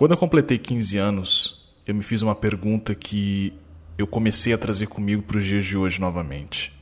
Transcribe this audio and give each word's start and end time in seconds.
Quando 0.00 0.12
eu 0.12 0.16
completei 0.16 0.56
15 0.56 0.96
anos, 0.96 1.74
eu 1.86 1.94
me 1.94 2.02
fiz 2.02 2.22
uma 2.22 2.34
pergunta 2.34 2.94
que 2.94 3.52
eu 3.98 4.06
comecei 4.06 4.50
a 4.50 4.56
trazer 4.56 4.86
comigo 4.86 5.20
para 5.20 5.36
os 5.36 5.44
dias 5.44 5.66
de 5.66 5.76
hoje 5.76 6.00
novamente. 6.00 6.72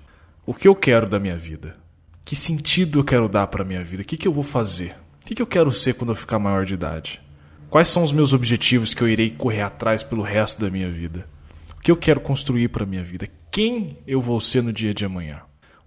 O 0.47 0.55
que 0.55 0.69
eu 0.69 0.77
quero 0.77 1.09
da 1.09 1.19
minha 1.19 1.37
vida? 1.37 1.77
Que 2.25 2.37
sentido 2.37 3.01
eu 3.01 3.05
quero 3.05 3.29
dar 3.29 3.49
para 3.49 3.63
a 3.63 3.67
minha 3.67 3.83
vida? 3.83 4.05
O 4.05 4.07
que, 4.07 4.17
que 4.17 4.29
eu 4.29 4.33
vou 4.33 4.45
fazer? 4.45 4.95
O 5.21 5.27
que, 5.27 5.35
que 5.35 5.43
eu 5.43 5.49
quero 5.49 5.73
ser 5.73 5.95
quando 5.95 6.11
eu 6.11 6.15
ficar 6.15 6.39
maior 6.39 6.65
de 6.65 6.75
idade? 6.75 7.21
Quais 7.69 7.89
são 7.89 8.05
os 8.05 8.13
meus 8.13 8.33
objetivos 8.33 8.95
que 8.95 9.03
eu 9.03 9.09
irei 9.09 9.31
correr 9.31 9.63
atrás 9.63 10.05
pelo 10.05 10.23
resto 10.23 10.61
da 10.61 10.71
minha 10.71 10.89
vida? 10.89 11.29
O 11.77 11.81
que 11.81 11.91
eu 11.91 11.97
quero 11.97 12.21
construir 12.21 12.69
para 12.69 12.85
a 12.85 12.87
minha 12.87 13.03
vida? 13.03 13.29
Quem 13.51 13.99
eu 14.07 14.21
vou 14.21 14.41
ser 14.41 14.63
no 14.63 14.73
dia 14.73 14.95
de 14.95 15.05
amanhã? 15.05 15.41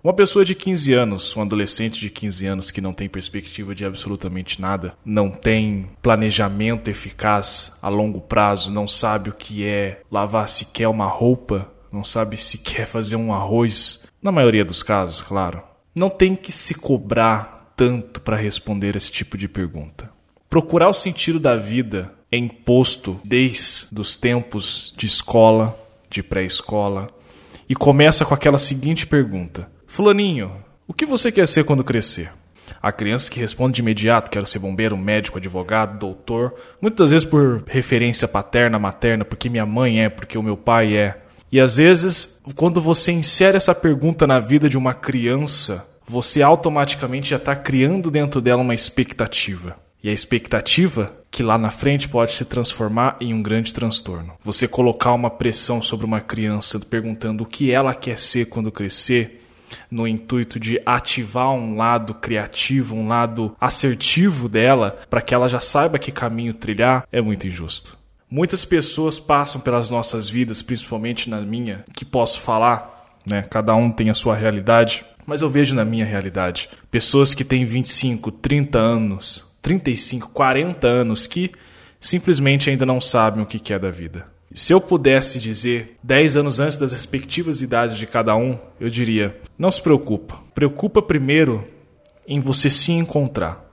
Uma 0.03 0.13
pessoa 0.13 0.43
de 0.43 0.55
15 0.55 0.93
anos, 0.93 1.37
um 1.37 1.43
adolescente 1.43 1.99
de 1.99 2.09
15 2.09 2.47
anos 2.47 2.71
que 2.71 2.81
não 2.81 2.91
tem 2.91 3.07
perspectiva 3.07 3.75
de 3.75 3.85
absolutamente 3.85 4.59
nada, 4.59 4.95
não 5.05 5.29
tem 5.29 5.91
planejamento 6.01 6.89
eficaz 6.89 7.77
a 7.83 7.87
longo 7.87 8.19
prazo, 8.19 8.71
não 8.71 8.87
sabe 8.87 9.29
o 9.29 9.33
que 9.33 9.63
é 9.63 10.01
lavar 10.09 10.49
sequer 10.49 10.87
uma 10.87 11.05
roupa, 11.05 11.71
não 11.91 12.03
sabe 12.03 12.35
se 12.35 12.57
quer 12.57 12.87
fazer 12.87 13.15
um 13.15 13.31
arroz, 13.31 14.07
na 14.19 14.31
maioria 14.31 14.65
dos 14.65 14.81
casos, 14.81 15.21
claro, 15.21 15.61
não 15.93 16.09
tem 16.09 16.33
que 16.33 16.51
se 16.51 16.73
cobrar 16.73 17.71
tanto 17.77 18.21
para 18.21 18.35
responder 18.35 18.95
esse 18.95 19.11
tipo 19.11 19.37
de 19.37 19.47
pergunta. 19.47 20.09
Procurar 20.49 20.89
o 20.89 20.95
sentido 20.95 21.39
da 21.39 21.55
vida 21.55 22.11
é 22.31 22.37
imposto 22.37 23.21
desde 23.23 23.87
os 23.95 24.17
tempos 24.17 24.93
de 24.97 25.05
escola, 25.05 25.77
de 26.09 26.23
pré-escola, 26.23 27.07
e 27.69 27.75
começa 27.75 28.25
com 28.25 28.33
aquela 28.33 28.57
seguinte 28.57 29.05
pergunta: 29.05 29.69
Fulaninho, 29.91 30.53
o 30.87 30.93
que 30.93 31.05
você 31.05 31.33
quer 31.33 31.45
ser 31.45 31.65
quando 31.65 31.83
crescer? 31.83 32.31
A 32.81 32.93
criança 32.93 33.29
que 33.29 33.41
responde 33.41 33.75
de 33.75 33.81
imediato: 33.81 34.31
quero 34.31 34.45
ser 34.45 34.57
bombeiro, 34.57 34.95
médico, 34.95 35.37
advogado, 35.37 35.99
doutor, 35.99 36.55
muitas 36.81 37.11
vezes 37.11 37.27
por 37.27 37.61
referência 37.67 38.25
paterna, 38.25 38.79
materna, 38.79 39.25
porque 39.25 39.49
minha 39.49 39.65
mãe 39.65 40.05
é, 40.05 40.09
porque 40.09 40.37
o 40.37 40.41
meu 40.41 40.55
pai 40.55 40.95
é. 40.95 41.17
E 41.51 41.59
às 41.59 41.75
vezes, 41.75 42.41
quando 42.55 42.79
você 42.79 43.11
insere 43.11 43.57
essa 43.57 43.75
pergunta 43.75 44.25
na 44.25 44.39
vida 44.39 44.69
de 44.69 44.77
uma 44.77 44.93
criança, 44.93 45.85
você 46.07 46.41
automaticamente 46.41 47.29
já 47.29 47.35
está 47.35 47.53
criando 47.53 48.09
dentro 48.09 48.39
dela 48.39 48.61
uma 48.61 48.73
expectativa. 48.73 49.75
E 50.01 50.07
a 50.09 50.13
expectativa 50.13 51.13
que 51.29 51.43
lá 51.43 51.57
na 51.57 51.69
frente 51.69 52.07
pode 52.07 52.33
se 52.33 52.45
transformar 52.45 53.17
em 53.19 53.33
um 53.33 53.43
grande 53.43 53.73
transtorno. 53.73 54.35
Você 54.41 54.69
colocar 54.69 55.11
uma 55.11 55.29
pressão 55.29 55.81
sobre 55.81 56.05
uma 56.05 56.21
criança 56.21 56.79
perguntando 56.79 57.43
o 57.43 57.45
que 57.45 57.71
ela 57.71 57.93
quer 57.93 58.17
ser 58.17 58.45
quando 58.45 58.71
crescer, 58.71 59.40
no 59.89 60.07
intuito 60.07 60.59
de 60.59 60.81
ativar 60.85 61.51
um 61.51 61.75
lado 61.75 62.13
criativo, 62.13 62.95
um 62.95 63.07
lado 63.07 63.55
assertivo 63.59 64.47
dela, 64.47 64.99
para 65.09 65.21
que 65.21 65.33
ela 65.33 65.47
já 65.47 65.59
saiba 65.59 65.99
que 65.99 66.11
caminho 66.11 66.53
trilhar, 66.53 67.07
é 67.11 67.21
muito 67.21 67.47
injusto. 67.47 67.97
Muitas 68.29 68.63
pessoas 68.63 69.19
passam 69.19 69.59
pelas 69.59 69.89
nossas 69.89 70.29
vidas, 70.29 70.61
principalmente 70.61 71.29
na 71.29 71.41
minha, 71.41 71.83
que 71.93 72.05
posso 72.05 72.39
falar, 72.39 73.19
né? 73.25 73.41
Cada 73.49 73.75
um 73.75 73.91
tem 73.91 74.09
a 74.09 74.13
sua 74.13 74.35
realidade, 74.35 75.05
mas 75.25 75.41
eu 75.41 75.49
vejo 75.49 75.75
na 75.75 75.83
minha 75.83 76.05
realidade 76.05 76.69
pessoas 76.89 77.33
que 77.33 77.43
têm 77.43 77.65
25, 77.65 78.31
30 78.31 78.79
anos, 78.79 79.57
35, 79.61 80.29
40 80.29 80.87
anos 80.87 81.27
que 81.27 81.51
simplesmente 81.99 82.69
ainda 82.69 82.85
não 82.85 82.99
sabem 82.99 83.43
o 83.43 83.45
que 83.45 83.73
é 83.73 83.77
da 83.77 83.91
vida. 83.91 84.25
Se 84.53 84.73
eu 84.73 84.81
pudesse 84.81 85.39
dizer 85.39 85.97
10 86.03 86.37
anos 86.37 86.59
antes 86.59 86.75
das 86.75 86.91
respectivas 86.91 87.61
idades 87.61 87.97
de 87.97 88.05
cada 88.05 88.35
um, 88.35 88.57
eu 88.79 88.89
diria: 88.89 89.39
não 89.57 89.71
se 89.71 89.81
preocupa. 89.81 90.39
Preocupa 90.53 91.01
primeiro 91.01 91.65
em 92.27 92.39
você 92.39 92.69
se 92.69 92.91
encontrar. 92.91 93.65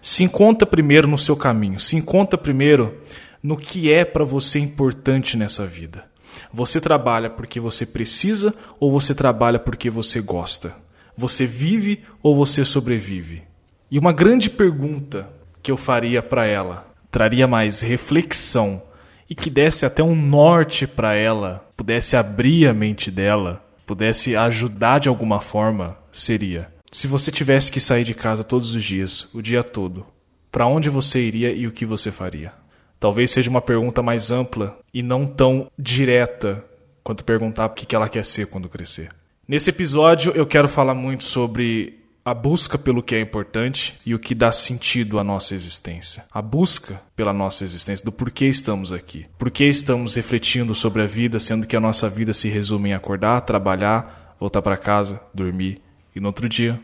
Se 0.00 0.22
encontra 0.22 0.66
primeiro 0.66 1.08
no 1.08 1.18
seu 1.18 1.36
caminho. 1.36 1.80
Se 1.80 1.96
encontra 1.96 2.38
primeiro 2.38 3.00
no 3.42 3.56
que 3.56 3.92
é 3.92 4.04
para 4.04 4.24
você 4.24 4.58
importante 4.60 5.36
nessa 5.36 5.66
vida. 5.66 6.04
Você 6.52 6.80
trabalha 6.80 7.30
porque 7.30 7.58
você 7.58 7.84
precisa 7.84 8.54
ou 8.78 8.92
você 8.92 9.14
trabalha 9.14 9.58
porque 9.58 9.90
você 9.90 10.20
gosta? 10.20 10.74
Você 11.16 11.46
vive 11.46 12.04
ou 12.22 12.34
você 12.34 12.64
sobrevive? 12.64 13.42
E 13.90 13.98
uma 13.98 14.12
grande 14.12 14.50
pergunta 14.50 15.28
que 15.62 15.70
eu 15.70 15.76
faria 15.76 16.22
para 16.22 16.46
ela 16.46 16.86
traria 17.10 17.46
mais 17.46 17.80
reflexão 17.80 18.82
e 19.28 19.34
que 19.34 19.50
desse 19.50 19.84
até 19.84 20.02
um 20.02 20.14
norte 20.14 20.86
para 20.86 21.14
ela, 21.14 21.68
pudesse 21.76 22.16
abrir 22.16 22.68
a 22.68 22.74
mente 22.74 23.10
dela, 23.10 23.64
pudesse 23.86 24.36
ajudar 24.36 25.00
de 25.00 25.08
alguma 25.08 25.40
forma, 25.40 25.98
seria: 26.12 26.68
se 26.90 27.06
você 27.06 27.30
tivesse 27.30 27.70
que 27.70 27.80
sair 27.80 28.04
de 28.04 28.14
casa 28.14 28.44
todos 28.44 28.74
os 28.74 28.82
dias, 28.82 29.28
o 29.34 29.42
dia 29.42 29.62
todo, 29.62 30.06
para 30.50 30.66
onde 30.66 30.88
você 30.88 31.20
iria 31.20 31.52
e 31.52 31.66
o 31.66 31.72
que 31.72 31.84
você 31.84 32.10
faria? 32.10 32.52
Talvez 32.98 33.30
seja 33.30 33.50
uma 33.50 33.60
pergunta 33.60 34.02
mais 34.02 34.30
ampla 34.30 34.78
e 34.92 35.02
não 35.02 35.26
tão 35.26 35.70
direta 35.78 36.64
quanto 37.04 37.24
perguntar 37.24 37.66
o 37.66 37.70
que 37.70 37.94
ela 37.94 38.08
quer 38.08 38.24
ser 38.24 38.46
quando 38.46 38.68
crescer. 38.68 39.10
Nesse 39.46 39.70
episódio 39.70 40.32
eu 40.34 40.46
quero 40.46 40.66
falar 40.66 40.94
muito 40.94 41.22
sobre 41.22 42.00
a 42.26 42.34
busca 42.34 42.76
pelo 42.76 43.04
que 43.04 43.14
é 43.14 43.20
importante 43.20 43.96
e 44.04 44.12
o 44.12 44.18
que 44.18 44.34
dá 44.34 44.50
sentido 44.50 45.20
à 45.20 45.22
nossa 45.22 45.54
existência. 45.54 46.24
A 46.32 46.42
busca 46.42 47.00
pela 47.14 47.32
nossa 47.32 47.62
existência, 47.62 48.04
do 48.04 48.10
porquê 48.10 48.46
estamos 48.46 48.92
aqui. 48.92 49.26
Por 49.38 49.48
que 49.48 49.64
estamos 49.64 50.16
refletindo 50.16 50.74
sobre 50.74 51.04
a 51.04 51.06
vida, 51.06 51.38
sendo 51.38 51.68
que 51.68 51.76
a 51.76 51.80
nossa 51.80 52.10
vida 52.10 52.32
se 52.32 52.48
resume 52.48 52.88
em 52.90 52.94
acordar, 52.94 53.42
trabalhar, 53.42 54.34
voltar 54.40 54.60
para 54.60 54.76
casa, 54.76 55.20
dormir 55.32 55.80
e 56.16 56.18
no 56.18 56.26
outro 56.26 56.48
dia, 56.48 56.80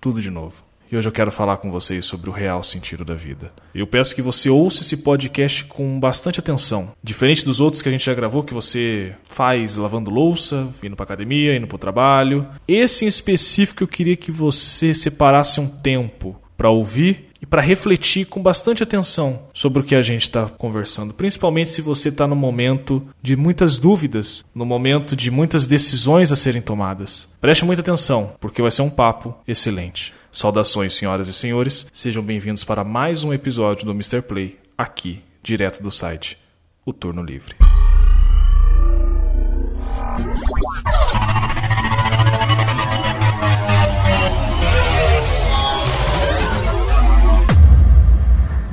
tudo 0.00 0.20
de 0.20 0.32
novo 0.32 0.71
e 0.92 0.96
hoje 0.96 1.08
eu 1.08 1.12
quero 1.12 1.30
falar 1.30 1.56
com 1.56 1.70
vocês 1.70 2.04
sobre 2.04 2.28
o 2.28 2.32
real 2.32 2.62
sentido 2.62 3.02
da 3.02 3.14
vida. 3.14 3.50
Eu 3.74 3.86
peço 3.86 4.14
que 4.14 4.20
você 4.20 4.50
ouça 4.50 4.82
esse 4.82 4.98
podcast 4.98 5.64
com 5.64 5.98
bastante 5.98 6.38
atenção. 6.38 6.92
Diferente 7.02 7.46
dos 7.46 7.60
outros 7.60 7.80
que 7.80 7.88
a 7.88 7.92
gente 7.92 8.04
já 8.04 8.12
gravou, 8.12 8.44
que 8.44 8.52
você 8.52 9.14
faz 9.24 9.78
lavando 9.78 10.10
louça, 10.10 10.68
indo 10.82 10.94
para 10.94 11.04
academia, 11.04 11.56
indo 11.56 11.66
para 11.66 11.76
o 11.76 11.78
trabalho. 11.78 12.46
Esse 12.68 13.06
em 13.06 13.08
específico 13.08 13.82
eu 13.82 13.88
queria 13.88 14.16
que 14.16 14.30
você 14.30 14.92
separasse 14.92 15.58
um 15.58 15.66
tempo 15.66 16.36
para 16.58 16.68
ouvir 16.68 17.30
e 17.40 17.46
para 17.46 17.62
refletir 17.62 18.26
com 18.26 18.42
bastante 18.42 18.82
atenção 18.82 19.48
sobre 19.54 19.80
o 19.80 19.84
que 19.84 19.96
a 19.96 20.02
gente 20.02 20.22
está 20.22 20.46
conversando, 20.46 21.14
principalmente 21.14 21.70
se 21.70 21.82
você 21.82 22.10
está 22.10 22.26
no 22.26 22.36
momento 22.36 23.04
de 23.20 23.34
muitas 23.34 23.78
dúvidas, 23.78 24.44
no 24.54 24.64
momento 24.64 25.16
de 25.16 25.30
muitas 25.30 25.66
decisões 25.66 26.30
a 26.30 26.36
serem 26.36 26.62
tomadas. 26.62 27.34
Preste 27.40 27.64
muita 27.64 27.80
atenção, 27.80 28.34
porque 28.38 28.62
vai 28.62 28.70
ser 28.70 28.82
um 28.82 28.90
papo 28.90 29.34
excelente. 29.48 30.12
Saudações, 30.32 30.94
senhoras 30.94 31.28
e 31.28 31.32
senhores, 31.32 31.86
sejam 31.92 32.22
bem-vindos 32.22 32.64
para 32.64 32.82
mais 32.82 33.22
um 33.22 33.34
episódio 33.34 33.84
do 33.84 33.92
Mr. 33.92 34.22
Play, 34.22 34.58
aqui, 34.78 35.22
direto 35.42 35.82
do 35.82 35.90
site 35.90 36.38
O 36.86 36.92
Turno 36.94 37.22
Livre. 37.22 37.54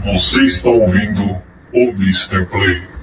Você 0.06 0.44
está 0.46 0.70
ouvindo 0.70 1.44
o 1.74 1.90
Mr. 1.90 2.46
Play. 2.46 2.98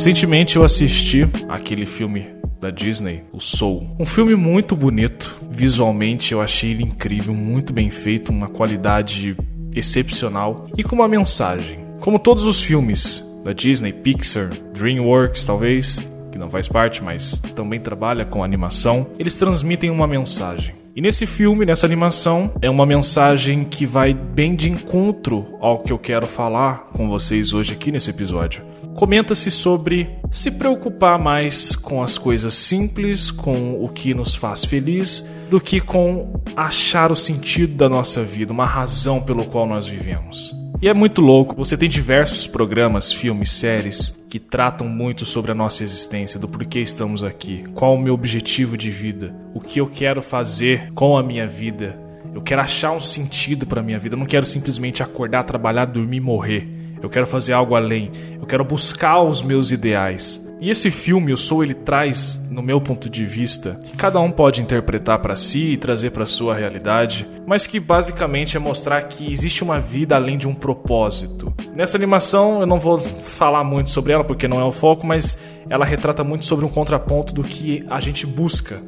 Recentemente 0.00 0.56
eu 0.56 0.64
assisti 0.64 1.28
aquele 1.46 1.84
filme 1.84 2.26
da 2.58 2.70
Disney, 2.70 3.22
o 3.34 3.38
Soul. 3.38 3.86
Um 4.00 4.06
filme 4.06 4.34
muito 4.34 4.74
bonito, 4.74 5.36
visualmente 5.50 6.32
eu 6.32 6.40
achei 6.40 6.70
ele 6.70 6.84
incrível, 6.84 7.34
muito 7.34 7.70
bem 7.70 7.90
feito, 7.90 8.32
uma 8.32 8.48
qualidade 8.48 9.36
excepcional 9.74 10.66
e 10.74 10.82
com 10.82 10.96
uma 10.96 11.06
mensagem. 11.06 11.80
Como 12.00 12.18
todos 12.18 12.46
os 12.46 12.62
filmes 12.62 13.22
da 13.44 13.52
Disney, 13.52 13.92
Pixar, 13.92 14.48
DreamWorks 14.72 15.44
talvez, 15.44 15.98
que 16.32 16.38
não 16.38 16.48
faz 16.48 16.66
parte, 16.66 17.04
mas 17.04 17.38
também 17.54 17.78
trabalha 17.78 18.24
com 18.24 18.42
animação, 18.42 19.06
eles 19.18 19.36
transmitem 19.36 19.90
uma 19.90 20.06
mensagem. 20.06 20.79
E 20.94 21.00
nesse 21.00 21.24
filme, 21.24 21.64
nessa 21.64 21.86
animação, 21.86 22.52
é 22.60 22.68
uma 22.68 22.84
mensagem 22.84 23.64
que 23.64 23.86
vai 23.86 24.12
bem 24.12 24.56
de 24.56 24.68
encontro 24.68 25.56
ao 25.60 25.78
que 25.78 25.92
eu 25.92 25.98
quero 25.98 26.26
falar 26.26 26.88
com 26.92 27.08
vocês 27.08 27.52
hoje 27.52 27.74
aqui 27.74 27.92
nesse 27.92 28.10
episódio. 28.10 28.64
Comenta-se 28.96 29.52
sobre 29.52 30.10
se 30.32 30.50
preocupar 30.50 31.16
mais 31.16 31.76
com 31.76 32.02
as 32.02 32.18
coisas 32.18 32.54
simples, 32.54 33.30
com 33.30 33.82
o 33.82 33.88
que 33.88 34.12
nos 34.12 34.34
faz 34.34 34.64
feliz, 34.64 35.24
do 35.48 35.60
que 35.60 35.80
com 35.80 36.42
achar 36.56 37.12
o 37.12 37.16
sentido 37.16 37.76
da 37.76 37.88
nossa 37.88 38.24
vida, 38.24 38.52
uma 38.52 38.66
razão 38.66 39.22
pelo 39.22 39.44
qual 39.44 39.68
nós 39.68 39.86
vivemos. 39.86 40.59
E 40.82 40.88
é 40.88 40.94
muito 40.94 41.20
louco, 41.20 41.54
você 41.54 41.76
tem 41.76 41.90
diversos 41.90 42.46
programas, 42.46 43.12
filmes, 43.12 43.50
séries 43.50 44.18
que 44.30 44.38
tratam 44.38 44.88
muito 44.88 45.26
sobre 45.26 45.52
a 45.52 45.54
nossa 45.54 45.82
existência, 45.82 46.40
do 46.40 46.48
porquê 46.48 46.80
estamos 46.80 47.22
aqui, 47.22 47.64
qual 47.74 47.94
o 47.94 48.00
meu 48.00 48.14
objetivo 48.14 48.78
de 48.78 48.90
vida, 48.90 49.34
o 49.52 49.60
que 49.60 49.78
eu 49.78 49.86
quero 49.86 50.22
fazer 50.22 50.90
com 50.94 51.18
a 51.18 51.22
minha 51.22 51.46
vida. 51.46 52.00
Eu 52.34 52.40
quero 52.40 52.62
achar 52.62 52.92
um 52.92 53.00
sentido 53.00 53.66
para 53.66 53.82
minha 53.82 53.98
vida. 53.98 54.14
Eu 54.14 54.18
não 54.18 54.24
quero 54.24 54.46
simplesmente 54.46 55.02
acordar, 55.02 55.44
trabalhar, 55.44 55.84
dormir 55.84 56.16
e 56.16 56.20
morrer. 56.20 56.66
Eu 57.02 57.10
quero 57.10 57.26
fazer 57.26 57.52
algo 57.52 57.74
além. 57.74 58.10
Eu 58.40 58.46
quero 58.46 58.64
buscar 58.64 59.20
os 59.20 59.42
meus 59.42 59.70
ideais. 59.72 60.40
E 60.60 60.68
esse 60.68 60.90
filme, 60.90 61.32
o 61.32 61.38
Soul, 61.38 61.64
ele 61.64 61.74
traz, 61.74 62.46
no 62.50 62.60
meu 62.60 62.82
ponto 62.82 63.08
de 63.08 63.24
vista, 63.24 63.80
que 63.82 63.96
cada 63.96 64.20
um 64.20 64.30
pode 64.30 64.60
interpretar 64.60 65.18
para 65.18 65.34
si 65.34 65.72
e 65.72 65.76
trazer 65.78 66.10
para 66.10 66.26
sua 66.26 66.54
realidade, 66.54 67.26
mas 67.46 67.66
que 67.66 67.80
basicamente 67.80 68.58
é 68.58 68.60
mostrar 68.60 69.00
que 69.04 69.32
existe 69.32 69.64
uma 69.64 69.80
vida 69.80 70.16
além 70.16 70.36
de 70.36 70.46
um 70.46 70.54
propósito. 70.54 71.50
Nessa 71.74 71.96
animação, 71.96 72.60
eu 72.60 72.66
não 72.66 72.78
vou 72.78 72.98
falar 72.98 73.64
muito 73.64 73.90
sobre 73.90 74.12
ela 74.12 74.22
porque 74.22 74.46
não 74.46 74.60
é 74.60 74.64
o 74.64 74.70
foco, 74.70 75.06
mas 75.06 75.38
ela 75.70 75.86
retrata 75.86 76.22
muito 76.22 76.44
sobre 76.44 76.66
um 76.66 76.68
contraponto 76.68 77.32
do 77.32 77.42
que 77.42 77.82
a 77.88 77.98
gente 77.98 78.26
busca 78.26 78.82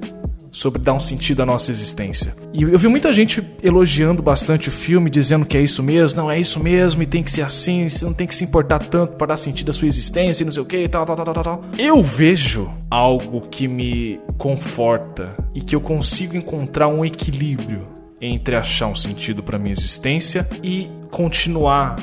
sobre 0.53 0.81
dar 0.81 0.93
um 0.93 1.01
sentido 1.01 1.43
à 1.43 1.47
nossa 1.47 1.71
existência. 1.71 2.35
E 2.53 2.63
eu 2.63 2.79
vi 2.79 2.87
muita 2.87 3.13
gente 3.13 3.43
elogiando 3.63 4.23
bastante 4.23 4.69
o 4.69 4.73
filme, 4.73 5.09
dizendo 5.09 5.47
que 5.47 5.57
é 5.57 5.63
isso 5.63 5.83
mesmo, 5.83 6.21
não 6.21 6.31
é 6.31 6.39
isso 6.39 6.61
mesmo, 6.61 7.03
e 7.03 7.07
tem 7.07 7.23
que 7.23 7.31
ser 7.31 7.43
assim, 7.43 7.89
você 7.89 8.05
não 8.05 8.13
tem 8.13 8.27
que 8.27 8.35
se 8.35 8.45
importar 8.45 8.79
tanto 8.81 9.17
para 9.17 9.29
dar 9.29 9.37
sentido 9.39 9.71
à 9.71 9.73
sua 9.73 9.89
existência 9.89 10.43
e 10.43 10.45
não 10.45 10.53
sei 10.53 10.63
o 10.63 10.67
que, 10.67 10.87
tal, 10.89 11.07
tal, 11.07 11.17
tal, 11.17 11.25
tal, 11.25 11.45
tal. 11.45 11.65
Eu 11.79 12.03
vejo 12.03 12.71
algo 12.91 13.41
que 13.49 13.67
me 13.67 14.21
conforta 14.37 15.35
e 15.55 15.61
que 15.63 15.75
eu 15.75 15.81
consigo 15.81 16.37
encontrar 16.37 16.89
um 16.89 17.05
equilíbrio 17.05 17.89
entre 18.21 18.55
achar 18.55 18.87
um 18.87 18.95
sentido 18.95 19.43
para 19.43 19.59
minha 19.59 19.73
existência 19.73 20.49
e 20.63 20.89
continuar 21.11 21.97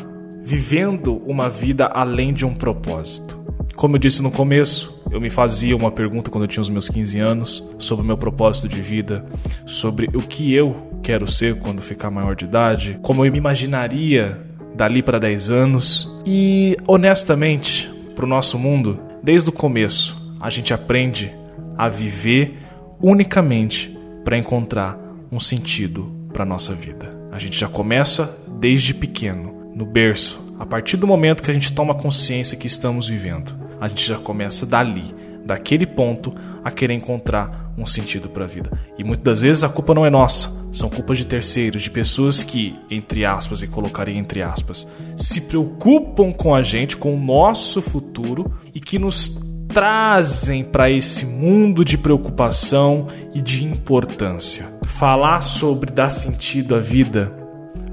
vivendo 0.44 1.22
uma 1.26 1.50
vida 1.50 1.86
além 1.86 2.34
de 2.34 2.46
um 2.46 2.54
propósito. 2.54 3.38
Como 3.76 3.96
eu 3.96 4.00
disse 4.00 4.22
no 4.22 4.32
começo, 4.32 4.99
eu 5.12 5.20
me 5.20 5.30
fazia 5.30 5.76
uma 5.76 5.92
pergunta 5.92 6.30
quando 6.30 6.44
eu 6.44 6.48
tinha 6.48 6.62
os 6.62 6.70
meus 6.70 6.88
15 6.88 7.20
anos 7.20 7.70
sobre 7.78 8.04
o 8.04 8.08
meu 8.08 8.18
propósito 8.18 8.68
de 8.68 8.82
vida, 8.82 9.26
sobre 9.66 10.08
o 10.16 10.22
que 10.22 10.54
eu 10.54 10.76
quero 11.02 11.30
ser 11.30 11.60
quando 11.60 11.82
ficar 11.82 12.12
maior 12.12 12.36
de 12.36 12.46
idade, 12.46 13.00
como 13.02 13.26
eu 13.26 13.32
me 13.32 13.38
imaginaria 13.38 14.40
dali 14.76 15.02
para 15.02 15.20
10 15.20 15.50
anos. 15.50 16.22
E 16.26 16.78
honestamente, 16.88 17.90
para 18.16 18.26
o 18.26 18.30
nosso 18.30 18.58
mundo, 18.60 19.00
desde 19.24 19.50
o 19.50 19.54
começo, 19.54 20.16
a 20.40 20.50
gente 20.50 20.74
aprende 20.74 21.34
a 21.78 21.90
viver 21.90 22.58
unicamente 23.02 23.98
para 24.24 24.38
encontrar 24.38 25.00
um 25.32 25.40
sentido 25.40 26.12
para 26.32 26.46
nossa 26.46 26.74
vida. 26.74 27.18
A 27.32 27.40
gente 27.40 27.60
já 27.60 27.68
começa 27.68 28.38
desde 28.60 28.94
pequeno, 28.94 29.72
no 29.74 29.86
berço, 29.86 30.56
a 30.60 30.66
partir 30.66 30.98
do 30.98 31.08
momento 31.08 31.42
que 31.42 31.50
a 31.50 31.54
gente 31.54 31.72
toma 31.74 31.96
consciência 31.96 32.58
que 32.58 32.68
estamos 32.68 33.08
vivendo 33.08 33.69
a 33.80 33.88
gente 33.88 34.06
já 34.06 34.18
começa 34.18 34.66
dali, 34.66 35.14
daquele 35.46 35.86
ponto, 35.86 36.34
a 36.64 36.70
querer 36.70 36.94
encontrar 36.94 37.72
um 37.78 37.86
sentido 37.86 38.30
para 38.30 38.44
a 38.44 38.48
vida. 38.48 38.70
E 38.98 39.04
muitas 39.04 39.24
das 39.24 39.42
vezes 39.42 39.64
a 39.64 39.70
culpa 39.70 39.94
não 39.94 40.06
é 40.06 40.10
nossa, 40.10 40.52
são 40.72 40.90
culpas 40.90 41.18
de 41.18 41.26
terceiros, 41.26 41.84
de 41.84 41.90
pessoas 41.90 42.44
que, 42.44 42.76
entre 42.90 43.26
aspas, 43.26 43.62
e 43.62 43.68
colocaria 43.68 44.18
entre 44.18 44.42
aspas, 44.42 44.88
se 45.16 45.42
preocupam 45.42 46.32
com 46.32 46.54
a 46.54 46.62
gente, 46.62 46.98
com 46.98 47.16
o 47.16 47.20
nosso 47.20 47.82
futuro 47.82 48.54
e 48.74 48.80
que 48.80 49.00
nos 49.00 49.30
trazem 49.70 50.64
para 50.64 50.90
esse 50.90 51.26
mundo 51.26 51.86
de 51.86 51.98
preocupação 51.98 53.08
e 53.34 53.42
de 53.42 53.64
importância. 53.64 54.68
Falar 54.86 55.42
sobre 55.42 55.92
dar 55.92 56.10
sentido 56.10 56.76
à 56.76 56.80
vida 56.80 57.32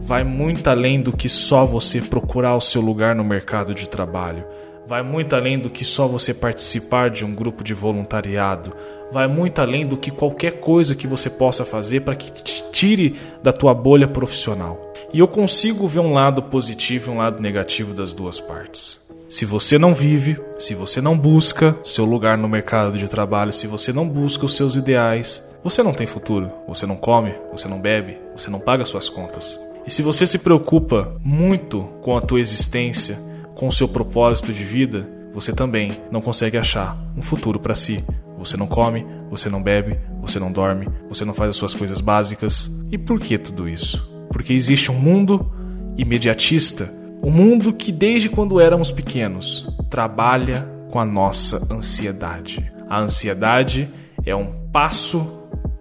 vai 0.01 0.25
muito 0.25 0.69
além 0.69 1.01
do 1.01 1.13
que 1.13 1.29
só 1.29 1.65
você 1.67 2.01
procurar 2.01 2.57
o 2.57 2.61
seu 2.61 2.81
lugar 2.81 3.15
no 3.15 3.25
mercado 3.25 3.75
de 3.75 3.89
trabalho 3.89 4.45
vai 4.87 5.03
muito 5.03 5.35
além 5.35 5.59
do 5.59 5.69
que 5.69 5.85
só 5.85 6.07
você 6.07 6.33
participar 6.33 7.11
de 7.11 7.25
um 7.25 7.35
grupo 7.35 7.65
de 7.65 7.75
voluntariado, 7.75 8.73
vai 9.11 9.27
muito 9.27 9.61
além 9.61 9.87
do 9.87 9.97
que 9.97 10.11
qualquer 10.11 10.61
coisa 10.61 10.95
que 10.95 11.07
você 11.07 11.29
possa 11.29 11.65
fazer 11.65 12.01
para 12.01 12.15
que 12.15 12.31
te 12.31 12.65
tire 12.71 13.17
da 13.43 13.53
tua 13.53 13.75
bolha 13.75 14.07
profissional. 14.07 14.93
E 15.13 15.19
eu 15.19 15.29
consigo 15.29 15.87
ver 15.87 16.01
um 16.01 16.13
lado 16.13 16.43
positivo 16.43 17.11
e 17.11 17.15
um 17.15 17.19
lado 17.19 17.43
negativo 17.43 17.93
das 17.93 18.13
duas 18.13 18.41
partes. 18.41 19.05
Se 19.29 19.45
você 19.45 19.77
não 19.77 19.93
vive, 19.93 20.39
se 20.57 20.75
você 20.75 21.01
não 21.01 21.19
busca 21.19 21.77
seu 21.83 22.05
lugar 22.05 22.39
no 22.39 22.49
mercado 22.49 22.97
de 22.97 23.09
trabalho, 23.09 23.53
se 23.53 23.67
você 23.67 23.93
não 23.93 24.09
busca 24.09 24.47
os 24.47 24.55
seus 24.55 24.77
ideais, 24.77 25.45
você 25.65 25.83
não 25.83 25.93
tem 25.93 26.07
futuro. 26.07 26.49
Você 26.69 26.87
não 26.87 26.97
come, 26.97 27.35
você 27.51 27.67
não 27.67 27.81
bebe, 27.81 28.19
você 28.37 28.49
não 28.49 28.61
paga 28.61 28.85
suas 28.85 29.09
contas. 29.09 29.61
E 29.85 29.91
se 29.91 30.01
você 30.01 30.27
se 30.27 30.39
preocupa 30.39 31.13
muito 31.25 31.83
com 32.03 32.17
a 32.17 32.21
tua 32.21 32.41
existência, 32.41 33.19
com 33.57 33.67
o 33.67 33.73
seu 33.73 33.89
propósito 33.89 34.53
de 34.53 34.63
vida, 34.63 35.09
você 35.33 35.53
também 35.53 36.01
não 36.11 36.21
consegue 36.21 36.57
achar 36.57 36.97
um 37.17 37.23
futuro 37.23 37.59
para 37.59 37.75
si. 37.75 38.05
Você 38.39 38.57
não 38.57 38.67
come, 38.67 39.05
você 39.31 39.49
não 39.49 39.63
bebe, 39.63 39.99
você 40.21 40.39
não 40.39 40.53
dorme, 40.53 40.87
você 41.09 41.25
não 41.25 41.33
faz 41.35 41.51
as 41.51 41.57
suas 41.57 41.75
coisas 41.75 42.01
básicas. 42.01 42.71
E 42.93 42.99
por 42.99 43.19
que 43.19 43.39
tudo 43.39 43.69
isso? 43.69 44.09
Porque 44.31 44.53
existe 44.53 44.93
um 44.93 44.99
mundo 44.99 45.51
imediatista, 45.97 46.93
um 47.23 47.31
mundo 47.31 47.73
que 47.73 47.91
desde 47.91 48.29
quando 48.29 48.61
éramos 48.61 48.93
pequenos 48.93 49.67
trabalha 49.91 50.69
com 50.91 51.01
a 51.01 51.05
nossa 51.05 51.67
ansiedade. 51.73 52.71
A 52.89 53.01
ansiedade 53.01 53.91
é 54.25 54.37
um 54.37 54.69
passo 54.71 55.27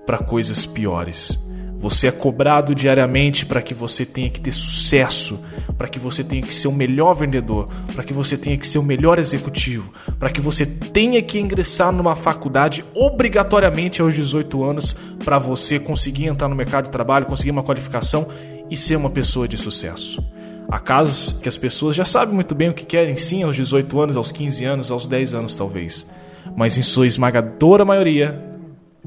para 0.06 0.20
coisas 0.20 0.66
piores. 0.66 1.38
Você 1.86 2.08
é 2.08 2.12
cobrado 2.12 2.74
diariamente 2.74 3.46
para 3.46 3.62
que 3.62 3.72
você 3.72 4.08
tenha 4.08 4.28
que 4.28 4.42
ter 4.42 4.52
sucesso, 4.52 5.40
para 5.78 5.88
que 5.88 6.00
você 6.00 6.24
tenha 6.24 6.42
que 6.42 6.52
ser 6.52 6.68
o 6.68 6.72
melhor 6.72 7.14
vendedor, 7.14 7.70
para 7.94 8.04
que 8.04 8.12
você 8.12 8.36
tenha 8.36 8.58
que 8.58 8.66
ser 8.66 8.80
o 8.80 8.84
melhor 8.84 9.20
executivo, 9.20 9.94
para 10.18 10.32
que 10.32 10.42
você 10.42 10.66
tenha 10.66 11.22
que 11.22 11.40
ingressar 11.40 11.92
numa 11.92 12.16
faculdade 12.16 12.84
obrigatoriamente 12.96 14.02
aos 14.02 14.16
18 14.16 14.64
anos 14.64 14.96
para 15.24 15.38
você 15.38 15.78
conseguir 15.80 16.26
entrar 16.26 16.48
no 16.48 16.56
mercado 16.56 16.86
de 16.86 16.90
trabalho, 16.90 17.28
conseguir 17.28 17.52
uma 17.52 17.62
qualificação 17.62 18.30
e 18.68 18.76
ser 18.76 18.96
uma 18.96 19.12
pessoa 19.12 19.48
de 19.48 19.56
sucesso. 19.56 20.26
Há 20.68 20.80
casos 20.80 21.34
que 21.34 21.48
as 21.48 21.56
pessoas 21.56 21.96
já 21.96 22.04
sabem 22.04 22.34
muito 22.34 22.56
bem 22.56 22.70
o 22.70 22.74
que 22.74 22.84
querem, 22.84 23.16
sim, 23.16 23.44
aos 23.44 23.56
18 23.56 24.00
anos, 24.00 24.18
aos 24.18 24.32
15 24.32 24.66
anos, 24.66 24.90
aos 24.90 25.06
10 25.06 25.36
anos 25.36 25.56
talvez. 25.56 26.10
Mas 26.58 26.80
em 26.80 26.84
sua 26.84 27.06
esmagadora 27.06 27.86
maioria, 27.86 28.55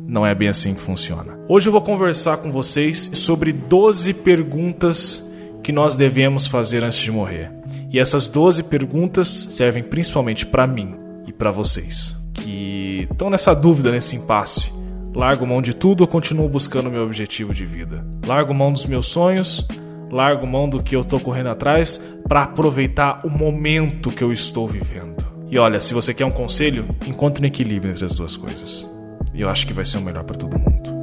não 0.06 0.26
é 0.26 0.34
bem 0.34 0.48
assim 0.48 0.74
que 0.74 0.80
funciona. 0.80 1.38
Hoje 1.48 1.68
eu 1.68 1.72
vou 1.72 1.82
conversar 1.82 2.38
com 2.38 2.50
vocês 2.50 3.10
sobre 3.14 3.52
12 3.52 4.14
perguntas 4.14 5.24
que 5.62 5.72
nós 5.72 5.94
devemos 5.94 6.46
fazer 6.46 6.84
antes 6.84 7.00
de 7.00 7.10
morrer. 7.10 7.50
E 7.90 7.98
essas 7.98 8.28
12 8.28 8.64
perguntas 8.64 9.28
servem 9.28 9.82
principalmente 9.82 10.46
para 10.46 10.66
mim 10.66 10.94
e 11.26 11.32
para 11.32 11.50
vocês 11.50 12.18
que 12.42 13.06
estão 13.10 13.30
nessa 13.30 13.54
dúvida, 13.54 13.90
nesse 13.90 14.16
impasse. 14.16 14.72
Largo 15.14 15.46
mão 15.46 15.60
de 15.60 15.74
tudo 15.74 16.02
ou 16.02 16.06
continuo 16.06 16.48
buscando 16.48 16.90
meu 16.90 17.02
objetivo 17.02 17.52
de 17.52 17.66
vida? 17.66 18.04
Largo 18.24 18.54
mão 18.54 18.72
dos 18.72 18.86
meus 18.86 19.08
sonhos, 19.08 19.66
largo 20.10 20.46
mão 20.46 20.68
do 20.68 20.82
que 20.82 20.94
eu 20.94 21.00
estou 21.00 21.18
correndo 21.18 21.48
atrás 21.48 22.00
para 22.28 22.44
aproveitar 22.44 23.26
o 23.26 23.30
momento 23.30 24.10
que 24.10 24.22
eu 24.22 24.32
estou 24.32 24.66
vivendo. 24.66 25.26
E 25.50 25.58
olha, 25.58 25.80
se 25.80 25.94
você 25.94 26.12
quer 26.12 26.26
um 26.26 26.30
conselho, 26.30 26.84
encontre 27.06 27.42
um 27.42 27.48
equilíbrio 27.48 27.90
entre 27.90 28.04
as 28.04 28.14
duas 28.14 28.36
coisas. 28.36 28.97
E 29.38 29.40
eu 29.40 29.48
acho 29.48 29.68
que 29.68 29.72
vai 29.72 29.84
ser 29.84 29.98
o 29.98 30.00
melhor 30.00 30.24
para 30.24 30.36
todo 30.36 30.58
mundo. 30.58 30.98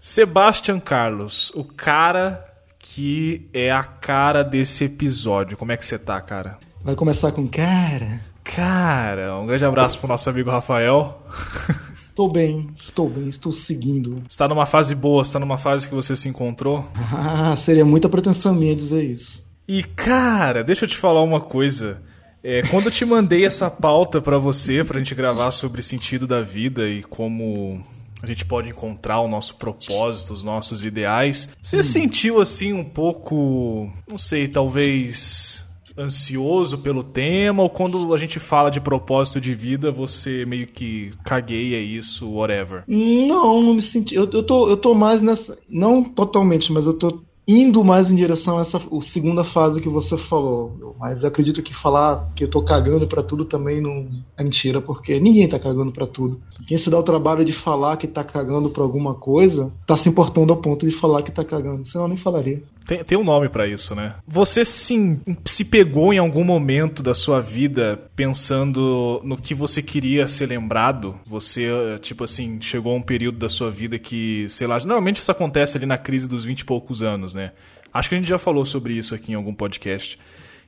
Sebastian 0.00 0.80
Carlos, 0.80 1.52
o 1.54 1.62
cara 1.62 2.44
que 2.80 3.48
é 3.54 3.70
a 3.70 3.84
cara 3.84 4.42
desse 4.42 4.86
episódio. 4.86 5.56
Como 5.56 5.70
é 5.70 5.76
que 5.76 5.86
você 5.86 6.00
tá, 6.00 6.20
cara? 6.20 6.58
Vai 6.82 6.96
começar 6.96 7.30
com 7.30 7.46
cara. 7.46 8.20
Cara, 8.42 9.38
um 9.38 9.46
grande 9.46 9.64
abraço 9.64 10.00
pro 10.00 10.08
nosso 10.08 10.28
amigo 10.28 10.50
Rafael. 10.50 11.22
Estou 12.16 12.32
bem, 12.32 12.70
estou 12.78 13.10
bem, 13.10 13.28
estou 13.28 13.52
seguindo. 13.52 14.22
Está 14.26 14.48
numa 14.48 14.64
fase 14.64 14.94
boa, 14.94 15.20
está 15.20 15.38
numa 15.38 15.58
fase 15.58 15.86
que 15.86 15.94
você 15.94 16.16
se 16.16 16.30
encontrou? 16.30 16.82
Ah, 17.12 17.54
seria 17.56 17.84
muita 17.84 18.08
pretensão 18.08 18.54
minha 18.54 18.74
dizer 18.74 19.04
isso. 19.04 19.46
E 19.68 19.82
cara, 19.82 20.64
deixa 20.64 20.86
eu 20.86 20.88
te 20.88 20.96
falar 20.96 21.22
uma 21.22 21.42
coisa. 21.42 22.00
É, 22.42 22.62
quando 22.70 22.86
eu 22.86 22.90
te 22.90 23.04
mandei 23.04 23.44
essa 23.44 23.68
pauta 23.68 24.18
para 24.18 24.38
você, 24.38 24.82
pra 24.82 24.98
gente 24.98 25.14
gravar 25.14 25.50
sobre 25.50 25.82
sentido 25.82 26.26
da 26.26 26.40
vida 26.40 26.88
e 26.88 27.02
como 27.02 27.84
a 28.22 28.26
gente 28.26 28.46
pode 28.46 28.70
encontrar 28.70 29.20
o 29.20 29.28
nosso 29.28 29.56
propósito, 29.56 30.32
os 30.32 30.42
nossos 30.42 30.86
ideais, 30.86 31.50
você 31.60 31.80
hum. 31.80 31.82
sentiu 31.82 32.40
assim 32.40 32.72
um 32.72 32.84
pouco, 32.84 33.92
não 34.08 34.16
sei, 34.16 34.48
talvez 34.48 35.65
ansioso 35.98 36.78
pelo 36.78 37.02
tema 37.02 37.62
ou 37.62 37.70
quando 37.70 38.14
a 38.14 38.18
gente 38.18 38.38
fala 38.38 38.70
de 38.70 38.80
propósito 38.80 39.40
de 39.40 39.54
vida, 39.54 39.90
você 39.90 40.44
meio 40.44 40.66
que 40.66 41.12
cagueia 41.24 41.80
isso, 41.80 42.28
whatever? 42.30 42.84
Não, 42.86 43.62
não 43.62 43.74
me 43.74 43.82
senti. 43.82 44.14
Eu, 44.14 44.28
eu, 44.30 44.42
tô, 44.42 44.68
eu 44.68 44.76
tô 44.76 44.94
mais 44.94 45.22
nessa. 45.22 45.58
Não 45.68 46.02
totalmente, 46.02 46.72
mas 46.72 46.86
eu 46.86 46.94
tô 46.94 47.25
indo 47.46 47.84
mais 47.84 48.10
em 48.10 48.16
direção 48.16 48.58
a 48.58 48.62
essa 48.62 48.80
segunda 49.02 49.44
fase 49.44 49.80
que 49.80 49.88
você 49.88 50.16
falou. 50.16 50.96
Mas 50.98 51.24
acredito 51.24 51.62
que 51.62 51.74
falar 51.74 52.28
que 52.34 52.44
eu 52.44 52.48
tô 52.48 52.62
cagando 52.62 53.06
para 53.06 53.22
tudo 53.22 53.44
também 53.44 53.80
não 53.80 54.08
é 54.36 54.42
mentira, 54.42 54.80
porque 54.80 55.20
ninguém 55.20 55.48
tá 55.48 55.58
cagando 55.58 55.92
para 55.92 56.06
tudo. 56.06 56.40
Quem 56.66 56.76
se 56.76 56.90
dá 56.90 56.98
o 56.98 57.02
trabalho 57.02 57.44
de 57.44 57.52
falar 57.52 57.96
que 57.96 58.06
tá 58.06 58.24
cagando 58.24 58.70
pra 58.70 58.82
alguma 58.82 59.14
coisa, 59.14 59.72
tá 59.86 59.96
se 59.96 60.08
importando 60.08 60.52
ao 60.52 60.60
ponto 60.60 60.86
de 60.86 60.92
falar 60.92 61.22
que 61.22 61.30
tá 61.30 61.44
cagando. 61.44 61.84
Senão 61.84 62.06
eu 62.06 62.08
nem 62.08 62.16
falaria. 62.16 62.62
Tem, 62.86 63.02
tem 63.02 63.18
um 63.18 63.24
nome 63.24 63.48
para 63.48 63.66
isso, 63.66 63.94
né? 63.94 64.14
Você 64.26 64.64
sim, 64.64 65.20
se 65.44 65.64
pegou 65.64 66.14
em 66.14 66.18
algum 66.18 66.44
momento 66.44 67.02
da 67.02 67.14
sua 67.14 67.40
vida 67.40 68.00
pensando 68.14 69.20
no 69.24 69.36
que 69.36 69.54
você 69.54 69.82
queria 69.82 70.28
ser 70.28 70.46
lembrado? 70.46 71.18
Você, 71.26 71.68
tipo 72.00 72.22
assim, 72.22 72.60
chegou 72.60 72.92
a 72.92 72.96
um 72.96 73.02
período 73.02 73.38
da 73.38 73.48
sua 73.48 73.70
vida 73.70 73.98
que, 73.98 74.46
sei 74.48 74.68
lá, 74.68 74.78
normalmente 74.78 75.20
isso 75.20 75.32
acontece 75.32 75.76
ali 75.76 75.84
na 75.84 75.98
crise 75.98 76.28
dos 76.28 76.44
20 76.44 76.60
e 76.60 76.64
poucos 76.64 77.02
anos, 77.02 77.34
né? 77.36 77.52
Acho 77.92 78.08
que 78.08 78.14
a 78.14 78.18
gente 78.18 78.28
já 78.28 78.38
falou 78.38 78.64
sobre 78.64 78.94
isso 78.94 79.14
aqui 79.14 79.32
em 79.32 79.34
algum 79.36 79.54
podcast. 79.54 80.18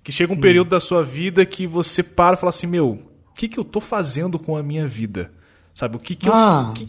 Que 0.05 0.13
chega 0.13 0.33
um 0.33 0.37
hum. 0.37 0.41
período 0.41 0.71
da 0.71 0.81
sua 0.81 1.03
vida 1.03 1.45
que 1.45 1.67
você 1.67 2.03
para 2.03 2.37
e 2.37 2.39
fala 2.39 2.51
assim: 2.51 2.67
Meu, 2.67 2.91
o 3.31 3.35
que, 3.35 3.49
que 3.49 3.59
eu 3.59 3.65
tô 3.65 3.81
fazendo 3.81 4.39
com 4.39 4.57
a 4.57 4.63
minha 4.63 4.87
vida? 4.87 5.33
Sabe, 5.75 5.97
o 5.97 5.99
que, 5.99 6.15
que 6.15 6.29
ah. 6.31 6.67
eu. 6.69 6.73
Que, 6.75 6.89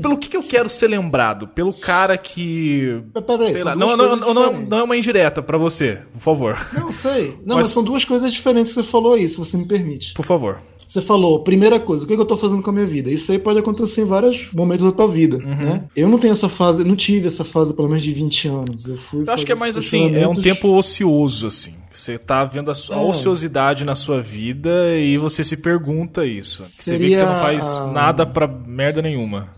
pelo 0.00 0.18
que, 0.18 0.28
que 0.28 0.36
eu 0.36 0.42
quero 0.42 0.68
ser 0.68 0.88
lembrado? 0.88 1.46
Pelo 1.46 1.72
cara 1.72 2.18
que. 2.18 3.00
Peraí, 3.26 3.50
sei 3.50 3.62
lá, 3.62 3.76
não, 3.76 3.96
não, 3.96 4.16
não, 4.16 4.60
não, 4.60 4.78
é 4.78 4.82
uma 4.82 4.96
indireta 4.96 5.40
para 5.40 5.56
você, 5.56 6.00
por 6.14 6.20
favor. 6.20 6.58
Não 6.72 6.90
sei. 6.90 7.30
Não, 7.44 7.56
mas... 7.56 7.66
mas... 7.66 7.68
são 7.68 7.84
duas 7.84 8.04
coisas 8.04 8.32
diferentes 8.32 8.74
que 8.74 8.80
você 8.80 8.88
falou 8.88 9.14
aí, 9.14 9.28
se 9.28 9.38
você 9.38 9.56
me 9.56 9.66
permite. 9.66 10.14
Por 10.14 10.24
favor. 10.24 10.60
Você 10.86 11.00
falou, 11.00 11.42
primeira 11.42 11.80
coisa, 11.80 12.04
o 12.04 12.06
que, 12.06 12.14
eu 12.14 12.24
tô 12.24 12.36
fazendo 12.36 12.62
com 12.62 12.70
a 12.70 12.72
minha 12.72 12.86
vida? 12.86 13.10
Isso 13.10 13.32
aí 13.32 13.38
pode 13.38 13.58
acontecer 13.58 14.02
em 14.02 14.06
vários 14.06 14.52
momentos 14.52 14.84
da 14.84 14.92
tua 14.92 15.08
vida, 15.08 15.36
uhum. 15.38 15.56
né? 15.56 15.84
Eu 15.96 16.08
não 16.08 16.18
tenho 16.18 16.32
essa 16.32 16.48
fase, 16.48 16.84
não 16.84 16.96
tive 16.96 17.26
essa 17.26 17.44
fase 17.44 17.74
pelo 17.74 17.88
menos 17.88 18.02
de 18.02 18.12
20 18.12 18.48
anos. 18.48 18.86
Eu 18.86 18.96
fui. 18.96 19.24
Eu 19.26 19.32
acho 19.32 19.46
que 19.46 19.52
é 19.52 19.56
mais 19.56 19.76
assim, 19.76 20.14
é 20.14 20.28
um 20.28 20.34
tempo 20.34 20.68
ocioso, 20.76 21.46
assim. 21.46 21.74
Você 21.92 22.18
tá 22.18 22.44
vendo 22.44 22.70
a, 22.70 22.74
sua, 22.74 22.96
é. 22.96 23.00
ociosidade 23.00 23.84
na 23.84 23.94
sua 23.94 24.20
vida 24.20 24.96
e 24.98 25.16
você 25.16 25.44
se 25.44 25.56
pergunta 25.56 26.26
isso. 26.26 26.62
Seria... 26.62 26.98
Você 26.98 26.98
vê 26.98 27.10
que 27.10 27.16
você 27.16 27.24
não 27.24 27.40
faz 27.40 27.92
nada 27.92 28.26
pra 28.26 28.48
merda 28.48 29.00
nenhuma. 29.00 29.48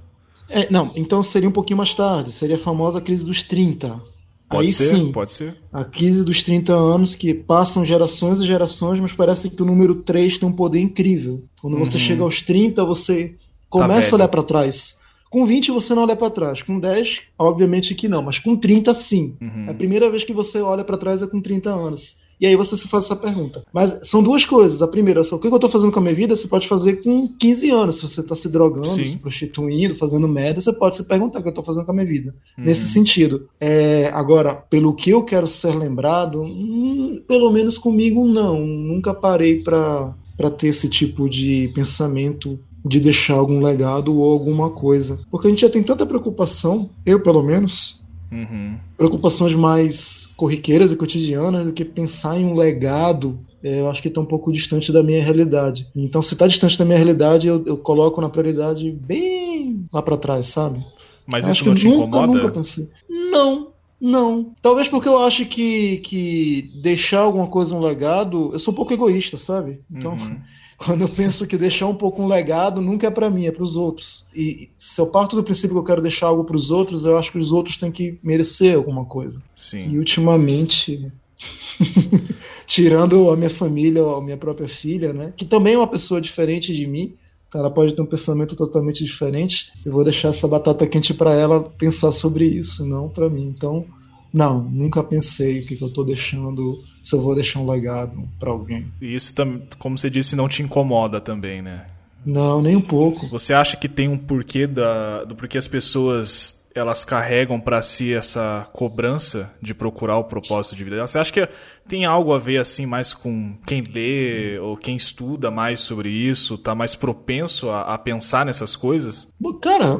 É, 0.48 0.70
não, 0.70 0.92
então 0.94 1.22
seria 1.22 1.48
um 1.48 1.52
pouquinho 1.52 1.78
mais 1.78 1.94
tarde, 1.94 2.30
seria 2.30 2.56
a 2.56 2.58
famosa 2.58 3.00
crise 3.00 3.24
dos 3.24 3.42
30. 3.42 4.00
Pode 4.48 4.68
Aí 4.68 4.72
ser, 4.72 4.84
sim, 4.84 5.10
pode 5.10 5.32
ser. 5.32 5.56
A 5.72 5.84
crise 5.84 6.24
dos 6.24 6.42
30 6.42 6.72
anos 6.72 7.14
que 7.14 7.34
passam 7.34 7.84
gerações 7.84 8.40
e 8.40 8.46
gerações, 8.46 9.00
mas 9.00 9.12
parece 9.12 9.50
que 9.50 9.60
o 9.60 9.66
número 9.66 9.96
3 9.96 10.38
tem 10.38 10.48
um 10.48 10.52
poder 10.52 10.78
incrível. 10.78 11.42
Quando 11.60 11.74
uhum. 11.74 11.84
você 11.84 11.98
chega 11.98 12.22
aos 12.22 12.42
30, 12.42 12.84
você 12.84 13.34
começa 13.68 14.10
tá 14.10 14.14
a 14.14 14.18
olhar 14.18 14.28
para 14.28 14.42
trás. 14.44 15.00
Com 15.28 15.44
20 15.44 15.72
você 15.72 15.94
não 15.94 16.02
olha 16.04 16.14
para 16.14 16.30
trás, 16.30 16.62
com 16.62 16.78
10, 16.78 17.22
obviamente 17.36 17.94
que 17.94 18.08
não, 18.08 18.22
mas 18.22 18.38
com 18.38 18.56
30 18.56 18.94
sim. 18.94 19.36
Uhum. 19.40 19.64
É 19.66 19.70
a 19.72 19.74
primeira 19.74 20.08
vez 20.08 20.22
que 20.22 20.32
você 20.32 20.60
olha 20.60 20.84
para 20.84 20.96
trás 20.96 21.22
é 21.22 21.26
com 21.26 21.40
30 21.40 21.70
anos. 21.70 22.20
E 22.40 22.46
aí 22.46 22.54
você 22.54 22.76
se 22.76 22.86
faz 22.88 23.04
essa 23.04 23.16
pergunta. 23.16 23.64
Mas 23.72 24.00
são 24.04 24.22
duas 24.22 24.44
coisas. 24.44 24.82
A 24.82 24.88
primeira, 24.88 25.20
o 25.20 25.38
que 25.38 25.46
eu 25.46 25.54
estou 25.54 25.70
fazendo 25.70 25.92
com 25.92 25.98
a 25.98 26.02
minha 26.02 26.14
vida, 26.14 26.36
você 26.36 26.46
pode 26.46 26.68
fazer 26.68 27.02
com 27.02 27.28
15 27.28 27.70
anos. 27.70 27.96
Se 27.96 28.02
você 28.02 28.20
está 28.20 28.34
se 28.34 28.48
drogando, 28.48 28.88
Sim. 28.88 29.04
se 29.04 29.18
prostituindo, 29.18 29.94
fazendo 29.94 30.28
merda, 30.28 30.60
você 30.60 30.72
pode 30.72 30.96
se 30.96 31.04
perguntar 31.04 31.38
o 31.38 31.42
que 31.42 31.48
eu 31.48 31.50
estou 31.50 31.64
fazendo 31.64 31.86
com 31.86 31.92
a 31.92 31.94
minha 31.94 32.06
vida. 32.06 32.34
Uhum. 32.58 32.64
Nesse 32.64 32.86
sentido. 32.88 33.48
É, 33.60 34.10
agora, 34.12 34.54
pelo 34.54 34.94
que 34.94 35.10
eu 35.10 35.22
quero 35.24 35.46
ser 35.46 35.74
lembrado, 35.74 36.42
hum, 36.42 37.22
pelo 37.26 37.50
menos 37.50 37.78
comigo 37.78 38.26
não. 38.26 38.60
Nunca 38.66 39.14
parei 39.14 39.62
para 39.62 40.14
ter 40.58 40.68
esse 40.68 40.88
tipo 40.88 41.28
de 41.28 41.70
pensamento 41.74 42.58
de 42.84 43.00
deixar 43.00 43.34
algum 43.34 43.60
legado 43.60 44.14
ou 44.14 44.30
alguma 44.32 44.70
coisa. 44.70 45.20
Porque 45.30 45.48
a 45.48 45.50
gente 45.50 45.62
já 45.62 45.70
tem 45.70 45.82
tanta 45.82 46.06
preocupação, 46.06 46.88
eu 47.04 47.20
pelo 47.20 47.42
menos, 47.42 48.00
Uhum. 48.30 48.76
Preocupações 48.96 49.54
mais 49.54 50.32
corriqueiras 50.36 50.92
e 50.92 50.96
cotidianas 50.96 51.66
do 51.66 51.72
que 51.72 51.84
pensar 51.84 52.38
em 52.38 52.44
um 52.44 52.54
legado 52.54 53.38
é, 53.66 53.80
eu 53.80 53.90
acho 53.90 54.00
que 54.00 54.06
está 54.06 54.20
um 54.20 54.24
pouco 54.24 54.52
distante 54.52 54.92
da 54.92 55.02
minha 55.02 55.20
realidade. 55.20 55.88
Então, 55.96 56.22
se 56.22 56.34
está 56.34 56.46
distante 56.46 56.78
da 56.78 56.84
minha 56.84 56.96
realidade, 56.96 57.48
eu, 57.48 57.64
eu, 57.66 57.76
coloco 57.76 58.20
na 58.20 58.28
prioridade 58.28 58.92
bem 58.92 59.84
lá 59.92 60.00
para 60.00 60.16
trás, 60.16 60.46
sabe? 60.46 60.78
Mas 61.26 61.48
isso 61.48 61.66
não 61.66 61.74
te 61.74 61.84
nunca, 61.84 62.06
incomoda? 62.06 62.26
Nunca 62.26 62.54
pensei. 62.54 62.88
Não, 63.10 63.72
não. 64.00 64.52
Talvez 64.62 64.88
porque 64.88 65.08
eu 65.08 65.18
acho 65.18 65.46
que, 65.46 65.96
que 65.98 66.70
deixar 66.80 67.20
alguma 67.20 67.48
coisa 67.48 67.74
um 67.74 67.80
legado, 67.80 68.50
eu 68.52 68.58
sou 68.60 68.72
um 68.72 68.76
pouco 68.76 68.92
egoísta, 68.92 69.36
sabe? 69.36 69.80
Então, 69.90 70.12
uhum. 70.12 70.38
Quando 70.76 71.02
eu 71.02 71.08
penso 71.08 71.46
que 71.46 71.56
deixar 71.56 71.86
um 71.86 71.94
pouco 71.94 72.22
um 72.22 72.26
legado 72.26 72.80
nunca 72.80 73.06
é 73.06 73.10
para 73.10 73.30
mim, 73.30 73.46
é 73.46 73.50
para 73.50 73.62
os 73.62 73.76
outros. 73.76 74.26
E 74.34 74.68
se 74.76 75.00
eu 75.00 75.06
parto 75.06 75.34
do 75.34 75.42
princípio 75.42 75.74
que 75.74 75.80
eu 75.80 75.84
quero 75.84 76.02
deixar 76.02 76.26
algo 76.26 76.44
para 76.44 76.56
os 76.56 76.70
outros, 76.70 77.04
eu 77.04 77.16
acho 77.16 77.32
que 77.32 77.38
os 77.38 77.52
outros 77.52 77.78
têm 77.78 77.90
que 77.90 78.18
merecer 78.22 78.76
alguma 78.76 79.04
coisa. 79.04 79.42
Sim. 79.54 79.90
E 79.90 79.98
ultimamente, 79.98 81.10
tirando 82.66 83.30
a 83.30 83.36
minha 83.36 83.50
família, 83.50 84.02
a 84.02 84.20
minha 84.20 84.36
própria 84.36 84.68
filha, 84.68 85.12
né, 85.12 85.32
que 85.36 85.44
também 85.44 85.74
é 85.74 85.78
uma 85.78 85.86
pessoa 85.86 86.20
diferente 86.20 86.74
de 86.74 86.86
mim, 86.86 87.14
então 87.48 87.60
ela 87.60 87.70
pode 87.70 87.94
ter 87.94 88.02
um 88.02 88.06
pensamento 88.06 88.54
totalmente 88.56 89.04
diferente. 89.04 89.72
Eu 89.84 89.92
vou 89.92 90.04
deixar 90.04 90.28
essa 90.28 90.48
batata 90.48 90.86
quente 90.86 91.14
para 91.14 91.32
ela 91.32 91.62
pensar 91.62 92.12
sobre 92.12 92.44
isso, 92.44 92.84
não 92.84 93.08
para 93.08 93.30
mim. 93.30 93.52
Então, 93.56 93.86
não, 94.32 94.62
nunca 94.62 95.02
pensei 95.02 95.60
o 95.60 95.66
que, 95.66 95.76
que 95.76 95.82
eu 95.82 95.88
estou 95.88 96.04
deixando, 96.04 96.82
se 97.02 97.14
eu 97.14 97.22
vou 97.22 97.34
deixar 97.34 97.60
um 97.60 97.70
legado 97.70 98.28
para 98.38 98.50
alguém. 98.50 98.86
E 99.00 99.14
isso, 99.14 99.34
como 99.78 99.96
você 99.96 100.10
disse, 100.10 100.36
não 100.36 100.48
te 100.48 100.62
incomoda 100.62 101.20
também, 101.20 101.62
né? 101.62 101.86
Não, 102.24 102.60
nem 102.60 102.74
um 102.74 102.80
pouco. 102.80 103.26
Você 103.28 103.54
acha 103.54 103.76
que 103.76 103.88
tem 103.88 104.08
um 104.08 104.18
porquê 104.18 104.66
da, 104.66 105.24
do 105.24 105.36
porquê 105.36 105.58
as 105.58 105.68
pessoas 105.68 106.66
elas 106.74 107.06
carregam 107.06 107.58
para 107.58 107.80
si 107.80 108.12
essa 108.12 108.68
cobrança 108.72 109.50
de 109.62 109.72
procurar 109.72 110.18
o 110.18 110.24
propósito 110.24 110.76
de 110.76 110.84
vida. 110.84 111.06
Você 111.06 111.18
acha 111.18 111.32
que 111.32 111.48
tem 111.88 112.04
algo 112.04 112.34
a 112.34 112.38
ver 112.38 112.58
assim 112.58 112.84
mais 112.84 113.14
com 113.14 113.56
quem 113.66 113.80
lê 113.82 114.58
ou 114.58 114.76
quem 114.76 114.94
estuda 114.94 115.50
mais 115.50 115.80
sobre 115.80 116.10
isso, 116.10 116.58
tá 116.58 116.74
mais 116.74 116.94
propenso 116.94 117.70
a, 117.70 117.94
a 117.94 117.98
pensar 117.98 118.44
nessas 118.44 118.76
coisas? 118.76 119.26
Cara, 119.62 119.98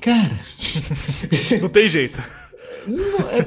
cara, 0.00 0.38
não 1.60 1.68
tem 1.68 1.88
jeito. 1.88 2.22
É, 3.30 3.46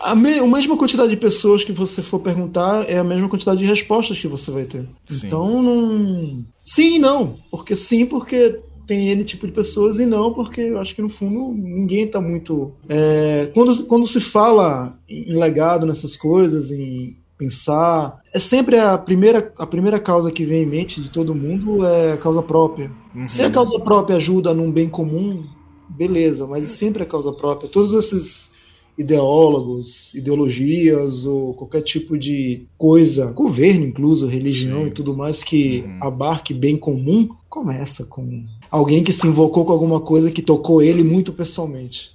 a, 0.00 0.14
me, 0.14 0.38
a, 0.38 0.46
mesma 0.46 0.76
quantidade 0.76 1.10
de 1.10 1.16
pessoas 1.16 1.64
que 1.64 1.72
você 1.72 2.02
for 2.02 2.20
perguntar 2.20 2.88
é 2.88 2.98
a 2.98 3.04
mesma 3.04 3.28
quantidade 3.28 3.58
de 3.58 3.66
respostas 3.66 4.18
que 4.18 4.28
você 4.28 4.50
vai 4.50 4.64
ter. 4.64 4.86
Sim. 5.08 5.26
Então, 5.26 5.62
não. 5.62 6.44
Sim 6.64 6.96
e 6.96 6.98
não. 6.98 7.34
Porque 7.50 7.76
sim, 7.76 8.06
porque 8.06 8.60
tem 8.86 9.08
N 9.08 9.22
tipo 9.22 9.46
de 9.46 9.52
pessoas 9.52 10.00
e 10.00 10.06
não, 10.06 10.32
porque 10.32 10.60
eu 10.60 10.78
acho 10.80 10.94
que 10.94 11.02
no 11.02 11.08
fundo 11.08 11.52
ninguém 11.56 12.04
está 12.04 12.20
muito. 12.20 12.72
É, 12.88 13.50
quando, 13.54 13.84
quando 13.84 14.06
se 14.06 14.20
fala 14.20 14.98
em 15.08 15.38
legado 15.38 15.86
nessas 15.86 16.16
coisas, 16.16 16.70
em 16.70 17.16
pensar. 17.40 18.20
É 18.34 18.38
sempre 18.38 18.78
a 18.78 18.98
primeira, 18.98 19.50
a 19.56 19.66
primeira 19.66 19.98
causa 19.98 20.30
que 20.30 20.44
vem 20.44 20.62
em 20.62 20.66
mente 20.66 21.00
de 21.00 21.08
todo 21.08 21.34
mundo 21.34 21.86
é 21.86 22.12
a 22.12 22.18
causa 22.18 22.42
própria. 22.42 22.92
Uhum. 23.14 23.26
Se 23.26 23.42
a 23.42 23.50
causa 23.50 23.80
própria 23.80 24.16
ajuda 24.16 24.52
num 24.52 24.70
bem 24.70 24.90
comum, 24.90 25.42
beleza, 25.88 26.46
mas 26.46 26.64
sempre 26.64 27.02
a 27.02 27.06
causa 27.06 27.32
própria. 27.32 27.70
Todos 27.70 27.94
esses 27.94 28.52
ideólogos, 29.00 30.14
ideologias 30.14 31.24
ou 31.24 31.54
qualquer 31.54 31.80
tipo 31.82 32.18
de 32.18 32.66
coisa, 32.76 33.32
governo 33.32 33.86
incluso, 33.86 34.26
religião 34.26 34.82
Sim. 34.82 34.88
e 34.88 34.90
tudo 34.90 35.16
mais 35.16 35.42
que 35.42 35.84
uhum. 35.86 35.98
abarque 36.02 36.52
bem 36.52 36.76
comum, 36.76 37.28
começa 37.48 38.04
com 38.04 38.44
alguém 38.70 39.02
que 39.02 39.12
se 39.12 39.26
invocou 39.26 39.64
com 39.64 39.72
alguma 39.72 40.00
coisa 40.00 40.30
que 40.30 40.42
tocou 40.42 40.82
ele 40.82 41.02
muito 41.02 41.32
pessoalmente. 41.32 42.12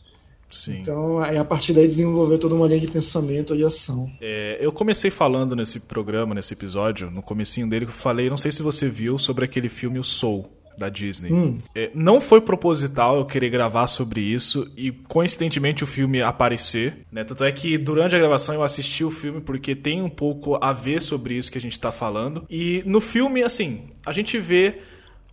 Sim. 0.51 0.77
Então, 0.80 1.22
é 1.22 1.38
a 1.38 1.44
partir 1.44 1.74
daí 1.74 1.86
desenvolver 1.86 2.38
toda 2.38 2.56
uma 2.56 2.68
linha 2.68 2.80
de 2.80 2.88
pensamento 2.88 3.58
de 3.58 3.63
ação. 3.65 4.10
É, 4.22 4.58
eu 4.62 4.72
comecei 4.72 5.12
falando 5.12 5.56
nesse 5.56 5.82
programa, 5.82 6.34
nesse 6.34 6.54
episódio, 6.54 7.12
no 7.12 7.22
comecinho 7.22 7.68
dele, 7.68 7.86
que 7.86 7.92
eu 7.92 7.96
falei, 7.96 8.30
não 8.30 8.38
sei 8.38 8.51
se 8.51 8.62
você 8.62 8.88
viu, 8.88 9.18
sobre 9.18 9.44
aquele 9.44 9.68
filme 9.68 10.00
O 10.00 10.04
Soul 10.04 10.50
da 10.77 10.89
Disney. 10.89 11.32
Hum. 11.32 11.58
É, 11.75 11.91
não 11.94 12.20
foi 12.20 12.41
proposital 12.41 13.17
eu 13.17 13.25
querer 13.25 13.50
gravar 13.50 13.88
sobre 13.88 14.22
isso 14.22 14.70
e, 14.75 14.91
coincidentemente, 14.91 15.84
o 15.84 15.88
filme 15.88 16.22
aparecer. 16.22 17.05
Né? 17.12 17.24
Tanto 17.24 17.44
é 17.44 17.51
que 17.51 17.77
durante 17.77 18.15
a 18.15 18.20
gravação 18.20 18.55
eu 18.55 18.63
assisti 18.63 19.03
o 19.03 19.12
filme 19.12 19.41
porque 19.41 19.75
tem 19.75 20.01
um 20.01 20.10
pouco 20.10 20.58
a 20.62 20.74
ver 20.74 21.01
sobre 21.01 21.36
isso 21.36 21.51
que 21.51 21.58
a 21.58 21.62
gente 21.62 21.74
está 21.74 21.91
falando. 21.91 22.46
E 22.50 22.84
no 22.86 23.00
filme, 23.00 23.44
assim, 23.44 23.89
a 24.05 24.12
gente 24.12 24.38
vê 24.39 24.79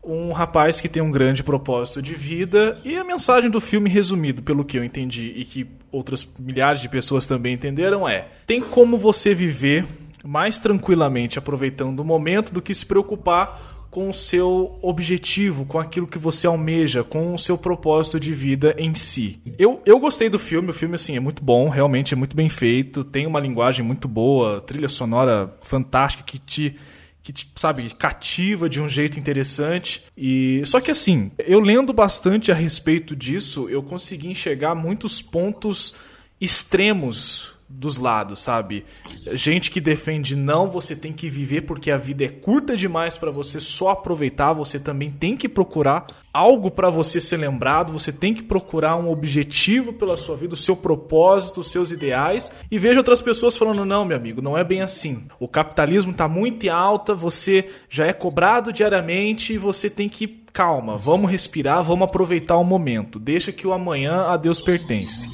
um 0.05 0.33
rapaz 0.33 0.81
que 0.81 0.89
tem 0.89 1.03
um 1.03 1.13
grande 1.13 1.43
propósito 1.43 2.03
de 2.03 2.15
vida 2.15 2.81
e 2.85 2.97
a 2.97 3.05
mensagem 3.05 3.49
do 3.49 3.61
filme 3.61 3.89
resumido 3.89 4.43
pelo 4.43 4.65
que 4.65 4.77
eu 4.77 4.83
entendi 4.83 5.33
e 5.37 5.45
que 5.45 5.67
outras 5.93 6.29
milhares 6.39 6.81
de 6.81 6.89
pessoas 6.89 7.27
também 7.27 7.55
entenderam 7.55 8.09
é: 8.09 8.27
tem 8.47 8.61
como 8.61 8.99
você 8.99 9.33
viver 9.33 9.87
mais 10.25 10.59
tranquilamente 10.59 11.39
aproveitando 11.39 12.01
o 12.01 12.05
momento 12.05 12.53
do 12.53 12.63
que 12.63 12.75
se 12.75 12.87
preocupar 12.87 13.82
com 13.93 14.09
o 14.09 14.15
seu 14.15 14.79
objetivo, 14.81 15.67
com 15.67 15.79
aquilo 15.79 16.07
que 16.07 16.19
você 16.19 16.47
almeja, 16.47 17.05
com 17.05 17.35
o 17.35 17.39
seu 17.39 17.59
propósito 17.59 18.19
de 18.19 18.33
vida 18.33 18.75
em 18.79 18.95
si. 18.95 19.39
Eu, 19.59 19.83
eu 19.85 20.01
gostei 20.01 20.31
do 20.31 20.39
filme, 20.39 20.71
o 20.71 20.73
filme 20.73 20.95
assim 20.95 21.15
é 21.15 21.21
muito 21.21 21.45
bom, 21.45 21.69
realmente 21.69 22.15
é 22.15 22.17
muito 22.17 22.35
bem 22.35 22.49
feito, 22.49 23.05
tem 23.05 23.27
uma 23.27 23.39
linguagem 23.39 23.85
muito 23.85 24.09
boa, 24.09 24.63
trilha 24.63 24.89
sonora 24.89 25.55
fantástica 25.61 26.25
que 26.25 26.39
te 26.39 26.77
que 27.23 27.33
sabe 27.55 27.89
cativa 27.95 28.69
de 28.69 28.81
um 28.81 28.89
jeito 28.89 29.17
interessante 29.17 30.03
e 30.17 30.61
só 30.65 30.81
que 30.81 30.91
assim 30.91 31.31
eu 31.39 31.61
lendo 31.61 31.93
bastante 31.93 32.51
a 32.51 32.55
respeito 32.55 33.15
disso 33.15 33.69
eu 33.69 33.81
consegui 33.81 34.27
enxergar 34.27 34.75
muitos 34.75 35.23
pontos 35.23 35.95
extremos 36.41 37.52
dos 37.75 37.99
lados, 37.99 38.41
sabe? 38.41 38.85
Gente 39.33 39.71
que 39.71 39.81
defende 39.81 40.37
não, 40.37 40.69
você 40.69 40.95
tem 40.95 41.13
que 41.13 41.29
viver 41.29 41.63
porque 41.63 41.91
a 41.91 41.97
vida 41.97 42.25
é 42.25 42.29
curta 42.29 42.77
demais 42.77 43.17
para 43.19 43.31
você 43.31 43.61
só 43.61 43.91
aproveitar, 43.91 44.53
você 44.53 44.79
também 44.79 45.11
tem 45.11 45.37
que 45.37 45.49
procurar 45.49 46.07
algo 46.33 46.71
para 46.71 46.91
você 46.91 47.21
ser 47.21 47.39
lembrado, 47.39 47.93
você 47.93 48.13
tem 48.13 48.33
que 48.35 48.43
procurar 48.43 48.97
um 48.97 49.11
objetivo 49.11 49.93
pela 49.93 50.17
sua 50.17 50.37
vida, 50.37 50.55
o 50.55 50.57
seu 50.57 50.77
propósito, 50.77 51.61
os 51.61 51.71
seus 51.71 51.91
ideais. 51.91 52.53
E 52.71 52.79
vejo 52.79 52.99
outras 52.99 53.23
pessoas 53.23 53.57
falando: 53.57 53.85
"Não, 53.85 54.05
meu 54.05 54.17
amigo, 54.17 54.43
não 54.43 54.57
é 54.57 54.63
bem 54.63 54.83
assim. 54.83 55.25
O 55.41 55.49
capitalismo 55.49 56.13
tá 56.13 56.29
muito 56.29 56.65
em 56.65 56.69
alta, 56.69 57.15
você 57.15 57.69
já 57.89 58.07
é 58.07 58.13
cobrado 58.13 58.73
diariamente 58.73 59.55
e 59.55 59.59
você 59.59 59.89
tem 59.91 60.09
que 60.09 60.42
calma, 60.53 60.97
vamos 60.97 61.31
respirar, 61.31 61.83
vamos 61.83 62.05
aproveitar 62.07 62.57
o 62.57 62.65
momento. 62.65 63.19
Deixa 63.19 63.53
que 63.53 63.67
o 63.67 63.73
amanhã 63.73 64.27
a 64.27 64.37
Deus 64.37 64.61
pertence. 64.61 65.29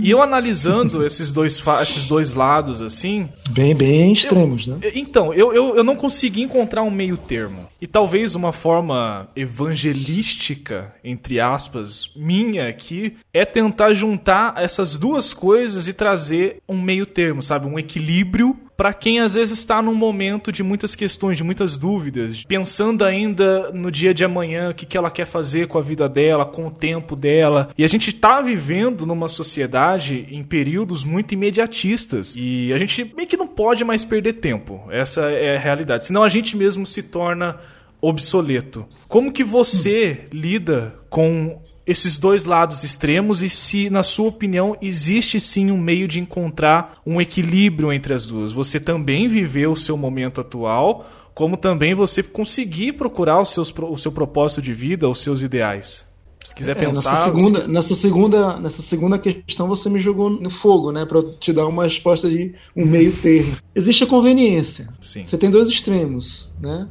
E 0.00 0.10
eu 0.10 0.22
analisando 0.22 1.04
esses 1.06 1.32
dois, 1.32 1.62
esses 1.82 2.06
dois 2.06 2.34
lados 2.34 2.80
assim. 2.80 3.28
Bem, 3.50 3.74
bem 3.74 4.12
extremos, 4.12 4.66
eu, 4.66 4.76
né? 4.76 4.92
Então, 4.94 5.32
eu, 5.32 5.52
eu, 5.52 5.76
eu 5.76 5.84
não 5.84 5.96
consegui 5.96 6.42
encontrar 6.42 6.82
um 6.82 6.90
meio 6.90 7.16
termo. 7.16 7.66
E 7.80 7.86
talvez 7.86 8.34
uma 8.34 8.52
forma 8.52 9.28
evangelística, 9.34 10.94
entre 11.02 11.40
aspas, 11.40 12.10
minha 12.14 12.68
aqui, 12.68 13.16
é 13.32 13.44
tentar 13.44 13.92
juntar 13.92 14.54
essas 14.56 14.96
duas 14.96 15.34
coisas 15.34 15.88
e 15.88 15.92
trazer 15.92 16.58
um 16.68 16.80
meio 16.80 17.06
termo, 17.06 17.42
sabe? 17.42 17.66
Um 17.66 17.78
equilíbrio 17.78 18.56
para 18.76 18.92
quem 18.92 19.20
às 19.20 19.34
vezes 19.34 19.58
está 19.58 19.80
num 19.82 19.94
momento 19.94 20.50
de 20.50 20.62
muitas 20.62 20.94
questões, 20.94 21.36
de 21.36 21.44
muitas 21.44 21.76
dúvidas, 21.76 22.44
pensando 22.44 23.04
ainda 23.04 23.70
no 23.72 23.90
dia 23.90 24.12
de 24.14 24.24
amanhã, 24.24 24.70
o 24.70 24.74
que, 24.74 24.86
que 24.86 24.96
ela 24.96 25.10
quer 25.10 25.26
fazer 25.26 25.66
com 25.66 25.78
a 25.78 25.82
vida 25.82 26.08
dela, 26.08 26.44
com 26.44 26.66
o 26.66 26.70
tempo 26.70 27.14
dela. 27.14 27.70
E 27.76 27.84
a 27.84 27.88
gente 27.88 28.10
está 28.10 28.40
vivendo 28.40 29.06
numa 29.06 29.28
sociedade 29.28 30.26
em 30.30 30.42
períodos 30.42 31.04
muito 31.04 31.32
imediatistas. 31.32 32.34
E 32.36 32.72
a 32.72 32.78
gente 32.78 33.12
meio 33.14 33.28
que 33.28 33.36
não 33.36 33.46
pode 33.46 33.84
mais 33.84 34.04
perder 34.04 34.34
tempo. 34.34 34.82
Essa 34.90 35.30
é 35.30 35.56
a 35.56 35.60
realidade. 35.60 36.06
Senão 36.06 36.22
a 36.22 36.28
gente 36.28 36.56
mesmo 36.56 36.86
se 36.86 37.02
torna 37.02 37.58
obsoleto. 38.00 38.84
Como 39.06 39.32
que 39.32 39.44
você 39.44 40.26
lida 40.32 40.94
com 41.08 41.62
esses 41.86 42.16
dois 42.16 42.44
lados 42.44 42.84
extremos 42.84 43.42
e 43.42 43.48
se, 43.48 43.90
na 43.90 44.02
sua 44.02 44.28
opinião, 44.28 44.76
existe 44.80 45.40
sim 45.40 45.70
um 45.70 45.78
meio 45.78 46.06
de 46.06 46.20
encontrar 46.20 46.94
um 47.04 47.20
equilíbrio 47.20 47.92
entre 47.92 48.14
as 48.14 48.26
duas. 48.26 48.52
Você 48.52 48.78
também 48.78 49.28
viveu 49.28 49.72
o 49.72 49.76
seu 49.76 49.96
momento 49.96 50.40
atual, 50.40 51.06
como 51.34 51.56
também 51.56 51.94
você 51.94 52.22
conseguir 52.22 52.92
procurar 52.92 53.40
os 53.40 53.50
seus, 53.50 53.72
o 53.76 53.96
seu 53.96 54.12
propósito 54.12 54.62
de 54.62 54.72
vida, 54.72 55.08
os 55.08 55.20
seus 55.20 55.42
ideais. 55.42 56.04
Se 56.44 56.54
quiser 56.54 56.76
é, 56.76 56.80
pensar. 56.80 57.10
Nessa 57.12 57.24
segunda, 57.24 57.68
nessa, 57.68 57.94
segunda, 57.94 58.60
nessa 58.60 58.82
segunda 58.82 59.18
questão, 59.18 59.68
você 59.68 59.88
me 59.88 59.98
jogou 59.98 60.28
no 60.28 60.50
fogo, 60.50 60.90
né? 60.90 61.04
Para 61.04 61.22
te 61.38 61.52
dar 61.52 61.66
uma 61.66 61.84
resposta 61.84 62.28
de 62.28 62.54
um 62.76 62.84
meio 62.84 63.12
termo. 63.12 63.56
Existe 63.74 64.04
a 64.04 64.06
conveniência. 64.06 64.88
Sim. 65.00 65.24
Você 65.24 65.38
tem 65.38 65.50
dois 65.50 65.68
extremos, 65.68 66.52
né? 66.60 66.88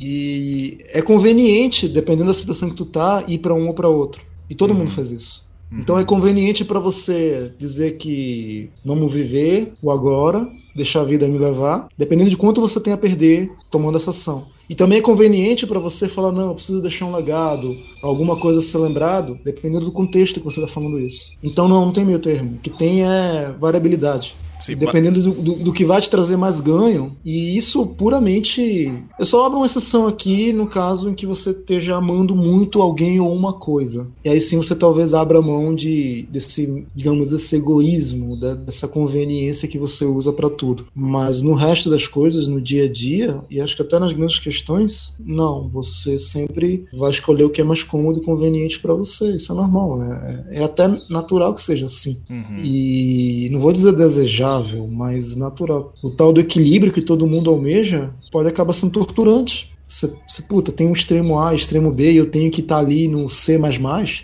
E 0.00 0.78
é 0.88 1.02
conveniente, 1.02 1.86
dependendo 1.86 2.28
da 2.28 2.34
situação 2.34 2.70
que 2.70 2.76
tu 2.76 2.86
tá, 2.86 3.22
ir 3.28 3.38
para 3.38 3.54
um 3.54 3.68
ou 3.68 3.74
para 3.74 3.88
outro. 3.88 4.22
E 4.48 4.54
todo 4.54 4.70
uhum. 4.70 4.78
mundo 4.78 4.90
faz 4.90 5.10
isso. 5.10 5.50
Uhum. 5.70 5.80
Então 5.80 5.98
é 5.98 6.04
conveniente 6.04 6.64
para 6.64 6.80
você 6.80 7.52
dizer 7.58 7.96
que 7.96 8.70
vamos 8.84 9.12
viver 9.12 9.74
o 9.82 9.90
agora, 9.90 10.48
deixar 10.74 11.02
a 11.02 11.04
vida 11.04 11.28
me 11.28 11.38
levar, 11.38 11.88
dependendo 11.96 12.30
de 12.30 12.36
quanto 12.36 12.60
você 12.60 12.80
tem 12.80 12.92
a 12.92 12.98
perder 12.98 13.52
tomando 13.70 13.96
essa 13.96 14.10
ação. 14.10 14.46
E 14.68 14.74
também 14.74 14.98
é 14.98 15.02
conveniente 15.02 15.66
para 15.66 15.78
você 15.78 16.08
falar, 16.08 16.32
não, 16.32 16.48
eu 16.48 16.54
preciso 16.54 16.80
deixar 16.80 17.04
um 17.04 17.14
legado, 17.14 17.76
alguma 18.02 18.36
coisa 18.36 18.58
a 18.60 18.62
ser 18.62 18.78
lembrado, 18.78 19.38
dependendo 19.44 19.84
do 19.84 19.92
contexto 19.92 20.40
que 20.40 20.44
você 20.44 20.60
está 20.60 20.72
falando 20.72 20.98
isso. 20.98 21.32
Então 21.42 21.68
não, 21.68 21.84
não 21.86 21.92
tem 21.92 22.04
meio 22.04 22.18
termo. 22.18 22.54
O 22.54 22.58
que 22.58 22.70
tem 22.70 23.02
é 23.04 23.54
variabilidade. 23.58 24.36
Sim, 24.60 24.76
dependendo 24.76 25.22
do, 25.22 25.32
do, 25.32 25.54
do, 25.56 25.72
que 25.72 25.84
vai 25.84 26.00
te 26.00 26.10
trazer 26.10 26.36
mais 26.36 26.60
ganho. 26.60 27.16
E 27.24 27.56
isso 27.56 27.86
puramente. 27.86 28.92
Eu 29.18 29.24
só 29.24 29.46
abro 29.46 29.58
uma 29.58 29.66
exceção 29.66 30.06
aqui 30.06 30.52
no 30.52 30.66
caso 30.66 31.08
em 31.08 31.14
que 31.14 31.26
você 31.26 31.50
esteja 31.50 31.96
amando 31.96 32.36
muito 32.36 32.82
alguém 32.82 33.20
ou 33.20 33.32
uma 33.32 33.54
coisa. 33.54 34.08
E 34.24 34.28
aí 34.28 34.40
sim 34.40 34.56
você 34.56 34.74
talvez 34.74 35.14
abra 35.14 35.40
mão 35.40 35.74
de, 35.74 36.26
desse, 36.30 36.84
digamos, 36.94 37.30
desse 37.30 37.56
egoísmo, 37.56 38.36
dessa 38.36 38.86
conveniência 38.86 39.68
que 39.68 39.78
você 39.78 40.04
usa 40.04 40.32
para 40.32 40.50
tudo. 40.50 40.86
Mas 40.94 41.40
no 41.42 41.54
resto 41.54 41.88
das 41.88 42.06
coisas, 42.06 42.46
no 42.46 42.60
dia 42.60 42.84
a 42.84 42.92
dia, 42.92 43.42
e 43.50 43.60
acho 43.60 43.76
que 43.76 43.82
até 43.82 43.98
nas 43.98 44.12
grandes 44.12 44.38
questões, 44.38 45.16
não. 45.18 45.68
Você 45.68 46.18
sempre 46.18 46.84
vai 46.92 47.10
escolher 47.10 47.44
o 47.44 47.50
que 47.50 47.60
é 47.60 47.64
mais 47.64 47.82
cômodo 47.82 48.18
e 48.18 48.24
conveniente 48.24 48.78
para 48.78 48.94
você. 48.94 49.34
Isso 49.34 49.52
é 49.52 49.54
normal. 49.54 50.02
É, 50.02 50.44
é 50.50 50.64
até 50.64 50.88
natural 51.08 51.54
que 51.54 51.60
seja 51.60 51.86
assim. 51.86 52.18
Uhum. 52.28 52.58
E 52.62 53.48
não 53.52 53.60
vou 53.60 53.72
dizer 53.72 53.92
desejar 53.92 54.49
saudável, 54.50 54.86
mais 54.88 55.36
natural. 55.36 55.94
O 56.02 56.10
tal 56.10 56.32
do 56.32 56.40
equilíbrio 56.40 56.92
que 56.92 57.00
todo 57.00 57.26
mundo 57.26 57.50
almeja 57.50 58.10
pode 58.32 58.48
acabar 58.48 58.72
sendo 58.72 58.92
torturante. 58.92 59.70
Você, 59.86 60.42
puta, 60.48 60.70
tem 60.70 60.86
um 60.86 60.92
extremo 60.92 61.40
A, 61.40 61.52
extremo 61.52 61.92
B, 61.92 62.12
e 62.12 62.16
eu 62.16 62.30
tenho 62.30 62.50
que 62.50 62.60
estar 62.60 62.76
tá 62.76 62.80
ali 62.80 63.08
no 63.08 63.28
C. 63.28 63.60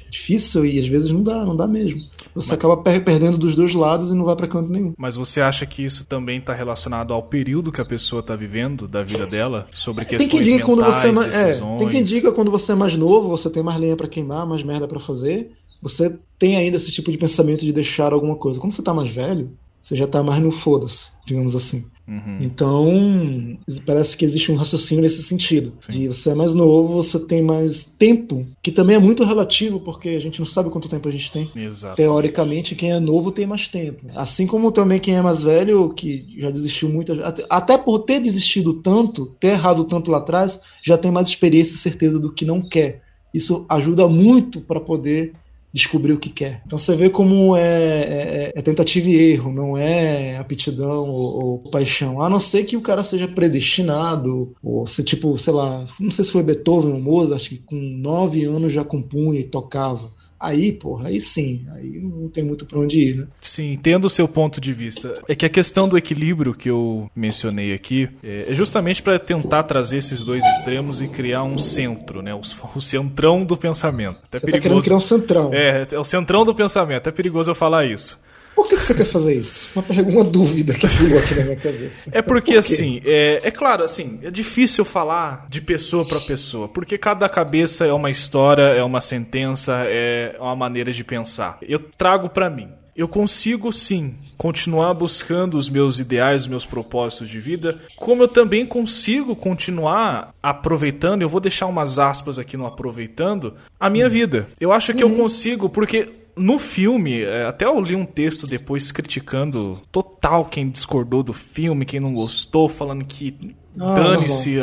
Difícil 0.08 0.64
e 0.64 0.78
às 0.78 0.86
vezes 0.86 1.10
não 1.10 1.22
dá, 1.22 1.44
não 1.44 1.56
dá 1.56 1.66
mesmo. 1.66 2.00
Você 2.36 2.50
Mas... 2.50 2.58
acaba 2.58 2.76
perdendo 2.76 3.36
dos 3.36 3.56
dois 3.56 3.74
lados 3.74 4.10
e 4.10 4.14
não 4.14 4.24
vai 4.24 4.36
para 4.36 4.46
canto 4.46 4.70
nenhum. 4.70 4.92
Mas 4.96 5.16
você 5.16 5.40
acha 5.40 5.66
que 5.66 5.84
isso 5.84 6.06
também 6.06 6.38
está 6.38 6.54
relacionado 6.54 7.12
ao 7.12 7.22
período 7.22 7.72
que 7.72 7.80
a 7.80 7.84
pessoa 7.84 8.20
está 8.20 8.36
vivendo 8.36 8.86
da 8.86 9.02
vida 9.02 9.26
dela? 9.26 9.66
Sobre 9.72 10.04
questões 10.04 10.28
tem 10.28 10.28
quem 10.28 10.42
diga 10.42 10.66
mentais, 10.66 10.66
quando 10.66 10.84
você 10.84 11.08
é 11.08 11.12
mais, 11.12 11.34
é, 11.34 11.76
Tem 11.78 11.88
quem 11.88 12.02
diga 12.02 12.32
quando 12.32 12.50
você 12.50 12.72
é 12.72 12.74
mais 12.74 12.96
novo, 12.96 13.28
você 13.28 13.50
tem 13.50 13.62
mais 13.62 13.80
lenha 13.80 13.96
para 13.96 14.06
queimar, 14.06 14.46
mais 14.46 14.62
merda 14.62 14.86
para 14.86 15.00
fazer. 15.00 15.50
Você 15.82 16.16
tem 16.38 16.56
ainda 16.56 16.76
esse 16.76 16.92
tipo 16.92 17.10
de 17.10 17.18
pensamento 17.18 17.64
de 17.64 17.72
deixar 17.72 18.12
alguma 18.12 18.36
coisa. 18.36 18.60
Quando 18.60 18.72
você 18.72 18.82
tá 18.82 18.94
mais 18.94 19.08
velho, 19.08 19.50
você 19.86 19.94
já 19.94 20.04
está 20.04 20.20
mais 20.20 20.42
no 20.42 20.50
foda-se, 20.50 21.12
digamos 21.24 21.54
assim. 21.54 21.84
Uhum. 22.08 22.38
Então, 22.40 23.56
parece 23.86 24.16
que 24.16 24.24
existe 24.24 24.50
um 24.50 24.56
raciocínio 24.56 25.00
nesse 25.00 25.22
sentido. 25.22 25.74
Sim. 25.80 25.92
De 25.92 26.08
você 26.08 26.30
é 26.30 26.34
mais 26.34 26.54
novo, 26.54 27.00
você 27.00 27.20
tem 27.20 27.40
mais 27.40 27.84
tempo, 27.84 28.44
que 28.60 28.72
também 28.72 28.96
é 28.96 28.98
muito 28.98 29.22
relativo, 29.22 29.78
porque 29.78 30.08
a 30.08 30.20
gente 30.20 30.40
não 30.40 30.46
sabe 30.46 30.70
quanto 30.70 30.88
tempo 30.88 31.08
a 31.08 31.12
gente 31.12 31.30
tem. 31.30 31.48
Exato. 31.54 31.94
Teoricamente, 31.94 32.74
quem 32.74 32.90
é 32.90 32.98
novo 32.98 33.30
tem 33.30 33.46
mais 33.46 33.68
tempo. 33.68 34.06
Assim 34.16 34.44
como 34.44 34.72
também 34.72 34.98
quem 34.98 35.14
é 35.14 35.22
mais 35.22 35.40
velho, 35.40 35.90
que 35.90 36.34
já 36.36 36.50
desistiu 36.50 36.88
muito, 36.88 37.12
até 37.48 37.78
por 37.78 38.00
ter 38.00 38.18
desistido 38.18 38.74
tanto, 38.74 39.36
ter 39.38 39.50
errado 39.50 39.84
tanto 39.84 40.10
lá 40.10 40.18
atrás, 40.18 40.62
já 40.82 40.98
tem 40.98 41.12
mais 41.12 41.28
experiência 41.28 41.74
e 41.74 41.78
certeza 41.78 42.18
do 42.18 42.32
que 42.32 42.44
não 42.44 42.60
quer. 42.60 43.02
Isso 43.32 43.64
ajuda 43.68 44.08
muito 44.08 44.60
para 44.62 44.80
poder 44.80 45.32
descobrir 45.76 46.12
o 46.12 46.18
que 46.18 46.30
quer. 46.30 46.62
Então 46.64 46.78
você 46.78 46.96
vê 46.96 47.10
como 47.10 47.54
é, 47.54 47.62
é, 47.62 48.52
é 48.56 48.62
tentativa 48.62 49.08
e 49.08 49.32
erro, 49.32 49.52
não 49.52 49.76
é 49.76 50.38
aptidão 50.38 51.08
ou, 51.08 51.44
ou, 51.44 51.58
paixão. 51.70 52.20
A 52.20 52.28
não 52.28 52.40
ser 52.40 52.64
que 52.64 52.76
o 52.76 52.80
cara 52.80 53.04
seja 53.04 53.28
predestinado, 53.28 54.52
ou 54.62 54.86
se 54.86 55.04
tipo, 55.04 55.36
sei 55.38 55.52
lá, 55.52 55.84
não 56.00 56.10
sei 56.10 56.24
se 56.24 56.32
foi 56.32 56.42
Beethoven 56.42 56.94
ou 56.94 57.00
Mozart, 57.00 57.48
que 57.48 57.58
com 57.58 57.76
nove 57.76 58.44
anos 58.44 58.72
já 58.72 58.84
compunha 58.84 59.38
e 59.38 59.44
tocava. 59.44 60.10
Aí, 60.38 60.72
porra, 60.72 61.08
aí 61.08 61.20
sim, 61.20 61.66
aí 61.72 61.98
não 61.98 62.28
tem 62.28 62.44
muito 62.44 62.66
para 62.66 62.78
onde 62.78 63.00
ir, 63.00 63.16
né? 63.16 63.26
Sim, 63.40 63.72
entendo 63.72 64.04
o 64.04 64.10
seu 64.10 64.28
ponto 64.28 64.60
de 64.60 64.72
vista. 64.72 65.14
É 65.26 65.34
que 65.34 65.46
a 65.46 65.48
questão 65.48 65.88
do 65.88 65.96
equilíbrio 65.96 66.54
que 66.54 66.68
eu 66.68 67.10
mencionei 67.16 67.72
aqui 67.72 68.08
é 68.22 68.54
justamente 68.54 69.02
para 69.02 69.18
tentar 69.18 69.62
trazer 69.62 69.96
esses 69.96 70.24
dois 70.24 70.44
extremos 70.44 71.00
e 71.00 71.08
criar 71.08 71.42
um 71.42 71.56
centro, 71.56 72.20
né? 72.20 72.34
O, 72.34 72.40
o 72.76 72.80
centrão 72.80 73.44
do 73.44 73.56
pensamento. 73.56 74.18
Até 74.26 74.38
Você 74.38 74.46
perigoso. 74.46 74.52
tá 74.52 74.60
querendo 74.62 74.82
criar 74.82 74.96
um 74.96 75.00
centrão. 75.00 75.50
É, 75.54 75.86
é 75.90 75.98
o 75.98 76.04
centrão 76.04 76.44
do 76.44 76.54
pensamento. 76.54 77.08
É 77.08 77.12
perigoso 77.12 77.50
eu 77.50 77.54
falar 77.54 77.86
isso. 77.86 78.18
Por 78.56 78.66
que, 78.66 78.76
que 78.76 78.82
você 78.82 78.94
quer 78.94 79.04
fazer 79.04 79.34
isso? 79.34 79.70
Uma, 79.76 79.82
pergunta, 79.82 80.16
uma 80.16 80.24
dúvida 80.24 80.72
que 80.72 80.88
pulou 80.88 81.18
aqui 81.18 81.34
na 81.34 81.44
minha 81.44 81.56
cabeça. 81.56 82.10
É 82.14 82.22
porque, 82.22 82.52
Por 82.52 82.60
assim, 82.60 83.02
é, 83.04 83.46
é 83.48 83.50
claro, 83.50 83.84
assim, 83.84 84.18
é 84.22 84.30
difícil 84.30 84.82
falar 84.82 85.46
de 85.50 85.60
pessoa 85.60 86.06
para 86.06 86.18
pessoa, 86.20 86.66
porque 86.66 86.96
cada 86.96 87.28
cabeça 87.28 87.84
é 87.84 87.92
uma 87.92 88.10
história, 88.10 88.62
é 88.62 88.82
uma 88.82 89.02
sentença, 89.02 89.84
é 89.86 90.34
uma 90.40 90.56
maneira 90.56 90.90
de 90.90 91.04
pensar. 91.04 91.58
Eu 91.60 91.78
trago 91.78 92.30
para 92.30 92.48
mim. 92.48 92.70
Eu 92.96 93.06
consigo 93.06 93.70
sim 93.74 94.14
continuar 94.38 94.94
buscando 94.94 95.58
os 95.58 95.68
meus 95.68 95.98
ideais, 95.98 96.42
os 96.42 96.48
meus 96.48 96.64
propósitos 96.64 97.28
de 97.28 97.38
vida, 97.38 97.78
como 97.94 98.22
eu 98.22 98.28
também 98.28 98.64
consigo 98.64 99.36
continuar 99.36 100.34
aproveitando, 100.42 101.20
eu 101.20 101.28
vou 101.28 101.40
deixar 101.40 101.66
umas 101.66 101.98
aspas 101.98 102.38
aqui 102.38 102.56
no 102.56 102.64
aproveitando, 102.64 103.52
a 103.78 103.90
minha 103.90 104.06
uhum. 104.06 104.10
vida. 104.10 104.46
Eu 104.58 104.72
acho 104.72 104.94
que 104.94 105.04
uhum. 105.04 105.10
eu 105.10 105.16
consigo, 105.16 105.68
porque 105.68 106.08
no 106.36 106.58
filme, 106.58 107.22
é, 107.22 107.46
até 107.46 107.64
eu 107.64 107.80
li 107.80 107.96
um 107.96 108.04
texto 108.04 108.46
depois 108.46 108.92
criticando 108.92 109.78
total 109.90 110.44
quem 110.44 110.68
discordou 110.68 111.22
do 111.22 111.32
filme, 111.32 111.86
quem 111.86 111.98
não 111.98 112.12
gostou, 112.12 112.68
falando 112.68 113.04
que 113.04 113.56
ah, 113.80 113.94
dane-se 113.94 114.58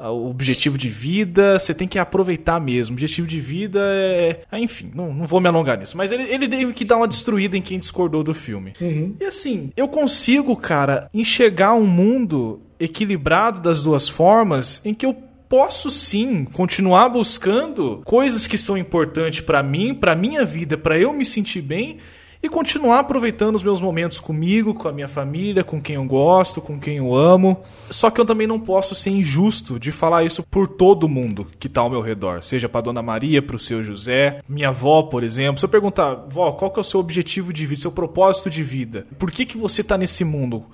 o 0.00 0.30
objetivo 0.30 0.78
de 0.78 0.88
vida, 0.88 1.58
você 1.58 1.74
tem 1.74 1.88
que 1.88 1.98
aproveitar 1.98 2.60
mesmo. 2.60 2.94
O 2.94 2.96
objetivo 2.96 3.26
de 3.26 3.40
vida 3.40 3.80
é. 3.80 4.42
é 4.50 4.58
enfim, 4.58 4.90
não, 4.94 5.12
não 5.12 5.26
vou 5.26 5.40
me 5.40 5.48
alongar 5.48 5.78
nisso. 5.78 5.96
Mas 5.96 6.12
ele, 6.12 6.24
ele 6.24 6.48
teve 6.48 6.72
que 6.72 6.84
dar 6.84 6.96
uma 6.96 7.08
destruída 7.08 7.56
em 7.56 7.62
quem 7.62 7.78
discordou 7.78 8.22
do 8.22 8.34
filme. 8.34 8.72
Uhum. 8.80 9.16
E 9.20 9.24
assim, 9.24 9.70
eu 9.76 9.88
consigo, 9.88 10.56
cara, 10.56 11.08
enxergar 11.12 11.74
um 11.74 11.86
mundo 11.86 12.60
equilibrado 12.78 13.60
das 13.60 13.82
duas 13.82 14.08
formas 14.08 14.84
em 14.84 14.94
que 14.94 15.06
eu 15.06 15.16
posso 15.52 15.90
sim 15.90 16.46
continuar 16.46 17.10
buscando 17.10 18.00
coisas 18.06 18.46
que 18.46 18.56
são 18.56 18.74
importantes 18.74 19.42
para 19.42 19.62
mim, 19.62 19.94
para 19.94 20.16
minha 20.16 20.46
vida, 20.46 20.78
para 20.78 20.98
eu 20.98 21.12
me 21.12 21.26
sentir 21.26 21.60
bem 21.60 21.98
e 22.42 22.48
continuar 22.48 23.00
aproveitando 23.00 23.56
os 23.56 23.62
meus 23.62 23.78
momentos 23.78 24.18
comigo, 24.18 24.72
com 24.72 24.88
a 24.88 24.92
minha 24.92 25.08
família, 25.08 25.62
com 25.62 25.78
quem 25.78 25.96
eu 25.96 26.04
gosto, 26.06 26.62
com 26.62 26.80
quem 26.80 26.96
eu 26.96 27.14
amo. 27.14 27.60
Só 27.90 28.10
que 28.10 28.18
eu 28.18 28.24
também 28.24 28.46
não 28.46 28.58
posso 28.58 28.94
ser 28.94 29.10
injusto 29.10 29.78
de 29.78 29.92
falar 29.92 30.24
isso 30.24 30.42
por 30.42 30.66
todo 30.66 31.06
mundo 31.06 31.46
que 31.60 31.66
está 31.66 31.82
ao 31.82 31.90
meu 31.90 32.00
redor, 32.00 32.42
seja 32.42 32.66
para 32.66 32.80
Dona 32.80 33.02
Maria, 33.02 33.42
para 33.42 33.56
o 33.56 33.58
seu 33.58 33.84
José, 33.84 34.40
minha 34.48 34.70
avó, 34.70 35.02
por 35.02 35.22
exemplo. 35.22 35.58
Se 35.58 35.66
eu 35.66 35.68
perguntar, 35.68 36.14
vó, 36.30 36.52
qual 36.52 36.70
que 36.70 36.78
é 36.78 36.80
o 36.80 36.84
seu 36.84 36.98
objetivo 36.98 37.52
de 37.52 37.66
vida, 37.66 37.82
seu 37.82 37.92
propósito 37.92 38.48
de 38.48 38.62
vida? 38.62 39.06
Por 39.18 39.30
que 39.30 39.44
que 39.44 39.58
você 39.58 39.82
está 39.82 39.98
nesse 39.98 40.24
mundo? 40.24 40.64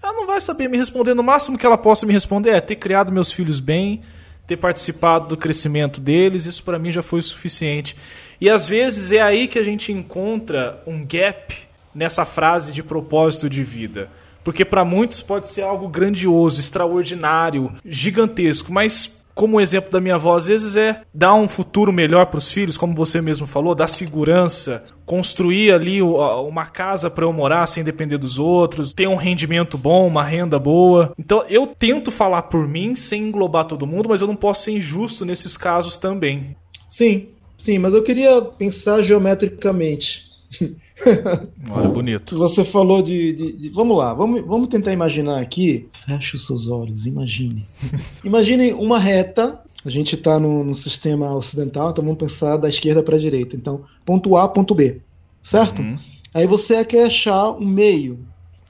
Ela 0.00 0.12
não 0.12 0.28
vai 0.28 0.40
saber 0.40 0.68
me 0.68 0.78
responder. 0.78 1.12
No 1.12 1.24
máximo 1.24 1.58
que 1.58 1.66
ela 1.66 1.76
possa 1.76 2.06
me 2.06 2.12
responder 2.12 2.50
é 2.50 2.60
ter 2.60 2.76
criado 2.76 3.10
meus 3.10 3.32
filhos 3.32 3.58
bem, 3.58 4.00
ter 4.48 4.56
participado 4.56 5.28
do 5.28 5.36
crescimento 5.36 6.00
deles. 6.00 6.46
Isso 6.46 6.64
para 6.64 6.78
mim 6.78 6.90
já 6.90 7.02
foi 7.02 7.20
o 7.20 7.22
suficiente. 7.22 7.94
E 8.40 8.48
às 8.48 8.66
vezes 8.66 9.12
é 9.12 9.20
aí 9.20 9.46
que 9.46 9.58
a 9.58 9.62
gente 9.62 9.92
encontra 9.92 10.82
um 10.86 11.04
gap 11.06 11.54
nessa 11.94 12.24
frase 12.24 12.72
de 12.72 12.82
propósito 12.82 13.48
de 13.48 13.62
vida. 13.62 14.10
Porque 14.42 14.64
para 14.64 14.84
muitos 14.84 15.22
pode 15.22 15.48
ser 15.48 15.62
algo 15.62 15.86
grandioso, 15.88 16.58
extraordinário, 16.58 17.70
gigantesco, 17.84 18.72
mas 18.72 19.17
como 19.38 19.58
o 19.58 19.60
exemplo 19.60 19.88
da 19.88 20.00
minha 20.00 20.16
avó, 20.16 20.36
às 20.36 20.48
vezes 20.48 20.76
é 20.76 21.02
dar 21.14 21.32
um 21.34 21.46
futuro 21.46 21.92
melhor 21.92 22.26
para 22.26 22.38
os 22.38 22.50
filhos, 22.50 22.76
como 22.76 22.92
você 22.92 23.20
mesmo 23.20 23.46
falou, 23.46 23.72
dar 23.72 23.86
segurança, 23.86 24.82
construir 25.06 25.70
ali 25.70 26.02
uma 26.02 26.66
casa 26.66 27.08
para 27.08 27.24
eu 27.24 27.32
morar 27.32 27.64
sem 27.68 27.84
depender 27.84 28.18
dos 28.18 28.36
outros, 28.36 28.92
ter 28.92 29.06
um 29.06 29.14
rendimento 29.14 29.78
bom, 29.78 30.08
uma 30.08 30.24
renda 30.24 30.58
boa. 30.58 31.12
Então 31.16 31.44
eu 31.48 31.68
tento 31.68 32.10
falar 32.10 32.42
por 32.42 32.66
mim 32.66 32.96
sem 32.96 33.28
englobar 33.28 33.64
todo 33.64 33.86
mundo, 33.86 34.08
mas 34.08 34.20
eu 34.20 34.26
não 34.26 34.34
posso 34.34 34.64
ser 34.64 34.72
injusto 34.72 35.24
nesses 35.24 35.56
casos 35.56 35.96
também. 35.96 36.56
Sim, 36.88 37.28
sim, 37.56 37.78
mas 37.78 37.94
eu 37.94 38.02
queria 38.02 38.42
pensar 38.42 39.02
geometricamente. 39.02 40.26
Olha, 41.70 41.88
bonito. 41.88 42.36
Você 42.38 42.64
falou 42.64 43.02
de, 43.02 43.32
de, 43.32 43.52
de, 43.52 43.70
Vamos 43.70 43.96
lá, 43.96 44.14
vamos, 44.14 44.40
vamos 44.42 44.68
tentar 44.68 44.92
imaginar 44.92 45.40
aqui. 45.40 45.88
Feche 45.92 46.36
os 46.36 46.46
seus 46.46 46.68
olhos, 46.68 47.06
imagine. 47.06 47.66
imagine 48.24 48.72
uma 48.72 48.98
reta. 48.98 49.62
A 49.84 49.90
gente 49.90 50.14
está 50.14 50.40
no, 50.40 50.64
no, 50.64 50.74
sistema 50.74 51.34
ocidental, 51.34 51.90
então 51.90 52.02
vamos 52.02 52.18
pensar 52.18 52.56
da 52.56 52.68
esquerda 52.68 53.02
para 53.02 53.16
a 53.16 53.18
direita. 53.18 53.54
Então, 53.54 53.82
ponto 54.04 54.36
A, 54.36 54.48
ponto 54.48 54.74
B. 54.74 55.00
Certo? 55.40 55.82
Uhum. 55.82 55.96
Aí 56.34 56.46
você 56.46 56.84
quer 56.84 57.06
achar 57.06 57.50
um 57.52 57.64
meio. 57.64 58.18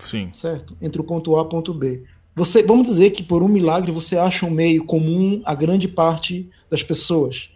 Sim. 0.01 0.29
Certo? 0.33 0.77
Entre 0.83 1.01
o 1.01 1.05
ponto 1.05 1.35
A 1.37 1.41
e 1.41 1.43
o 1.43 1.47
ponto 1.47 1.73
B. 1.73 2.03
Você, 2.37 2.63
vamos 2.63 2.87
dizer 2.87 3.11
que 3.11 3.23
por 3.23 3.43
um 3.43 3.49
milagre 3.49 3.91
você 3.91 4.17
acha 4.17 4.47
um 4.47 4.51
meio 4.51 4.85
comum 4.85 5.43
a 5.45 5.55
grande 5.55 5.89
parte 5.89 6.49
das 6.71 6.83
pessoas. 6.83 7.51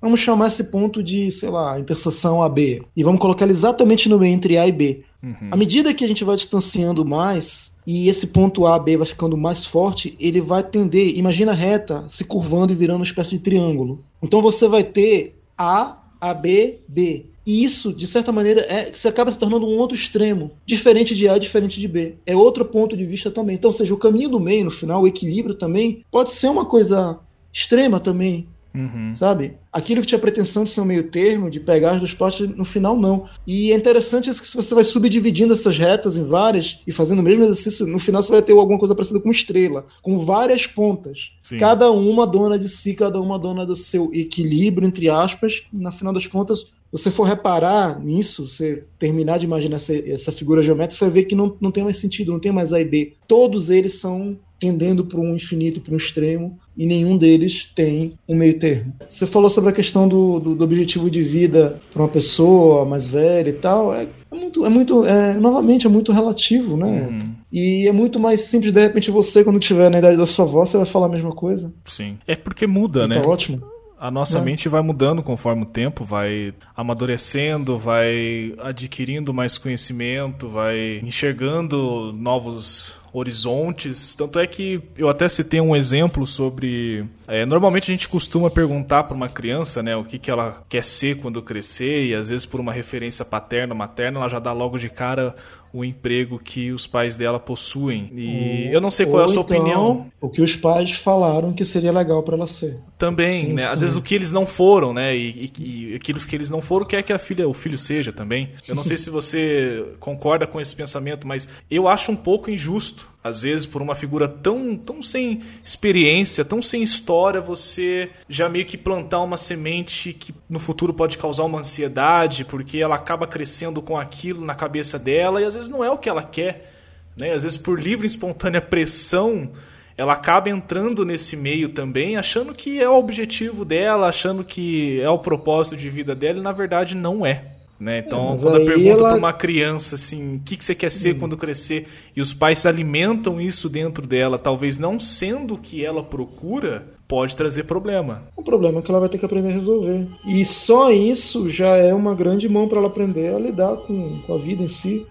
Vamos 0.00 0.20
chamar 0.20 0.48
esse 0.48 0.64
ponto 0.64 1.02
de, 1.02 1.30
sei 1.30 1.48
lá, 1.48 1.78
interseção 1.78 2.42
AB. 2.42 2.82
E 2.96 3.02
vamos 3.02 3.20
colocar 3.20 3.44
ele 3.44 3.52
exatamente 3.52 4.08
no 4.08 4.18
meio 4.18 4.32
entre 4.32 4.56
A 4.56 4.66
e 4.66 4.72
B. 4.72 5.02
Uhum. 5.22 5.48
À 5.50 5.56
medida 5.56 5.92
que 5.92 6.04
a 6.04 6.08
gente 6.08 6.22
vai 6.22 6.36
distanciando 6.36 7.04
mais 7.04 7.76
e 7.84 8.08
esse 8.08 8.28
ponto 8.28 8.66
A, 8.66 8.78
B 8.78 8.96
vai 8.96 9.06
ficando 9.06 9.36
mais 9.36 9.64
forte, 9.64 10.16
ele 10.20 10.40
vai 10.40 10.62
tender, 10.62 11.16
imagina 11.16 11.52
a 11.52 11.54
reta 11.54 12.04
se 12.06 12.24
curvando 12.24 12.72
e 12.72 12.76
virando 12.76 12.98
uma 12.98 13.04
espécie 13.04 13.36
de 13.36 13.42
triângulo. 13.42 13.98
Então 14.22 14.40
você 14.40 14.68
vai 14.68 14.84
ter 14.84 15.36
A, 15.56 15.98
AB, 16.20 16.78
B. 16.88 17.26
E 17.44 17.64
isso, 17.64 17.94
de 17.94 18.06
certa 18.06 18.30
maneira, 18.30 18.60
é, 18.60 18.92
você 18.92 19.08
acaba 19.08 19.32
se 19.32 19.38
tornando 19.38 19.66
um 19.66 19.78
outro 19.78 19.96
extremo, 19.96 20.50
diferente 20.66 21.14
de 21.14 21.26
A, 21.28 21.38
diferente 21.38 21.80
de 21.80 21.88
B. 21.88 22.14
É 22.26 22.36
outro 22.36 22.62
ponto 22.62 22.94
de 22.94 23.06
vista 23.06 23.30
também. 23.30 23.56
Então, 23.56 23.70
ou 23.70 23.72
seja, 23.72 23.94
o 23.94 23.98
caminho 23.98 24.28
do 24.28 24.38
meio, 24.38 24.66
no 24.66 24.70
final, 24.70 25.02
o 25.02 25.08
equilíbrio 25.08 25.54
também, 25.54 26.04
pode 26.10 26.30
ser 26.30 26.48
uma 26.48 26.66
coisa 26.66 27.18
extrema 27.50 27.98
também. 27.98 28.46
Uhum. 28.74 29.14
Sabe? 29.14 29.54
Aquilo 29.72 30.00
que 30.00 30.06
tinha 30.06 30.18
pretensão 30.18 30.64
de 30.64 30.70
ser 30.70 30.80
um 30.80 30.84
meio 30.84 31.10
termo, 31.10 31.50
de 31.50 31.58
pegar 31.58 31.92
as 31.92 31.98
duas 31.98 32.14
partes, 32.14 32.48
no 32.48 32.64
final 32.64 32.96
não. 32.96 33.24
E 33.46 33.72
é 33.72 33.76
interessante 33.76 34.28
isso 34.30 34.42
que 34.42 34.48
você 34.48 34.74
vai 34.74 34.84
subdividindo 34.84 35.52
essas 35.52 35.78
retas 35.78 36.16
em 36.16 36.24
várias 36.24 36.82
e 36.86 36.92
fazendo 36.92 37.20
o 37.20 37.22
mesmo 37.22 37.44
exercício, 37.44 37.86
no 37.86 37.98
final 37.98 38.22
você 38.22 38.32
vai 38.32 38.42
ter 38.42 38.52
alguma 38.52 38.78
coisa 38.78 38.94
parecida 38.94 39.20
com 39.20 39.30
estrela, 39.30 39.86
com 40.02 40.18
várias 40.18 40.66
pontas. 40.66 41.32
Sim. 41.42 41.56
Cada 41.56 41.90
uma 41.90 42.26
dona 42.26 42.58
de 42.58 42.68
si, 42.68 42.94
cada 42.94 43.20
uma 43.20 43.38
dona 43.38 43.64
do 43.64 43.74
seu 43.74 44.10
equilíbrio, 44.12 44.86
entre 44.86 45.08
aspas. 45.08 45.62
Na 45.72 45.90
final 45.90 46.12
das 46.12 46.26
contas, 46.26 46.72
você 46.90 47.10
for 47.10 47.24
reparar 47.24 48.02
nisso, 48.02 48.46
você 48.46 48.84
terminar 48.98 49.38
de 49.38 49.46
imaginar 49.46 49.76
essa, 49.76 49.94
essa 49.94 50.32
figura 50.32 50.62
geométrica, 50.62 50.98
você 50.98 51.04
vai 51.04 51.14
ver 51.14 51.24
que 51.24 51.34
não, 51.34 51.56
não 51.60 51.70
tem 51.70 51.84
mais 51.84 51.98
sentido, 51.98 52.32
não 52.32 52.40
tem 52.40 52.52
mais 52.52 52.72
A 52.72 52.80
e 52.80 52.84
B. 52.84 53.14
Todos 53.26 53.70
eles 53.70 54.00
são 54.00 54.38
tendendo 54.58 55.04
para 55.04 55.20
um 55.20 55.34
infinito, 55.34 55.80
para 55.80 55.94
um 55.94 55.96
extremo, 55.96 56.58
e 56.76 56.86
nenhum 56.86 57.16
deles 57.16 57.70
tem 57.74 58.12
um 58.28 58.36
meio 58.36 58.58
termo. 58.58 58.92
Você 59.06 59.26
falou 59.26 59.50
sobre 59.50 59.70
a 59.70 59.72
questão 59.72 60.08
do, 60.08 60.38
do, 60.40 60.54
do 60.54 60.64
objetivo 60.64 61.10
de 61.10 61.22
vida 61.22 61.78
para 61.92 62.02
uma 62.02 62.08
pessoa 62.08 62.84
mais 62.84 63.06
velha 63.06 63.50
e 63.50 63.54
tal. 63.54 63.94
É, 63.94 64.06
é 64.30 64.34
muito, 64.34 64.66
é 64.66 64.68
muito 64.68 65.06
é, 65.06 65.34
novamente, 65.34 65.86
é 65.86 65.90
muito 65.90 66.12
relativo, 66.12 66.76
né? 66.76 67.08
Uhum. 67.10 67.34
E 67.52 67.88
é 67.88 67.92
muito 67.92 68.20
mais 68.20 68.42
simples, 68.42 68.72
de 68.72 68.80
repente, 68.80 69.10
você, 69.10 69.42
quando 69.42 69.58
tiver 69.58 69.90
na 69.90 69.98
idade 69.98 70.16
da 70.16 70.26
sua 70.26 70.44
avó, 70.44 70.64
você 70.64 70.76
vai 70.76 70.86
falar 70.86 71.06
a 71.06 71.10
mesma 71.10 71.32
coisa. 71.32 71.72
Sim. 71.86 72.18
É 72.26 72.36
porque 72.36 72.66
muda, 72.66 73.04
e 73.04 73.08
né? 73.08 73.20
Tá 73.20 73.28
ótimo. 73.28 73.62
A 74.00 74.10
nossa 74.10 74.38
é. 74.38 74.42
mente 74.42 74.68
vai 74.68 74.80
mudando 74.80 75.22
conforme 75.22 75.62
o 75.62 75.66
tempo, 75.66 76.04
vai 76.04 76.54
amadurecendo, 76.76 77.78
vai 77.78 78.54
adquirindo 78.58 79.34
mais 79.34 79.58
conhecimento, 79.58 80.48
vai 80.48 81.00
enxergando 81.02 82.12
novos 82.12 82.96
horizontes. 83.12 84.14
Tanto 84.14 84.38
é 84.38 84.46
que 84.46 84.80
eu 84.96 85.08
até 85.08 85.28
citei 85.28 85.60
um 85.60 85.74
exemplo 85.74 86.26
sobre. 86.26 87.04
É, 87.26 87.44
normalmente 87.44 87.90
a 87.90 87.94
gente 87.94 88.08
costuma 88.08 88.50
perguntar 88.50 89.04
para 89.04 89.16
uma 89.16 89.28
criança 89.28 89.82
né, 89.82 89.96
o 89.96 90.04
que, 90.04 90.18
que 90.18 90.30
ela 90.30 90.62
quer 90.68 90.84
ser 90.84 91.18
quando 91.18 91.42
crescer, 91.42 92.06
e 92.06 92.14
às 92.14 92.28
vezes 92.28 92.46
por 92.46 92.60
uma 92.60 92.72
referência 92.72 93.24
paterna, 93.24 93.74
materna, 93.74 94.20
ela 94.20 94.28
já 94.28 94.38
dá 94.38 94.52
logo 94.52 94.78
de 94.78 94.88
cara 94.88 95.34
o 95.72 95.84
emprego 95.84 96.38
que 96.38 96.72
os 96.72 96.86
pais 96.86 97.16
dela 97.16 97.38
possuem. 97.38 98.10
E 98.14 98.66
ou, 98.66 98.74
eu 98.74 98.80
não 98.80 98.90
sei 98.90 99.06
qual 99.06 99.22
é 99.22 99.24
a 99.24 99.28
sua 99.28 99.42
então, 99.42 99.56
opinião. 99.56 100.06
O 100.20 100.28
que 100.28 100.42
os 100.42 100.56
pais 100.56 100.92
falaram 100.92 101.52
que 101.52 101.64
seria 101.64 101.92
legal 101.92 102.22
para 102.22 102.36
ela 102.36 102.46
ser. 102.46 102.78
Também, 102.96 103.52
né? 103.52 103.64
Às 103.66 103.80
vezes 103.80 103.96
o 103.96 104.02
que 104.02 104.14
eles 104.14 104.32
não 104.32 104.46
foram, 104.46 104.92
né? 104.92 105.16
E, 105.16 105.52
e, 105.58 105.90
e 105.92 105.94
aquilo 105.94 106.18
que 106.18 106.34
eles 106.34 106.50
não 106.50 106.60
foram 106.60 106.86
quer 106.86 107.02
que 107.02 107.12
a 107.12 107.18
filha, 107.18 107.48
o 107.48 107.54
filho 107.54 107.78
seja 107.78 108.12
também. 108.12 108.50
Eu 108.66 108.74
não 108.74 108.84
sei 108.84 108.96
se 108.98 109.10
você 109.10 109.84
concorda 110.00 110.46
com 110.46 110.60
esse 110.60 110.74
pensamento, 110.74 111.26
mas 111.26 111.48
eu 111.70 111.86
acho 111.86 112.10
um 112.10 112.16
pouco 112.16 112.50
injusto 112.50 113.08
às 113.22 113.42
vezes 113.42 113.66
por 113.66 113.82
uma 113.82 113.94
figura 113.94 114.28
tão, 114.28 114.76
tão 114.76 115.02
sem 115.02 115.42
experiência, 115.64 116.44
tão 116.44 116.62
sem 116.62 116.82
história, 116.82 117.40
você 117.40 118.10
já 118.28 118.48
meio 118.48 118.64
que 118.64 118.78
plantar 118.78 119.20
uma 119.20 119.36
semente 119.36 120.12
que 120.12 120.34
no 120.48 120.58
futuro 120.58 120.94
pode 120.94 121.18
causar 121.18 121.44
uma 121.44 121.60
ansiedade, 121.60 122.44
porque 122.44 122.78
ela 122.78 122.94
acaba 122.94 123.26
crescendo 123.26 123.82
com 123.82 123.98
aquilo 123.98 124.44
na 124.44 124.54
cabeça 124.54 124.98
dela 124.98 125.40
e 125.40 125.44
às 125.44 125.54
vezes 125.54 125.68
não 125.68 125.84
é 125.84 125.90
o 125.90 125.98
que 125.98 126.08
ela 126.08 126.22
quer. 126.22 126.72
Né? 127.16 127.32
Às 127.32 127.42
vezes 127.42 127.58
por 127.58 127.78
livre 127.80 128.06
e 128.06 128.08
espontânea 128.08 128.60
pressão 128.60 129.50
ela 129.98 130.12
acaba 130.12 130.48
entrando 130.48 131.04
nesse 131.04 131.36
meio 131.36 131.70
também, 131.70 132.16
achando 132.16 132.54
que 132.54 132.80
é 132.80 132.88
o 132.88 132.94
objetivo 132.94 133.64
dela, 133.64 134.08
achando 134.08 134.44
que 134.44 135.00
é 135.00 135.10
o 135.10 135.18
propósito 135.18 135.76
de 135.76 135.90
vida 135.90 136.14
dela, 136.14 136.38
e 136.38 136.42
na 136.42 136.52
verdade 136.52 136.94
não 136.94 137.26
é. 137.26 137.57
Né? 137.78 138.00
Então, 138.00 138.32
é, 138.32 138.38
quando 138.38 138.58
eu 138.58 138.66
pergunto 138.66 139.00
ela... 139.00 139.08
para 139.10 139.18
uma 139.18 139.32
criança 139.32 139.94
assim, 139.94 140.36
o 140.36 140.40
que, 140.40 140.56
que 140.56 140.64
você 140.64 140.74
quer 140.74 140.90
ser 140.90 141.14
hum. 141.14 141.18
quando 141.20 141.36
crescer, 141.36 141.86
e 142.14 142.20
os 142.20 142.34
pais 142.34 142.66
alimentam 142.66 143.40
isso 143.40 143.68
dentro 143.68 144.06
dela, 144.06 144.38
talvez 144.38 144.78
não 144.78 144.98
sendo 144.98 145.54
o 145.54 145.58
que 145.58 145.84
ela 145.84 146.02
procura, 146.02 146.97
pode 147.08 147.34
trazer 147.34 147.64
problema. 147.64 148.22
O 148.36 148.42
problema 148.42 148.78
é 148.78 148.82
que 148.82 148.90
ela 148.90 149.00
vai 149.00 149.08
ter 149.08 149.16
que 149.16 149.24
aprender 149.24 149.48
a 149.48 149.52
resolver. 149.52 150.06
E 150.26 150.44
só 150.44 150.92
isso 150.92 151.48
já 151.48 151.74
é 151.76 151.94
uma 151.94 152.14
grande 152.14 152.46
mão 152.48 152.68
para 152.68 152.78
ela 152.78 152.88
aprender 152.88 153.34
a 153.34 153.38
lidar 153.38 153.78
com, 153.78 154.20
com 154.20 154.34
a 154.34 154.38
vida 154.38 154.62
em 154.62 154.68
si. 154.68 155.06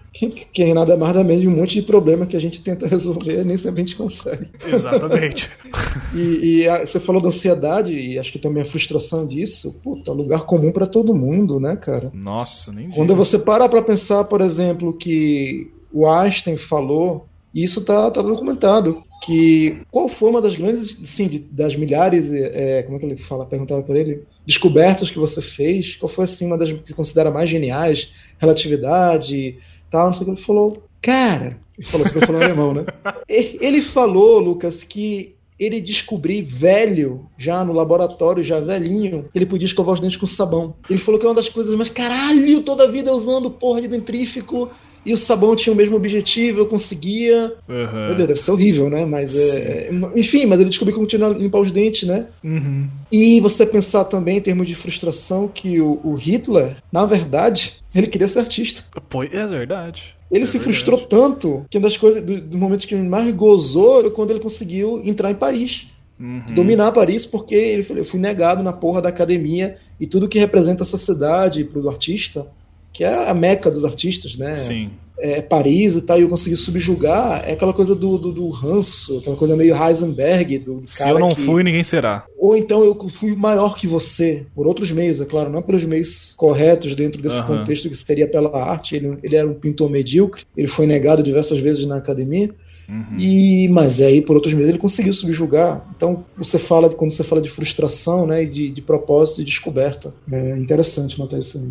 Que 0.52 0.62
é 0.62 0.74
nada 0.74 0.96
mais 0.96 1.12
da 1.12 1.22
menos 1.22 1.42
de 1.42 1.48
um 1.48 1.54
monte 1.54 1.74
de 1.74 1.82
problema 1.82 2.26
que 2.26 2.36
a 2.36 2.40
gente 2.40 2.62
tenta 2.62 2.86
resolver 2.88 3.44
nem 3.44 3.56
sempre 3.56 3.82
a 3.82 3.84
gente 3.86 3.96
consegue. 3.96 4.50
Exatamente. 4.66 5.50
e, 6.14 6.60
e 6.62 6.68
a, 6.68 6.86
você 6.86 7.00
falou 7.00 7.20
da 7.20 7.28
ansiedade 7.28 7.92
e 7.92 8.18
acho 8.18 8.32
que 8.32 8.38
também 8.38 8.62
a 8.62 8.66
frustração 8.66 9.26
disso. 9.26 9.80
Puta, 9.82 10.12
lugar 10.12 10.44
comum 10.46 10.70
para 10.70 10.86
todo 10.86 11.14
mundo, 11.14 11.58
né, 11.58 11.76
cara? 11.76 12.10
Nossa, 12.14 12.72
nem 12.72 12.90
Quando 12.90 13.08
digo. 13.08 13.24
você 13.24 13.38
para 13.38 13.68
para 13.68 13.82
pensar, 13.82 14.24
por 14.24 14.40
exemplo, 14.40 14.92
que 14.92 15.70
o 15.92 16.06
Einstein 16.06 16.56
falou, 16.56 17.26
e 17.54 17.64
isso 17.64 17.84
tá, 17.84 18.10
tá 18.10 18.22
documentado, 18.22 19.02
que 19.22 19.82
qual 19.90 20.08
foi 20.08 20.30
uma 20.30 20.40
das 20.40 20.54
grandes, 20.54 21.00
sim, 21.04 21.28
de, 21.28 21.38
das 21.38 21.74
milhares, 21.76 22.32
é, 22.32 22.82
como 22.82 22.96
é 22.96 23.00
que 23.00 23.06
ele 23.06 23.16
fala, 23.16 23.46
perguntava 23.46 23.82
para 23.82 23.98
ele, 23.98 24.22
descobertas 24.46 25.10
que 25.10 25.18
você 25.18 25.42
fez, 25.42 25.96
qual 25.96 26.08
foi 26.08 26.24
assim 26.24 26.46
uma 26.46 26.58
das 26.58 26.72
que 26.72 26.94
considera 26.94 27.30
mais 27.30 27.50
geniais, 27.50 28.14
relatividade, 28.38 29.56
tal, 29.90 30.06
não 30.06 30.12
sei 30.12 30.22
o 30.22 30.24
que 30.26 30.30
ele 30.32 30.40
falou, 30.40 30.82
cara, 31.02 31.58
ele 31.76 31.86
falou 31.86 32.06
assim, 32.06 32.20
falou 32.20 32.42
alemão, 32.42 32.74
né? 32.74 32.84
Ele 33.28 33.80
falou, 33.80 34.40
Lucas, 34.40 34.82
que 34.82 35.36
ele 35.58 35.80
descobriu 35.80 36.44
velho, 36.44 37.28
já 37.36 37.64
no 37.64 37.72
laboratório, 37.72 38.44
já 38.44 38.60
velhinho, 38.60 39.28
ele 39.34 39.44
podia 39.44 39.66
escovar 39.66 39.94
os 39.94 40.00
dentes 40.00 40.16
com 40.16 40.26
sabão. 40.26 40.74
Ele 40.88 40.98
falou 40.98 41.18
que 41.18 41.26
é 41.26 41.28
uma 41.28 41.34
das 41.34 41.48
coisas 41.48 41.74
mais 41.74 41.88
caralho, 41.88 42.62
toda 42.62 42.84
a 42.84 42.86
vida 42.86 43.12
usando 43.12 43.50
porra 43.50 43.82
de 43.82 43.88
dentrífico 43.88 44.70
e 45.08 45.12
o 45.12 45.16
sabão 45.16 45.56
tinha 45.56 45.72
o 45.72 45.76
mesmo 45.76 45.96
objetivo, 45.96 46.60
eu 46.60 46.66
conseguia. 46.66 47.52
Aham. 47.68 48.06
Meu 48.06 48.14
Deus, 48.14 48.28
deve 48.28 48.40
ser 48.40 48.50
horrível, 48.50 48.90
né? 48.90 49.06
Mas 49.06 49.34
é, 49.54 49.90
enfim, 50.14 50.46
mas 50.46 50.60
ele 50.60 50.68
descobriu 50.68 50.94
como 50.94 51.06
tinha 51.06 51.28
limpar 51.28 51.60
os 51.60 51.72
dentes, 51.72 52.06
né? 52.06 52.26
Uhum. 52.44 52.86
E 53.10 53.40
você 53.40 53.64
pensar 53.64 54.04
também 54.04 54.38
em 54.38 54.40
termos 54.40 54.66
de 54.66 54.74
frustração 54.74 55.48
que 55.48 55.80
o, 55.80 56.00
o 56.04 56.14
Hitler, 56.14 56.76
na 56.92 57.06
verdade, 57.06 57.80
ele 57.94 58.06
queria 58.06 58.28
ser 58.28 58.40
artista. 58.40 58.84
Pois 59.08 59.32
é 59.32 59.46
verdade. 59.46 60.14
Ele 60.30 60.42
É 60.42 60.46
se 60.46 60.58
verdade. 60.58 60.64
frustrou 60.76 61.00
tanto 61.06 61.64
que 61.70 61.78
uma 61.78 61.88
das 61.88 61.96
coisas, 61.96 62.22
do, 62.22 62.40
do 62.40 62.58
momento 62.58 62.86
que 62.86 62.94
mais 62.94 63.34
gozou 63.34 64.00
era 64.00 64.10
quando 64.10 64.30
ele 64.30 64.40
conseguiu 64.40 65.00
entrar 65.04 65.30
em 65.30 65.34
Paris. 65.34 65.86
Uhum. 66.20 66.42
Dominar 66.52 66.92
Paris, 66.92 67.24
porque 67.24 67.54
ele 67.54 67.86
eu 67.90 68.04
fui 68.04 68.18
negado 68.18 68.62
na 68.62 68.72
porra 68.72 69.00
da 69.00 69.08
academia 69.08 69.76
e 70.00 70.06
tudo 70.06 70.28
que 70.28 70.38
representa 70.38 70.82
essa 70.82 70.96
cidade 70.96 71.64
pro 71.64 71.88
artista, 71.88 72.46
que 72.98 73.04
é 73.04 73.28
a 73.28 73.32
meca 73.32 73.70
dos 73.70 73.84
artistas, 73.84 74.36
né? 74.36 74.56
Sim. 74.56 74.90
é, 75.20 75.40
Paris 75.40 75.94
e 75.94 76.02
tal, 76.02 76.18
e 76.18 76.22
eu 76.22 76.28
consegui 76.28 76.56
subjugar, 76.56 77.44
é 77.46 77.52
aquela 77.52 77.72
coisa 77.72 77.94
do, 77.94 78.18
do, 78.18 78.32
do 78.32 78.48
ranço, 78.50 79.18
aquela 79.18 79.36
coisa 79.36 79.54
meio 79.54 79.72
Heisenberg, 79.80 80.58
do 80.58 80.82
Se 80.84 80.98
cara 80.98 81.10
eu 81.10 81.18
não 81.20 81.28
que... 81.28 81.44
fui, 81.44 81.62
ninguém 81.62 81.84
será. 81.84 82.24
Ou 82.36 82.56
então 82.56 82.82
eu 82.82 82.98
fui 83.08 83.36
maior 83.36 83.76
que 83.76 83.86
você, 83.86 84.46
por 84.52 84.66
outros 84.66 84.90
meios, 84.90 85.20
é 85.20 85.24
claro, 85.24 85.48
não 85.48 85.62
pelos 85.62 85.84
meios 85.84 86.34
corretos 86.36 86.96
dentro 86.96 87.22
desse 87.22 87.38
Aham. 87.38 87.58
contexto 87.58 87.88
que 87.88 87.94
seria 87.96 88.26
pela 88.26 88.50
arte, 88.60 88.96
ele, 88.96 89.16
ele 89.22 89.36
era 89.36 89.46
um 89.46 89.54
pintor 89.54 89.88
medíocre, 89.88 90.42
ele 90.56 90.66
foi 90.66 90.84
negado 90.84 91.22
diversas 91.22 91.60
vezes 91.60 91.86
na 91.86 91.98
academia, 91.98 92.50
Uhum. 92.88 93.18
e 93.18 93.68
mas 93.68 94.00
aí 94.00 94.22
por 94.22 94.34
outros 94.34 94.54
meios 94.54 94.66
ele 94.66 94.78
conseguiu 94.78 95.12
subjugar. 95.12 95.86
Então 95.94 96.24
você 96.38 96.58
fala 96.58 96.88
quando 96.88 97.10
você 97.10 97.22
fala 97.22 97.42
de 97.42 97.50
frustração, 97.50 98.26
né, 98.26 98.44
e 98.44 98.46
de, 98.46 98.70
de 98.70 98.80
propósito 98.80 99.42
e 99.42 99.44
descoberta. 99.44 100.14
É 100.32 100.56
interessante 100.56 101.18
notar 101.18 101.38
isso 101.38 101.58
aí. 101.58 101.68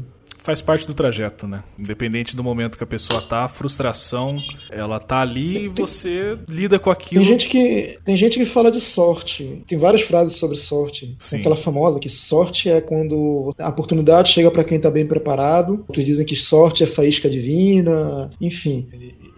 Faz 0.47 0.61
parte 0.61 0.87
do 0.87 0.93
trajeto, 0.93 1.45
né? 1.45 1.61
Independente 1.77 2.33
do 2.33 2.41
momento 2.41 2.77
que 2.77 2.83
a 2.85 2.87
pessoa 2.87 3.21
tá, 3.21 3.43
a 3.43 3.47
frustração, 3.49 4.37
ela 4.71 4.97
tá 4.97 5.19
ali 5.19 5.65
e 5.65 5.67
você 5.67 6.39
lida 6.47 6.79
com 6.79 6.89
aquilo. 6.89 7.21
Tem 7.21 7.25
gente 7.25 7.49
que 7.49 7.99
tem 8.05 8.15
gente 8.15 8.39
que 8.39 8.45
fala 8.45 8.71
de 8.71 8.79
sorte. 8.79 9.61
Tem 9.67 9.77
várias 9.77 10.03
frases 10.03 10.37
sobre 10.37 10.55
sorte. 10.55 11.17
Sim. 11.19 11.31
Tem 11.31 11.39
aquela 11.41 11.57
famosa 11.57 11.99
que 11.99 12.07
sorte 12.07 12.69
é 12.69 12.79
quando 12.79 13.49
a 13.59 13.67
oportunidade 13.67 14.29
chega 14.29 14.49
para 14.49 14.63
quem 14.63 14.79
tá 14.79 14.89
bem 14.89 15.05
preparado. 15.05 15.83
Outros 15.85 16.05
dizem 16.05 16.25
que 16.25 16.37
sorte 16.37 16.81
é 16.81 16.87
faísca 16.87 17.29
divina. 17.29 18.31
Enfim, 18.39 18.87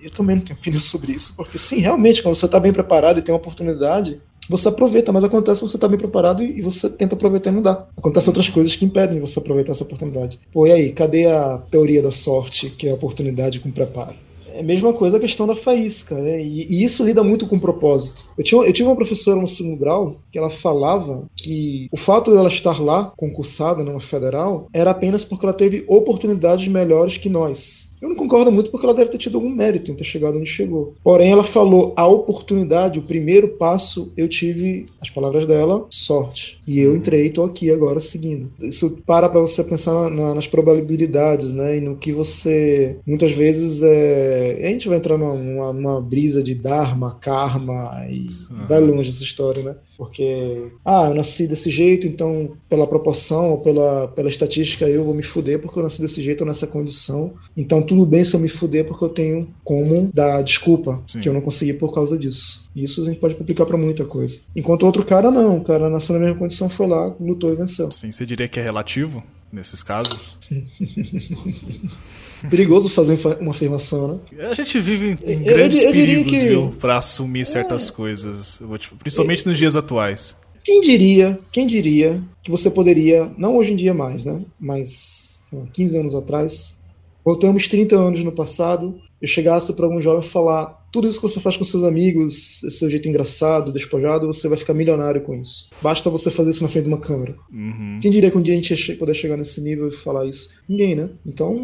eu 0.04 0.12
também 0.12 0.36
não 0.36 0.44
tenho 0.44 0.60
opinião 0.60 0.80
sobre 0.80 1.14
isso, 1.14 1.36
porque 1.36 1.58
sim, 1.58 1.80
realmente 1.80 2.22
quando 2.22 2.36
você 2.36 2.48
tá 2.48 2.60
bem 2.60 2.72
preparado 2.72 3.18
e 3.18 3.24
tem 3.24 3.34
uma 3.34 3.40
oportunidade, 3.40 4.22
você 4.50 4.68
aproveita, 4.68 5.12
mas 5.12 5.24
acontece 5.24 5.62
você 5.62 5.78
tá 5.78 5.88
bem 5.88 5.98
preparado 5.98 6.42
e 6.42 6.62
você 6.62 6.90
tenta 6.90 7.16
aproveitar 7.16 7.52
e 7.52 7.54
não 7.54 7.62
dá. 7.62 7.88
Acontecem 7.96 8.30
outras 8.30 8.50
coisas 8.50 8.76
que 8.76 8.86
impedem 8.86 9.20
você 9.20 9.40
aproveitar 9.40 9.72
essa 9.72 9.84
oportunidade. 9.84 10.40
Pô, 10.52 10.66
e 10.66 10.72
aí, 10.72 10.92
cadê 10.92 11.28
a 11.28 11.60
teoria 11.70 12.02
da 12.02 12.12
sorte, 12.12 12.70
que 12.70 12.88
é 12.88 12.92
a 12.92 12.96
oportunidade 12.96 13.60
com 13.60 13.72
preparo? 13.72 14.16
É 14.54 14.62
a 14.62 14.64
mesma 14.64 14.94
coisa 14.94 15.18
a 15.18 15.20
questão 15.20 15.48
da 15.48 15.56
faísca, 15.56 16.16
né? 16.16 16.42
E, 16.42 16.68
e 16.70 16.84
isso 16.84 17.06
lida 17.06 17.24
muito 17.24 17.48
com 17.48 17.60
propósito. 17.60 18.26
Eu, 18.38 18.44
tinha, 18.44 18.62
eu 18.62 18.74
tive 18.74 18.88
uma 18.90 18.96
professora 18.96 19.40
no 19.40 19.48
segundo 19.48 19.78
grau 19.78 20.18
que 20.32 20.38
ela 20.38 20.50
falava 20.50 21.26
que 21.36 21.88
o 21.92 21.98
fato 21.98 22.32
dela 22.32 22.50
estar 22.50 22.82
lá, 22.82 23.14
concursada 23.16 23.84
numa 23.84 24.00
federal, 24.00 24.68
era 24.74 24.92
apenas 24.92 25.24
porque 25.24 25.46
ela 25.46 25.54
teve 25.54 25.86
oportunidades 25.88 26.68
melhores 26.68 27.18
que 27.18 27.30
nós. 27.30 27.94
Eu 28.02 28.10
não 28.10 28.16
concordo 28.16 28.52
muito 28.52 28.72
porque 28.72 28.86
ela 28.86 28.96
deve 28.96 29.10
ter 29.12 29.18
tido 29.18 29.36
algum 29.38 29.50
mérito 29.50 29.92
em 29.92 29.96
ter 29.96 30.04
chegado 30.04 30.38
onde 30.38 30.50
chegou. 30.50 30.94
Porém, 31.04 31.32
ela 31.32 31.44
falou 31.44 31.94
a 31.98 32.08
oportunidade, 32.08 33.00
o 33.00 33.04
primeiro 33.04 33.50
passo, 33.50 34.12
eu 34.16 34.28
tive, 34.28 34.86
as 35.02 35.10
palavras 35.10 35.46
dela, 35.46 35.86
sorte. 35.90 36.62
E 36.66 36.80
eu 36.80 36.96
entrei 36.96 37.26
e 37.26 37.30
tô 37.30 37.44
aqui 37.44 37.70
agora 37.72 38.00
seguindo. 38.00 38.52
Isso 38.60 39.02
para 39.06 39.28
pra 39.28 39.40
você 39.42 39.64
pensar 39.64 39.94
na- 39.94 40.10
na- 40.10 40.36
nas 40.36 40.48
probabilidades, 40.48 41.52
né? 41.52 41.78
E 41.78 41.82
no 41.82 41.96
que 41.98 42.12
você. 42.12 42.96
Muitas 43.06 43.32
vezes 43.32 43.82
é. 43.84 44.60
A 44.64 44.68
gente 44.72 44.88
vai 44.88 44.98
entrar 44.98 45.18
numa, 45.18 45.34
numa- 45.36 45.74
numa 45.74 46.02
brisa 46.02 46.42
de 46.42 46.56
Dharma, 46.56 47.16
Karma 47.20 47.92
e 48.10 48.30
vai 48.68 48.80
longe 48.80 49.10
essa 49.10 49.24
história, 49.24 49.62
né? 49.64 49.76
Porque, 50.00 50.72
ah, 50.86 51.10
eu 51.10 51.14
nasci 51.14 51.46
desse 51.46 51.70
jeito, 51.70 52.08
então 52.08 52.56
pela 52.70 52.88
proporção 52.88 53.52
ou 53.52 53.58
pela, 53.58 54.08
pela 54.08 54.30
estatística 54.30 54.88
eu 54.88 55.04
vou 55.04 55.14
me 55.14 55.22
fuder 55.22 55.60
porque 55.60 55.78
eu 55.78 55.84
nasci 55.84 56.02
desse 56.02 56.22
jeito 56.22 56.40
ou 56.40 56.48
nessa 56.48 56.66
condição. 56.66 57.34
Então 57.58 57.82
tudo 57.82 58.06
bem 58.06 58.24
se 58.24 58.34
eu 58.34 58.40
me 58.40 58.48
fuder 58.48 58.86
porque 58.86 59.04
eu 59.04 59.10
tenho 59.10 59.54
como 59.62 60.10
dar 60.14 60.42
desculpa 60.42 61.04
Sim. 61.06 61.20
que 61.20 61.28
eu 61.28 61.34
não 61.34 61.42
consegui 61.42 61.74
por 61.74 61.92
causa 61.92 62.18
disso. 62.18 62.66
Isso 62.74 63.02
a 63.02 63.06
gente 63.08 63.20
pode 63.20 63.36
complicar 63.36 63.68
pra 63.68 63.78
muita 63.78 64.06
coisa. 64.06 64.40
Enquanto 64.56 64.86
outro 64.86 65.04
cara 65.04 65.30
não, 65.30 65.58
o 65.58 65.64
cara 65.66 65.90
nasceu 65.90 66.14
na 66.14 66.22
mesma 66.22 66.40
condição, 66.40 66.70
foi 66.70 66.88
lá, 66.88 67.14
lutou 67.20 67.52
e 67.52 67.56
venceu. 67.56 67.92
Sim, 67.92 68.14
você 68.14 68.26
diria 68.26 68.48
que 68.48 68.58
é 68.58 68.64
relativo 68.64 69.22
nesses 69.52 69.84
casos? 69.84 70.38
Perigoso 72.50 72.90
fazer 72.90 73.20
uma 73.40 73.52
afirmação, 73.52 74.22
né? 74.38 74.48
A 74.50 74.54
gente 74.54 74.80
vive 74.80 75.18
em, 75.26 75.34
Eu- 75.34 75.44
grandes 75.56 75.82
eu 75.84 75.92
diria 75.94 76.16
perigos, 76.24 76.32
que- 76.32 76.38
É. 76.38 76.50
viu? 76.50 76.76
Pra 76.80 76.98
assumir 76.98 77.46
certas 77.46 77.90
coisas. 77.90 78.60
Eu 78.62 78.68
vou 78.68 78.78
te- 78.78 78.94
Principalmente 78.96 79.46
nos 79.48 79.58
dias 79.58 79.76
atuais. 79.76 80.36
Quem 80.64 80.82
diria, 80.82 81.40
quem 81.52 81.66
diria 81.66 82.22
que 82.44 82.52
você 82.52 82.70
poderia, 82.70 83.32
não 83.38 83.58
hoje 83.58 83.74
em 83.74 83.76
dia 83.76 83.94
mais, 83.94 84.26
né? 84.26 84.42
Mas 84.60 85.40
lá, 85.52 85.66
15 85.74 85.98
anos 85.98 86.14
atrás, 86.14 86.80
voltamos 87.26 87.68
30 87.68 87.96
anos 87.96 88.24
no 88.24 88.32
passado, 88.32 89.00
eu 89.22 89.28
chegasse 89.28 89.74
para 89.74 89.86
algum 89.86 90.00
jovem 90.02 90.22
falar 90.22 90.79
tudo 90.92 91.08
isso 91.08 91.20
que 91.22 91.28
você 91.28 91.40
faz 91.40 91.56
com 91.58 91.64
seus 91.64 91.84
amigos, 91.84 92.64
esse 92.64 92.80
seu 92.80 92.90
jeito 92.90 93.08
engraçado, 93.10 93.72
despojado, 93.72 94.28
você 94.28 94.48
vai 94.48 94.58
ficar 94.58 94.74
milionário 94.74 95.22
com 95.22 95.36
isso. 95.36 95.70
Basta 95.82 96.10
você 96.10 96.32
fazer 96.32 96.52
isso 96.52 96.64
na 96.64 96.70
frente 96.70 96.84
de 96.86 96.90
uma 96.90 97.00
câmera. 97.00 97.36
Uhum. 97.52 97.98
Quem 98.02 98.10
diria 98.12 98.32
que 98.32 98.38
um 98.38 98.42
dia 98.42 98.54
a 98.54 98.58
gente 98.58 98.72
ia 98.72 98.78
che- 98.78 98.94
poder 98.96 99.14
chegar 99.14 99.38
nesse 99.38 99.62
nível 99.62 99.90
e 99.90 99.92
falar 99.92 100.26
isso? 100.26 100.50
Ninguém, 100.68 100.96
né? 100.96 101.10
Então, 101.26 101.56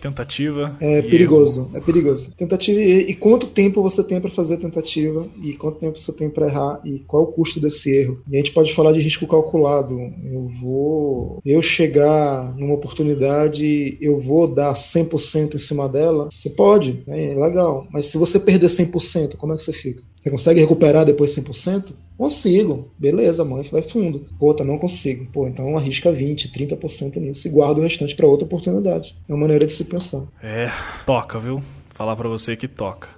Tentativa. 0.00 0.76
é 0.80 1.02
perigoso, 1.02 1.70
é 1.74 1.80
perigoso. 1.80 2.32
Tentativa 2.36 2.78
e, 2.80 3.10
e 3.10 3.14
quanto 3.14 3.46
tempo 3.48 3.82
você 3.82 4.02
tem 4.04 4.20
para 4.20 4.30
fazer 4.30 4.54
a 4.54 4.58
tentativa 4.58 5.26
e 5.42 5.54
quanto 5.54 5.78
tempo 5.78 5.98
você 5.98 6.12
tem 6.12 6.28
para 6.30 6.46
errar 6.46 6.80
e 6.84 7.00
qual 7.00 7.24
é 7.24 7.26
o 7.26 7.32
custo 7.32 7.58
desse 7.60 7.90
erro. 7.94 8.20
E 8.30 8.34
a 8.34 8.38
gente 8.38 8.52
pode 8.52 8.74
falar 8.74 8.92
de 8.92 9.00
risco 9.00 9.26
calculado. 9.26 9.94
Eu 10.24 10.48
vou 10.60 11.40
eu 11.44 11.62
chegar 11.62 12.54
numa 12.56 12.74
oportunidade, 12.74 13.96
eu 14.00 14.18
vou 14.18 14.46
dar 14.46 14.72
100% 14.74 15.54
em 15.54 15.58
cima 15.58 15.88
dela. 15.88 16.28
Você 16.32 16.50
pode, 16.50 17.02
é 17.06 17.34
legal, 17.34 17.86
mas 17.92 18.06
se 18.06 18.18
você 18.18 18.38
perder 18.38 18.67
100%, 18.68 19.36
como 19.36 19.52
é 19.52 19.56
que 19.56 19.62
você 19.62 19.72
fica? 19.72 20.02
Você 20.20 20.30
consegue 20.30 20.60
recuperar 20.60 21.04
depois 21.04 21.34
100%? 21.36 21.92
Consigo. 22.16 22.90
Beleza, 22.98 23.44
mãe, 23.44 23.62
vai 23.70 23.82
fundo. 23.82 24.26
Puta, 24.38 24.64
não 24.64 24.78
consigo. 24.78 25.26
Pô, 25.32 25.46
então 25.46 25.76
arrisca 25.76 26.12
20, 26.12 26.50
30% 26.50 27.16
nisso 27.16 27.48
e 27.48 27.50
guarda 27.50 27.80
o 27.80 27.82
restante 27.82 28.14
para 28.14 28.26
outra 28.26 28.46
oportunidade. 28.46 29.16
É 29.28 29.32
uma 29.32 29.40
maneira 29.40 29.66
de 29.66 29.72
se 29.72 29.84
pensar. 29.84 30.26
É, 30.42 30.70
toca, 31.06 31.38
viu? 31.38 31.62
Falar 31.90 32.16
pra 32.16 32.28
você 32.28 32.56
que 32.56 32.68
toca. 32.68 33.17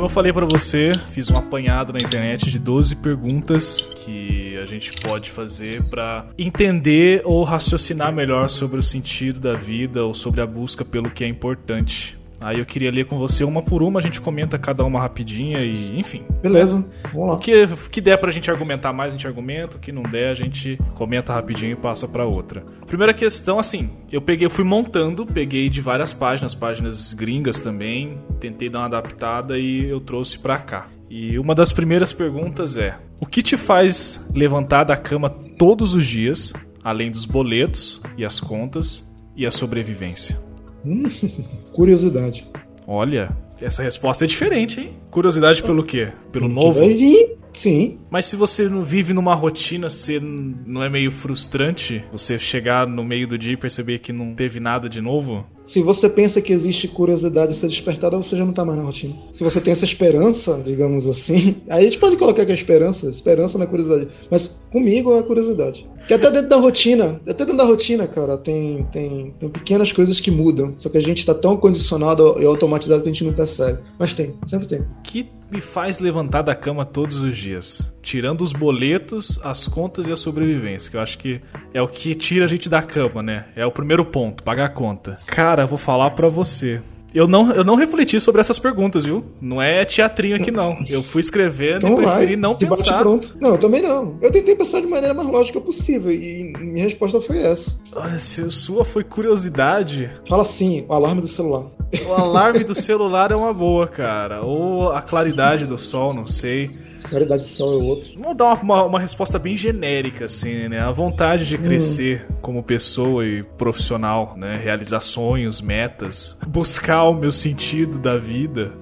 Como 0.00 0.08
eu 0.08 0.14
falei 0.14 0.32
pra 0.32 0.46
você, 0.46 0.92
fiz 1.10 1.30
um 1.30 1.36
apanhado 1.36 1.92
na 1.92 1.98
internet 1.98 2.50
de 2.50 2.58
12 2.58 2.96
perguntas 2.96 3.84
que 3.96 4.56
a 4.56 4.64
gente 4.64 4.90
pode 5.06 5.30
fazer 5.30 5.90
pra 5.90 6.26
entender 6.38 7.20
ou 7.22 7.44
raciocinar 7.44 8.10
melhor 8.10 8.48
sobre 8.48 8.80
o 8.80 8.82
sentido 8.82 9.38
da 9.38 9.56
vida 9.56 10.02
ou 10.02 10.14
sobre 10.14 10.40
a 10.40 10.46
busca 10.46 10.86
pelo 10.86 11.10
que 11.10 11.22
é 11.22 11.28
importante. 11.28 12.18
Aí 12.40 12.58
eu 12.58 12.64
queria 12.64 12.90
ler 12.90 13.04
com 13.06 13.18
você 13.18 13.44
uma 13.44 13.62
por 13.62 13.82
uma, 13.82 14.00
a 14.00 14.02
gente 14.02 14.20
comenta 14.20 14.58
cada 14.58 14.82
uma 14.82 14.98
rapidinha 14.98 15.60
e, 15.60 15.98
enfim. 15.98 16.24
Beleza, 16.42 16.88
vamos 17.12 17.28
lá. 17.28 17.34
O 17.34 17.38
que, 17.38 17.66
que 17.90 18.00
der 18.00 18.18
pra 18.18 18.30
gente 18.30 18.50
argumentar 18.50 18.92
mais, 18.92 19.12
a 19.12 19.16
gente 19.16 19.26
argumenta. 19.26 19.76
O 19.76 19.80
que 19.80 19.92
não 19.92 20.02
der, 20.02 20.30
a 20.30 20.34
gente 20.34 20.78
comenta 20.94 21.34
rapidinho 21.34 21.72
e 21.72 21.76
passa 21.76 22.08
pra 22.08 22.24
outra. 22.24 22.64
Primeira 22.86 23.12
questão, 23.12 23.58
assim, 23.58 23.90
eu 24.10 24.22
peguei, 24.22 24.46
eu 24.46 24.50
fui 24.50 24.64
montando, 24.64 25.26
peguei 25.26 25.68
de 25.68 25.80
várias 25.80 26.12
páginas, 26.12 26.54
páginas 26.54 27.12
gringas 27.12 27.60
também, 27.60 28.18
tentei 28.40 28.68
dar 28.68 28.80
uma 28.80 28.86
adaptada 28.86 29.58
e 29.58 29.84
eu 29.84 30.00
trouxe 30.00 30.38
pra 30.38 30.58
cá. 30.58 30.88
E 31.10 31.38
uma 31.38 31.54
das 31.54 31.72
primeiras 31.72 32.12
perguntas 32.12 32.76
é: 32.76 32.96
o 33.20 33.26
que 33.26 33.42
te 33.42 33.56
faz 33.56 34.26
levantar 34.34 34.84
da 34.84 34.96
cama 34.96 35.28
todos 35.28 35.94
os 35.94 36.06
dias, 36.06 36.52
além 36.82 37.10
dos 37.10 37.26
boletos 37.26 38.00
e 38.16 38.24
as 38.24 38.40
contas 38.40 39.06
e 39.36 39.44
a 39.44 39.50
sobrevivência? 39.50 40.49
Curiosidade. 41.72 42.46
Olha, 42.86 43.30
essa 43.60 43.82
resposta 43.82 44.24
é 44.24 44.28
diferente, 44.28 44.80
hein? 44.80 44.90
Curiosidade 45.10 45.62
pelo 45.62 45.84
quê? 45.84 46.08
Pelo 46.32 46.48
Que 46.48 46.54
novo? 46.54 46.80
Vai 46.80 46.92
vir, 46.94 47.36
sim. 47.52 47.98
Mas 48.10 48.26
se 48.26 48.34
você 48.34 48.68
não 48.68 48.82
vive 48.82 49.12
numa 49.12 49.34
rotina, 49.34 49.88
você 49.88 50.18
não 50.20 50.82
é 50.82 50.88
meio 50.88 51.12
frustrante 51.12 52.04
você 52.10 52.38
chegar 52.38 52.86
no 52.86 53.04
meio 53.04 53.28
do 53.28 53.38
dia 53.38 53.52
e 53.52 53.56
perceber 53.56 54.00
que 54.00 54.12
não 54.12 54.34
teve 54.34 54.58
nada 54.58 54.88
de 54.88 55.00
novo? 55.00 55.46
Se 55.62 55.80
você 55.80 56.08
pensa 56.08 56.42
que 56.42 56.52
existe 56.52 56.88
curiosidade 56.88 57.52
a 57.52 57.54
ser 57.54 57.68
despertada, 57.68 58.16
você 58.16 58.36
já 58.36 58.44
não 58.44 58.52
tá 58.52 58.64
mais 58.64 58.78
na 58.78 58.84
rotina. 58.84 59.14
Se 59.30 59.44
você 59.44 59.60
tem 59.60 59.72
essa 59.72 59.84
esperança, 59.84 60.60
digamos 60.64 61.06
assim, 61.06 61.62
aí 61.70 61.80
a 61.80 61.82
gente 61.82 61.98
pode 61.98 62.16
colocar 62.16 62.44
que 62.44 62.50
é 62.50 62.54
esperança, 62.54 63.08
esperança 63.08 63.56
na 63.56 63.66
curiosidade. 63.66 64.08
Mas 64.30 64.60
comigo 64.72 65.16
é 65.16 65.22
curiosidade. 65.22 65.88
Que 66.08 66.14
até 66.14 66.30
dentro 66.30 66.48
da 66.48 66.56
rotina, 66.56 67.20
até 67.22 67.44
dentro 67.44 67.56
da 67.56 67.64
rotina, 67.64 68.08
cara, 68.08 68.36
tem, 68.36 68.84
tem, 68.90 69.34
tem 69.38 69.48
pequenas 69.48 69.92
coisas 69.92 70.18
que 70.18 70.30
mudam. 70.30 70.76
Só 70.76 70.88
que 70.88 70.98
a 70.98 71.02
gente 71.02 71.24
tá 71.24 71.34
tão 71.34 71.56
condicionado 71.56 72.36
e 72.40 72.44
automatizado 72.44 73.02
que 73.02 73.08
a 73.08 73.12
gente 73.12 73.24
não 73.24 73.32
percebe. 73.32 73.80
Mas 73.98 74.14
tem, 74.14 74.34
sempre 74.46 74.66
tem. 74.66 74.84
Que 75.04 75.30
me 75.50 75.60
faz 75.60 75.98
levantar 75.98 76.42
da 76.42 76.54
cama 76.54 76.84
todos 76.84 77.20
os 77.20 77.36
dias? 77.36 77.92
Tirando 78.02 78.42
os 78.42 78.52
boletos, 78.52 79.38
as 79.44 79.68
contas 79.68 80.06
e 80.06 80.12
a 80.12 80.16
sobrevivência, 80.16 80.90
que 80.90 80.96
eu 80.96 81.00
acho 81.00 81.18
que 81.18 81.40
é 81.72 81.82
o 81.82 81.88
que 81.88 82.14
tira 82.14 82.46
a 82.46 82.48
gente 82.48 82.68
da 82.68 82.82
cama, 82.82 83.22
né? 83.22 83.46
É 83.54 83.64
o 83.66 83.70
primeiro 83.70 84.04
ponto, 84.04 84.42
pagar 84.42 84.66
a 84.66 84.70
conta. 84.70 85.18
Cara, 85.26 85.66
vou 85.66 85.78
falar 85.78 86.10
pra 86.10 86.28
você. 86.28 86.80
Eu 87.12 87.26
não, 87.26 87.50
eu 87.52 87.64
não 87.64 87.74
refleti 87.74 88.20
sobre 88.20 88.40
essas 88.40 88.58
perguntas, 88.58 89.04
viu? 89.04 89.24
Não 89.40 89.60
é 89.60 89.84
teatrinho 89.84 90.36
aqui, 90.36 90.50
não. 90.50 90.78
Eu 90.88 91.02
fui 91.02 91.20
escrevendo 91.20 91.78
então 91.78 91.92
e 91.92 91.96
preferi 91.96 92.26
vai, 92.26 92.36
não 92.36 92.54
pensar. 92.54 93.00
Pronto. 93.00 93.36
Não, 93.40 93.50
eu 93.50 93.58
também 93.58 93.82
não. 93.82 94.16
Eu 94.22 94.30
tentei 94.30 94.54
pensar 94.54 94.80
de 94.80 94.86
maneira 94.86 95.12
mais 95.12 95.28
lógica 95.28 95.60
possível 95.60 96.10
e 96.10 96.52
minha 96.58 96.84
resposta 96.84 97.20
foi 97.20 97.38
essa. 97.38 97.80
Olha, 97.92 98.18
se 98.18 98.40
a 98.42 98.50
sua 98.50 98.84
foi 98.84 99.02
curiosidade. 99.02 100.10
Fala 100.28 100.42
assim, 100.42 100.84
o 100.88 100.92
alarme 100.92 101.20
do 101.20 101.28
celular. 101.28 101.66
O 102.06 102.12
alarme 102.12 102.62
do 102.62 102.74
celular 102.74 103.32
é 103.32 103.36
uma 103.36 103.52
boa, 103.52 103.88
cara. 103.88 104.42
Ou 104.42 104.92
a 104.92 105.02
claridade 105.02 105.66
do 105.66 105.76
sol, 105.76 106.14
não 106.14 106.28
sei. 106.28 106.70
Claridade 107.02 107.42
do 107.42 107.48
sol 107.48 107.80
é 107.80 107.84
outro. 107.84 108.10
Vamos 108.18 108.36
dar 108.36 108.44
uma, 108.44 108.60
uma, 108.60 108.82
uma, 108.84 109.00
resposta 109.00 109.38
bem 109.38 109.56
genérica, 109.56 110.26
assim, 110.26 110.68
né? 110.68 110.80
A 110.80 110.90
vontade 110.90 111.46
de 111.46 111.58
crescer 111.58 112.26
hum. 112.30 112.34
como 112.40 112.62
pessoa 112.62 113.26
e 113.26 113.42
profissional, 113.42 114.34
né? 114.36 114.56
Realizar 114.62 115.00
sonhos, 115.00 115.60
metas, 115.60 116.38
buscar 116.46 117.04
o 117.04 117.14
meu 117.14 117.32
sentido 117.32 117.98
da 117.98 118.16
vida. 118.16 118.72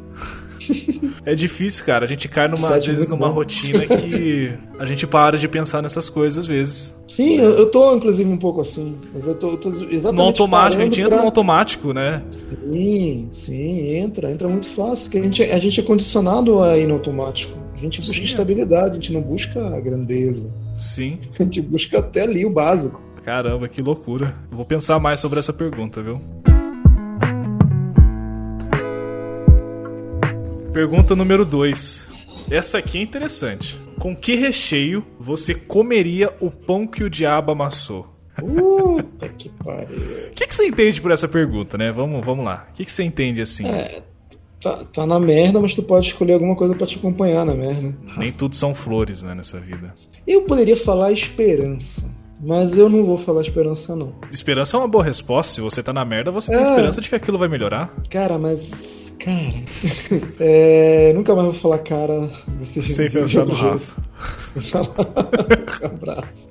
É 1.25 1.35
difícil, 1.35 1.85
cara. 1.85 2.05
A 2.05 2.09
gente 2.09 2.29
cai 2.29 2.49
numa, 2.49 2.75
às 2.75 2.85
vezes 2.87 3.09
numa 3.09 3.29
bom. 3.29 3.35
rotina 3.35 3.87
que 3.87 4.53
a 4.79 4.87
gente 4.87 5.07
para 5.07 5.37
de 5.37 5.47
pensar 5.49 5.83
nessas 5.83 6.09
coisas 6.09 6.39
às 6.39 6.47
vezes. 6.47 6.95
Sim, 7.07 7.37
eu, 7.37 7.51
eu 7.51 7.71
tô 7.71 7.95
inclusive 7.95 8.31
um 8.31 8.37
pouco 8.37 8.61
assim. 8.61 8.97
Mas 9.13 9.27
eu 9.27 9.35
tô, 9.35 9.51
eu 9.51 9.57
tô 9.57 9.69
exatamente. 9.69 10.17
No 10.17 10.23
automático, 10.23 10.81
a 10.81 10.85
gente 10.85 11.01
entra 11.01 11.15
pra... 11.15 11.21
no 11.21 11.25
automático, 11.27 11.93
né? 11.93 12.23
Sim, 12.31 13.27
sim, 13.31 13.97
entra, 13.97 14.31
entra 14.31 14.49
muito 14.49 14.69
fácil. 14.71 15.07
Porque 15.07 15.19
a 15.19 15.23
gente, 15.23 15.43
a 15.43 15.59
gente 15.59 15.81
é 15.81 15.83
condicionado 15.83 16.63
a 16.63 16.79
ir 16.79 16.87
no 16.87 16.95
automático. 16.95 17.59
A 17.75 17.79
gente 17.79 18.01
busca 18.01 18.15
sim, 18.15 18.25
estabilidade, 18.25 18.91
a 18.91 18.95
gente 18.95 19.13
não 19.13 19.21
busca 19.21 19.65
a 19.77 19.81
grandeza. 19.81 20.53
Sim. 20.77 21.19
A 21.39 21.43
gente 21.43 21.61
busca 21.61 21.99
até 21.99 22.23
ali 22.23 22.47
o 22.47 22.51
básico. 22.51 23.03
Caramba, 23.25 23.69
que 23.69 23.83
loucura. 23.83 24.35
Vou 24.51 24.65
pensar 24.65 24.99
mais 24.99 25.21
sobre 25.21 25.39
essa 25.39 25.53
pergunta, 25.53 26.01
viu? 26.01 26.21
Pergunta 30.79 31.17
número 31.17 31.45
2. 31.45 32.07
Essa 32.49 32.79
aqui 32.79 32.99
é 32.99 33.03
interessante. 33.03 33.77
Com 33.99 34.15
que 34.15 34.37
recheio 34.37 35.05
você 35.19 35.53
comeria 35.53 36.33
o 36.39 36.53
pão 36.53 36.87
que 36.87 37.03
o 37.03 37.11
diabo 37.11 37.51
amassou? 37.51 38.07
Puta 38.37 39.29
que 39.31 39.49
pariu. 39.49 40.29
O 40.29 40.35
que, 40.35 40.47
que 40.47 40.55
você 40.55 40.69
entende 40.69 41.01
por 41.01 41.11
essa 41.11 41.27
pergunta, 41.27 41.77
né? 41.77 41.91
Vamos, 41.91 42.25
vamos 42.25 42.45
lá. 42.45 42.69
O 42.71 42.75
que, 42.75 42.85
que 42.85 42.93
você 42.93 43.03
entende 43.03 43.43
assim? 43.43 43.67
É, 43.67 44.05
tá, 44.61 44.85
tá 44.85 45.05
na 45.05 45.19
merda, 45.19 45.59
mas 45.59 45.75
tu 45.75 45.83
pode 45.83 46.07
escolher 46.07 46.35
alguma 46.35 46.55
coisa 46.55 46.77
para 46.77 46.87
te 46.87 46.97
acompanhar 46.97 47.45
na 47.45 47.57
merda. 47.57 47.99
Nem 48.17 48.31
tudo 48.31 48.55
são 48.55 48.73
flores, 48.73 49.21
né, 49.21 49.35
nessa 49.35 49.59
vida. 49.59 49.93
Eu 50.25 50.43
poderia 50.43 50.77
falar 50.77 51.11
esperança. 51.11 52.09
Mas 52.41 52.77
eu 52.77 52.89
não 52.89 53.05
vou 53.05 53.19
falar 53.19 53.41
esperança, 53.41 53.97
não. 53.97 54.13
Esperança 54.31 54.77
é 54.77 54.81
uma 54.81 54.89
boa 54.89 55.03
resposta. 55.03 55.55
Se 55.55 55.61
você 55.61 55.83
tá 55.83 55.93
na 55.93 56.05
merda, 56.05 56.31
você 56.31 56.53
é. 56.53 56.57
tem 56.57 56.69
esperança 56.69 57.01
de 57.01 57.09
que 57.09 57.15
aquilo 57.15 57.39
vai 57.39 57.49
melhorar. 57.49 57.93
Cara, 58.09 58.39
mas. 58.39 59.17
Cara. 59.19 59.63
é, 60.39 61.13
nunca 61.15 61.35
mais 61.35 61.47
vou 61.47 61.55
falar 61.55 61.79
cara 61.79 62.31
desse 62.59 62.81
jeito. 62.81 63.11
Sem 63.11 63.11
pensar 63.11 63.45
no 63.45 63.55
Rafa. 63.55 64.03
Abraço. 65.85 66.49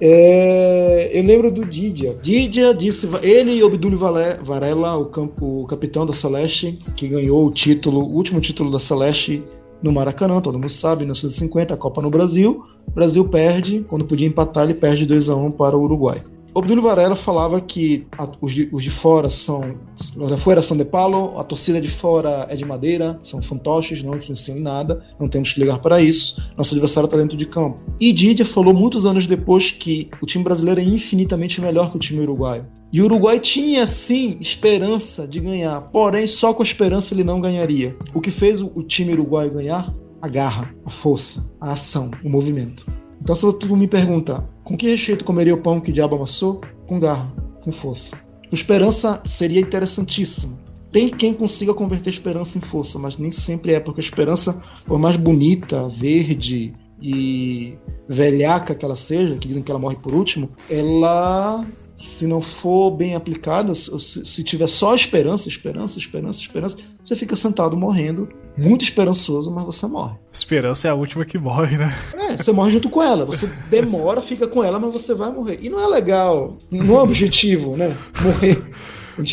É, 0.00 1.10
eu 1.12 1.24
lembro 1.24 1.50
do 1.50 1.64
Didia. 1.64 2.16
Didia 2.22 2.72
disse. 2.72 3.08
Ele 3.22 3.52
e 3.52 3.62
Obdúlio 3.64 3.98
Varela, 3.98 4.96
o, 4.96 5.06
campo, 5.06 5.62
o 5.62 5.66
capitão 5.66 6.06
da 6.06 6.12
Celeste, 6.12 6.78
que 6.94 7.08
ganhou 7.08 7.46
o 7.46 7.52
título, 7.52 8.00
o 8.00 8.14
último 8.14 8.40
título 8.40 8.70
da 8.70 8.78
Celeste 8.78 9.42
no 9.82 9.92
Maracanã, 9.92 10.40
todo 10.40 10.58
mundo 10.58 10.68
sabe, 10.68 11.02
1950, 11.02 11.74
a 11.74 11.76
Copa 11.76 12.02
no 12.02 12.10
Brasil. 12.10 12.62
O 12.86 12.90
Brasil 12.90 13.28
perde, 13.28 13.84
quando 13.88 14.04
podia 14.04 14.26
empatar, 14.26 14.64
ele 14.64 14.74
perde 14.74 15.06
2 15.06 15.28
a 15.28 15.36
1 15.36 15.52
para 15.52 15.76
o 15.76 15.82
Uruguai. 15.82 16.22
Obdúlio 16.58 16.82
Varela 16.82 17.14
falava 17.14 17.60
que 17.60 18.06
a, 18.18 18.28
os, 18.40 18.52
de, 18.52 18.68
os, 18.72 18.82
de, 18.82 18.90
fora 18.90 19.28
são. 19.28 19.76
Os 19.94 20.28
de 20.28 20.36
fora 20.36 20.60
são 20.60 20.76
de 20.76 20.84
palo, 20.84 21.38
a 21.38 21.44
torcida 21.44 21.80
de 21.80 21.88
fora 21.88 22.46
é 22.50 22.56
de 22.56 22.64
madeira, 22.64 23.18
são 23.22 23.40
fantoches, 23.40 24.02
não 24.02 24.16
influenciam 24.16 24.58
em 24.58 24.60
nada, 24.60 25.02
não 25.20 25.28
temos 25.28 25.52
que 25.52 25.60
ligar 25.60 25.78
para 25.78 26.00
isso. 26.00 26.42
Nosso 26.56 26.74
adversário 26.74 27.06
está 27.06 27.16
dentro 27.16 27.36
de 27.36 27.46
campo. 27.46 27.80
E 28.00 28.12
Didia 28.12 28.44
falou 28.44 28.74
muitos 28.74 29.06
anos 29.06 29.26
depois 29.26 29.70
que 29.70 30.10
o 30.20 30.26
time 30.26 30.42
brasileiro 30.42 30.80
é 30.80 30.84
infinitamente 30.84 31.60
melhor 31.60 31.90
que 31.90 31.96
o 31.96 32.00
time 32.00 32.22
uruguaio. 32.22 32.66
E 32.90 33.02
o 33.02 33.04
Uruguai 33.04 33.38
tinha 33.38 33.86
sim 33.86 34.38
esperança 34.40 35.28
de 35.28 35.40
ganhar, 35.40 35.80
porém 35.92 36.26
só 36.26 36.54
com 36.54 36.62
a 36.62 36.66
esperança 36.66 37.12
ele 37.12 37.22
não 37.22 37.38
ganharia. 37.38 37.94
O 38.14 38.20
que 38.20 38.30
fez 38.30 38.62
o 38.62 38.82
time 38.82 39.12
uruguaio 39.12 39.52
ganhar? 39.52 39.94
A 40.22 40.26
garra, 40.28 40.74
a 40.86 40.90
força, 40.90 41.48
a 41.60 41.72
ação, 41.72 42.10
o 42.24 42.30
movimento. 42.30 42.86
Então, 43.28 43.36
se 43.36 43.58
tu 43.58 43.76
me 43.76 43.86
perguntar 43.86 44.42
com 44.64 44.74
que 44.74 44.88
recheio 44.88 45.18
tu 45.18 45.24
comeria 45.26 45.52
o 45.52 45.58
pão 45.58 45.82
que 45.82 45.90
o 45.90 45.92
diabo 45.92 46.16
amassou? 46.16 46.62
Com 46.86 46.98
garra, 46.98 47.30
com 47.60 47.70
força. 47.70 48.18
O 48.50 48.54
esperança 48.54 49.20
seria 49.22 49.60
interessantíssimo. 49.60 50.58
Tem 50.90 51.10
quem 51.10 51.34
consiga 51.34 51.74
converter 51.74 52.08
esperança 52.08 52.56
em 52.56 52.62
força, 52.62 52.98
mas 52.98 53.18
nem 53.18 53.30
sempre 53.30 53.74
é, 53.74 53.80
porque 53.80 54.00
a 54.00 54.02
esperança, 54.02 54.62
por 54.86 54.98
mais 54.98 55.18
bonita, 55.18 55.86
verde 55.90 56.74
e 57.02 57.76
velhaca 58.08 58.74
que 58.74 58.82
ela 58.82 58.96
seja, 58.96 59.36
que 59.36 59.46
dizem 59.46 59.62
que 59.62 59.70
ela 59.70 59.78
morre 59.78 59.96
por 59.96 60.14
último, 60.14 60.48
ela 60.70 61.66
se 61.98 62.28
não 62.28 62.40
for 62.40 62.92
bem 62.92 63.16
aplicada, 63.16 63.74
se, 63.74 64.24
se 64.24 64.44
tiver 64.44 64.68
só 64.68 64.94
esperança, 64.94 65.48
esperança, 65.48 65.98
esperança, 65.98 66.40
esperança, 66.40 66.76
você 67.02 67.16
fica 67.16 67.34
sentado 67.34 67.76
morrendo, 67.76 68.28
muito 68.56 68.84
esperançoso, 68.84 69.50
mas 69.50 69.64
você 69.64 69.84
morre. 69.88 70.16
Esperança 70.32 70.86
é 70.86 70.90
a 70.92 70.94
última 70.94 71.24
que 71.24 71.36
morre, 71.36 71.76
né? 71.76 71.92
É, 72.14 72.36
você 72.36 72.52
morre 72.52 72.70
junto 72.70 72.88
com 72.88 73.02
ela. 73.02 73.24
Você 73.24 73.50
demora, 73.68 74.22
fica 74.22 74.46
com 74.46 74.62
ela, 74.62 74.78
mas 74.78 74.92
você 74.92 75.12
vai 75.12 75.32
morrer. 75.32 75.58
E 75.60 75.68
não 75.68 75.82
é 75.82 75.88
legal, 75.88 76.56
não 76.70 76.98
é 76.98 77.02
objetivo, 77.02 77.76
né? 77.76 77.96
Morrer. 78.22 78.62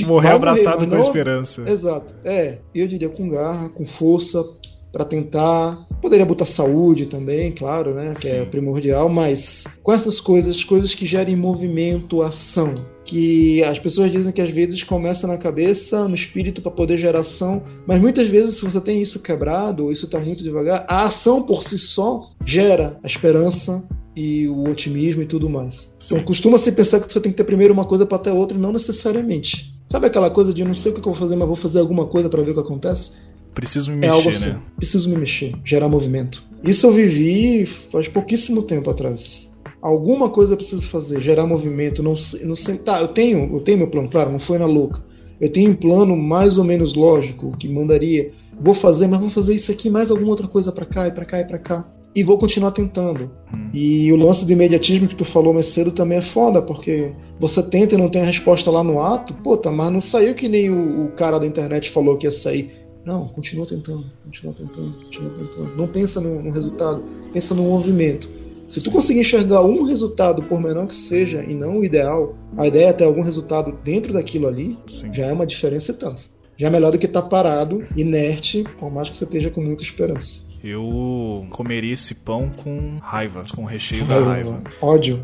Morrer 0.07 0.31
abraçado 0.31 0.77
morrer, 0.77 0.89
com 0.89 0.95
a 0.95 0.99
esperança. 0.99 1.63
Exato. 1.69 2.15
É, 2.25 2.57
eu 2.73 2.87
diria 2.87 3.09
com 3.09 3.29
garra, 3.29 3.69
com 3.69 3.85
força, 3.85 4.43
para 4.91 5.05
tentar. 5.05 5.85
Poderia 6.05 6.23
botar 6.23 6.45
saúde 6.45 7.07
também, 7.07 7.51
claro, 7.51 7.95
né? 7.95 8.13
Que 8.13 8.27
é 8.27 8.31
Sim. 8.31 8.37
é 8.41 8.45
primordial, 8.45 9.09
mas 9.09 9.65
com 9.81 9.91
essas 9.91 10.21
coisas, 10.21 10.63
coisas 10.63 10.93
que 10.93 11.03
gerem 11.03 11.35
movimento, 11.35 12.21
ação. 12.21 12.75
Que 13.03 13.63
as 13.63 13.79
pessoas 13.79 14.11
dizem 14.11 14.31
que 14.31 14.39
às 14.39 14.51
vezes 14.51 14.83
começa 14.83 15.25
na 15.25 15.35
cabeça, 15.35 16.07
no 16.07 16.13
espírito, 16.13 16.61
para 16.61 16.71
poder 16.71 16.95
gerar 16.95 17.21
ação, 17.21 17.63
mas 17.87 17.99
muitas 17.99 18.29
vezes, 18.29 18.57
se 18.57 18.63
você 18.63 18.79
tem 18.79 19.01
isso 19.01 19.19
quebrado, 19.19 19.85
ou 19.85 19.91
isso 19.91 20.05
está 20.05 20.19
muito 20.19 20.43
devagar, 20.43 20.85
a 20.87 21.05
ação 21.05 21.41
por 21.41 21.63
si 21.63 21.75
só 21.79 22.29
gera 22.45 22.99
a 23.01 23.07
esperança, 23.07 23.83
e 24.15 24.47
o 24.47 24.69
otimismo 24.69 25.23
e 25.23 25.25
tudo 25.25 25.49
mais. 25.49 25.93
Sim. 25.99 26.13
Então 26.13 26.25
costuma 26.25 26.57
se 26.57 26.71
pensar 26.71 26.99
que 26.99 27.11
você 27.11 27.19
tem 27.19 27.31
que 27.31 27.37
ter 27.37 27.43
primeiro 27.43 27.73
uma 27.73 27.83
coisa 27.83 28.05
para 28.05 28.19
ter 28.19 28.31
outra 28.31 28.57
e 28.57 28.61
não 28.61 28.71
necessariamente. 28.71 29.75
Sabe 29.89 30.07
aquela 30.07 30.29
coisa 30.29 30.53
de 30.53 30.63
não 30.63 30.73
sei 30.73 30.91
o 30.91 30.95
que 30.95 30.99
eu 30.99 31.03
vou 31.03 31.13
fazer, 31.13 31.35
mas 31.35 31.47
vou 31.47 31.55
fazer 31.55 31.79
alguma 31.79 32.05
coisa 32.05 32.29
para 32.29 32.41
ver 32.41 32.51
o 32.51 32.53
que 32.53 32.59
acontece? 32.59 33.13
Preciso 33.55 33.91
me 33.91 34.05
é 34.05 34.11
mexer, 34.11 34.29
assim. 34.29 34.49
né? 34.49 34.61
Preciso 34.75 35.09
me 35.09 35.15
mexer, 35.15 35.55
gerar 35.63 35.87
movimento. 35.87 36.43
Isso 36.61 36.85
eu 36.85 36.91
vivi 36.91 37.65
faz 37.65 38.07
pouquíssimo 38.09 38.61
tempo 38.61 38.89
atrás. 38.89 39.51
Alguma 39.81 40.29
coisa 40.29 40.53
eu 40.53 40.57
preciso 40.57 40.87
fazer, 40.89 41.21
gerar 41.21 41.47
movimento. 41.47 42.03
Não, 42.03 42.15
não 42.43 42.55
sei, 42.55 42.77
tá, 42.77 42.99
eu 42.99 43.07
tenho, 43.07 43.55
eu 43.55 43.61
tenho 43.61 43.77
meu 43.77 43.87
plano, 43.87 44.09
claro, 44.09 44.29
não 44.29 44.39
foi 44.39 44.57
na 44.57 44.65
louca. 44.65 45.01
Eu 45.39 45.49
tenho 45.49 45.71
um 45.71 45.75
plano 45.75 46.17
mais 46.17 46.57
ou 46.57 46.63
menos 46.63 46.93
lógico 46.95 47.55
que 47.57 47.69
mandaria, 47.69 48.31
vou 48.59 48.73
fazer, 48.73 49.07
mas 49.07 49.19
vou 49.19 49.29
fazer 49.29 49.53
isso 49.53 49.71
aqui, 49.71 49.89
mais 49.89 50.11
alguma 50.11 50.29
outra 50.29 50.47
coisa 50.47 50.71
para 50.71 50.85
cá 50.85 51.07
e 51.07 51.11
para 51.11 51.25
cá 51.25 51.39
e 51.39 51.45
para 51.45 51.59
cá. 51.59 51.87
E 52.13 52.23
vou 52.23 52.37
continuar 52.37 52.71
tentando. 52.71 53.29
Hum. 53.53 53.69
E 53.73 54.11
o 54.11 54.15
lance 54.15 54.45
do 54.45 54.51
imediatismo 54.51 55.07
que 55.07 55.15
tu 55.15 55.25
falou 55.25 55.53
mais 55.53 55.67
cedo 55.67 55.91
também 55.91 56.17
é 56.17 56.21
foda, 56.21 56.61
porque 56.61 57.13
você 57.39 57.61
tenta 57.61 57.95
e 57.95 57.97
não 57.97 58.09
tem 58.09 58.21
a 58.21 58.25
resposta 58.25 58.71
lá 58.71 58.83
no 58.83 59.01
ato, 59.01 59.33
puta, 59.35 59.69
mas 59.71 59.91
não 59.91 59.99
saiu 60.01 60.33
que 60.33 60.47
nem 60.47 60.69
o, 60.69 61.05
o 61.05 61.11
cara 61.11 61.37
da 61.37 61.45
internet 61.45 61.91
falou 61.91 62.17
que 62.17 62.25
ia 62.25 62.31
sair 62.31 62.84
não, 63.05 63.27
continua 63.27 63.67
tentando, 63.67 64.05
continua 64.23 64.53
tentando, 64.53 64.93
continua 65.03 65.29
tentando. 65.29 65.77
Não 65.77 65.87
pensa 65.87 66.19
no, 66.19 66.41
no 66.41 66.51
resultado, 66.51 67.03
pensa 67.31 67.53
no 67.53 67.63
movimento. 67.63 68.27
Se 68.67 68.81
tu 68.81 68.89
conseguir 68.89 69.19
enxergar 69.19 69.61
um 69.61 69.83
resultado, 69.83 70.41
por 70.43 70.59
menor 70.59 70.87
que 70.87 70.95
seja, 70.95 71.43
e 71.43 71.53
não 71.53 71.79
o 71.79 71.85
ideal, 71.85 72.35
a 72.57 72.65
ideia 72.65 72.87
é 72.87 72.93
ter 72.93 73.03
algum 73.03 73.21
resultado 73.21 73.77
dentro 73.83 74.11
daquilo 74.11 74.47
ali, 74.47 74.75
Sim. 74.87 75.13
já 75.13 75.27
é 75.27 75.31
uma 75.31 75.45
diferença 75.45 75.91
e 75.91 75.95
tanto. 75.95 76.23
Já 76.57 76.67
é 76.67 76.69
melhor 76.71 76.91
do 76.91 76.97
que 76.97 77.05
estar 77.05 77.21
tá 77.21 77.27
parado, 77.27 77.85
inerte, 77.95 78.63
por 78.79 78.91
mais 78.91 79.07
que 79.07 79.15
você 79.15 79.25
esteja 79.25 79.51
com 79.51 79.61
muita 79.61 79.83
esperança. 79.83 80.47
Eu 80.67 81.45
comeria 81.51 81.93
esse 81.93 82.15
pão 82.15 82.49
com 82.49 82.97
raiva, 82.99 83.45
com 83.55 83.61
o 83.61 83.65
recheio 83.67 84.03
da 84.05 84.19
raiva. 84.19 84.59
Ódio. 84.81 85.23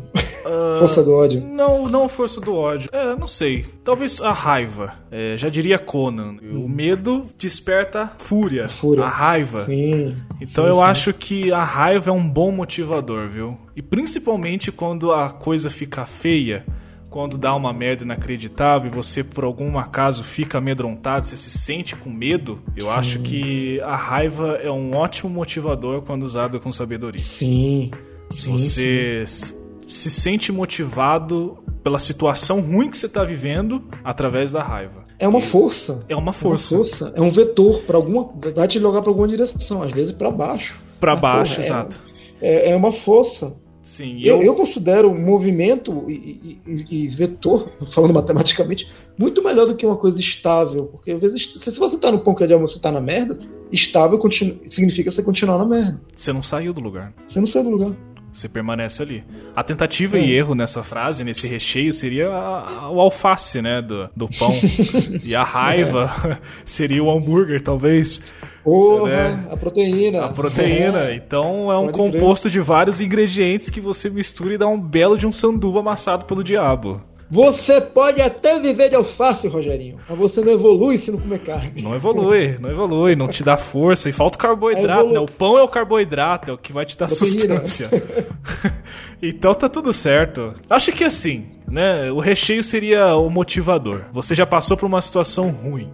força 0.78 1.02
do 1.02 1.12
ódio. 1.12 1.40
Não, 1.44 1.88
não 1.88 2.08
força 2.08 2.40
do 2.40 2.54
ódio. 2.54 2.88
É, 2.92 3.16
não 3.16 3.26
sei. 3.26 3.64
Talvez 3.82 4.20
a 4.20 4.32
raiva. 4.32 4.94
É, 5.10 5.36
já 5.36 5.48
diria 5.48 5.80
Conan. 5.80 6.36
O 6.40 6.68
medo 6.68 7.26
desperta 7.36 8.06
fúria. 8.18 8.68
Fúria. 8.68 9.02
A 9.02 9.08
raiva. 9.08 9.64
Sim. 9.64 10.14
Então 10.40 10.62
sim, 10.64 10.70
eu 10.70 10.74
sim. 10.74 10.82
acho 10.82 11.12
que 11.12 11.52
a 11.52 11.64
raiva 11.64 12.10
é 12.10 12.12
um 12.12 12.28
bom 12.28 12.52
motivador, 12.52 13.28
viu? 13.28 13.58
E 13.74 13.82
principalmente 13.82 14.70
quando 14.70 15.12
a 15.12 15.28
coisa 15.28 15.68
fica 15.68 16.06
feia, 16.06 16.64
quando 17.12 17.36
dá 17.38 17.54
uma 17.54 17.72
merda 17.72 18.02
inacreditável 18.04 18.90
e 18.90 18.94
você 18.94 19.22
por 19.22 19.44
algum 19.44 19.78
acaso 19.78 20.24
fica 20.24 20.58
amedrontado, 20.58 21.26
você 21.26 21.36
se 21.36 21.50
sente 21.50 21.94
com 21.94 22.10
medo, 22.10 22.58
eu 22.76 22.90
acho 22.90 23.18
que 23.20 23.78
a 23.82 23.94
raiva 23.94 24.58
é 24.62 24.70
um 24.70 24.96
ótimo 24.96 25.28
motivador 25.30 26.00
quando 26.02 26.22
usado 26.22 26.58
com 26.58 26.72
sabedoria. 26.72 27.20
Sim. 27.20 27.90
Sim. 28.28 28.56
sim. 28.56 28.58
Você 28.58 29.20
s- 29.22 29.54
se 29.86 30.10
sente 30.10 30.50
motivado 30.50 31.58
pela 31.84 31.98
situação 31.98 32.60
ruim 32.60 32.88
que 32.90 32.96
você 32.96 33.06
está 33.06 33.22
vivendo 33.24 33.82
através 34.02 34.52
da 34.52 34.62
raiva. 34.62 35.02
É 35.18 35.28
uma 35.28 35.40
força. 35.40 36.04
É 36.08 36.14
uma 36.16 36.20
É 36.20 36.24
uma 36.24 36.32
força. 36.32 36.76
força. 36.76 37.12
É 37.14 37.20
um 37.20 37.30
vetor 37.30 37.82
para 37.82 37.96
alguma. 37.96 38.32
Vai 38.56 38.66
te 38.66 38.80
jogar 38.80 39.02
para 39.02 39.10
alguma 39.10 39.28
direção, 39.28 39.82
às 39.82 39.92
vezes 39.92 40.12
para 40.12 40.30
baixo. 40.30 40.80
Pra 40.98 41.12
Mas, 41.12 41.20
baixo, 41.20 41.54
porra, 41.56 41.62
é- 41.62 41.66
exato. 41.66 42.00
É, 42.40 42.70
é 42.70 42.76
uma 42.76 42.90
força. 42.90 43.54
Sim, 43.82 44.20
Eu, 44.22 44.36
eu, 44.36 44.42
eu 44.42 44.54
considero 44.54 45.12
movimento 45.14 46.04
e, 46.08 46.58
e- 46.66 46.84
e 46.90 47.08
vetor, 47.08 47.68
falando 47.92 48.14
matematicamente, 48.14 48.88
muito 49.18 49.42
melhor 49.42 49.66
do 49.66 49.74
que 49.74 49.84
uma 49.84 49.96
coisa 49.96 50.20
estável. 50.20 50.86
Porque 50.86 51.10
às 51.12 51.20
vezes, 51.20 51.54
se 51.58 51.78
você 51.78 51.98
tá 51.98 52.12
no 52.12 52.20
ponto 52.20 52.46
de 52.46 52.54
você 52.56 52.78
tá 52.78 52.92
na 52.92 53.00
merda, 53.00 53.36
estável 53.72 54.18
continu- 54.18 54.58
significa 54.66 55.10
você 55.10 55.22
continuar 55.22 55.58
na 55.58 55.66
merda. 55.66 56.00
você 56.16 56.32
não 56.32 56.42
saiu 56.42 56.72
do 56.72 56.80
lugar. 56.80 57.12
Você 57.26 57.40
não 57.40 57.46
sai 57.46 57.62
do 57.64 57.70
lugar. 57.70 57.92
Você 58.32 58.48
permanece 58.48 59.02
ali. 59.02 59.22
A 59.54 59.62
tentativa 59.62 60.16
É. 60.18 60.22
e 60.24 60.32
erro 60.32 60.54
nessa 60.54 60.82
frase, 60.82 61.22
nesse 61.22 61.46
recheio, 61.46 61.92
seria 61.92 62.28
a- 62.30 62.66
a- 62.84 62.90
o 62.90 62.98
alface, 62.98 63.60
né? 63.60 63.82
Do, 63.82 64.08
do 64.16 64.26
pão. 64.26 64.50
e 65.22 65.34
a 65.34 65.42
raiva 65.42 66.10
seria 66.64 67.04
o 67.04 67.10
hambúrguer, 67.10 67.60
talvez. 67.60 68.22
Porra, 68.64 69.10
Né? 69.10 69.48
a 69.50 69.56
proteína. 69.56 70.24
A 70.24 70.28
proteína. 70.30 71.10
É. 71.10 71.14
Então 71.16 71.70
é 71.70 71.76
um 71.78 71.88
Pode 71.90 72.10
crer. 72.10 72.20
composto 72.20 72.48
de 72.48 72.60
vários 72.60 73.00
ingredientes 73.02 73.68
que 73.68 73.80
você 73.80 74.08
mistura 74.08 74.54
e 74.54 74.58
dá 74.58 74.66
um 74.66 74.80
belo 74.80 75.18
de 75.18 75.26
um 75.26 75.32
sanduba 75.32 75.80
amassado 75.80 76.24
pelo 76.24 76.42
diabo. 76.42 77.02
Você 77.32 77.80
pode 77.80 78.20
até 78.20 78.60
viver 78.60 78.90
de 78.90 78.94
alface, 78.94 79.48
Rogerinho, 79.48 79.96
mas 80.06 80.18
você 80.18 80.42
não 80.42 80.52
evolui 80.52 80.98
se 80.98 81.10
não 81.10 81.18
comer 81.18 81.38
carne. 81.38 81.80
Não 81.80 81.94
evolui, 81.94 82.58
não 82.60 82.70
evolui, 82.70 83.16
não 83.16 83.26
te 83.26 83.42
dá 83.42 83.56
força 83.56 84.10
e 84.10 84.12
falta 84.12 84.36
o 84.36 84.38
carboidrato, 84.38 85.08
né? 85.08 85.18
O 85.18 85.24
pão 85.24 85.56
é 85.56 85.62
o 85.62 85.68
carboidrato, 85.68 86.50
é 86.50 86.54
o 86.54 86.58
que 86.58 86.74
vai 86.74 86.84
te 86.84 86.94
dar 86.94 87.06
Proteína. 87.06 87.64
sustância. 87.64 87.88
então 89.22 89.54
tá 89.54 89.66
tudo 89.66 89.94
certo. 89.94 90.52
Acho 90.68 90.92
que 90.92 91.04
assim, 91.04 91.46
né? 91.66 92.12
O 92.12 92.20
recheio 92.20 92.62
seria 92.62 93.16
o 93.16 93.30
motivador. 93.30 94.02
Você 94.12 94.34
já 94.34 94.44
passou 94.44 94.76
por 94.76 94.84
uma 94.84 95.00
situação 95.00 95.48
ruim. 95.48 95.90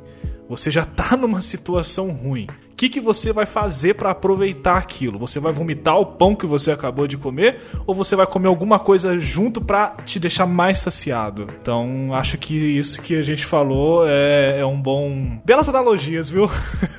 Você 0.49 0.73
já 0.73 0.85
tá 0.85 1.17
numa 1.17 1.41
situação 1.41 2.11
ruim. 2.11 2.49
Que, 2.79 2.89
que 2.89 3.01
você 3.01 3.33
vai 3.33 3.45
fazer 3.45 3.95
pra 3.95 4.13
aproveitar 4.13 4.77
aquilo? 4.77 5.19
Você 5.19 5.41
vai 5.41 5.53
vomitar 5.53 5.99
o 5.99 6.07
pão 6.07 6.37
que 6.37 6.47
você 6.47 6.71
acabou 6.71 7.09
de 7.09 7.19
comer 7.19 7.61
ou 7.85 7.93
você 7.93 8.15
vai 8.15 8.25
comer 8.25 8.47
alguma 8.47 8.79
coisa 8.79 9.19
junto 9.19 9.61
pra 9.61 9.97
te 10.07 10.21
deixar 10.21 10.47
mais 10.47 10.79
saciado? 10.79 11.49
Então, 11.61 12.15
acho 12.15 12.39
que 12.39 12.55
isso 12.55 13.03
que 13.03 13.17
a 13.17 13.23
gente 13.23 13.45
falou 13.45 14.09
é, 14.09 14.61
é 14.61 14.65
um 14.65 14.81
bom. 14.81 15.41
Belas 15.45 15.69
analogias, 15.69 16.31
viu? 16.31 16.49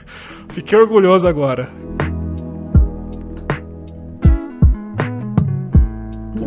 Fiquei 0.52 0.78
orgulhoso 0.78 1.26
agora. 1.26 1.72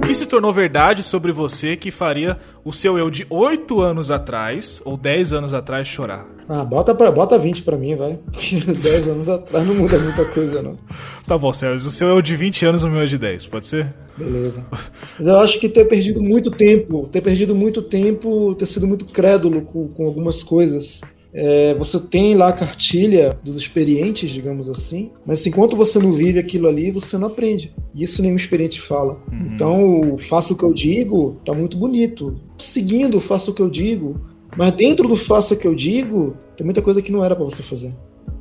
Que 0.07 0.15
se 0.15 0.27
tornou 0.27 0.53
verdade 0.53 1.03
sobre 1.03 1.33
você 1.33 1.77
que 1.77 1.91
faria 1.91 2.37
o 2.65 2.73
seu 2.73 2.99
eu 2.99 3.09
de 3.09 3.27
8 3.31 3.81
anos 3.81 4.11
atrás 4.11 4.83
ou 4.85 4.97
10 4.97 5.33
anos 5.33 5.55
atrás 5.55 5.87
chorar? 5.87 6.27
Ah, 6.49 6.65
bota, 6.65 6.95
pra, 6.95 7.11
bota 7.11 7.39
20 7.39 7.63
pra 7.63 7.79
mim, 7.79 7.97
vai. 7.97 8.19
Porque 8.31 8.61
10 8.61 9.09
anos 9.09 9.29
atrás 9.29 9.67
não 9.67 9.75
muda 9.75 9.99
muita 9.99 10.25
coisa, 10.27 10.61
não. 10.61 10.77
Tá 11.27 11.39
bom, 11.39 11.53
Sérgio. 11.53 11.89
O 11.89 11.93
seu 11.93 12.17
o 12.17 12.23
de 12.23 12.37
20 12.37 12.67
anos, 12.67 12.85
o 12.85 12.89
meu 12.89 13.01
é 13.01 13.07
de 13.07 13.17
10, 13.17 13.47
pode 13.47 13.67
ser? 13.67 13.95
Beleza. 14.17 14.67
Mas 15.19 15.27
eu 15.27 15.41
acho 15.41 15.59
que 15.59 15.69
ter 15.69 15.87
perdido 15.87 16.21
muito 16.21 16.51
tempo, 16.51 17.09
ter 17.09 17.21
perdido 17.21 17.55
muito 17.55 17.81
tempo, 17.81 18.55
ter 18.55 18.67
sido 18.67 18.87
muito 18.87 19.07
crédulo 19.07 19.63
com, 19.63 19.89
com 19.89 20.07
algumas 20.07 20.43
coisas. 20.43 21.01
É, 21.35 21.75
você 21.75 21.99
tem 21.99 22.35
lá 22.35 22.49
a 22.49 22.53
cartilha 22.53 23.39
dos 23.43 23.57
experientes, 23.57 24.31
digamos 24.31 24.69
assim, 24.69 25.11
mas 25.25 25.47
enquanto 25.47 25.77
você 25.77 25.99
não 25.99 26.13
vive 26.13 26.39
aquilo 26.39 26.69
ali, 26.69 26.91
você 26.91 27.17
não 27.17 27.29
aprende. 27.29 27.73
E 27.95 28.03
isso 28.03 28.21
nenhum 28.21 28.37
experiente 28.37 28.81
fala. 28.81 29.19
Então, 29.33 30.17
faça 30.19 30.53
o 30.53 30.57
que 30.57 30.65
eu 30.65 30.75
digo, 30.75 31.41
tá 31.45 31.55
muito 31.55 31.79
bonito. 31.79 32.39
Seguindo, 32.59 33.19
faça 33.19 33.51
o 33.51 33.55
que 33.55 33.63
eu 33.63 33.71
digo. 33.71 34.21
Mas 34.57 34.73
dentro 34.73 35.09
do 35.09 35.17
faça 35.17 35.55
o 35.55 35.57
que 35.57 35.67
eu 35.67 35.75
digo, 35.75 36.37
tem 36.57 36.65
muita 36.65 36.83
coisa 36.83 37.01
que 37.01 37.11
não 37.11 37.25
era 37.25 37.35
pra 37.35 37.45
você 37.45 37.63
fazer. 37.63 37.95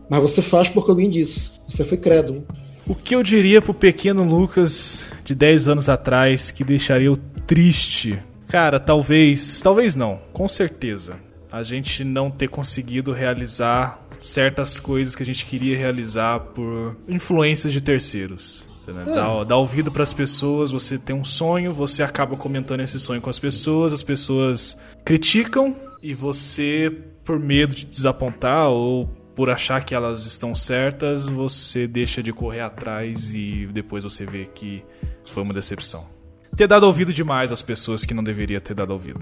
Mas 0.09 0.21
você 0.21 0.41
faz 0.41 0.67
porque 0.67 0.91
alguém 0.91 1.09
disse. 1.09 1.61
Você 1.65 1.85
foi 1.85 1.97
crédulo. 1.97 2.43
O 2.85 2.93
que 2.93 3.15
eu 3.15 3.23
diria 3.23 3.61
pro 3.61 3.73
pequeno 3.73 4.23
Lucas 4.23 5.07
de 5.23 5.33
10 5.33 5.69
anos 5.69 5.87
atrás 5.87 6.51
que 6.51 6.65
deixaria 6.65 7.07
eu 7.07 7.17
triste? 7.47 8.19
Cara, 8.49 8.77
talvez. 8.77 9.61
Talvez 9.61 9.95
não, 9.95 10.19
com 10.33 10.49
certeza. 10.49 11.15
A 11.51 11.63
gente 11.63 12.03
não 12.03 12.31
ter 12.31 12.47
conseguido 12.47 13.11
realizar 13.11 13.99
certas 14.21 14.79
coisas 14.79 15.15
que 15.15 15.23
a 15.23 15.25
gente 15.25 15.45
queria 15.45 15.77
realizar 15.77 16.39
por 16.39 16.95
influências 17.07 17.73
de 17.73 17.81
terceiros. 17.81 18.67
né? 18.87 19.03
Dá, 19.05 19.43
dá 19.43 19.57
ouvido 19.57 19.91
pras 19.91 20.13
pessoas, 20.13 20.71
você 20.71 20.97
tem 20.97 21.15
um 21.15 21.25
sonho, 21.25 21.73
você 21.73 22.03
acaba 22.03 22.37
comentando 22.37 22.81
esse 22.81 22.99
sonho 22.99 23.21
com 23.21 23.29
as 23.29 23.39
pessoas, 23.39 23.93
as 23.93 24.03
pessoas 24.03 24.79
criticam 25.03 25.75
e 26.01 26.13
você, 26.13 26.89
por 27.23 27.39
medo 27.39 27.75
de 27.75 27.85
desapontar 27.85 28.69
ou 28.69 29.07
por 29.35 29.49
achar 29.49 29.83
que 29.83 29.95
elas 29.95 30.25
estão 30.25 30.53
certas, 30.53 31.27
você 31.29 31.87
deixa 31.87 32.21
de 32.21 32.31
correr 32.31 32.61
atrás 32.61 33.33
e 33.33 33.67
depois 33.67 34.03
você 34.03 34.25
vê 34.25 34.45
que 34.45 34.83
foi 35.31 35.43
uma 35.43 35.53
decepção. 35.53 36.20
Ter 36.55 36.67
dado 36.67 36.85
ouvido 36.85 37.13
demais 37.13 37.51
às 37.51 37.61
pessoas 37.61 38.03
que 38.05 38.13
não 38.13 38.23
deveria 38.23 38.59
ter 38.61 38.73
dado 38.73 38.91
ouvido. 38.93 39.19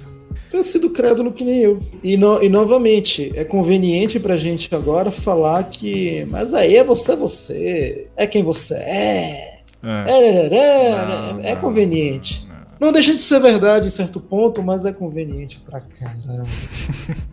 ter 0.52 0.64
sido 0.64 0.90
crédulo 0.90 1.32
que 1.32 1.44
nem 1.44 1.60
eu. 1.60 1.80
E, 2.04 2.18
no- 2.18 2.42
e 2.44 2.50
novamente, 2.50 3.32
é 3.36 3.44
conveniente 3.46 4.20
pra 4.20 4.36
gente 4.36 4.74
agora 4.74 5.12
falar 5.12 5.64
que. 5.66 6.26
Mas 6.30 6.54
aí 6.54 6.76
é 6.76 6.84
você, 6.84 7.16
você. 7.16 8.08
É 8.18 8.26
quem 8.26 8.42
você 8.44 8.74
é. 8.74 9.60
É. 9.84 10.12
É, 10.12 10.56
é, 10.56 11.46
é, 11.48 11.52
é 11.52 11.56
conveniente. 11.56 12.49
Não 12.80 12.92
deixa 12.94 13.14
de 13.14 13.22
ser 13.22 13.40
verdade 13.42 13.88
em 13.88 13.90
certo 13.90 14.20
ponto, 14.20 14.64
mas 14.64 14.86
é 14.86 14.94
conveniente 14.94 15.60
pra 15.60 15.82
caramba. 15.82 16.46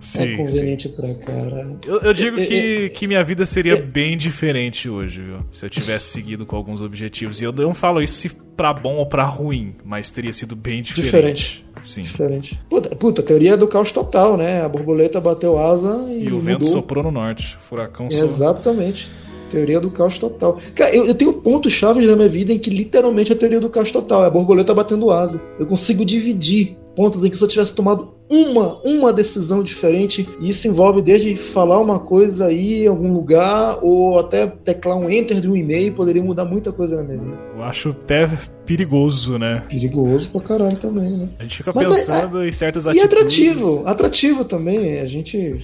Sim, 0.00 0.22
é 0.22 0.26
sim. 0.28 0.36
conveniente 0.38 0.88
pra 0.88 1.14
caramba. 1.14 1.78
Eu, 1.86 2.00
eu 2.00 2.12
digo 2.14 2.40
É, 2.40 2.44
que, 2.46 2.88
que 2.90 3.06
minha 3.06 3.22
vida 3.22 3.44
seria 3.46 3.74
é. 3.74 3.80
bem 3.80 4.16
diferente 4.16 4.88
hoje, 4.88 5.20
viu? 5.20 5.40
Se 5.52 5.64
eu 5.64 5.70
tivesse 5.70 6.06
seguido 6.06 6.44
com 6.46 6.56
alguns 6.56 6.80
objetivos. 6.82 7.40
E 7.40 7.44
eu 7.44 7.52
não 7.52 7.72
falo 7.74 8.02
isso 8.02 8.14
se 8.14 8.30
pra 8.56 8.72
bom 8.72 8.96
ou 8.96 9.06
pra 9.06 9.24
ruim, 9.24 9.74
mas 9.84 10.10
teria 10.10 10.32
sido 10.32 10.56
bem 10.56 10.82
diferente. 10.82 11.02
Diferente. 11.04 11.66
Sim. 11.82 12.02
Diferente. 12.02 12.60
Puta, 12.68 12.96
puta, 12.96 13.22
teoria 13.22 13.56
do 13.56 13.68
caos 13.68 13.92
total, 13.92 14.36
né? 14.36 14.62
A 14.64 14.68
borboleta 14.68 15.20
bateu 15.20 15.58
asa 15.58 16.02
e, 16.08 16.24
E 16.24 16.32
o 16.32 16.40
vento 16.40 16.60
mudou. 16.60 16.72
soprou 16.72 17.04
no 17.04 17.10
norte. 17.12 17.56
Furacão 17.68 18.10
soprou. 18.10 18.24
Exatamente. 18.24 19.08
Teoria 19.50 19.80
do 19.80 19.90
caos 19.90 20.16
total. 20.16 20.58
Cara, 20.74 20.94
eu, 20.94 21.06
eu 21.06 21.14
tenho 21.14 21.32
pontos 21.32 21.72
chaves 21.72 22.06
na 22.08 22.14
minha 22.16 22.28
vida 22.28 22.52
em 22.52 22.58
que 22.58 22.70
literalmente 22.70 23.32
é 23.32 23.34
a 23.34 23.38
teoria 23.38 23.60
do 23.60 23.68
caos 23.68 23.90
total. 23.90 24.22
É 24.24 24.26
a 24.28 24.30
borboleta 24.30 24.72
batendo 24.72 25.10
asa. 25.10 25.42
Eu 25.58 25.66
consigo 25.66 26.04
dividir 26.04 26.76
pontos 26.94 27.24
em 27.24 27.30
que 27.30 27.36
se 27.36 27.42
eu 27.42 27.48
tivesse 27.48 27.74
tomado 27.74 28.14
uma, 28.28 28.80
uma 28.84 29.12
decisão 29.12 29.60
diferente, 29.62 30.28
e 30.40 30.48
isso 30.50 30.68
envolve 30.68 31.02
desde 31.02 31.34
falar 31.34 31.80
uma 31.80 31.98
coisa 31.98 32.46
aí 32.46 32.84
em 32.84 32.86
algum 32.86 33.12
lugar, 33.12 33.78
ou 33.82 34.20
até 34.20 34.46
teclar 34.46 34.96
um 34.96 35.10
enter 35.10 35.40
de 35.40 35.50
um 35.50 35.56
e-mail, 35.56 35.92
poderia 35.94 36.22
mudar 36.22 36.44
muita 36.44 36.70
coisa 36.70 36.96
na 36.96 37.02
minha 37.02 37.18
vida. 37.18 37.38
Eu 37.56 37.62
acho 37.64 37.88
até 37.88 38.28
perigoso, 38.64 39.36
né? 39.36 39.64
Perigoso 39.68 40.28
pra 40.30 40.40
caralho 40.42 40.76
também, 40.76 41.10
né? 41.10 41.28
A 41.40 41.42
gente 41.42 41.56
fica 41.56 41.72
Mas- 41.74 41.88
pensando 41.88 42.44
em 42.46 42.52
certas 42.52 42.84
E 42.84 42.88
atitudes. 42.90 43.12
atrativo, 43.12 43.82
atrativo 43.84 44.44
também. 44.44 45.00
A 45.00 45.06
gente. 45.06 45.56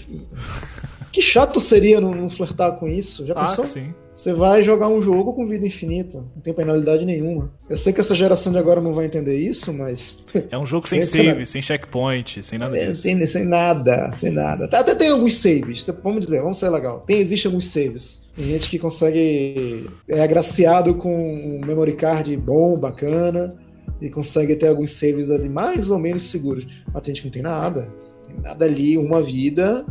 Que 1.16 1.22
chato 1.22 1.58
seria 1.60 1.98
não, 1.98 2.14
não 2.14 2.28
flertar 2.28 2.72
com 2.72 2.86
isso. 2.86 3.26
Já 3.26 3.32
Ah, 3.34 3.46
pensou? 3.46 3.64
sim. 3.64 3.94
Você 4.12 4.34
vai 4.34 4.62
jogar 4.62 4.88
um 4.88 5.00
jogo 5.00 5.32
com 5.32 5.46
vida 5.46 5.66
infinita, 5.66 6.18
não 6.18 6.42
tem 6.42 6.52
penalidade 6.52 7.06
nenhuma. 7.06 7.50
Eu 7.70 7.76
sei 7.78 7.90
que 7.90 8.02
essa 8.02 8.14
geração 8.14 8.52
de 8.52 8.58
agora 8.58 8.82
não 8.82 8.92
vai 8.92 9.06
entender 9.06 9.34
isso, 9.38 9.72
mas. 9.72 10.22
É 10.52 10.58
um 10.58 10.66
jogo 10.66 10.86
sem 10.86 11.00
save, 11.00 11.46
sem 11.46 11.62
checkpoint, 11.62 12.42
sem 12.42 12.58
nada 12.58 12.76
É, 12.76 12.90
disso. 12.90 13.02
tem, 13.04 13.26
sem 13.26 13.46
nada, 13.46 14.10
sem 14.12 14.30
nada. 14.30 14.68
Tá, 14.68 14.80
Até 14.80 14.94
tem 14.94 15.08
alguns 15.08 15.32
saves, 15.38 15.86
vamos 16.02 16.26
dizer, 16.26 16.42
vamos 16.42 16.58
ser 16.58 16.68
legal. 16.68 17.00
Tem, 17.06 17.16
existe 17.18 17.46
alguns 17.46 17.64
saves. 17.64 18.26
Tem 18.36 18.44
gente 18.44 18.68
que 18.68 18.78
consegue. 18.78 19.88
É 20.10 20.20
agraciado 20.22 20.96
com 20.96 21.14
um 21.14 21.60
memory 21.66 21.94
card 21.94 22.36
bom, 22.36 22.76
bacana, 22.78 23.56
e 24.02 24.10
consegue 24.10 24.54
ter 24.54 24.68
alguns 24.68 24.90
saves 24.90 25.30
ali 25.30 25.48
mais 25.48 25.88
ou 25.90 25.98
menos 25.98 26.24
seguros. 26.24 26.66
Mas 26.92 27.02
tem 27.02 27.14
gente 27.14 27.22
que 27.22 27.28
não 27.28 27.32
tem 27.32 27.42
nada. 27.42 27.90
Tem 28.28 28.38
nada 28.42 28.66
ali, 28.66 28.98
uma 28.98 29.22
vida. 29.22 29.82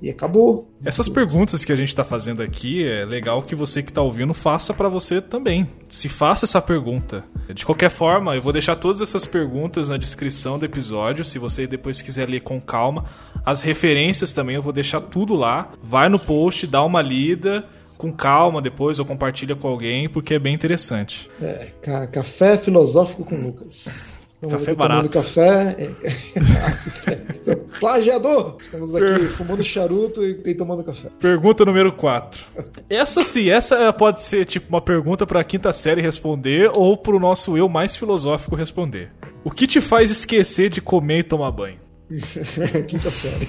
E 0.00 0.10
acabou. 0.10 0.70
Essas 0.84 1.08
perguntas 1.08 1.64
que 1.64 1.72
a 1.72 1.76
gente 1.76 1.88
está 1.88 2.04
fazendo 2.04 2.42
aqui, 2.42 2.86
é 2.86 3.04
legal 3.04 3.42
que 3.42 3.54
você 3.54 3.82
que 3.82 3.90
está 3.90 4.02
ouvindo 4.02 4.34
faça 4.34 4.74
para 4.74 4.88
você 4.88 5.20
também. 5.20 5.68
Se 5.88 6.08
faça 6.08 6.44
essa 6.44 6.60
pergunta. 6.60 7.24
De 7.54 7.64
qualquer 7.64 7.90
forma, 7.90 8.34
eu 8.34 8.42
vou 8.42 8.52
deixar 8.52 8.76
todas 8.76 9.00
essas 9.00 9.24
perguntas 9.24 9.88
na 9.88 9.96
descrição 9.96 10.58
do 10.58 10.66
episódio, 10.66 11.24
se 11.24 11.38
você 11.38 11.66
depois 11.66 12.02
quiser 12.02 12.28
ler 12.28 12.40
com 12.40 12.60
calma. 12.60 13.06
As 13.44 13.62
referências 13.62 14.32
também 14.32 14.56
eu 14.56 14.62
vou 14.62 14.72
deixar 14.72 15.00
tudo 15.00 15.34
lá. 15.34 15.72
Vai 15.82 16.08
no 16.08 16.18
post, 16.18 16.66
dá 16.66 16.84
uma 16.84 17.00
lida 17.00 17.64
com 17.96 18.12
calma 18.12 18.60
depois 18.60 18.98
ou 18.98 19.06
compartilha 19.06 19.56
com 19.56 19.68
alguém, 19.68 20.08
porque 20.08 20.34
é 20.34 20.38
bem 20.38 20.54
interessante. 20.54 21.30
É, 21.40 21.68
ca 21.80 22.06
café 22.06 22.58
filosófico 22.58 23.24
com 23.24 23.36
Lucas. 23.36 24.06
Estamos 24.46 24.66
café 24.66 24.74
barato. 24.74 25.08
café. 25.10 25.76
É, 27.46 27.54
plagiador! 27.78 28.56
Estamos 28.60 28.94
aqui 28.94 29.28
fumando 29.28 29.62
charuto 29.62 30.24
e, 30.24 30.42
e 30.46 30.54
tomando 30.54 30.82
café. 30.84 31.08
Pergunta 31.20 31.64
número 31.64 31.92
4. 31.92 32.44
Essa 32.88 33.22
sim, 33.22 33.50
essa 33.50 33.92
pode 33.92 34.22
ser 34.22 34.46
tipo 34.46 34.68
uma 34.68 34.80
pergunta 34.80 35.26
para 35.26 35.40
a 35.40 35.44
quinta 35.44 35.72
série 35.72 36.00
responder 36.00 36.70
ou 36.74 36.96
para 36.96 37.16
o 37.16 37.20
nosso 37.20 37.56
eu 37.56 37.68
mais 37.68 37.96
filosófico 37.96 38.56
responder. 38.56 39.12
O 39.44 39.50
que 39.50 39.66
te 39.66 39.80
faz 39.80 40.10
esquecer 40.10 40.68
de 40.68 40.80
comer 40.80 41.20
e 41.20 41.24
tomar 41.24 41.50
banho? 41.50 41.78
quinta 42.88 43.10
série. 43.10 43.48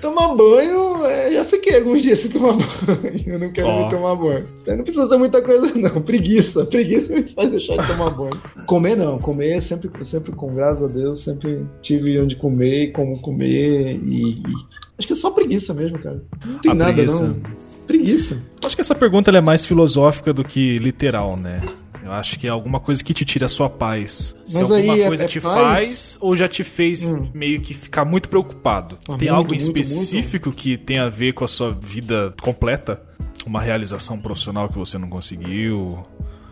Tomar 0.00 0.34
banho, 0.34 1.04
é, 1.06 1.32
já 1.32 1.44
fiquei 1.44 1.76
alguns 1.76 2.02
dias 2.02 2.20
sem 2.20 2.30
tomar 2.30 2.52
banho. 2.86 3.22
Eu 3.26 3.38
não 3.38 3.50
quero 3.50 3.68
oh. 3.68 3.76
nem 3.76 3.88
tomar 3.88 4.14
banho. 4.14 4.46
Não 4.66 4.84
precisa 4.84 5.06
ser 5.08 5.16
muita 5.16 5.42
coisa, 5.42 5.72
não. 5.76 6.00
Preguiça. 6.02 6.64
Preguiça 6.66 7.12
me 7.12 7.24
faz 7.24 7.50
deixar 7.50 7.76
de 7.76 7.86
tomar 7.88 8.10
banho. 8.10 8.30
Comer, 8.66 8.96
não. 8.96 9.18
Comer 9.18 9.56
é 9.56 9.60
sempre, 9.60 9.90
sempre 10.04 10.32
com 10.32 10.54
graças 10.54 10.84
a 10.84 10.92
Deus, 10.92 11.20
sempre 11.20 11.66
tive 11.82 12.20
onde 12.20 12.36
comer, 12.36 12.92
como 12.92 13.18
comer. 13.20 13.96
E, 13.96 14.34
e... 14.34 14.42
acho 14.98 15.06
que 15.06 15.12
é 15.12 15.16
só 15.16 15.30
preguiça 15.30 15.74
mesmo, 15.74 15.98
cara. 15.98 16.22
Não 16.44 16.58
tem 16.58 16.70
a 16.70 16.74
nada, 16.74 16.92
preguiça. 16.92 17.26
não. 17.26 17.58
Preguiça. 17.86 18.44
Acho 18.64 18.76
que 18.76 18.82
essa 18.82 18.94
pergunta 18.94 19.30
é 19.30 19.40
mais 19.40 19.64
filosófica 19.64 20.32
do 20.32 20.44
que 20.44 20.78
literal, 20.78 21.36
né? 21.36 21.58
Eu 22.08 22.14
acho 22.14 22.38
que 22.38 22.46
é 22.46 22.50
alguma 22.50 22.80
coisa 22.80 23.04
que 23.04 23.12
te 23.12 23.22
tira 23.22 23.44
a 23.44 23.48
sua 23.50 23.68
paz. 23.68 24.34
Mas 24.40 24.66
Se 24.66 24.72
alguma 24.72 24.96
coisa 25.08 25.24
é, 25.24 25.26
é 25.26 25.28
te 25.28 25.40
paz... 25.42 25.78
faz 25.78 26.18
ou 26.22 26.34
já 26.34 26.48
te 26.48 26.64
fez 26.64 27.06
hum. 27.06 27.28
meio 27.34 27.60
que 27.60 27.74
ficar 27.74 28.06
muito 28.06 28.30
preocupado. 28.30 28.96
Ah, 29.02 29.18
Tem 29.18 29.28
muito, 29.28 29.34
algo 29.34 29.52
em 29.52 29.58
específico 29.58 30.48
muito. 30.48 30.58
que 30.58 30.78
tem 30.78 30.98
a 30.98 31.10
ver 31.10 31.34
com 31.34 31.44
a 31.44 31.48
sua 31.48 31.70
vida 31.70 32.34
completa? 32.40 33.02
Uma 33.46 33.60
realização 33.60 34.18
profissional 34.18 34.70
que 34.70 34.78
você 34.78 34.96
não 34.96 35.10
conseguiu? 35.10 35.98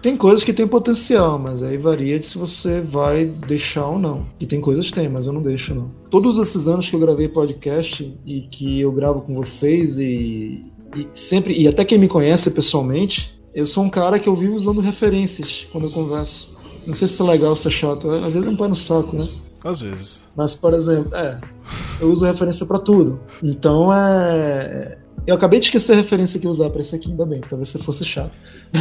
Tem 0.02 0.14
coisas 0.14 0.44
que 0.44 0.52
tem 0.52 0.68
potencial, 0.68 1.38
mas 1.38 1.62
aí 1.62 1.78
varia 1.78 2.18
de 2.18 2.26
se 2.26 2.36
você 2.36 2.82
vai 2.82 3.24
deixar 3.24 3.86
ou 3.86 3.98
não. 3.98 4.26
E 4.38 4.44
tem 4.44 4.60
coisas 4.60 4.88
que 4.88 4.92
tem, 4.92 5.08
mas 5.08 5.26
eu 5.26 5.32
não 5.32 5.40
deixo 5.40 5.74
não. 5.74 5.90
Todos 6.10 6.38
esses 6.38 6.68
anos 6.68 6.88
que 6.88 6.94
eu 6.94 7.00
gravei 7.00 7.28
podcast 7.28 8.14
e 8.26 8.42
que 8.42 8.78
eu 8.78 8.92
gravo 8.92 9.22
com 9.22 9.34
vocês 9.34 9.96
e, 9.96 10.62
e 10.94 11.08
sempre 11.12 11.58
e 11.58 11.66
até 11.66 11.82
quem 11.82 11.96
me 11.96 12.08
conhece 12.08 12.50
pessoalmente 12.50 13.36
eu 13.56 13.64
sou 13.64 13.82
um 13.82 13.88
cara 13.88 14.18
que 14.18 14.28
eu 14.28 14.36
vivo 14.36 14.54
usando 14.54 14.82
referências 14.82 15.66
quando 15.72 15.84
eu 15.84 15.90
converso. 15.90 16.54
Não 16.86 16.92
sei 16.92 17.08
se 17.08 17.20
é 17.22 17.24
legal 17.24 17.50
ou 17.50 17.56
se 17.56 17.66
é 17.66 17.70
chato. 17.70 18.10
Às 18.10 18.30
vezes 18.30 18.46
é 18.46 18.50
um 18.50 18.56
pé 18.56 18.68
no 18.68 18.76
saco, 18.76 19.16
né? 19.16 19.30
Às 19.64 19.80
vezes. 19.80 20.20
Mas, 20.36 20.54
por 20.54 20.74
exemplo, 20.74 21.14
é. 21.16 21.40
Eu 21.98 22.12
uso 22.12 22.26
referência 22.26 22.66
para 22.66 22.78
tudo. 22.78 23.18
Então 23.42 23.90
é. 23.90 24.98
Eu 25.26 25.34
acabei 25.34 25.58
de 25.58 25.64
esquecer 25.64 25.94
a 25.94 25.96
referência 25.96 26.38
que 26.38 26.46
eu 26.46 26.50
usar 26.50 26.68
pra 26.68 26.82
isso 26.82 26.94
aqui, 26.94 27.10
ainda 27.10 27.24
bem, 27.24 27.40
que 27.40 27.48
talvez 27.48 27.70
você 27.70 27.78
fosse 27.78 28.04
chato. 28.04 28.30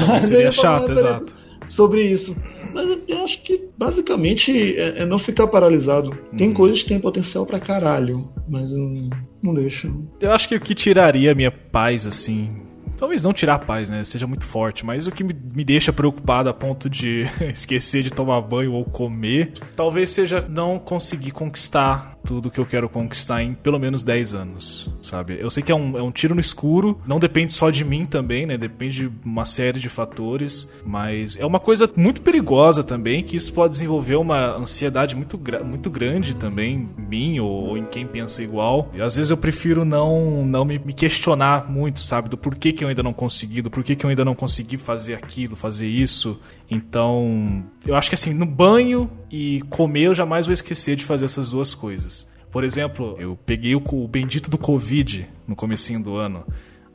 Mas 0.07 0.25
seria 0.25 0.51
chato, 0.51 0.91
exato. 0.91 1.33
Sobre 1.65 2.03
isso. 2.03 2.35
Mas 2.73 2.99
eu 3.07 3.23
acho 3.23 3.41
que 3.43 3.69
basicamente 3.77 4.77
é, 4.77 5.03
é 5.03 5.05
não 5.05 5.17
ficar 5.17 5.47
paralisado. 5.47 6.15
Tem 6.37 6.49
hum. 6.49 6.53
coisas 6.53 6.83
que 6.83 6.89
têm 6.89 6.99
potencial 6.99 7.45
pra 7.45 7.61
caralho, 7.61 8.29
mas 8.47 8.75
não, 8.75 9.09
não 9.41 9.53
deixa. 9.53 9.89
Eu 10.19 10.33
acho 10.33 10.49
que 10.49 10.55
o 10.55 10.59
que 10.59 10.75
tiraria 10.75 11.31
a 11.31 11.35
minha 11.35 11.51
paz, 11.51 12.05
assim, 12.05 12.61
talvez 12.97 13.23
não 13.23 13.33
tirar 13.33 13.55
a 13.55 13.59
paz, 13.59 13.89
né? 13.89 14.03
Seja 14.03 14.27
muito 14.27 14.45
forte, 14.45 14.85
mas 14.85 15.07
o 15.07 15.11
que 15.11 15.23
me, 15.23 15.33
me 15.33 15.63
deixa 15.63 15.93
preocupado 15.93 16.49
a 16.49 16.53
ponto 16.53 16.89
de 16.89 17.23
esquecer 17.51 18.03
de 18.03 18.11
tomar 18.11 18.41
banho 18.41 18.73
ou 18.73 18.85
comer, 18.85 19.51
talvez 19.75 20.09
seja 20.09 20.45
não 20.47 20.79
conseguir 20.79 21.31
conquistar 21.31 22.14
tudo 22.25 22.49
que 22.51 22.59
eu 22.59 22.65
quero 22.65 22.89
conquistar 22.89 23.41
em 23.43 23.53
pelo 23.53 23.79
menos 23.79 24.03
10 24.03 24.33
anos, 24.33 24.91
sabe? 25.01 25.37
Eu 25.39 25.49
sei 25.49 25.63
que 25.63 25.71
é 25.71 25.75
um, 25.75 25.97
é 25.97 26.01
um 26.01 26.11
tiro 26.11 26.33
no 26.33 26.41
escuro, 26.41 26.99
não 27.05 27.19
depende 27.19 27.53
só 27.53 27.69
de 27.69 27.85
mim 27.85 28.05
também, 28.05 28.45
né? 28.45 28.57
Depende 28.57 29.07
de 29.07 29.11
uma 29.23 29.45
série 29.45 29.79
de 29.79 29.89
fatores, 29.89 30.71
mas 30.85 31.37
é 31.37 31.45
uma 31.45 31.59
coisa 31.59 31.89
muito 31.95 32.21
perigosa 32.21 32.83
também, 32.83 33.23
que 33.23 33.37
isso 33.37 33.53
pode 33.53 33.73
desenvolver 33.73 34.15
uma 34.15 34.57
ansiedade 34.57 35.15
muito, 35.15 35.39
muito 35.63 35.89
grande 35.89 36.35
também 36.35 36.89
em 36.97 37.01
mim 37.01 37.39
ou, 37.39 37.49
ou 37.49 37.77
em 37.77 37.85
quem 37.85 38.05
pensa 38.05 38.43
igual. 38.43 38.89
E 38.93 39.01
às 39.01 39.15
vezes 39.15 39.31
eu 39.31 39.37
prefiro 39.37 39.85
não, 39.85 40.45
não 40.45 40.65
me, 40.65 40.79
me 40.79 40.93
questionar 40.93 41.69
muito, 41.69 41.99
sabe? 41.99 42.29
Do 42.29 42.37
porquê 42.37 42.73
que 42.73 42.83
eu 42.83 42.87
ainda 42.87 43.03
não 43.03 43.13
consegui, 43.13 43.61
do 43.61 43.69
porquê 43.69 43.95
que 43.95 44.05
eu 44.05 44.09
ainda 44.09 44.25
não 44.25 44.35
consegui 44.35 44.77
fazer 44.77 45.13
aquilo, 45.13 45.55
fazer 45.55 45.87
isso. 45.87 46.39
Então, 46.69 47.63
eu 47.85 47.95
acho 47.95 48.09
que 48.09 48.15
assim, 48.15 48.33
no 48.33 48.45
banho 48.45 49.09
e 49.31 49.61
comer 49.69 50.05
eu 50.05 50.15
jamais 50.15 50.45
vou 50.45 50.53
esquecer 50.53 50.95
de 50.95 51.05
fazer 51.05 51.25
essas 51.25 51.51
duas 51.51 51.73
coisas. 51.73 52.29
Por 52.51 52.63
exemplo, 52.63 53.15
eu 53.19 53.37
peguei 53.45 53.75
o, 53.75 53.83
o 53.85 54.07
bendito 54.07 54.49
do 54.49 54.57
Covid 54.57 55.27
no 55.47 55.55
comecinho 55.55 56.01
do 56.01 56.15
ano. 56.15 56.43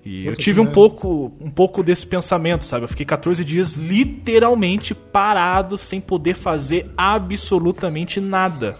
E 0.05 0.25
eu 0.25 0.35
tive 0.35 0.61
um 0.61 0.73
pouco, 0.73 1.33
um 1.39 1.51
pouco 1.51 1.83
desse 1.83 2.07
pensamento, 2.07 2.65
sabe? 2.65 2.85
Eu 2.85 2.89
fiquei 2.89 3.05
14 3.05 3.45
dias 3.45 3.75
literalmente 3.75 4.95
parado, 4.95 5.77
sem 5.77 6.01
poder 6.01 6.35
fazer 6.35 6.91
absolutamente 6.97 8.21
nada. 8.21 8.79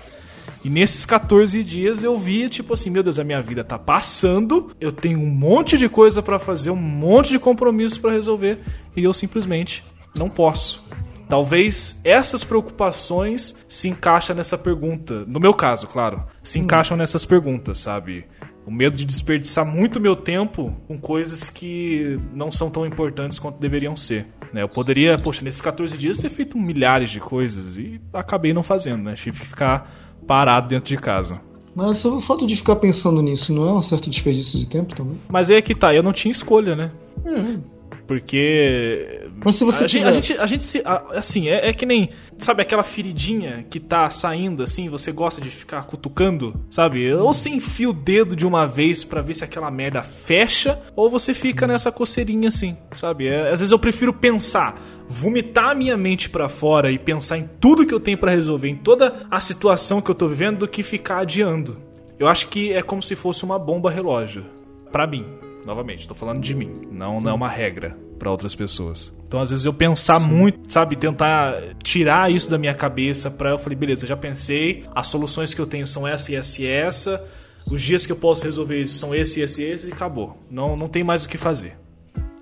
E 0.65 0.71
nesses 0.71 1.07
14 1.07 1.63
dias 1.63 2.03
eu 2.03 2.19
vi, 2.19 2.49
tipo 2.49 2.73
assim, 2.73 2.91
meu 2.91 3.03
Deus, 3.03 3.19
a 3.19 3.25
minha 3.25 3.41
vida 3.41 3.63
tá 3.63 3.79
passando, 3.79 4.75
eu 4.81 4.93
tenho 4.93 5.19
um 5.19 5.27
monte 5.27 5.79
de 5.79 5.89
coisa 5.89 6.23
para 6.23 6.39
fazer, 6.39 6.71
um 6.71 6.77
monte 6.77 7.31
de 7.31 7.39
compromissos 7.39 7.99
para 7.99 8.13
resolver, 8.13 8.59
e 8.97 9.05
eu 9.05 9.13
simplesmente 9.15 9.83
não 10.17 10.29
posso. 10.29 10.83
Talvez 11.29 12.01
essas 12.05 12.43
preocupações 12.43 13.57
se 13.69 13.89
encaixem 13.89 14.35
nessa 14.35 14.59
pergunta. 14.59 15.25
No 15.27 15.39
meu 15.39 15.55
caso, 15.55 15.87
claro. 15.87 16.25
Se 16.43 16.59
hum. 16.59 16.63
encaixam 16.63 16.97
nessas 16.97 17.25
perguntas, 17.25 17.79
sabe? 17.79 18.25
O 18.67 18.71
medo 18.71 18.97
de 18.97 19.05
desperdiçar 19.05 19.65
muito 19.65 20.01
meu 20.01 20.17
tempo 20.17 20.75
com 20.89 20.99
coisas 20.99 21.49
que 21.49 22.19
não 22.35 22.51
são 22.51 22.69
tão 22.69 22.85
importantes 22.85 23.39
quanto 23.39 23.61
deveriam 23.61 23.97
ser. 23.97 24.27
Né? 24.53 24.63
Eu 24.63 24.69
poderia, 24.69 25.17
poxa, 25.19 25.43
nesses 25.43 25.61
14 25.61 25.97
dias 25.97 26.19
ter 26.19 26.29
feito 26.29 26.59
milhares 26.59 27.11
de 27.11 27.21
coisas 27.21 27.79
e 27.79 28.01
acabei 28.13 28.53
não 28.53 28.63
fazendo, 28.63 29.05
né? 29.05 29.15
Tive 29.15 29.41
que 29.41 29.47
ficar 29.47 29.91
parado 30.27 30.69
dentro 30.69 30.89
de 30.89 30.97
casa. 30.97 31.41
Mas 31.75 32.05
o 32.05 32.21
fato 32.21 32.47
de 32.47 32.57
ficar 32.57 32.77
pensando 32.77 33.23
nisso 33.23 33.53
não 33.53 33.69
é 33.69 33.73
um 33.73 33.83
certo 33.83 34.11
desperdício 34.11 34.59
de 34.59 34.67
tempo 34.67 34.95
também? 34.95 35.19
Mas 35.29 35.49
é 35.51 35.63
que 35.63 35.75
tá, 35.75 35.95
eu 35.95 36.03
não 36.03 36.13
tinha 36.13 36.33
escolha, 36.33 36.75
né? 36.75 36.91
É. 37.25 37.80
Porque. 38.07 39.29
Mas 39.45 39.57
se 39.57 39.65
você 39.65 39.85
a, 39.85 39.87
tivesse... 39.87 40.09
a 40.09 40.13
gente, 40.13 40.41
a 40.41 40.47
gente 40.47 40.63
se. 40.63 40.83
Assim, 41.15 41.49
é, 41.49 41.69
é, 41.69 41.73
que 41.73 41.87
nem. 41.87 42.11
Sabe 42.39 42.63
aquela 42.63 42.83
feridinha 42.83 43.65
que 43.69 43.79
tá 43.79 44.09
saindo 44.11 44.63
assim, 44.63 44.89
você 44.89 45.13
gosta 45.13 45.41
de 45.41 45.51
ficar 45.51 45.85
cutucando, 45.85 46.59
sabe? 46.71 47.13
Ou 47.13 47.33
você 47.33 47.51
enfia 47.51 47.89
o 47.89 47.93
dedo 47.93 48.35
de 48.35 48.47
uma 48.47 48.67
vez 48.67 49.05
para 49.05 49.21
ver 49.21 49.35
se 49.35 49.45
aquela 49.45 49.71
merda 49.71 50.03
fecha, 50.03 50.81
ou 50.97 51.11
você 51.11 51.35
fica 51.35 51.67
nessa 51.67 51.93
coceirinha 51.93 52.49
assim, 52.49 52.77
sabe? 52.97 53.27
É, 53.27 53.51
às 53.51 53.61
vezes 53.61 53.71
eu 53.71 53.79
prefiro 53.79 54.13
pensar, 54.13 54.81
vomitar 55.09 55.71
a 55.71 55.75
minha 55.75 55.97
mente 55.97 56.31
para 56.31 56.49
fora 56.49 56.91
e 56.91 56.99
pensar 56.99 57.39
em 57.39 57.49
tudo 57.61 57.87
que 57.87 57.95
eu 57.95 58.01
tenho 58.01 58.19
para 58.19 58.31
resolver, 58.31 58.69
em 58.69 58.77
toda 58.77 59.27
a 59.31 59.39
situação 59.39 60.01
que 60.01 60.11
eu 60.11 60.15
tô 60.15 60.27
vivendo, 60.27 60.61
do 60.61 60.69
que 60.69 60.83
ficar 60.83 61.19
adiando. 61.19 61.77
Eu 62.19 62.29
acho 62.29 62.49
que 62.49 62.73
é 62.73 62.83
como 62.83 63.03
se 63.03 63.15
fosse 63.15 63.45
uma 63.45 63.59
bomba 63.59 63.91
relógio. 63.91 64.45
para 64.91 65.07
mim. 65.07 65.50
Novamente, 65.65 66.09
tô 66.09 66.15
falando 66.15 66.41
de 66.41 66.55
mim, 66.55 66.83
não, 66.91 67.21
não 67.21 67.31
é 67.31 67.35
uma 67.35 67.49
regra 67.49 67.97
para 68.19 68.31
outras 68.31 68.55
pessoas. 68.55 69.15
Então, 69.27 69.41
às 69.41 69.51
vezes 69.51 69.65
eu 69.65 69.73
pensar 69.73 70.21
Sim. 70.21 70.29
muito, 70.29 70.73
sabe, 70.73 70.97
tentar 70.97 71.55
tirar 71.83 72.31
isso 72.31 72.51
da 72.51 72.59
minha 72.59 72.75
cabeça 72.75 73.31
para 73.31 73.51
eu 73.51 73.59
falei, 73.59 73.77
beleza, 73.77 74.07
já 74.07 74.17
pensei, 74.17 74.85
as 74.95 75.07
soluções 75.07 75.55
que 75.55 75.61
eu 75.61 75.67
tenho 75.67 75.87
são 75.87 76.07
essa 76.07 76.33
e 76.33 76.35
essa 76.35 76.63
e 76.63 76.67
essa, 76.67 77.25
os 77.71 77.81
dias 77.83 78.05
que 78.05 78.13
eu 78.13 78.17
posso 78.17 78.45
resolver 78.45 78.81
isso 78.81 78.99
são 78.99 79.15
esse, 79.15 79.41
esse, 79.41 79.63
esse 79.63 79.89
e 79.89 79.93
acabou. 79.93 80.37
Não, 80.51 80.77
não 80.77 80.89
tem 80.89 81.05
mais 81.05 81.25
o 81.25 81.29
que 81.29 81.39
fazer. 81.39 81.79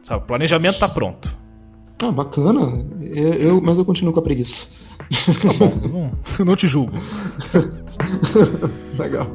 Sabe, 0.03 0.23
o 0.23 0.27
planejamento 0.27 0.79
tá 0.79 0.89
pronto. 0.89 1.37
Ah, 2.01 2.13
bacana. 2.13 2.87
Eu, 3.01 3.35
eu, 3.35 3.61
mas 3.61 3.77
eu 3.77 3.85
continuo 3.85 4.13
com 4.13 4.21
a 4.21 4.23
preguiça. 4.23 4.71
Tá 5.43 5.53
bom, 5.59 6.13
não, 6.39 6.47
não 6.47 6.57
te 6.57 6.67
julgo. 6.67 6.97
Legal. 8.99 9.31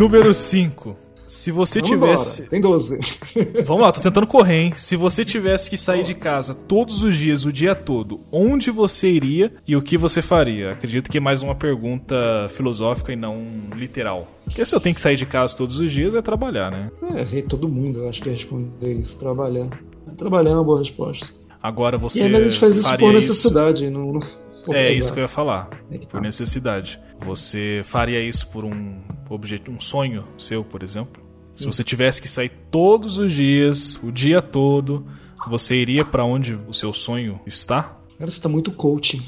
Número 0.00 0.32
5. 0.32 0.96
Se 1.26 1.50
você 1.50 1.80
Vamos 1.80 1.90
tivesse. 1.90 2.40
Embora. 2.40 2.50
Tem 2.50 2.60
12. 2.62 3.00
Vamos 3.66 3.82
lá, 3.82 3.92
tô 3.92 4.00
tentando 4.00 4.26
correr, 4.26 4.58
hein? 4.58 4.72
Se 4.74 4.96
você 4.96 5.26
tivesse 5.26 5.68
que 5.68 5.76
sair 5.76 6.02
de 6.02 6.14
casa 6.14 6.54
todos 6.54 7.02
os 7.02 7.14
dias, 7.14 7.44
o 7.44 7.52
dia 7.52 7.74
todo, 7.74 8.18
onde 8.32 8.70
você 8.70 9.10
iria 9.10 9.52
e 9.68 9.76
o 9.76 9.82
que 9.82 9.98
você 9.98 10.22
faria? 10.22 10.72
Acredito 10.72 11.10
que 11.10 11.18
é 11.18 11.20
mais 11.20 11.42
uma 11.42 11.54
pergunta 11.54 12.16
filosófica 12.48 13.12
e 13.12 13.16
não 13.16 13.44
literal. 13.76 14.26
Porque 14.46 14.64
se 14.64 14.74
eu 14.74 14.80
tenho 14.80 14.94
que 14.94 15.02
sair 15.02 15.16
de 15.16 15.26
casa 15.26 15.54
todos 15.54 15.78
os 15.78 15.92
dias, 15.92 16.14
é 16.14 16.22
trabalhar, 16.22 16.70
né? 16.70 16.90
É, 17.14 17.42
todo 17.42 17.68
mundo, 17.68 18.00
eu 18.00 18.08
acho 18.08 18.22
que 18.22 18.30
ia 18.30 18.34
responder 18.34 18.94
isso. 18.94 19.18
Trabalhar. 19.18 19.68
Trabalhar 20.16 20.52
é 20.52 20.54
uma 20.54 20.64
boa 20.64 20.78
resposta. 20.78 21.28
Agora 21.62 21.98
você. 21.98 22.20
E 22.20 22.22
aí, 22.22 22.32
mas 22.32 22.40
a 22.40 22.48
gente 22.48 22.58
faz 22.58 22.74
isso 22.74 22.96
por 22.96 23.12
necessidade, 23.12 23.84
isso? 23.84 23.92
Não, 23.92 24.14
não 24.14 24.74
É 24.74 24.90
isso 24.90 25.12
que 25.12 25.18
eu 25.18 25.24
ia 25.24 25.28
falar. 25.28 25.68
Por 25.90 26.06
tá. 26.06 26.20
necessidade. 26.20 26.98
Você 27.24 27.82
faria 27.84 28.20
isso 28.22 28.48
por 28.48 28.64
um 28.64 29.00
objeto, 29.28 29.70
um 29.70 29.80
sonho 29.80 30.24
seu, 30.38 30.64
por 30.64 30.82
exemplo? 30.82 31.22
Se 31.54 31.66
você 31.66 31.84
tivesse 31.84 32.22
que 32.22 32.28
sair 32.28 32.50
todos 32.70 33.18
os 33.18 33.32
dias, 33.32 33.98
o 34.02 34.10
dia 34.10 34.40
todo, 34.40 35.04
você 35.48 35.76
iria 35.76 36.04
para 36.04 36.24
onde 36.24 36.58
o 36.66 36.72
seu 36.72 36.92
sonho 36.92 37.38
está? 37.46 37.98
Cara, 38.18 38.30
você 38.30 38.40
tá 38.40 38.48
muito 38.48 38.70
coaching. 38.72 39.20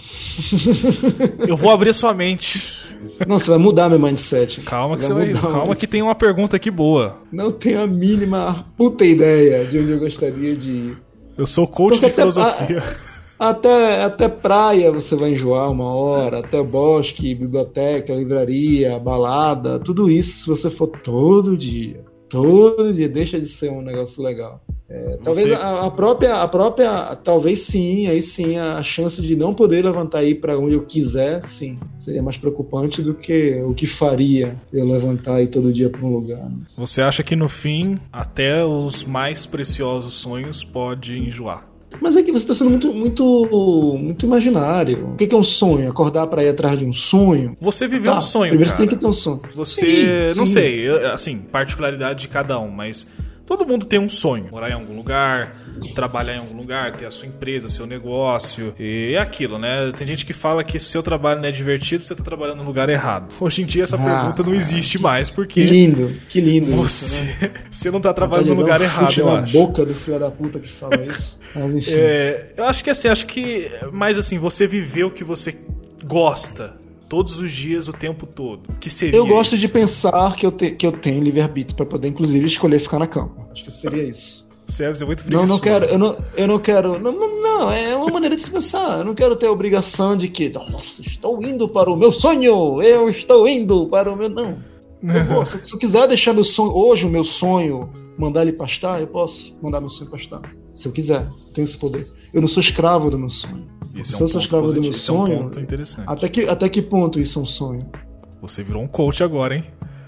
Eu 1.47 1.57
vou 1.57 1.71
abrir 1.71 1.95
sua 1.95 2.13
mente. 2.13 2.63
Não, 3.27 3.39
você 3.39 3.51
vai 3.51 3.59
mudar 3.59 3.89
meu 3.89 3.99
mindset. 3.99 4.61
Calma 4.61 4.97
que 4.97 5.05
você 5.05 5.13
vai. 5.13 5.33
Calma 5.33 5.75
que 5.75 5.87
tem 5.87 6.03
uma 6.03 6.15
pergunta 6.15 6.57
aqui 6.57 6.71
boa. 6.71 7.19
Não 7.33 7.51
tenho 7.51 7.81
a 7.81 7.87
mínima 7.87 8.67
puta 8.77 9.05
ideia 9.05 9.65
de 9.67 9.79
onde 9.79 9.93
eu 9.93 9.99
gostaria 9.99 10.55
de 10.55 10.71
ir. 10.71 10.99
Eu 11.37 11.47
sou 11.47 11.67
coach 11.67 11.93
Porque 11.93 12.07
de 12.07 12.13
filosofia. 12.13 12.79
A, 12.79 13.12
até, 13.51 14.05
até 14.05 14.29
praia 14.29 14.93
você 14.93 15.17
vai 15.17 15.33
enjoar 15.33 15.71
uma 15.71 15.93
hora, 15.93 16.39
até 16.39 16.63
bosque, 16.63 17.35
biblioteca, 17.35 18.15
livraria, 18.15 18.99
balada, 18.99 19.79
tudo 19.79 20.11
isso 20.11 20.43
se 20.43 20.49
você 20.49 20.71
for 20.71 20.87
todo 20.87 21.57
dia. 21.57 22.05
Todo 22.29 22.93
dia 22.93 23.09
deixa 23.09 23.39
de 23.39 23.47
ser 23.47 23.71
um 23.71 23.83
negócio 23.83 24.23
legal. 24.23 24.63
É, 24.89 25.19
talvez 25.23 25.51
a, 25.53 25.87
a, 25.87 25.91
própria, 25.91 26.37
a 26.37 26.49
própria, 26.49 27.17
talvez 27.17 27.63
sim, 27.63 28.07
aí 28.07 28.21
sim 28.21 28.59
a 28.59 28.83
chance 28.83 29.21
de 29.21 29.35
não 29.35 29.55
poder 29.55 29.85
levantar 29.85 30.23
ir 30.23 30.37
para 30.37 30.59
onde 30.59 30.75
eu 30.75 30.83
quiser, 30.83 31.43
sim, 31.43 31.79
seria 31.97 32.23
mais 32.23 32.37
preocupante 32.37 33.03
do 33.03 33.15
que 33.15 33.61
o 33.63 33.75
que 33.75 33.87
faria 33.87 34.61
eu 34.73 34.87
levantar 34.87 35.43
ir 35.43 35.49
todo 35.49 35.73
dia 35.73 35.89
para 35.89 36.05
um 36.05 36.13
lugar. 36.13 36.49
Né? 36.49 36.59
Você 36.77 37.01
acha 37.01 37.23
que 37.23 37.35
no 37.35 37.49
fim 37.49 37.99
até 38.13 38.65
os 38.65 39.05
mais 39.05 39.47
preciosos 39.47 40.15
sonhos 40.15 40.63
pode 40.63 41.19
enjoar? 41.19 41.72
Mas 42.01 42.17
é 42.17 42.23
que 42.23 42.33
você 42.33 42.39
está 42.39 42.55
sendo 42.55 42.71
muito, 42.71 42.93
muito, 42.93 43.99
muito 43.99 44.27
imaginário. 44.27 45.11
O 45.13 45.17
que 45.17 45.33
é 45.33 45.37
um 45.37 45.43
sonho? 45.43 45.89
Acordar 45.91 46.27
para 46.27 46.43
ir 46.43 46.49
atrás 46.49 46.79
de 46.79 46.85
um 46.85 46.93
sonho? 46.93 47.57
Você 47.61 47.87
viveu 47.87 48.13
tá, 48.13 48.19
um 48.19 48.21
sonho. 48.21 48.51
Primeiro 48.51 48.71
cara. 48.71 48.79
você 48.79 48.87
tem 48.87 48.97
que 48.97 49.01
ter 49.01 49.07
um 49.07 49.13
sonho. 49.13 49.43
Você, 49.55 50.31
sim, 50.31 50.39
não 50.39 50.47
sim. 50.47 50.53
sei, 50.53 50.89
assim, 51.07 51.39
particularidade 51.39 52.23
de 52.23 52.29
cada 52.29 52.59
um, 52.59 52.71
mas 52.71 53.07
Todo 53.45 53.67
mundo 53.67 53.85
tem 53.85 53.99
um 53.99 54.09
sonho, 54.09 54.47
morar 54.51 54.71
em 54.71 54.75
algum 54.75 54.97
lugar, 54.97 55.57
trabalhar 55.95 56.35
em 56.35 56.39
algum 56.39 56.57
lugar, 56.57 56.97
ter 56.97 57.07
a 57.07 57.11
sua 57.11 57.27
empresa, 57.27 57.69
seu 57.69 57.87
negócio. 57.87 58.75
E 58.79 59.15
é 59.15 59.19
aquilo, 59.19 59.59
né? 59.59 59.91
Tem 59.97 60.07
gente 60.07 60.25
que 60.25 60.33
fala 60.33 60.65
que 60.65 60.79
se 60.79 60.87
o 60.87 60.89
seu 60.89 61.03
trabalho 61.03 61.41
não 61.41 61.49
é 61.49 61.53
divertido, 61.53 62.03
você 62.03 62.13
está 62.13 62.25
trabalhando 62.25 62.59
no 62.59 62.65
lugar 62.65 62.89
errado. 62.89 63.29
Hoje 63.41 63.63
em 63.63 63.67
dia 63.67 63.83
essa 63.83 63.97
ah, 63.97 64.05
pergunta 64.05 64.43
não 64.43 64.55
existe 64.55 64.99
que, 64.99 65.03
mais, 65.03 65.31
porque. 65.31 65.65
Que 65.65 65.71
lindo, 65.71 66.13
que 66.29 66.41
lindo. 66.41 66.73
Você, 66.77 67.23
isso, 67.23 67.41
né? 67.43 67.53
você 67.71 67.91
não 67.91 67.99
está 67.99 68.13
trabalhando 68.13 68.49
no 68.49 68.55
lugar 68.55 68.81
um 68.81 68.85
errado, 68.85 69.19
eu 69.19 69.27
na 69.27 69.41
acho. 69.41 69.53
boca 69.53 69.85
do 69.85 69.95
filho 69.95 70.19
da 70.19 70.31
puta 70.31 70.59
que 70.59 70.69
fala 70.69 71.05
isso. 71.05 71.41
Mas 71.55 71.75
enfim. 71.75 71.93
É, 71.95 72.53
eu 72.57 72.65
acho 72.65 72.83
que 72.85 72.91
assim, 72.91 73.09
acho 73.09 73.27
que. 73.27 73.71
Mas 73.93 74.19
assim, 74.19 74.39
você 74.39 74.67
viveu 74.67 75.09
o 75.09 75.11
que 75.11 75.25
você 75.25 75.57
gosta 76.05 76.81
todos 77.09 77.39
os 77.39 77.53
dias, 77.53 77.89
o 77.89 77.93
tempo 77.93 78.27
todo. 78.27 78.75
Que 78.81 78.89
seria 78.89 79.19
Eu 79.19 79.27
gosto 79.27 79.53
isso? 79.53 79.61
de 79.61 79.69
pensar 79.69 80.35
que 80.35 80.47
eu, 80.47 80.51
te, 80.51 80.71
que 80.71 80.87
eu 80.87 80.93
tenho 80.93 81.23
livre-arbítrio 81.23 81.77
para 81.77 81.85
poder, 81.85 82.09
inclusive, 82.09 82.47
escolher 82.47 82.79
ficar 82.79 82.99
na 82.99 83.07
cama. 83.07 83.49
Acho 83.51 83.65
que 83.65 83.71
seria 83.71 84.03
isso. 84.03 84.49
É 85.03 85.07
muito 85.07 85.31
Não, 85.31 85.47
não 85.47 85.59
quero, 85.59 85.85
eu 85.85 85.99
não, 85.99 86.17
eu 86.37 86.47
não 86.49 86.59
quero. 86.59 86.99
Não, 86.99 87.13
não, 87.13 87.71
é 87.71 87.95
uma 87.95 88.11
maneira 88.11 88.35
de 88.35 88.43
se 88.43 88.51
pensar. 88.51 88.99
Eu 88.99 89.05
não 89.05 89.15
quero 89.15 89.37
ter 89.37 89.47
a 89.47 89.53
obrigação 89.53 90.17
de 90.17 90.29
que, 90.29 90.49
nossa, 90.49 91.03
estou 91.03 91.43
indo 91.43 91.69
para 91.69 91.91
o 91.91 91.97
meu 91.97 92.11
sonho, 92.11 92.83
eu 92.83 93.09
estou 93.09 93.47
indo 93.47 93.87
para 93.89 94.11
o 94.11 94.17
meu. 94.17 94.29
Não. 94.29 94.59
Eu 95.03 95.45
se, 95.45 95.59
se 95.65 95.75
eu 95.75 95.79
quiser 95.79 96.07
deixar 96.09 96.33
meu 96.33 96.45
sonho, 96.45 96.73
hoje 96.73 97.05
o 97.07 97.11
meu 97.11 97.25
sonho, 97.25 97.91
mandar 98.17 98.43
ele 98.43 98.53
pastar, 98.53 99.01
eu 99.01 99.07
posso 99.07 99.57
mandar 99.61 99.81
meu 99.81 99.89
sonho 99.89 100.11
pastar. 100.11 100.41
Se 100.75 100.89
eu 100.89 100.93
quiser, 100.93 101.27
tenho 101.53 101.65
esse 101.65 101.77
poder. 101.77 102.09
Eu 102.33 102.41
não 102.41 102.49
sou 102.49 102.61
escravo 102.61 103.11
do 103.11 103.19
meu 103.19 103.29
sonho. 103.29 103.67
Esse 103.95 104.13
Se 104.13 104.15
é 104.15 104.19
um 104.19 104.27
eu 104.27 104.29
sou 104.29 104.41
escravo 104.41 104.65
positivo, 104.65 104.85
do 104.85 104.91
meu 104.91 104.99
sonho. 104.99 105.51
É 105.55 106.01
um. 106.01 106.05
Até 106.07 106.29
que, 106.29 106.49
até 106.49 106.69
que 106.69 106.81
ponto 106.81 107.21
isso 107.21 107.39
é 107.39 107.43
um 107.43 107.47
sonho? 107.47 107.91
Você 108.41 108.63
virou 108.63 108.83
um 108.83 108.89
coach 108.89 109.23
agora, 109.23 109.57
hein? 109.57 109.65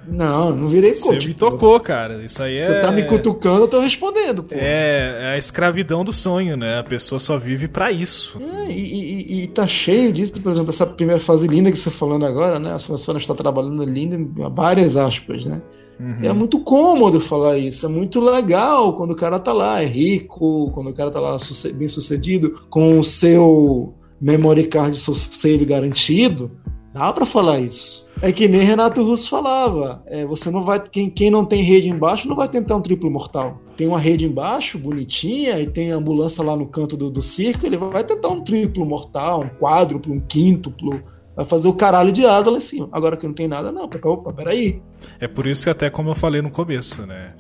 Não, 0.07 0.55
não 0.55 0.69
virei 0.69 0.95
coach. 0.95 1.23
Você 1.23 1.29
me 1.29 1.35
tocou, 1.35 1.79
cara. 1.81 2.23
Isso 2.25 2.43
aí 2.43 2.59
é. 2.59 2.65
Você 2.65 2.81
tá 2.81 2.93
me 2.93 3.05
cutucando, 3.05 3.63
eu 3.63 3.69
tô 3.69 3.81
respondendo, 3.81 4.43
pô. 4.43 4.55
É, 4.55 5.19
é 5.23 5.27
a 5.35 5.39
escravidão 5.39 6.05
do 6.05 6.13
sonho, 6.13 6.57
né? 6.57 6.79
A 6.79 6.85
pessoa 6.85 7.19
só 7.19 7.39
vive 7.39 7.69
para 7.69 7.91
isso. 7.91 8.41
É, 8.41 8.71
e, 8.71 8.81
e, 8.81 9.43
e, 9.43 9.47
tá 9.49 9.67
cheio 9.67 10.13
disso, 10.13 10.41
por 10.41 10.53
exemplo, 10.53 10.71
essa 10.71 10.87
primeira 10.87 11.21
fase 11.21 11.47
linda 11.47 11.71
que 11.71 11.79
você 11.79 11.91
tá 11.91 11.97
falando 11.97 12.27
agora, 12.27 12.59
né? 12.59 12.73
As 12.73 12.87
pessoas 12.87 13.19
estão 13.19 13.37
trabalhando 13.37 13.85
linda, 13.85 14.19
várias 14.51 14.97
aspas, 14.97 15.45
né? 15.45 15.63
Uhum. 15.99 16.17
É 16.23 16.33
muito 16.33 16.59
cômodo 16.61 17.21
falar 17.21 17.57
isso, 17.57 17.87
é 17.87 17.89
muito 17.89 18.21
legal 18.21 18.97
quando 18.97 19.13
o 19.13 19.17
cara 19.17 19.39
tá 19.39 19.53
lá, 19.53 19.81
é 19.81 19.87
rico, 19.87 20.71
quando 20.75 20.91
o 20.91 20.93
cara 20.93 21.11
tá 21.11 21.21
lá 21.21 21.37
bem 21.75 21.87
sucedido, 21.87 22.63
com 22.69 22.99
o 22.99 23.05
seu 23.05 23.95
memory 24.21 24.67
card, 24.67 24.99
seu 24.99 25.15
save 25.15 25.65
garantido. 25.65 26.51
Dá 26.95 27.13
para 27.13 27.27
falar 27.27 27.59
isso. 27.59 28.09
É 28.23 28.31
que 28.31 28.47
nem 28.47 28.63
Renato 28.63 29.03
Russo 29.03 29.29
falava. 29.29 30.01
É, 30.07 30.25
você 30.25 30.49
não 30.49 30.63
vai. 30.63 30.81
Quem, 30.81 31.11
quem 31.11 31.29
não 31.29 31.45
tem 31.45 31.61
rede 31.61 31.91
embaixo 31.91 32.29
não 32.29 32.37
vai 32.37 32.49
tentar 32.49 32.77
um 32.77 32.81
triplo 32.81 33.11
mortal. 33.11 33.61
Tem 33.77 33.89
uma 33.89 33.99
rede 33.99 34.25
embaixo, 34.25 34.79
bonitinha, 34.79 35.59
e 35.59 35.67
tem 35.67 35.91
ambulância 35.91 36.45
lá 36.45 36.55
no 36.55 36.67
canto 36.67 36.97
do, 36.97 37.11
do 37.11 37.21
circo, 37.21 37.67
ele 37.67 37.77
vai 37.77 38.05
tentar 38.05 38.29
um 38.29 38.45
triplo 38.45 38.87
mortal, 38.87 39.43
um 39.43 39.49
quádruplo, 39.49 40.15
um 40.15 40.21
quíntuplo, 40.21 41.03
Vai 41.37 41.45
fazer 41.45 41.67
o 41.67 41.75
caralho 41.75 42.13
de 42.13 42.25
asa 42.25 42.49
lá 42.49 42.59
em 42.59 42.61
cima. 42.61 42.89
Agora 42.93 43.17
que 43.17 43.27
não 43.27 43.35
tem 43.35 43.49
nada, 43.49 43.73
não. 43.73 43.91
Opa, 44.05 44.33
peraí. 44.33 44.81
É 45.19 45.27
por 45.27 45.47
isso 45.47 45.65
que 45.65 45.71
até 45.71 45.91
como 45.91 46.11
eu 46.11 46.15
falei 46.15 46.41
no 46.41 46.51
começo, 46.51 47.05
né? 47.05 47.35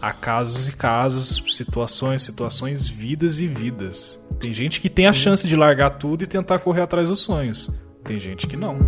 Há 0.00 0.12
casos 0.12 0.68
e 0.68 0.72
casos, 0.76 1.42
situações, 1.56 2.22
situações, 2.22 2.86
vidas 2.86 3.40
e 3.40 3.48
vidas. 3.48 4.22
Tem 4.38 4.52
gente 4.52 4.80
que 4.80 4.90
tem 4.90 5.06
a 5.06 5.12
chance 5.12 5.48
de 5.48 5.56
largar 5.56 5.98
tudo 5.98 6.24
e 6.24 6.26
tentar 6.26 6.58
correr 6.58 6.82
atrás 6.82 7.08
dos 7.08 7.20
sonhos. 7.20 7.74
Tem 8.04 8.18
gente 8.18 8.46
que 8.46 8.56
não. 8.56 8.78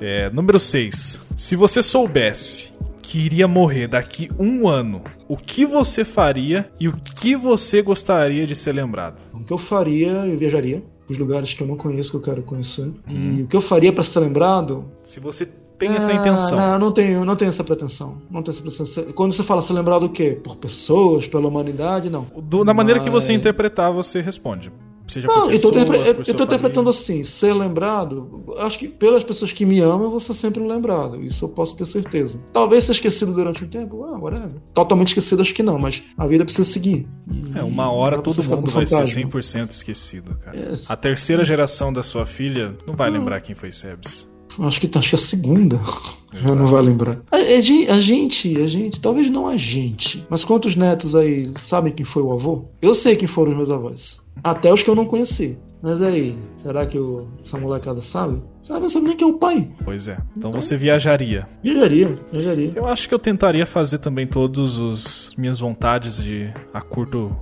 É, 0.00 0.30
número 0.30 0.60
6. 0.60 1.20
Se 1.36 1.56
você 1.56 1.82
soubesse 1.82 2.72
que 3.02 3.18
iria 3.18 3.48
morrer 3.48 3.88
daqui 3.88 4.28
um 4.38 4.68
ano, 4.68 5.02
o 5.26 5.36
que 5.36 5.64
você 5.64 6.04
faria 6.04 6.70
e 6.78 6.88
o 6.88 6.92
que 6.92 7.34
você 7.34 7.80
gostaria 7.80 8.46
de 8.46 8.54
ser 8.54 8.72
lembrado? 8.72 9.22
O 9.32 9.42
que 9.42 9.52
eu 9.52 9.58
faria, 9.58 10.26
eu 10.26 10.36
viajaria 10.36 10.82
os 11.08 11.16
lugares 11.16 11.54
que 11.54 11.62
eu 11.62 11.66
não 11.66 11.76
conheço, 11.76 12.10
que 12.10 12.16
eu 12.18 12.20
quero 12.20 12.42
conhecer. 12.42 12.86
Hum. 13.08 13.38
E 13.38 13.42
o 13.42 13.46
que 13.46 13.56
eu 13.56 13.60
faria 13.60 13.92
para 13.92 14.04
ser 14.04 14.20
lembrado? 14.20 14.84
Se 15.02 15.18
você 15.20 15.48
tem 15.78 15.94
essa 15.94 16.12
intenção. 16.12 16.58
Não, 16.58 16.78
não 16.78 16.92
tenho, 16.92 17.24
não 17.24 17.36
tenho 17.36 17.48
essa 17.48 17.64
pretensão. 17.64 18.20
Não 18.30 18.42
tenho 18.42 18.52
essa 18.52 18.62
pretensão. 18.62 19.04
Quando 19.14 19.32
você 19.32 19.42
fala 19.42 19.62
ser 19.62 19.72
lembrado 19.72 20.04
o 20.04 20.08
quê? 20.08 20.38
Por 20.42 20.56
pessoas, 20.56 21.26
pela 21.26 21.48
humanidade, 21.48 22.10
não. 22.10 22.26
Do, 22.36 22.64
na 22.64 22.74
maneira 22.74 23.00
que 23.00 23.10
você 23.10 23.32
interpretar, 23.32 23.92
você 23.92 24.20
responde 24.20 24.72
seja 25.12 25.26
não, 25.26 25.48
pessoas, 25.48 25.76
eu 26.06 26.22
estou 26.22 26.46
interpretando 26.46 26.90
assim, 26.90 27.22
ser 27.24 27.52
lembrado, 27.52 28.44
acho 28.58 28.78
que 28.78 28.88
pelas 28.88 29.24
pessoas 29.24 29.52
que 29.52 29.64
me 29.64 29.80
amam, 29.80 30.04
eu 30.04 30.10
vou 30.10 30.20
ser 30.20 30.34
sempre 30.34 30.62
lembrado, 30.62 31.22
isso 31.22 31.44
eu 31.44 31.48
posso 31.48 31.76
ter 31.76 31.86
certeza. 31.86 32.44
Talvez 32.52 32.84
ser 32.84 32.92
esquecido 32.92 33.32
durante 33.32 33.64
um 33.64 33.68
tempo, 33.68 34.04
ah, 34.04 34.18
whatever. 34.18 34.60
Totalmente 34.74 35.08
esquecido 35.08 35.42
acho 35.42 35.54
que 35.54 35.62
não, 35.62 35.78
mas 35.78 36.02
a 36.16 36.26
vida 36.26 36.44
precisa 36.44 36.68
seguir. 36.68 37.08
É, 37.54 37.62
uma 37.62 37.90
hora 37.90 38.20
todo 38.20 38.42
mundo 38.44 38.70
vai 38.70 38.86
ser 38.86 39.02
100% 39.02 39.70
esquecido, 39.70 40.36
cara. 40.36 40.72
A 40.88 40.96
terceira 40.96 41.44
geração 41.44 41.92
da 41.92 42.02
sua 42.02 42.26
filha 42.26 42.76
não 42.86 42.94
vai 42.94 43.10
lembrar 43.10 43.40
quem 43.40 43.54
foi 43.54 43.72
Sebs. 43.72 44.26
Acho 44.60 44.80
que, 44.80 44.88
tá, 44.88 44.98
acho 44.98 45.10
que 45.10 45.14
é 45.14 45.18
a 45.18 45.20
segunda. 45.20 45.80
Exato. 46.34 46.56
Não 46.56 46.66
vai 46.66 46.82
lembrar. 46.82 47.18
A, 47.30 47.36
a, 47.36 47.60
gente, 48.00 48.60
a 48.60 48.66
gente, 48.66 49.00
talvez 49.00 49.30
não 49.30 49.46
a 49.46 49.56
gente, 49.56 50.24
mas 50.28 50.44
quantos 50.44 50.76
netos 50.76 51.16
aí 51.16 51.50
sabem 51.56 51.92
quem 51.92 52.04
foi 52.04 52.22
o 52.22 52.32
avô? 52.32 52.66
Eu 52.82 52.94
sei 52.94 53.16
quem 53.16 53.26
foram 53.26 53.52
os 53.52 53.56
meus 53.56 53.70
avós. 53.70 54.22
Até 54.44 54.72
os 54.72 54.82
que 54.82 54.90
eu 54.90 54.94
não 54.94 55.06
conheci. 55.06 55.58
Mas 55.80 56.02
aí, 56.02 56.36
será 56.62 56.86
que 56.86 56.98
o, 56.98 57.28
essa 57.40 57.56
molecada 57.56 58.00
sabe? 58.00 58.42
Sabe, 58.60 58.90
sabe 58.90 59.06
nem 59.06 59.16
quem 59.16 59.28
é 59.28 59.30
o 59.30 59.38
pai. 59.38 59.70
Pois 59.84 60.08
é. 60.08 60.18
Então, 60.36 60.50
então 60.50 60.60
você 60.60 60.76
viajaria. 60.76 61.48
Viajaria, 61.62 62.18
viajaria. 62.32 62.72
Eu 62.74 62.86
acho 62.86 63.08
que 63.08 63.14
eu 63.14 63.18
tentaria 63.18 63.64
fazer 63.64 63.98
também 63.98 64.26
todos 64.26 64.76
os 64.76 65.32
minhas 65.38 65.60
vontades 65.60 66.22
de 66.22 66.52
a 66.74 66.80
curto 66.80 67.34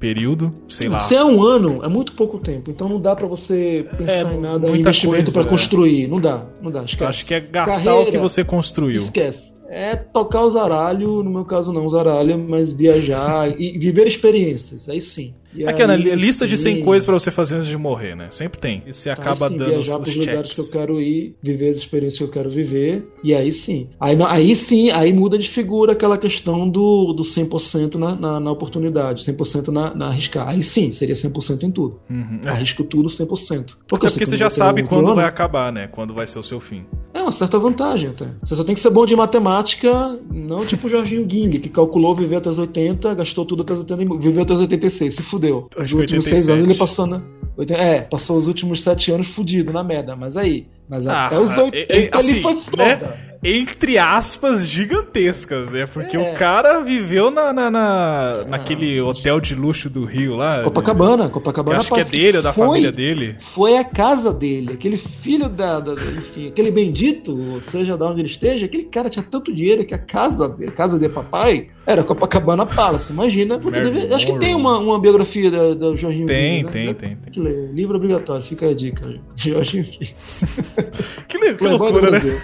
período, 0.00 0.52
sei 0.66 0.88
lá. 0.88 0.98
Se 0.98 1.14
é 1.14 1.22
um 1.22 1.42
ano, 1.42 1.84
é 1.84 1.88
muito 1.88 2.14
pouco 2.14 2.38
tempo. 2.38 2.70
Então 2.70 2.88
não 2.88 2.98
dá 2.98 3.14
para 3.14 3.26
você 3.26 3.86
pensar 3.98 4.32
é, 4.32 4.34
em 4.34 4.40
nada, 4.40 4.68
em 4.68 4.80
investimento 4.80 5.30
para 5.30 5.42
é. 5.42 5.44
construir. 5.44 6.08
Não 6.08 6.18
dá, 6.18 6.46
não 6.60 6.70
dá. 6.70 6.82
Esquece. 6.82 7.04
Acho 7.04 7.26
que 7.26 7.34
é 7.34 7.40
gastar 7.40 7.84
Carreira, 7.84 8.08
o 8.08 8.12
que 8.12 8.18
você 8.18 8.42
construiu. 8.42 8.96
Esquece. 8.96 9.60
É 9.68 9.94
tocar 9.94 10.42
o 10.42 10.50
zaralho, 10.50 11.22
no 11.22 11.30
meu 11.30 11.44
caso 11.44 11.72
não 11.72 11.88
zaralho, 11.88 12.38
mas 12.38 12.72
viajar 12.72 13.48
e 13.60 13.78
viver 13.78 14.06
experiências. 14.06 14.88
Aí 14.88 15.00
sim. 15.00 15.34
E 15.54 15.66
Aquela 15.66 15.94
aí, 15.94 16.14
lista 16.14 16.44
sim, 16.46 16.50
de 16.50 16.58
100 16.58 16.84
coisas 16.84 17.04
para 17.04 17.14
você 17.14 17.30
fazer 17.30 17.56
antes 17.56 17.68
de 17.68 17.76
morrer, 17.76 18.14
né? 18.14 18.28
Sempre 18.30 18.60
tem. 18.60 18.82
E 18.86 18.92
você 18.92 19.10
acaba 19.10 19.48
sim, 19.48 19.56
dando 19.56 19.70
viajar 19.70 20.00
os, 20.00 20.08
os 20.08 20.16
lugares 20.16 20.54
que 20.54 20.60
eu 20.60 20.70
quero 20.70 21.00
ir, 21.00 21.34
viver 21.42 21.68
as 21.68 21.76
experiências 21.76 22.18
que 22.18 22.24
eu 22.24 22.28
quero 22.28 22.48
viver, 22.48 23.08
e 23.22 23.34
aí 23.34 23.50
sim. 23.50 23.88
Aí, 23.98 24.16
aí 24.28 24.54
sim, 24.54 24.90
aí 24.90 25.12
muda 25.12 25.36
de 25.36 25.48
figura 25.48 25.92
aquela 25.92 26.16
questão 26.16 26.68
do, 26.68 27.12
do 27.12 27.22
100% 27.22 27.96
na, 27.96 28.14
na, 28.14 28.40
na 28.40 28.50
oportunidade, 28.50 29.24
100% 29.24 29.68
na, 29.68 29.94
na 29.94 30.06
arriscar. 30.08 30.48
Aí 30.48 30.62
sim, 30.62 30.90
seria 30.90 31.14
100% 31.14 31.64
em 31.64 31.70
tudo. 31.70 32.00
Uhum, 32.08 32.40
é. 32.44 32.50
Arrisco 32.50 32.84
tudo 32.84 33.08
100%. 33.08 33.76
Porque, 33.88 34.06
é 34.06 34.10
porque 34.10 34.26
você 34.26 34.36
já 34.36 34.50
sabe 34.50 34.86
quando 34.86 35.06
ano. 35.06 35.16
vai 35.16 35.24
acabar, 35.24 35.72
né? 35.72 35.88
Quando 35.88 36.14
vai 36.14 36.26
ser 36.26 36.38
o 36.38 36.42
seu 36.42 36.60
fim. 36.60 36.84
É 37.12 37.22
uma 37.22 37.32
certa 37.32 37.58
vantagem 37.58 38.10
até. 38.10 38.28
Você 38.42 38.54
só 38.54 38.62
tem 38.62 38.74
que 38.74 38.80
ser 38.80 38.90
bom 38.90 39.04
de 39.04 39.16
matemática, 39.16 40.18
não 40.30 40.64
tipo 40.64 40.86
o 40.86 40.90
Jorginho 40.90 41.26
Ging, 41.28 41.50
que 41.50 41.68
calculou 41.68 42.14
viver 42.14 42.36
até 42.36 42.48
os 42.48 42.58
80, 42.58 43.14
gastou 43.14 43.44
tudo 43.44 43.62
até 43.62 43.72
os 43.72 43.80
80 43.80 44.02
e 44.02 44.18
viveu 44.18 44.42
até 44.42 44.52
os 44.52 44.60
86. 44.60 45.14
Se 45.14 45.22
fudeu. 45.22 45.39
Os 45.76 45.82
Acho 45.82 45.90
que 45.94 46.00
últimos 46.00 46.24
87. 46.26 46.28
seis 46.28 46.48
anos 46.48 46.64
ele 46.64 46.74
passou 46.74 47.06
na. 47.06 47.22
oitenta- 47.56 47.80
É, 47.80 48.00
passou 48.02 48.36
os 48.36 48.46
últimos 48.46 48.82
sete 48.82 49.10
anos 49.12 49.26
fudido 49.28 49.72
na 49.72 49.82
merda. 49.82 50.14
Mas 50.16 50.36
aí. 50.36 50.66
Mas 50.90 51.06
Ah, 51.06 51.26
até 51.26 51.38
os 51.38 51.56
é- 51.56 51.62
80 51.62 51.94
é- 51.94 51.96
ele 51.98 52.10
assim, 52.12 52.42
foi 52.42 52.52
né? 52.54 52.96
foda. 52.96 53.30
Entre 53.42 53.96
aspas, 53.96 54.66
gigantescas, 54.66 55.70
né? 55.70 55.86
Porque 55.86 56.14
É. 56.14 56.20
o 56.20 56.34
cara 56.36 56.82
viveu 56.82 57.30
na, 57.30 57.54
na- 57.54 57.70
na- 57.70 58.44
naquele 58.46 59.00
hotel 59.00 59.40
de 59.40 59.54
luxo 59.54 59.88
do 59.88 60.04
Rio 60.04 60.36
lá. 60.36 60.62
Copacabana, 60.62 61.24
Que 61.24 61.32
Copacabana 61.32 61.78
acho 61.78 61.90
que 61.94 62.00
é 62.00 62.04
dele 62.04 62.36
ou 62.36 62.42
da 62.42 62.52
foi- 62.52 62.66
família 62.66 62.92
dele. 62.92 63.36
Foi 63.38 63.78
a 63.78 63.84
casa 63.84 64.30
dele, 64.30 64.74
aquele 64.74 64.98
filho 64.98 65.48
da, 65.48 65.80
da- 65.80 65.94
enfim, 65.94 66.48
aquele 66.48 66.70
bendito, 66.70 67.58
seja, 67.62 67.96
da 67.96 68.08
onde 68.08 68.20
ele 68.20 68.28
esteja, 68.28 68.66
aquele 68.66 68.84
cara 68.84 69.08
tinha 69.08 69.22
tanto 69.24 69.50
dinheiro 69.54 69.86
que 69.86 69.94
a 69.94 69.98
casa 69.98 70.46
dele, 70.46 70.72
casa 70.72 70.98
de 70.98 71.08
papai, 71.08 71.68
era 71.86 72.04
Copacabana 72.04 72.66
Palace. 72.66 73.10
Imagina, 73.10 73.56
deve- 73.56 74.12
acho 74.14 74.26
que 74.26 74.38
tem 74.38 74.54
uma, 74.54 74.76
uma 74.78 74.98
biografia 75.00 75.50
da, 75.50 75.72
da 75.74 75.96
Jorginho 75.96 76.26
Tem, 76.26 76.66
tem, 76.66 76.88
né? 76.88 76.92
tem, 76.94 77.16
tem. 77.16 77.32
Que 77.32 77.40
ler. 77.40 77.70
Livro 77.72 77.96
obrigatório, 77.96 78.42
fica 78.42 78.66
aí 78.66 78.72
a 78.72 78.76
dica. 78.76 79.14
Jorginho. 79.34 79.86
Que, 81.28 81.38
le- 81.38 81.54
que 81.54 81.66
loucura, 81.68 82.10
né? 82.10 82.20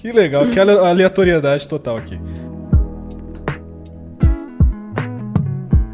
Que 0.00 0.12
legal, 0.12 0.46
que 0.46 0.58
ale- 0.58 0.78
aleatoriedade 0.78 1.68
total 1.68 1.98
aqui. 1.98 2.18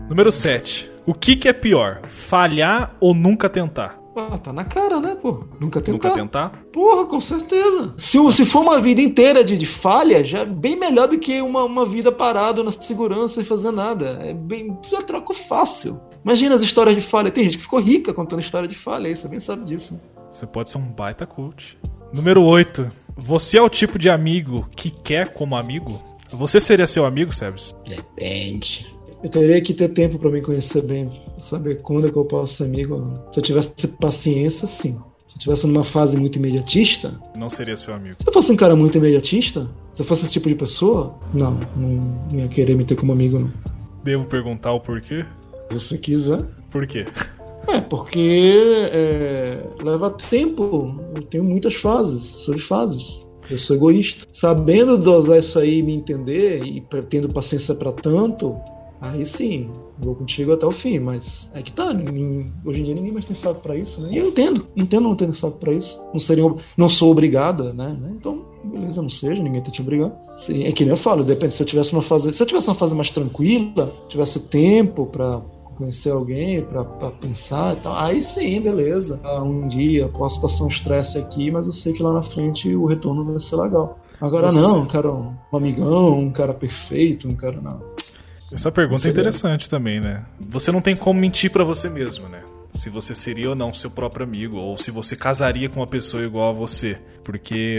Número 0.09 0.31
7. 0.31 0.91
O 1.05 1.13
que, 1.13 1.37
que 1.37 1.49
é 1.49 1.53
pior? 1.53 2.01
Falhar 2.09 2.95
ou 3.01 3.13
nunca 3.15 3.49
tentar? 3.49 3.99
Ah, 4.17 4.39
tá 4.39 4.51
na 4.53 4.65
cara, 4.65 4.99
né, 4.99 5.15
pô? 5.21 5.45
Nunca 5.61 5.81
tentar. 5.81 5.93
Nunca 6.09 6.11
tentar? 6.11 6.53
Porra, 6.73 7.05
com 7.05 7.21
certeza. 7.21 7.93
Se, 7.99 8.19
se 8.33 8.47
for 8.47 8.63
uma 8.63 8.81
vida 8.81 9.03
inteira 9.03 9.45
de, 9.45 9.59
de 9.59 9.67
falha, 9.67 10.25
já 10.25 10.39
é 10.39 10.45
bem 10.47 10.75
melhor 10.79 11.07
do 11.09 11.19
que 11.19 11.43
uma, 11.43 11.65
uma 11.65 11.85
vida 11.85 12.11
parada 12.11 12.63
na 12.65 12.73
segurança 12.73 13.35
sem 13.35 13.45
fazer 13.45 13.73
nada. 13.73 14.19
É 14.23 14.33
bem. 14.33 14.77
Já 14.89 15.03
troca 15.03 15.35
fácil. 15.35 16.01
Imagina 16.25 16.55
as 16.55 16.63
histórias 16.63 16.97
de 16.97 17.03
falha. 17.03 17.31
Tem 17.31 17.45
gente 17.45 17.59
que 17.59 17.63
ficou 17.65 17.79
rica 17.79 18.15
contando 18.15 18.41
história 18.41 18.67
de 18.69 18.75
falha, 18.75 19.07
aí 19.09 19.15
você 19.17 19.29
bem 19.29 19.39
sabe 19.39 19.65
disso. 19.67 20.01
Você 20.37 20.47
pode 20.47 20.71
ser 20.71 20.77
um 20.77 20.83
baita 20.87 21.25
coach. 21.27 21.79
Número 22.13 22.43
8. 22.43 22.91
Você 23.17 23.57
é 23.57 23.63
o 23.63 23.71
tipo 23.71 23.99
de 23.99 24.11
amigo 24.11 24.69
que 24.77 24.91
quer 24.91 25.33
como 25.33 25.57
amigo? 25.57 25.99
Você 26.31 26.61
seria 26.61 26.87
seu 26.87 27.07
amigo, 27.07 27.33
Sebs? 27.35 27.75
Depende. 27.89 28.87
Eu 29.25 29.31
teria 29.31 29.59
que 29.63 29.73
ter 29.73 29.89
tempo 29.89 30.19
pra 30.19 30.29
me 30.31 30.43
conhecer 30.43 30.83
bem, 30.83 31.11
saber 31.39 31.77
quando 31.81 32.07
é 32.09 32.11
que 32.11 32.19
eu 32.19 32.25
posso 32.27 32.53
ser 32.57 32.65
amigo 32.65 32.97
ou 32.97 33.01
não. 33.01 33.33
Se 33.33 33.39
eu 33.39 33.43
tivesse 33.43 33.89
paciência, 33.97 34.67
sim. 34.69 34.99
Se 35.27 35.37
eu 35.37 35.41
tivesse 35.41 35.67
numa 35.67 35.83
fase 35.85 36.19
muito 36.19 36.37
imediatista, 36.37 37.19
Não 37.35 37.49
seria 37.49 37.75
seu 37.75 37.95
amigo. 37.95 38.17
se 38.21 38.29
eu 38.29 38.33
fosse 38.33 38.53
um 38.53 38.57
cara 38.57 38.77
muito 38.77 38.99
imediatista, 38.99 39.71
se 39.91 40.03
eu 40.03 40.07
fosse 40.07 40.25
esse 40.27 40.35
tipo 40.35 40.51
de 40.51 40.55
pessoa, 40.55 41.19
não, 41.33 41.53
não, 41.75 41.89
não 42.31 42.39
ia 42.41 42.49
querer 42.49 42.77
me 42.77 42.85
ter 42.85 42.95
como 42.97 43.11
amigo, 43.13 43.39
não. 43.39 43.51
Devo 44.05 44.27
perguntar 44.27 44.73
o 44.75 44.81
porquê? 44.81 45.25
Se 45.71 45.75
você 45.81 45.97
quiser. 45.97 46.45
Por 46.71 46.87
quê? 46.87 47.07
É, 47.69 47.81
porque 47.81 48.59
é, 48.93 49.63
leva 49.83 50.11
tempo. 50.11 50.95
Eu 51.15 51.23
tenho 51.23 51.45
muitas 51.45 51.75
fases, 51.75 52.23
sou 52.23 52.55
de 52.55 52.63
fases. 52.63 53.27
Eu 53.51 53.59
sou 53.59 53.77
egoísta. 53.77 54.25
Sabendo 54.31 54.99
dosar 54.99 55.39
isso 55.39 55.59
aí 55.59 55.79
e 55.79 55.83
me 55.83 55.95
entender, 55.95 56.63
e 56.65 56.81
tendo 57.09 57.29
paciência 57.33 57.75
pra 57.77 57.93
tanto, 57.93 58.57
aí 59.01 59.25
sim, 59.25 59.71
vou 60.01 60.17
contigo 60.17 60.53
até 60.53 60.67
o 60.67 60.73
fim. 60.73 60.99
Mas 60.99 61.51
é 61.55 61.63
que 61.63 61.71
tá, 61.71 61.93
ninguém- 61.95 62.53
hoje 62.65 62.81
em 62.81 62.85
dia 62.85 62.95
ninguém 62.95 63.13
mais 63.13 63.25
tem 63.25 63.35
saco 63.37 63.61
pra 63.61 63.77
isso, 63.77 64.01
né? 64.01 64.09
E 64.13 64.19
eu 64.19 64.29
entendo, 64.29 64.67
entendo 64.77 65.05
não 65.05 65.15
ter 65.15 65.33
saco 65.33 65.59
pra 65.59 65.73
isso. 65.73 65.97
Não, 66.13 66.19
seria, 66.19 66.45
não 66.77 66.89
sou 66.89 67.13
obrigada, 67.13 67.73
né? 67.73 67.97
Então, 68.19 68.45
beleza, 68.65 69.01
não 69.01 69.09
seja, 69.09 69.41
ninguém 69.43 69.61
tá 69.63 69.71
te 69.71 69.81
obrigando. 69.81 70.15
Sim, 70.37 70.65
é 70.65 70.73
que 70.73 70.83
nem 70.85 70.91
eu 70.91 70.97
falo, 70.97 71.23
depende, 71.23 71.55
se 71.55 71.63
eu 71.63 71.67
tivesse 71.67 71.93
uma 71.93 72.03
fase. 72.03 72.33
Se 72.33 72.43
eu 72.43 72.47
tivesse 72.49 72.69
uma 72.69 72.75
fase 72.75 72.95
mais 72.97 73.13
tranquila, 73.13 73.93
tivesse 74.09 74.41
tempo 74.49 75.07
pra 75.07 75.41
conhecer 75.77 76.11
alguém 76.11 76.63
pra, 76.63 76.85
pra 76.85 77.11
pensar 77.11 77.75
e 77.77 77.81
tal. 77.81 77.95
Aí 77.97 78.23
sim, 78.23 78.61
beleza. 78.61 79.21
Ah, 79.25 79.43
Um 79.43 79.69
dia 79.69 80.09
posso 80.09 80.41
passar 80.41 80.65
um 80.65 80.69
estresse 80.69 81.19
aqui, 81.19 81.51
mas 81.51 81.67
eu 81.67 81.73
sei 81.73 81.93
que 81.93 82.03
lá 82.03 82.13
na 82.13 82.23
frente 82.23 82.75
o 82.75 82.87
retorno 82.87 83.25
vai 83.25 83.39
ser 83.39 83.57
legal. 83.57 83.99
Agora 84.21 84.49
Você- 84.49 84.61
não, 84.61 84.87
cara, 84.87 85.13
um 85.13 85.35
amigão, 85.53 86.19
um 86.19 86.31
cara 86.31 86.55
perfeito, 86.55 87.29
um 87.29 87.35
cara 87.37 87.61
não. 87.61 87.81
Essa 88.53 88.71
pergunta 88.73 89.01
é 89.01 89.03
Seria. 89.03 89.13
interessante 89.21 89.69
também, 89.69 90.01
né? 90.01 90.25
Você 90.41 90.71
não 90.73 90.81
tem 90.81 90.95
como 90.97 91.19
mentir 91.21 91.51
pra 91.51 91.65
você 91.65 91.89
mesmo, 91.91 92.29
né? 92.29 92.43
Se 92.71 92.89
você 92.89 93.15
seria 93.15 93.51
ou 93.51 93.55
não 93.57 93.75
seu 93.75 93.91
próprio 93.91 94.25
amigo, 94.25 94.57
ou 94.57 94.77
se 94.77 94.91
você 94.91 95.17
casaria 95.17 95.69
com 95.69 95.81
uma 95.81 95.87
pessoa 95.87 96.23
igual 96.23 96.51
a 96.51 96.53
você. 96.53 96.97
Porque. 97.25 97.77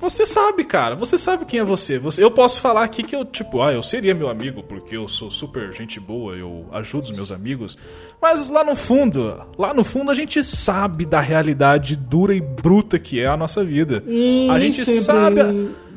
Você 0.00 0.24
sabe, 0.24 0.64
cara. 0.64 0.94
Você 0.94 1.18
sabe 1.18 1.44
quem 1.44 1.60
é 1.60 1.64
você. 1.64 1.98
você. 1.98 2.22
Eu 2.22 2.30
posso 2.30 2.60
falar 2.60 2.84
aqui 2.84 3.02
que 3.02 3.14
eu, 3.14 3.24
tipo, 3.24 3.62
ah, 3.62 3.72
eu 3.72 3.82
seria 3.82 4.14
meu 4.14 4.28
amigo 4.28 4.62
porque 4.62 4.96
eu 4.96 5.08
sou 5.08 5.30
super 5.30 5.72
gente 5.72 5.98
boa, 5.98 6.34
eu 6.36 6.66
ajudo 6.72 7.04
os 7.04 7.10
meus 7.10 7.32
amigos. 7.32 7.76
Mas 8.20 8.48
lá 8.48 8.62
no 8.64 8.76
fundo, 8.76 9.42
lá 9.56 9.74
no 9.74 9.84
fundo 9.84 10.10
a 10.10 10.14
gente 10.14 10.42
sabe 10.44 11.04
da 11.04 11.20
realidade 11.20 11.96
dura 11.96 12.34
e 12.34 12.40
bruta 12.40 12.98
que 12.98 13.20
é 13.20 13.26
a 13.26 13.36
nossa 13.36 13.64
vida. 13.64 14.02
a 14.06 14.58
nem 14.58 14.70
gente 14.70 14.84
sabe. 14.84 15.40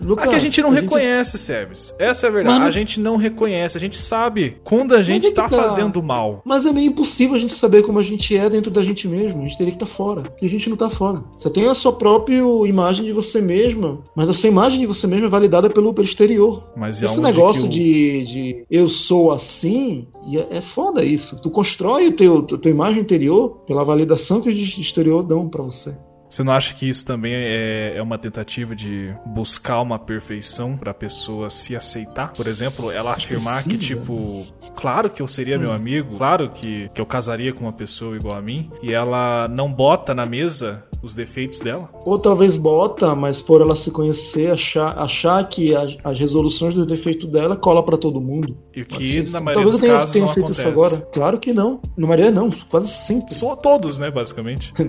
Lucas, 0.04 0.26
é 0.26 0.30
que 0.30 0.36
a 0.36 0.40
gente 0.40 0.62
não 0.62 0.72
a 0.72 0.74
gente- 0.76 0.84
reconhece, 0.84 1.38
Sebes. 1.38 1.94
Essa 2.00 2.28
é 2.28 2.30
a 2.30 2.32
verdade. 2.34 2.54
Mas 2.56 2.60
não- 2.62 2.68
A 2.68 2.72
gente 2.72 3.00
não 3.00 3.16
reconhece. 3.18 3.78
A 3.78 3.80
gente 3.80 3.98
sabe 3.98 4.58
quando 4.64 4.96
a 4.96 5.02
gente 5.02 5.28
é 5.28 5.32
tá, 5.32 5.48
tá. 5.48 5.50
fazendo 5.62 6.02
mal. 6.02 6.42
Mas 6.46 6.66
é 6.66 6.72
meio 6.74 6.88
impossível 6.88 7.36
a 7.36 7.40
gente 7.40 7.54
saber 7.54 7.84
como 7.84 8.00
a 8.00 8.04
gente 8.04 8.36
é 8.36 8.50
dentro 8.50 8.72
da 8.72 8.84
gente 8.84 9.08
mesmo. 9.08 9.40
A 9.42 9.48
gente 9.48 9.58
teria 9.58 9.72
que 9.72 9.76
estar 9.84 9.86
fora. 9.86 10.24
E 10.42 10.46
a 10.46 10.50
gente 10.50 10.70
não 10.70 10.78
tá 10.78 10.90
fora. 10.90 11.24
Você 11.36 11.50
tem 11.50 11.68
a 11.68 11.74
sua 11.74 11.94
própria 11.94 12.42
imagem 12.66 13.06
de 13.06 13.12
você 13.12 13.42
mesma, 13.42 14.00
mas 14.16 14.30
a 14.30 14.34
sua 14.34 14.50
imagem 14.50 14.80
de 14.80 14.86
você 14.86 15.06
mesma 15.08 15.28
é 15.28 15.30
validada 15.30 15.70
pelo, 15.70 15.94
pelo 15.94 16.06
exterior. 16.06 16.64
Mas 16.76 17.02
Esse 17.02 17.20
negócio 17.22 17.66
o- 17.66 17.70
de, 17.70 18.24
de 18.24 18.66
eu 18.70 18.88
sou 18.88 19.32
assim, 19.32 20.08
e 20.28 20.38
é, 20.38 20.48
é 20.52 20.62
foda 20.62 21.04
isso. 21.04 21.42
Tu 21.42 21.50
constrói 21.50 22.08
o 22.08 22.12
teu, 22.12 22.40
a 22.40 22.58
tua 22.58 22.72
imagem 22.72 23.02
interior 23.02 23.62
pela 23.68 23.84
validação 23.84 24.42
que 24.42 24.50
os 24.50 24.56
exterior 24.78 25.24
dão 25.24 25.48
pra 25.50 25.62
você. 25.64 25.98
Você 26.32 26.44
não 26.44 26.54
acha 26.54 26.74
que 26.74 26.88
isso 26.88 27.06
também 27.06 27.34
é, 27.34 27.94
é 27.98 28.02
uma 28.02 28.18
tentativa 28.18 28.74
de 28.74 29.14
buscar 29.26 29.82
uma 29.82 30.00
perfeição 30.00 30.78
pra 30.78 30.94
pessoa 30.94 31.50
se 31.50 31.76
aceitar? 31.76 32.32
Por 32.32 32.48
exemplo, 32.48 32.90
ela 32.90 33.12
afirmar 33.12 33.62
que, 33.64 33.70
precisa. 33.70 34.00
tipo, 34.00 34.46
claro 34.74 35.10
que 35.10 35.22
eu 35.22 35.28
seria 35.28 35.58
Hum. 35.58 35.62
meu 35.62 35.72
amigo, 35.74 36.18
claro 36.18 36.50
que, 36.50 36.90
que 36.94 37.02
eu 37.02 37.06
casaria 37.06 37.52
com 37.52 37.66
uma 37.66 37.74
pessoa 37.74 38.16
igual 38.16 38.40
a 38.40 38.42
mim, 38.42 38.72
e 38.82 38.94
ela 38.94 39.50
não 39.50 39.70
bota 39.72 40.14
na 40.14 40.26
mesa 40.26 40.82
os 41.02 41.16
defeitos 41.16 41.60
dela? 41.60 41.90
Ou 42.06 42.20
talvez 42.20 42.58
bota, 42.58 43.16
mas 43.16 43.42
por 43.42 43.62
ela 43.62 43.76
se 43.76 43.92
conhecer, 43.92 44.52
achar, 44.52 44.98
achar 44.98 45.48
que 45.48 45.76
as, 45.76 45.98
as 46.04 46.20
resoluções 46.20 46.74
do 46.74 46.86
defeito 46.86 47.28
dela 47.28 47.56
cola 47.56 47.84
pra 47.84 47.98
todo 47.98 48.22
mundo. 48.22 48.58
E 48.76 48.82
o 48.82 48.86
que, 48.86 49.32
na 49.32 49.42
maioria 49.42 49.54
Talvez 49.54 49.72
dos 49.72 49.82
tenha, 49.82 49.94
casos, 49.94 50.12
tenha 50.12 50.26
não 50.26 50.34
feito 50.34 50.46
acontece. 50.46 50.60
isso 50.62 50.70
agora. 50.70 50.98
Claro 51.14 51.40
que 51.40 51.54
não. 51.54 51.82
Na 51.98 52.08
maioria 52.08 52.32
não, 52.32 52.50
quase 52.70 52.90
sempre. 52.90 53.34
Só 53.34 53.56
todos, 53.56 54.00
né, 54.00 54.12
basicamente. 54.12 54.74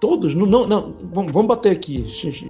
Todos, 0.00 0.32
não, 0.32 0.46
não, 0.46 0.64
não 0.64 0.94
vamos, 1.10 1.46
bater 1.46 1.72
aqui. 1.72 2.04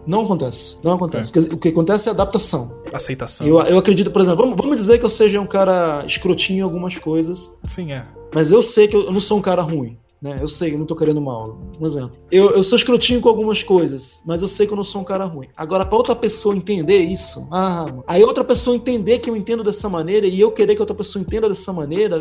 Não 0.07 0.23
acontece. 0.25 0.79
Não 0.85 0.93
acontece. 0.93 1.33
Dizer, 1.33 1.51
O 1.51 1.57
que 1.57 1.69
acontece 1.69 2.09
é 2.09 2.13
adaptação. 2.13 2.71
Aceitação. 2.93 3.47
Eu, 3.47 3.59
eu 3.61 3.79
acredito, 3.79 4.11
por 4.11 4.21
exemplo, 4.21 4.45
vamos, 4.45 4.55
vamos 4.55 4.77
dizer 4.77 4.99
que 4.99 5.07
eu 5.07 5.09
seja 5.09 5.41
um 5.41 5.47
cara 5.47 6.05
escrotinho 6.07 6.59
em 6.59 6.63
algumas 6.63 6.99
coisas, 6.99 7.59
Sim, 7.67 7.93
é. 7.93 8.05
mas 8.35 8.53
eu 8.53 8.61
sei 8.61 8.87
que 8.87 8.95
eu, 8.95 9.05
eu 9.05 9.13
não 9.13 9.21
sou 9.21 9.39
um 9.39 9.41
cara 9.41 9.63
ruim. 9.63 9.97
Né? 10.21 10.39
Eu 10.41 10.49
sei, 10.49 10.75
eu 10.75 10.79
não 10.79 10.87
tô 10.87 10.97
querendo 10.97 11.21
mal. 11.21 11.59
Um 11.81 11.87
exemplo. 11.87 12.11
Eu, 12.31 12.51
eu 12.51 12.63
sou 12.63 12.77
escrotinho 12.77 13.21
com 13.21 13.29
algumas 13.29 13.63
coisas, 13.63 14.21
mas 14.27 14.43
eu 14.43 14.49
sei 14.49 14.67
que 14.67 14.73
eu 14.73 14.77
não 14.77 14.83
sou 14.83 15.01
um 15.01 15.05
cara 15.05 15.25
ruim. 15.25 15.49
Agora, 15.57 15.87
pra 15.87 15.97
outra 15.97 16.17
pessoa 16.17 16.57
entender 16.57 16.99
isso, 16.99 17.47
ah, 17.53 17.87
aí 18.07 18.23
outra 18.25 18.43
pessoa 18.43 18.75
entender 18.75 19.21
que 19.21 19.31
eu 19.31 19.37
entendo 19.37 19.63
dessa 19.63 19.89
maneira 19.89 20.27
e 20.27 20.41
eu 20.41 20.51
querer 20.51 20.75
que 20.75 20.83
outra 20.83 20.97
pessoa 20.97 21.23
entenda 21.23 21.49
dessa 21.49 21.73
maneira, 21.73 22.19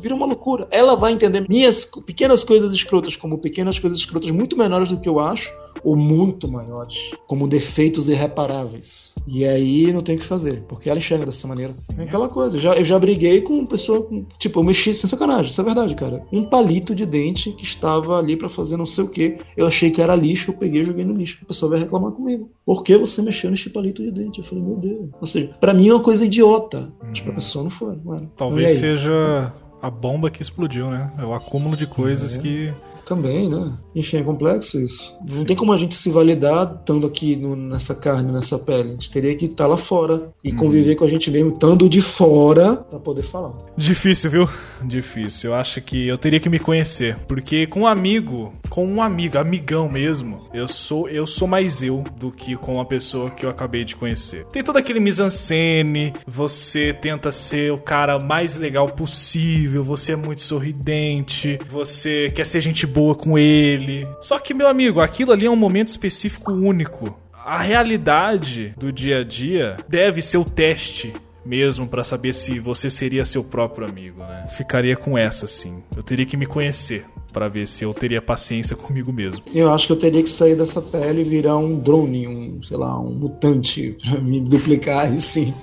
vira 0.00 0.14
uma 0.14 0.26
loucura. 0.26 0.66
Ela 0.70 0.94
vai 0.94 1.12
entender 1.12 1.46
minhas 1.48 1.84
pequenas 2.06 2.42
coisas 2.44 2.72
escrotas 2.72 3.16
como 3.16 3.38
pequenas 3.38 3.78
coisas 3.78 3.98
escrotas 3.98 4.30
muito 4.30 4.56
menores 4.56 4.90
do 4.90 4.98
que 5.00 5.08
eu 5.08 5.18
acho, 5.20 5.50
ou 5.84 5.94
muito 5.94 6.48
maiores, 6.48 7.12
como 7.26 7.46
defeitos 7.46 8.08
irreparáveis. 8.08 9.14
E 9.26 9.44
aí 9.44 9.92
não 9.92 10.00
tem 10.00 10.16
o 10.16 10.18
que 10.18 10.24
fazer, 10.24 10.62
porque 10.68 10.88
ela 10.88 10.98
enxerga 10.98 11.24
dessa 11.26 11.46
maneira. 11.46 11.74
É 11.98 12.02
aquela 12.04 12.28
coisa. 12.28 12.56
Eu 12.56 12.60
já, 12.60 12.74
eu 12.74 12.84
já 12.84 12.98
briguei 12.98 13.40
com 13.40 13.64
pessoa. 13.66 14.02
Com, 14.02 14.24
tipo, 14.38 14.58
eu 14.58 14.64
mexi 14.64 14.94
sem 14.94 15.08
sacanagem, 15.08 15.50
isso 15.50 15.60
é 15.60 15.64
verdade, 15.64 15.94
cara. 15.94 16.24
Um 16.32 16.44
palito 16.44 16.94
de 16.94 17.04
dente 17.06 17.52
que 17.52 17.64
estava 17.64 18.18
ali 18.18 18.36
pra 18.36 18.48
fazer 18.48 18.76
não 18.76 18.86
sei 18.86 19.04
o 19.04 19.08
que. 19.08 19.36
Eu 19.56 19.66
achei 19.66 19.90
que 19.90 20.00
era 20.02 20.14
lixo, 20.16 20.50
eu 20.50 20.54
peguei 20.56 20.80
e 20.80 20.84
joguei 20.84 21.04
no 21.04 21.14
lixo. 21.14 21.38
A 21.42 21.46
pessoa 21.46 21.70
vai 21.70 21.78
reclamar 21.80 22.12
comigo. 22.12 22.50
Por 22.64 22.82
que 22.82 22.96
você 22.96 23.22
mexeu 23.22 23.50
neste 23.50 23.70
palito 23.70 24.02
de 24.02 24.10
dente? 24.10 24.38
Eu 24.40 24.44
falei, 24.44 24.64
meu 24.64 24.76
Deus. 24.76 25.08
Ou 25.20 25.26
seja, 25.26 25.54
pra 25.60 25.74
mim 25.74 25.88
é 25.88 25.94
uma 25.94 26.02
coisa 26.02 26.24
idiota. 26.24 26.88
Mas 27.06 27.20
pra 27.20 27.32
pessoa 27.34 27.62
não 27.62 27.70
foi. 27.70 27.96
Mano. 28.04 28.30
Talvez 28.36 28.76
Então, 28.76 28.88
aí? 28.90 28.96
seja 28.96 29.52
a 29.82 29.90
bomba 29.90 30.30
que 30.30 30.42
explodiu, 30.42 30.90
né? 30.90 31.12
É 31.18 31.24
o 31.24 31.34
acúmulo 31.34 31.76
de 31.76 31.86
coisas 31.86 32.36
É. 32.36 32.40
que 32.40 32.74
Também, 33.06 33.48
né? 33.48 33.72
Enfim, 33.94 34.16
é 34.18 34.22
complexo 34.22 34.80
isso. 34.82 35.16
Não 35.30 35.44
tem 35.44 35.54
como 35.56 35.72
a 35.72 35.76
gente 35.76 35.94
se 35.94 36.10
validar 36.10 36.76
estando 36.80 37.06
aqui 37.06 37.36
no, 37.36 37.54
nessa 37.54 37.94
carne, 37.94 38.32
nessa 38.32 38.58
pele. 38.58 38.90
A 38.90 38.92
gente 38.92 39.10
teria 39.10 39.34
que 39.36 39.46
estar 39.46 39.66
lá 39.66 39.76
fora 39.76 40.28
e 40.42 40.50
Uhum. 40.50 40.56
conviver 40.56 40.96
com 40.96 41.04
a 41.04 41.08
gente 41.08 41.30
mesmo, 41.30 41.50
estando 41.50 41.88
de 41.88 42.02
fora, 42.02 42.76
pra 42.76 42.98
poder 42.98 43.22
falar. 43.22 43.52
Difícil, 43.76 44.30
viu? 44.30 44.48
Difícil. 44.84 45.50
Eu 45.50 45.56
acho 45.56 45.80
que 45.80 46.06
eu 46.08 46.18
teria 46.18 46.40
que 46.40 46.48
me 46.48 46.58
conhecer. 46.58 47.16
Porque 47.28 47.66
com 47.66 47.82
um 47.82 47.86
amigo, 47.86 48.52
com 48.68 48.84
um 48.86 49.00
amigo, 49.00 49.38
amigão 49.38 49.88
mesmo, 49.88 50.48
eu 50.52 50.66
sou 50.66 51.08
eu 51.08 51.26
sou 51.26 51.46
mais 51.46 51.82
eu 51.82 52.02
do 52.18 52.32
que 52.32 52.56
com 52.56 52.80
a 52.80 52.84
pessoa 52.84 53.30
que 53.30 53.46
eu 53.46 53.50
acabei 53.50 53.84
de 53.84 53.94
conhecer. 53.94 54.44
Tem 54.46 54.62
todo 54.62 54.76
aquele 54.78 54.98
mise-en-scène, 54.98 56.12
você 56.26 56.92
tenta 56.92 57.30
ser 57.30 57.72
o 57.72 57.78
cara 57.78 58.18
mais 58.18 58.56
legal 58.56 58.88
possível, 58.88 59.82
você 59.84 60.12
é 60.12 60.16
muito 60.16 60.42
sorridente, 60.42 61.58
você 61.68 62.30
quer 62.34 62.44
ser 62.46 62.60
gente 62.60 62.86
boa 62.96 63.14
com 63.14 63.38
ele. 63.38 64.08
Só 64.22 64.38
que, 64.38 64.54
meu 64.54 64.66
amigo, 64.66 65.00
aquilo 65.00 65.32
ali 65.32 65.44
é 65.44 65.50
um 65.50 65.56
momento 65.56 65.88
específico 65.88 66.50
único. 66.50 67.14
A 67.44 67.58
realidade 67.58 68.74
do 68.78 68.90
dia 68.90 69.18
a 69.18 69.24
dia 69.24 69.76
deve 69.86 70.22
ser 70.22 70.38
o 70.38 70.44
teste 70.44 71.12
mesmo 71.44 71.86
pra 71.86 72.02
saber 72.02 72.32
se 72.32 72.58
você 72.58 72.88
seria 72.88 73.24
seu 73.24 73.44
próprio 73.44 73.86
amigo, 73.86 74.20
né? 74.20 74.48
Ficaria 74.56 74.96
com 74.96 75.16
essa 75.16 75.46
sim. 75.46 75.82
Eu 75.94 76.02
teria 76.02 76.26
que 76.26 76.36
me 76.36 76.46
conhecer 76.46 77.04
pra 77.32 77.48
ver 77.48 77.68
se 77.68 77.84
eu 77.84 77.92
teria 77.92 78.20
paciência 78.20 78.74
comigo 78.74 79.12
meso. 79.12 79.42
Eu 79.54 79.70
acho 79.70 79.86
que 79.86 79.92
eu 79.92 79.98
teria 79.98 80.22
que 80.22 80.30
sair 80.30 80.56
dessa 80.56 80.80
pele 80.80 81.20
e 81.20 81.24
virar 81.24 81.58
um 81.58 81.78
drone, 81.78 82.26
um, 82.26 82.62
sei 82.62 82.78
lá, 82.78 82.98
um 82.98 83.10
mutante 83.10 83.94
pra 84.02 84.20
me 84.20 84.40
duplicar 84.40 85.06
aí 85.06 85.20
sim, 85.20 85.54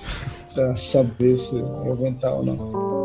pra 0.54 0.76
saber 0.76 1.36
se 1.36 1.58
eu 1.58 1.92
aguentar 1.92 2.32
ou 2.34 2.46
não. 2.46 3.03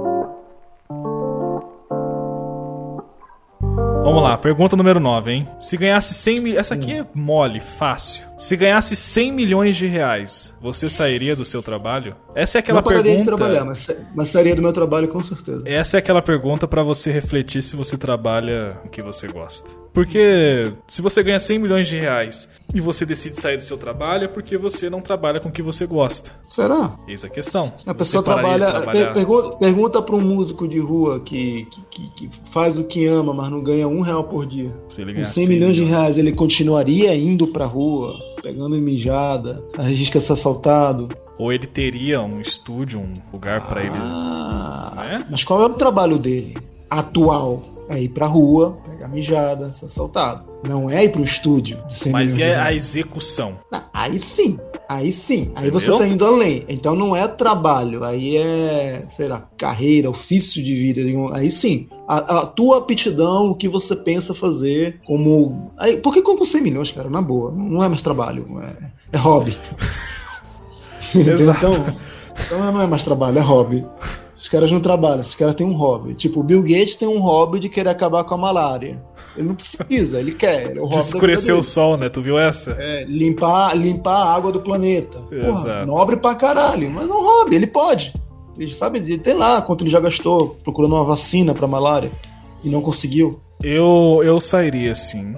Vamos 4.02 4.22
lá, 4.22 4.36
pergunta 4.38 4.76
número 4.76 5.00
9, 5.00 5.32
hein? 5.32 5.48
Se 5.60 5.76
ganhasse 5.76 6.14
100 6.14 6.40
milhões. 6.40 6.58
Essa 6.60 6.74
aqui 6.74 6.92
é 6.92 7.06
mole, 7.14 7.60
fácil. 7.60 8.27
Se 8.38 8.56
ganhasse 8.56 8.94
100 8.94 9.32
milhões 9.32 9.76
de 9.76 9.86
reais, 9.88 10.54
você 10.62 10.88
sairia 10.88 11.34
do 11.34 11.44
seu 11.44 11.60
trabalho? 11.60 12.14
Essa 12.36 12.58
é 12.58 12.60
aquela 12.60 12.76
não 12.78 12.84
pararia 12.84 13.12
pergunta. 13.16 13.30
de 13.32 13.36
trabalhar, 13.36 13.64
mas, 13.64 13.90
mas 14.14 14.28
sairia 14.28 14.54
do 14.54 14.62
meu 14.62 14.72
trabalho 14.72 15.08
com 15.08 15.20
certeza. 15.22 15.64
Essa 15.66 15.96
é 15.96 15.98
aquela 15.98 16.22
pergunta 16.22 16.68
pra 16.68 16.84
você 16.84 17.10
refletir 17.10 17.62
se 17.64 17.74
você 17.74 17.98
trabalha 17.98 18.78
o 18.84 18.88
que 18.88 19.02
você 19.02 19.26
gosta. 19.26 19.68
Porque 19.92 20.70
se 20.86 21.02
você 21.02 21.22
ganha 21.24 21.40
100 21.40 21.58
milhões 21.58 21.88
de 21.88 21.98
reais 21.98 22.52
e 22.72 22.80
você 22.80 23.04
decide 23.04 23.40
sair 23.40 23.56
do 23.56 23.64
seu 23.64 23.76
trabalho, 23.76 24.26
é 24.26 24.28
porque 24.28 24.56
você 24.56 24.88
não 24.88 25.00
trabalha 25.00 25.40
com 25.40 25.48
o 25.48 25.52
que 25.52 25.62
você 25.62 25.84
gosta. 25.86 26.30
Será? 26.46 26.94
Eis 27.08 27.24
a 27.24 27.28
questão. 27.28 27.72
A 27.84 27.92
pessoa 27.94 28.22
trabalha. 28.22 28.80
per- 28.92 29.12
pergunta 29.14 29.56
pergunta 29.56 30.00
para 30.02 30.14
um 30.14 30.20
músico 30.20 30.68
de 30.68 30.78
rua 30.78 31.18
que, 31.20 31.66
que, 31.90 32.10
que- 32.10 32.30
faz 32.52 32.78
o 32.78 32.84
que 32.84 33.06
ama, 33.06 33.34
mas 33.34 33.50
não 33.50 33.60
ganha 33.60 33.88
um 33.88 34.00
real 34.00 34.22
por 34.24 34.46
dia. 34.46 34.70
Se 34.88 35.00
ele 35.02 35.10
Com 35.12 35.20
ganhar 35.22 35.32
100 35.32 35.48
milhões 35.48 35.74
de 35.74 35.82
reais, 35.82 36.16
ele 36.16 36.30
continuaria 36.32 37.12
indo 37.16 37.48
pra 37.48 37.64
rua, 37.64 38.14
pegando 38.48 38.76
mijada, 38.76 39.62
arrisca 39.76 40.18
ser 40.20 40.32
assaltado. 40.32 41.08
Ou 41.38 41.52
ele 41.52 41.66
teria 41.66 42.22
um 42.22 42.40
estúdio, 42.40 42.98
um 42.98 43.12
lugar 43.30 43.68
pra 43.68 43.82
ele. 43.82 43.94
Ah, 43.94 44.92
né? 44.96 45.26
Mas 45.30 45.44
qual 45.44 45.62
é 45.62 45.66
o 45.66 45.74
trabalho 45.74 46.18
dele? 46.18 46.56
Atual. 46.88 47.62
É 47.90 47.98
ir 47.98 48.10
pra 48.10 48.26
rua, 48.26 48.78
pegar 48.86 49.08
mijada, 49.08 49.72
ser 49.72 49.86
assaltado. 49.86 50.44
Não 50.62 50.90
é 50.90 51.04
ir 51.04 51.08
pro 51.10 51.22
estúdio 51.22 51.82
de 51.86 51.94
100 51.94 52.12
Mas 52.12 52.36
e 52.36 52.42
a 52.42 52.70
execução? 52.70 53.58
Ah, 53.72 53.84
Aí 53.94 54.18
sim. 54.18 54.58
Aí 54.86 55.10
sim. 55.10 55.52
Aí 55.54 55.70
você 55.70 55.86
Entendeu? 55.86 56.06
tá 56.06 56.12
indo 56.12 56.26
além. 56.26 56.64
Então 56.68 56.94
não 56.94 57.16
é 57.16 57.26
trabalho. 57.26 58.04
Aí 58.04 58.36
é, 58.36 59.04
sei 59.08 59.28
lá, 59.28 59.48
carreira, 59.56 60.10
ofício 60.10 60.62
de 60.62 60.74
vida. 60.74 61.00
Aí 61.34 61.50
sim. 61.50 61.88
A, 62.08 62.38
a 62.38 62.46
tua 62.46 62.78
aptidão, 62.78 63.50
o 63.50 63.54
que 63.54 63.68
você 63.68 63.94
pensa 63.94 64.32
fazer 64.32 64.98
como. 65.04 65.70
Aí, 65.76 65.98
porque 65.98 66.22
com 66.22 66.42
100 66.42 66.62
milhões, 66.62 66.90
cara, 66.90 67.10
na 67.10 67.20
boa. 67.20 67.52
Não 67.52 67.84
é 67.84 67.88
mais 67.88 68.00
trabalho. 68.00 68.46
É, 68.62 69.16
é 69.16 69.18
hobby. 69.18 69.54
Exato. 71.14 71.66
Então, 71.66 71.94
então 72.46 72.72
não 72.72 72.80
é 72.80 72.86
mais 72.86 73.04
trabalho, 73.04 73.38
é 73.38 73.42
hobby. 73.42 73.84
Esses 74.34 74.48
caras 74.48 74.70
não 74.70 74.80
trabalham, 74.80 75.20
esses 75.20 75.34
caras 75.34 75.54
têm 75.54 75.66
um 75.66 75.74
hobby. 75.74 76.14
Tipo, 76.14 76.40
o 76.40 76.42
Bill 76.42 76.62
Gates 76.62 76.96
tem 76.96 77.08
um 77.08 77.20
hobby 77.20 77.58
de 77.58 77.68
querer 77.68 77.90
acabar 77.90 78.24
com 78.24 78.34
a 78.34 78.38
malária. 78.38 79.02
Ele 79.36 79.48
não 79.48 79.54
precisa, 79.54 80.18
ele 80.18 80.32
quer. 80.32 80.76
É 80.76 80.80
o 80.80 80.84
hobby 80.84 80.98
escurecer 81.00 81.54
o 81.54 81.62
sol, 81.62 81.96
né? 81.96 82.08
Tu 82.08 82.22
viu 82.22 82.38
essa? 82.38 82.76
É, 82.78 83.04
limpar, 83.04 83.76
limpar 83.76 84.16
a 84.16 84.34
água 84.34 84.50
do 84.50 84.60
planeta. 84.60 85.18
Porra, 85.18 85.60
Exato. 85.60 85.86
nobre 85.86 86.16
pra 86.16 86.34
caralho, 86.34 86.90
mas 86.90 87.08
é 87.08 87.12
um 87.12 87.22
hobby, 87.22 87.56
ele 87.56 87.66
pode. 87.66 88.14
Ele 88.58 88.72
sabe, 88.72 89.18
tem 89.18 89.34
lá 89.34 89.62
quanto 89.62 89.82
ele 89.84 89.90
já 89.90 90.00
gastou 90.00 90.56
procurando 90.64 90.94
uma 90.94 91.04
vacina 91.04 91.54
pra 91.54 91.66
malária 91.66 92.10
e 92.64 92.68
não 92.68 92.80
conseguiu. 92.82 93.40
Eu, 93.62 94.20
eu 94.24 94.40
sairia 94.40 94.94
sim. 94.94 95.34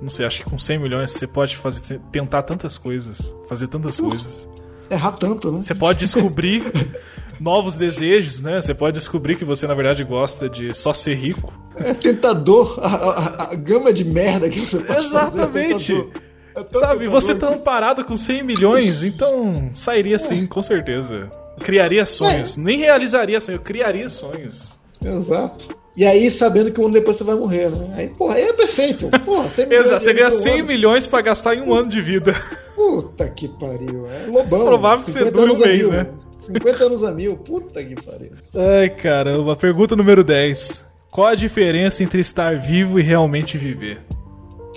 Não 0.00 0.08
sei, 0.08 0.26
acho 0.26 0.42
que 0.42 0.50
com 0.50 0.58
100 0.58 0.78
milhões 0.78 1.10
você 1.12 1.26
pode 1.26 1.56
fazer, 1.56 2.00
tentar 2.10 2.42
tantas 2.42 2.76
coisas, 2.78 3.34
fazer 3.48 3.68
tantas 3.68 4.00
coisas. 4.00 4.48
Errar 4.90 5.12
tanto, 5.12 5.50
né? 5.52 5.62
Você 5.62 5.74
pode 5.74 6.00
descobrir 6.00 6.64
novos 7.40 7.76
desejos, 7.78 8.40
né? 8.42 8.60
Você 8.60 8.74
pode 8.74 8.98
descobrir 8.98 9.36
que 9.36 9.44
você 9.44 9.66
na 9.66 9.74
verdade 9.74 10.02
gosta 10.04 10.48
de 10.48 10.74
só 10.74 10.92
ser 10.92 11.14
rico. 11.14 11.52
É 11.76 11.94
tentador, 11.94 12.78
a, 12.82 12.86
a- 12.86 13.52
a 13.52 13.54
gama 13.54 13.92
de 13.92 14.04
merda 14.04 14.48
que 14.48 14.60
você 14.60 14.78
pode 14.80 14.98
Exatamente. 14.98 15.72
fazer. 15.72 15.92
É 15.94 16.00
tentador. 16.00 16.22
É 16.54 16.78
Sabe, 16.78 16.98
tentador 16.98 17.10
você 17.10 17.34
tá 17.34 17.48
amparado 17.48 18.04
com 18.04 18.16
100 18.16 18.42
milhões, 18.42 19.02
então 19.04 19.70
sairia 19.72 20.18
sim, 20.18 20.46
com 20.46 20.62
certeza. 20.62 21.30
Criaria 21.62 22.06
sonhos. 22.06 22.56
Nem 22.56 22.78
realizaria 22.78 23.40
sonhos, 23.40 23.60
eu 23.60 23.64
criaria 23.64 24.08
sonhos. 24.08 24.76
Exato. 25.04 25.74
E 25.94 26.06
aí, 26.06 26.30
sabendo 26.30 26.72
que 26.72 26.80
um 26.80 26.84
ano 26.86 26.94
depois 26.94 27.18
você 27.18 27.24
vai 27.24 27.34
morrer, 27.34 27.68
né? 27.68 27.94
Aí, 27.94 28.08
porra, 28.08 28.36
aí 28.36 28.44
é 28.44 28.52
perfeito. 28.54 29.10
Porra, 29.26 29.46
100 29.46 29.66
milhões 29.68 29.86
Exato, 29.86 30.02
você 30.04 30.12
ganha 30.14 30.28
por 30.30 30.32
100 30.32 30.52
ano. 30.54 30.64
milhões 30.66 31.06
pra 31.06 31.20
gastar 31.20 31.54
em 31.54 31.60
um 31.60 31.74
ano 31.74 31.88
de 31.90 32.00
vida. 32.00 32.34
Puta 32.74 33.28
que 33.28 33.46
pariu. 33.48 34.06
É 34.08 34.26
lobão. 34.26 34.64
Provável 34.64 35.04
que 35.04 35.10
você 35.10 35.18
50 35.24 35.38
dure 35.38 35.52
um 35.52 35.58
mês, 35.58 35.90
né? 35.90 36.06
50 36.34 36.84
anos 36.84 37.04
a 37.04 37.12
mil. 37.12 37.36
Puta 37.36 37.84
que 37.84 37.94
pariu. 37.94 38.30
Ai, 38.54 38.88
caramba. 38.88 39.54
Pergunta 39.54 39.94
número 39.94 40.24
10. 40.24 40.82
Qual 41.10 41.28
a 41.28 41.34
diferença 41.34 42.02
entre 42.02 42.22
estar 42.22 42.56
vivo 42.58 42.98
e 42.98 43.02
realmente 43.02 43.58
viver? 43.58 44.00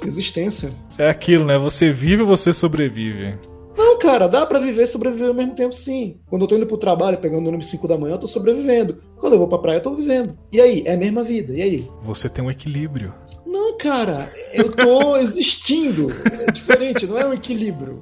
Existência. 0.05 0.69
É 0.99 1.07
aquilo, 1.09 1.45
né? 1.45 1.57
Você 1.57 1.91
vive 1.93 2.23
ou 2.23 2.27
você 2.27 2.51
sobrevive? 2.51 3.35
Não, 3.77 3.99
cara, 3.99 4.27
dá 4.27 4.45
pra 4.45 4.59
viver 4.59 4.83
e 4.83 4.87
sobreviver 4.87 5.27
ao 5.27 5.33
mesmo 5.33 5.53
tempo, 5.53 5.73
sim. 5.73 6.17
Quando 6.27 6.43
eu 6.43 6.47
tô 6.47 6.55
indo 6.55 6.65
pro 6.65 6.77
trabalho, 6.77 7.17
pegando 7.17 7.45
o 7.45 7.47
ônibus 7.49 7.67
5 7.67 7.87
da 7.87 7.97
manhã, 7.97 8.13
eu 8.15 8.19
tô 8.19 8.27
sobrevivendo. 8.27 8.97
Quando 9.17 9.33
eu 9.33 9.39
vou 9.39 9.47
pra 9.47 9.57
praia, 9.57 9.77
eu 9.77 9.83
tô 9.83 9.93
vivendo. 9.93 10.37
E 10.51 10.61
aí? 10.61 10.83
É 10.85 10.93
a 10.93 10.97
mesma 10.97 11.23
vida. 11.23 11.53
E 11.53 11.61
aí? 11.61 11.91
Você 12.03 12.29
tem 12.29 12.43
um 12.43 12.49
equilíbrio. 12.51 13.13
Não, 13.45 13.77
cara, 13.77 14.31
eu 14.53 14.71
tô 14.71 15.17
existindo. 15.17 16.07
É 16.47 16.51
diferente, 16.51 17.05
não 17.05 17.17
é 17.17 17.25
um 17.25 17.33
equilíbrio. 17.33 18.01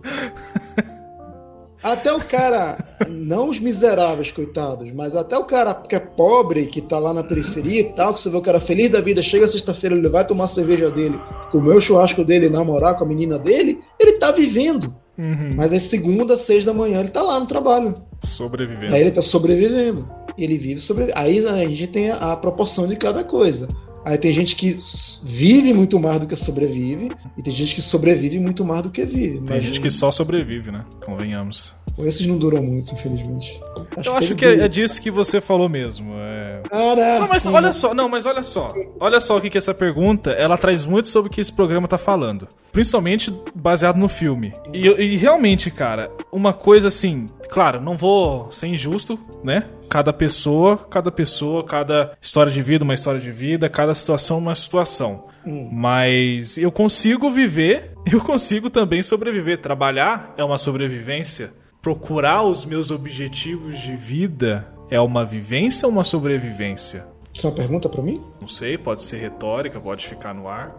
Até 1.83 2.13
o 2.13 2.21
cara, 2.21 2.77
não 3.09 3.49
os 3.49 3.59
miseráveis, 3.59 4.31
coitados, 4.31 4.89
mas 4.93 5.17
até 5.17 5.37
o 5.37 5.43
cara 5.43 5.73
que 5.73 5.93
é 5.93 5.99
pobre, 5.99 6.65
que 6.67 6.81
tá 6.81 6.97
lá 6.97 7.13
na 7.13 7.23
periferia 7.23 7.81
e 7.81 7.91
tal, 7.91 8.13
que 8.13 8.21
você 8.21 8.29
vê 8.29 8.37
o 8.37 8.41
cara 8.41 8.57
feliz 8.57 8.89
da 8.89 9.01
vida, 9.01 9.21
chega 9.21 9.45
sexta-feira, 9.49 9.93
ele 9.93 10.07
vai 10.07 10.25
tomar 10.25 10.45
a 10.45 10.47
cerveja 10.47 10.89
dele, 10.89 11.19
comer 11.51 11.75
o 11.75 11.81
churrasco 11.81 12.23
dele, 12.23 12.47
namorar 12.47 12.97
com 12.97 13.03
a 13.03 13.07
menina 13.07 13.37
dele, 13.37 13.81
ele 13.99 14.13
tá 14.13 14.31
vivendo. 14.31 14.95
Uhum. 15.17 15.53
Mas 15.55 15.71
às 15.73 15.83
segunda, 15.83 16.35
seis 16.35 16.65
da 16.65 16.73
manhã, 16.73 16.99
ele 16.99 17.09
tá 17.09 17.21
lá 17.21 17.39
no 17.39 17.45
trabalho. 17.45 17.95
Sobrevivendo. 18.23 18.95
Aí 18.95 19.01
ele 19.01 19.11
tá 19.11 19.21
sobrevivendo. 19.21 20.09
Ele 20.37 20.57
vive 20.57 20.79
sobre. 20.79 21.11
Aí 21.15 21.45
a 21.45 21.57
gente 21.67 21.87
tem 21.87 22.09
a 22.09 22.35
proporção 22.35 22.87
de 22.87 22.95
cada 22.95 23.23
coisa. 23.23 23.67
Aí 24.05 24.17
tem 24.17 24.31
gente 24.31 24.55
que 24.55 24.77
vive 25.23 25.73
muito 25.73 25.99
mais 25.99 26.19
do 26.19 26.27
que 26.27 26.35
sobrevive, 26.35 27.11
e 27.37 27.41
tem 27.41 27.53
gente 27.53 27.75
que 27.75 27.81
sobrevive 27.81 28.39
muito 28.39 28.65
mais 28.65 28.83
do 28.83 28.89
que 28.89 29.05
vive. 29.05 29.39
Tem 29.39 29.61
gente 29.61 29.79
que 29.79 29.89
só 29.89 30.11
sobrevive, 30.11 30.71
né? 30.71 30.83
Convenhamos. 31.05 31.73
esses 31.99 32.25
não 32.27 32.37
duram 32.37 32.61
muito, 32.61 32.93
infelizmente. 32.93 33.61
Eu 34.03 34.15
acho 34.17 34.35
que 34.35 34.45
é, 34.45 34.59
é 34.59 34.67
disso 34.67 35.01
que 35.01 35.09
você 35.09 35.39
falou 35.39 35.69
mesmo. 35.69 36.13
É... 36.15 36.61
Caraca, 36.69 37.19
Não, 37.19 37.27
mas 37.27 37.45
olha 37.45 37.71
só, 37.71 37.93
não, 37.93 38.09
mas 38.09 38.25
olha 38.25 38.43
só. 38.43 38.73
Olha 38.99 39.19
só 39.19 39.37
o 39.37 39.41
que, 39.41 39.49
que 39.49 39.57
essa 39.57 39.73
pergunta, 39.73 40.31
ela 40.31 40.57
traz 40.57 40.85
muito 40.85 41.07
sobre 41.07 41.29
o 41.29 41.31
que 41.31 41.39
esse 41.39 41.51
programa 41.51 41.87
tá 41.87 41.97
falando. 41.97 42.47
Principalmente 42.71 43.33
baseado 43.53 43.97
no 43.97 44.09
filme. 44.09 44.53
E, 44.73 44.87
e 44.87 45.15
realmente, 45.15 45.69
cara, 45.69 46.11
uma 46.31 46.51
coisa 46.51 46.87
assim, 46.87 47.27
claro, 47.49 47.79
não 47.79 47.95
vou 47.95 48.51
ser 48.51 48.67
injusto, 48.67 49.19
né? 49.43 49.63
Cada 49.93 50.11
pessoa, 50.11 50.75
cada 50.89 51.11
pessoa, 51.11 51.63
cada 51.63 52.17
história 52.19 52.51
de 52.51 52.63
vida, 52.63 52.83
uma 52.83 52.95
história 52.95 53.19
de 53.19 53.31
vida, 53.31 53.69
cada 53.69 53.93
situação, 53.93 54.39
uma 54.39 54.55
situação. 54.55 55.25
Mas 55.71 56.57
eu 56.57 56.71
consigo 56.71 57.29
viver, 57.29 57.91
eu 58.11 58.19
consigo 58.19 58.71
também 58.71 59.03
sobreviver. 59.03 59.61
Trabalhar 59.61 60.33
é 60.35 60.43
uma 60.43 60.57
sobrevivência. 60.57 61.53
Procurar 61.79 62.41
os 62.41 62.65
meus 62.65 62.89
objetivos 62.89 63.77
de 63.77 63.95
vida 63.95 64.67
é 64.89 64.99
uma 64.99 65.23
vivência 65.23 65.85
ou 65.85 65.91
uma 65.91 66.03
sobrevivência? 66.03 67.05
Isso 67.31 67.45
é 67.45 67.51
uma 67.51 67.55
pergunta 67.55 67.87
pra 67.87 68.01
mim? 68.01 68.19
Não 68.41 68.47
sei, 68.47 68.79
pode 68.79 69.03
ser 69.03 69.17
retórica, 69.17 69.79
pode 69.79 70.07
ficar 70.07 70.33
no 70.33 70.47
ar. 70.47 70.73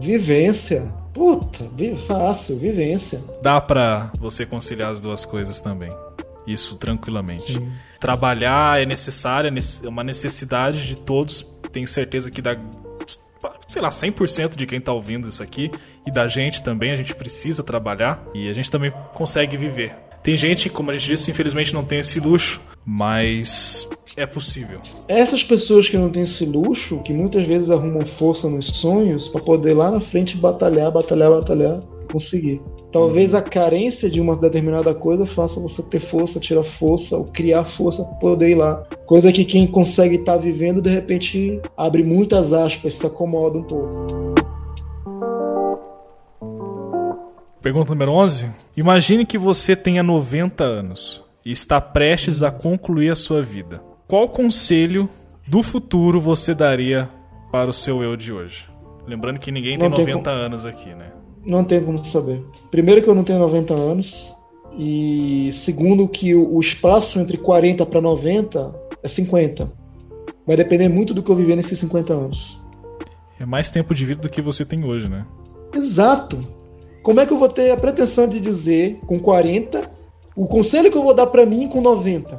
Vivência. 0.00 0.94
Puta, 1.12 1.70
fácil, 2.06 2.58
vivência. 2.58 3.22
Dá 3.42 3.60
pra 3.60 4.10
você 4.18 4.46
conciliar 4.46 4.92
as 4.92 5.02
duas 5.02 5.26
coisas 5.26 5.60
também. 5.60 5.92
Isso 6.46 6.76
tranquilamente. 6.76 7.54
Sim. 7.54 7.72
Trabalhar 7.98 8.80
é 8.80 8.86
necessário, 8.86 9.50
é 9.50 9.86
é 9.86 9.88
uma 9.88 10.04
necessidade 10.04 10.86
de 10.86 10.96
todos. 10.96 11.46
Tenho 11.72 11.88
certeza 11.88 12.30
que 12.30 12.40
da 12.40 12.56
sei 13.68 13.82
lá, 13.82 13.88
100% 13.88 14.56
de 14.56 14.66
quem 14.66 14.80
tá 14.80 14.92
ouvindo 14.92 15.28
isso 15.28 15.42
aqui 15.42 15.70
e 16.06 16.10
da 16.10 16.28
gente 16.28 16.62
também, 16.62 16.92
a 16.92 16.96
gente 16.96 17.14
precisa 17.14 17.62
trabalhar 17.62 18.24
e 18.34 18.48
a 18.48 18.52
gente 18.52 18.70
também 18.70 18.92
consegue 19.14 19.56
viver. 19.56 19.94
Tem 20.22 20.36
gente, 20.36 20.68
como 20.68 20.90
a 20.90 20.94
gente 20.94 21.06
disse, 21.06 21.30
infelizmente 21.30 21.72
não 21.72 21.84
tem 21.84 22.00
esse 22.00 22.18
luxo, 22.18 22.60
mas 22.84 23.88
é 24.16 24.26
possível. 24.26 24.80
Essas 25.06 25.44
pessoas 25.44 25.88
que 25.88 25.96
não 25.96 26.10
têm 26.10 26.22
esse 26.22 26.44
luxo, 26.44 27.00
que 27.02 27.12
muitas 27.12 27.44
vezes 27.44 27.70
arrumam 27.70 28.04
força 28.04 28.48
nos 28.48 28.66
sonhos 28.66 29.28
para 29.28 29.40
poder 29.40 29.74
lá 29.74 29.90
na 29.90 30.00
frente 30.00 30.36
batalhar, 30.36 30.90
batalhar, 30.90 31.30
batalhar, 31.30 31.80
conseguir. 32.10 32.60
Talvez 32.96 33.34
a 33.34 33.42
carência 33.42 34.08
de 34.08 34.22
uma 34.22 34.34
determinada 34.34 34.94
coisa 34.94 35.26
faça 35.26 35.60
você 35.60 35.82
ter 35.82 36.00
força, 36.00 36.40
tirar 36.40 36.62
força, 36.62 37.18
ou 37.18 37.26
criar 37.26 37.62
força 37.62 38.02
para 38.02 38.14
poder 38.14 38.48
ir 38.48 38.54
lá. 38.54 38.84
Coisa 39.04 39.30
que 39.30 39.44
quem 39.44 39.66
consegue 39.66 40.14
estar 40.14 40.32
tá 40.32 40.38
vivendo, 40.38 40.80
de 40.80 40.88
repente, 40.88 41.60
abre 41.76 42.02
muitas 42.02 42.54
aspas, 42.54 42.94
se 42.94 43.06
acomoda 43.06 43.58
um 43.58 43.62
pouco. 43.64 44.34
Pergunta 47.60 47.90
número 47.90 48.12
11. 48.12 48.48
Imagine 48.74 49.26
que 49.26 49.36
você 49.36 49.76
tenha 49.76 50.02
90 50.02 50.64
anos 50.64 51.22
e 51.44 51.50
está 51.50 51.78
prestes 51.82 52.42
a 52.42 52.50
concluir 52.50 53.10
a 53.10 53.14
sua 53.14 53.42
vida. 53.42 53.82
Qual 54.08 54.26
conselho 54.30 55.06
do 55.46 55.62
futuro 55.62 56.18
você 56.18 56.54
daria 56.54 57.10
para 57.52 57.68
o 57.68 57.74
seu 57.74 58.02
eu 58.02 58.16
de 58.16 58.32
hoje? 58.32 58.64
Lembrando 59.06 59.38
que 59.38 59.52
ninguém 59.52 59.78
tem, 59.78 59.90
tem 59.90 60.06
90 60.06 60.22
com... 60.22 60.30
anos 60.30 60.64
aqui, 60.64 60.94
né? 60.94 61.12
Não 61.46 61.64
tem 61.64 61.82
como 61.82 62.02
saber. 62.04 62.42
Primeiro 62.70 63.02
que 63.02 63.08
eu 63.08 63.14
não 63.14 63.24
tenho 63.24 63.38
90 63.38 63.74
anos. 63.74 64.36
E 64.78 65.50
segundo 65.52 66.06
que 66.06 66.34
o 66.34 66.58
espaço 66.60 67.18
entre 67.18 67.38
40 67.38 67.86
para 67.86 68.00
90 68.00 68.74
é 69.02 69.08
50. 69.08 69.72
Vai 70.46 70.56
depender 70.56 70.88
muito 70.88 71.14
do 71.14 71.22
que 71.22 71.30
eu 71.30 71.36
viver 71.36 71.56
nesses 71.56 71.78
50 71.78 72.12
anos. 72.12 72.60
É 73.38 73.46
mais 73.46 73.70
tempo 73.70 73.94
de 73.94 74.04
vida 74.04 74.22
do 74.22 74.28
que 74.28 74.42
você 74.42 74.64
tem 74.64 74.84
hoje, 74.84 75.08
né? 75.08 75.26
Exato. 75.74 76.46
Como 77.02 77.20
é 77.20 77.26
que 77.26 77.32
eu 77.32 77.38
vou 77.38 77.48
ter 77.48 77.70
a 77.70 77.76
pretensão 77.76 78.26
de 78.26 78.40
dizer 78.40 78.98
com 79.06 79.18
40 79.18 79.90
o 80.34 80.46
conselho 80.46 80.90
que 80.90 80.98
eu 80.98 81.02
vou 81.02 81.14
dar 81.14 81.26
para 81.28 81.46
mim 81.46 81.68
com 81.68 81.80
90? 81.80 82.38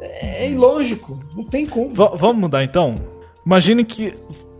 É 0.00 0.48
ilógico, 0.50 1.18
não 1.34 1.44
tem 1.44 1.66
como. 1.66 1.90
V 1.90 2.10
vamos 2.16 2.36
mudar 2.36 2.64
então? 2.64 2.94
Imagine 3.44 3.84
que 3.84 4.14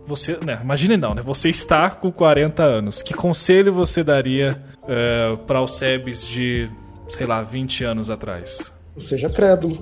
você, 0.07 0.37
né, 0.37 0.59
imagine 0.63 0.95
não, 0.95 1.13
né? 1.13 1.21
Você 1.21 1.49
está 1.49 1.89
com 1.89 2.11
40 2.11 2.63
anos. 2.63 3.01
Que 3.01 3.13
conselho 3.13 3.73
você 3.73 4.03
daria 4.03 4.61
é, 4.87 5.35
para 5.45 5.61
os 5.61 5.75
Sebes 5.75 6.25
de, 6.25 6.69
sei 7.09 7.27
lá, 7.27 7.43
20 7.43 7.83
anos 7.83 8.09
atrás? 8.09 8.71
Seja 8.97 9.29
crédulo. 9.29 9.77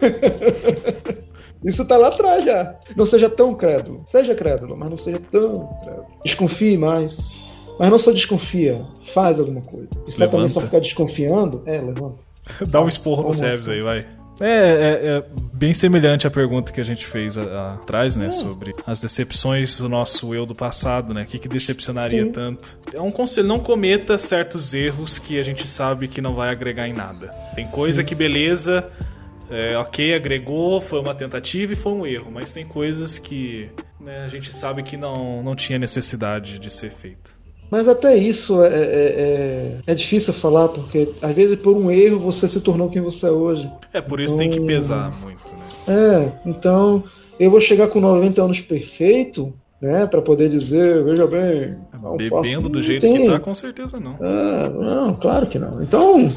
Isso 1.64 1.84
tá 1.86 1.96
lá 1.96 2.08
atrás 2.08 2.44
já. 2.44 2.74
Não 2.96 3.04
seja 3.04 3.28
tão 3.28 3.54
crédulo. 3.54 4.02
Seja 4.06 4.34
crédulo, 4.34 4.76
mas 4.76 4.90
não 4.90 4.96
seja 4.96 5.18
tão 5.30 5.66
crédulo. 5.82 6.06
Desconfie 6.24 6.78
mais. 6.78 7.42
Mas 7.78 7.90
não 7.90 7.98
só 7.98 8.12
desconfia, 8.12 8.80
faz 9.14 9.40
alguma 9.40 9.62
coisa. 9.62 10.02
E 10.06 10.12
só 10.12 10.28
também 10.28 10.48
só 10.48 10.60
ficar 10.60 10.80
desconfiando, 10.80 11.62
é, 11.64 11.80
levanta. 11.80 12.24
Dá 12.68 12.82
um 12.82 12.88
esporro 12.88 13.22
no 13.22 13.32
Sebs 13.32 13.66
aí, 13.68 13.80
vai. 13.80 14.06
É, 14.40 14.46
é, 14.46 15.16
é, 15.18 15.24
bem 15.52 15.74
semelhante 15.74 16.26
à 16.26 16.30
pergunta 16.30 16.72
que 16.72 16.80
a 16.80 16.84
gente 16.84 17.06
fez 17.06 17.36
atrás, 17.36 18.16
né? 18.16 18.26
É. 18.26 18.30
Sobre 18.30 18.74
as 18.86 18.98
decepções 18.98 19.78
do 19.78 19.88
nosso 19.88 20.34
eu 20.34 20.46
do 20.46 20.54
passado, 20.54 21.12
né? 21.12 21.22
O 21.22 21.26
que, 21.26 21.38
que 21.38 21.48
decepcionaria 21.48 22.24
Sim. 22.24 22.32
tanto? 22.32 22.78
É 22.92 23.00
um 23.00 23.10
conselho, 23.10 23.46
não 23.46 23.60
cometa 23.60 24.16
certos 24.16 24.72
erros 24.72 25.18
que 25.18 25.38
a 25.38 25.42
gente 25.42 25.68
sabe 25.68 26.08
que 26.08 26.20
não 26.20 26.34
vai 26.34 26.50
agregar 26.50 26.88
em 26.88 26.94
nada. 26.94 27.28
Tem 27.54 27.66
coisa 27.66 28.00
Sim. 28.02 28.08
que, 28.08 28.14
beleza, 28.14 28.88
é, 29.50 29.76
ok, 29.76 30.14
agregou, 30.14 30.80
foi 30.80 31.00
uma 31.00 31.14
tentativa 31.14 31.72
e 31.72 31.76
foi 31.76 31.92
um 31.92 32.06
erro, 32.06 32.30
mas 32.30 32.52
tem 32.52 32.64
coisas 32.64 33.18
que 33.18 33.68
né, 34.00 34.24
a 34.24 34.28
gente 34.28 34.54
sabe 34.54 34.82
que 34.82 34.96
não, 34.96 35.42
não 35.42 35.54
tinha 35.54 35.78
necessidade 35.78 36.58
de 36.58 36.70
ser 36.70 36.90
feita. 36.90 37.39
Mas 37.70 37.86
até 37.86 38.16
isso 38.16 38.62
é, 38.62 38.68
é, 38.68 38.72
é, 38.74 39.76
é, 39.86 39.94
difícil 39.94 40.32
falar, 40.32 40.68
porque 40.68 41.14
às 41.22 41.34
vezes 41.34 41.56
por 41.56 41.76
um 41.76 41.90
erro 41.90 42.18
você 42.18 42.48
se 42.48 42.60
tornou 42.60 42.88
quem 42.88 43.00
você 43.00 43.26
é 43.26 43.30
hoje. 43.30 43.70
É, 43.92 44.00
por 44.00 44.18
isso 44.18 44.34
então, 44.34 44.50
tem 44.50 44.58
que 44.58 44.66
pesar 44.66 45.10
muito, 45.20 45.40
né? 45.52 46.32
É, 46.44 46.48
então 46.48 47.04
eu 47.38 47.50
vou 47.50 47.60
chegar 47.60 47.88
com 47.88 48.00
90 48.00 48.42
anos 48.42 48.60
perfeito, 48.60 49.54
né, 49.80 50.04
para 50.06 50.20
poder 50.20 50.48
dizer, 50.48 51.02
veja 51.04 51.26
bem, 51.26 51.76
não 52.02 52.16
bebendo 52.16 52.36
faço, 52.36 52.68
do 52.68 52.82
jeito 52.82 53.00
tem. 53.00 53.22
que 53.22 53.26
tá, 53.28 53.38
com 53.38 53.54
certeza 53.54 53.98
não. 54.00 54.16
É, 54.20 54.68
não, 54.68 55.14
claro 55.14 55.46
que 55.46 55.58
não. 55.58 55.82
Então, 55.82 56.28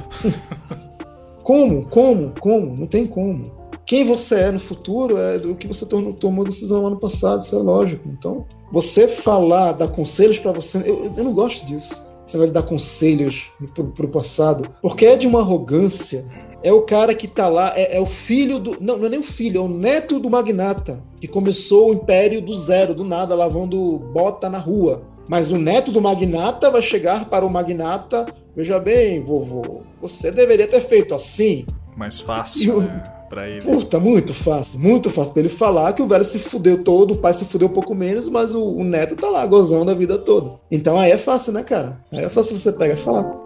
como, 1.43 1.85
como, 1.87 2.31
como? 2.39 2.77
Não 2.77 2.87
tem 2.87 3.07
como 3.07 3.62
quem 3.85 4.05
você 4.05 4.35
é 4.35 4.51
no 4.51 4.59
futuro 4.59 5.17
é 5.17 5.37
do 5.37 5.55
que 5.55 5.67
você 5.67 5.85
tomou, 5.85 6.13
tomou 6.13 6.45
decisão 6.45 6.81
no 6.81 6.87
ano 6.87 6.99
passado, 6.99 7.41
isso 7.41 7.55
é 7.55 7.61
lógico. 7.61 8.07
Então, 8.07 8.45
você 8.71 9.07
falar, 9.07 9.73
dar 9.73 9.89
conselhos 9.89 10.39
para 10.39 10.51
você, 10.51 10.77
eu, 10.85 11.11
eu 11.15 11.23
não 11.23 11.33
gosto 11.33 11.65
disso. 11.65 12.11
Você 12.25 12.37
vai 12.37 12.49
dar 12.49 12.63
conselhos 12.63 13.51
pro, 13.73 13.87
pro 13.91 14.07
passado, 14.07 14.69
porque 14.81 15.05
é 15.05 15.17
de 15.17 15.27
uma 15.27 15.39
arrogância. 15.39 16.25
É 16.63 16.71
o 16.71 16.83
cara 16.83 17.13
que 17.13 17.27
tá 17.27 17.49
lá, 17.49 17.73
é, 17.75 17.97
é, 17.97 17.99
o 17.99 18.05
filho 18.05 18.57
do. 18.57 18.77
Não, 18.79 18.97
não 18.97 19.07
é 19.07 19.09
nem 19.09 19.19
o 19.19 19.23
filho, 19.23 19.57
é 19.57 19.61
o 19.61 19.67
neto 19.67 20.17
do 20.17 20.29
magnata, 20.29 21.03
que 21.19 21.27
começou 21.27 21.89
o 21.89 21.93
império 21.93 22.41
do 22.41 22.55
zero, 22.55 22.95
do 22.95 23.03
nada, 23.03 23.35
lavando 23.35 23.99
bota 23.99 24.49
na 24.49 24.59
rua. 24.59 25.03
Mas 25.27 25.51
o 25.51 25.57
neto 25.57 25.91
do 25.91 26.01
magnata 26.01 26.71
vai 26.71 26.81
chegar 26.81 27.29
para 27.29 27.45
o 27.45 27.49
magnata. 27.49 28.25
Veja 28.55 28.79
bem, 28.79 29.21
vovô, 29.21 29.81
você 30.01 30.31
deveria 30.31 30.67
ter 30.67 30.79
feito 30.79 31.13
assim. 31.13 31.65
Mais 31.97 32.21
fácil. 32.21 32.81
né? 32.81 33.03
Pra 33.33 33.49
ele. 33.49 33.61
Puta, 33.61 33.99
muito 33.99 34.33
fácil, 34.33 34.79
muito 34.79 35.09
fácil 35.09 35.33
pra 35.33 35.39
ele 35.41 35.49
falar 35.49 35.93
que 35.93 36.01
o 36.01 36.07
velho 36.07 36.23
se 36.23 36.37
fudeu 36.37 36.83
todo, 36.83 37.15
o 37.15 37.17
pai 37.17 37.33
se 37.33 37.45
fudeu 37.45 37.67
um 37.67 37.71
pouco 37.71 37.95
menos, 37.95 38.29
mas 38.29 38.53
o, 38.53 38.63
o 38.63 38.83
neto 38.83 39.15
tá 39.15 39.27
lá 39.29 39.45
gozando 39.47 39.89
a 39.89 39.95
vida 39.95 40.19
toda. 40.19 40.51
Então 40.71 40.97
aí 40.97 41.11
é 41.11 41.17
fácil, 41.17 41.53
né, 41.53 41.63
cara? 41.63 41.99
Aí 42.11 42.23
é 42.23 42.29
fácil 42.29 42.57
você 42.57 42.71
pegar 42.71 42.93
e 42.93 42.97
falar. 42.97 43.41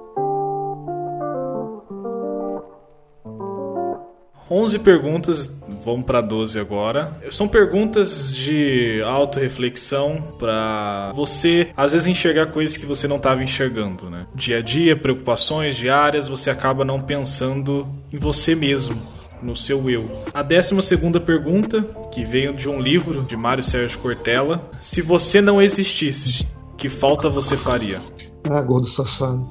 11 4.49 4.79
perguntas, 4.79 5.59
vamos 5.83 6.05
para 6.05 6.21
12 6.21 6.57
agora. 6.57 7.11
São 7.31 7.49
perguntas 7.49 8.33
de 8.33 9.01
autorreflexão 9.03 10.35
para 10.39 11.11
você, 11.13 11.69
às 11.75 11.91
vezes, 11.91 12.07
enxergar 12.07 12.47
coisas 12.47 12.77
que 12.77 12.85
você 12.85 13.09
não 13.09 13.17
estava 13.17 13.43
enxergando, 13.43 14.09
né? 14.09 14.25
Dia 14.33 14.59
a 14.59 14.61
dia, 14.61 14.97
preocupações 14.97 15.75
diárias, 15.75 16.29
você 16.29 16.49
acaba 16.49 16.85
não 16.85 16.97
pensando 16.97 17.85
em 18.11 18.17
você 18.17 18.55
mesmo 18.55 19.16
no 19.41 19.55
seu 19.55 19.89
eu. 19.89 20.23
A 20.33 20.41
décima 20.41 20.81
segunda 20.81 21.19
pergunta, 21.19 21.81
que 22.11 22.23
veio 22.23 22.53
de 22.53 22.67
um 22.69 22.79
livro 22.79 23.23
de 23.23 23.35
Mário 23.35 23.63
Sérgio 23.63 23.99
Cortella: 23.99 24.69
Se 24.81 25.01
você 25.01 25.41
não 25.41 25.61
existisse, 25.61 26.47
que 26.77 26.89
falta 26.89 27.29
você 27.29 27.57
faria? 27.57 28.01
Ah, 28.49 28.61
gordo 28.61 28.87
safado. 28.87 29.47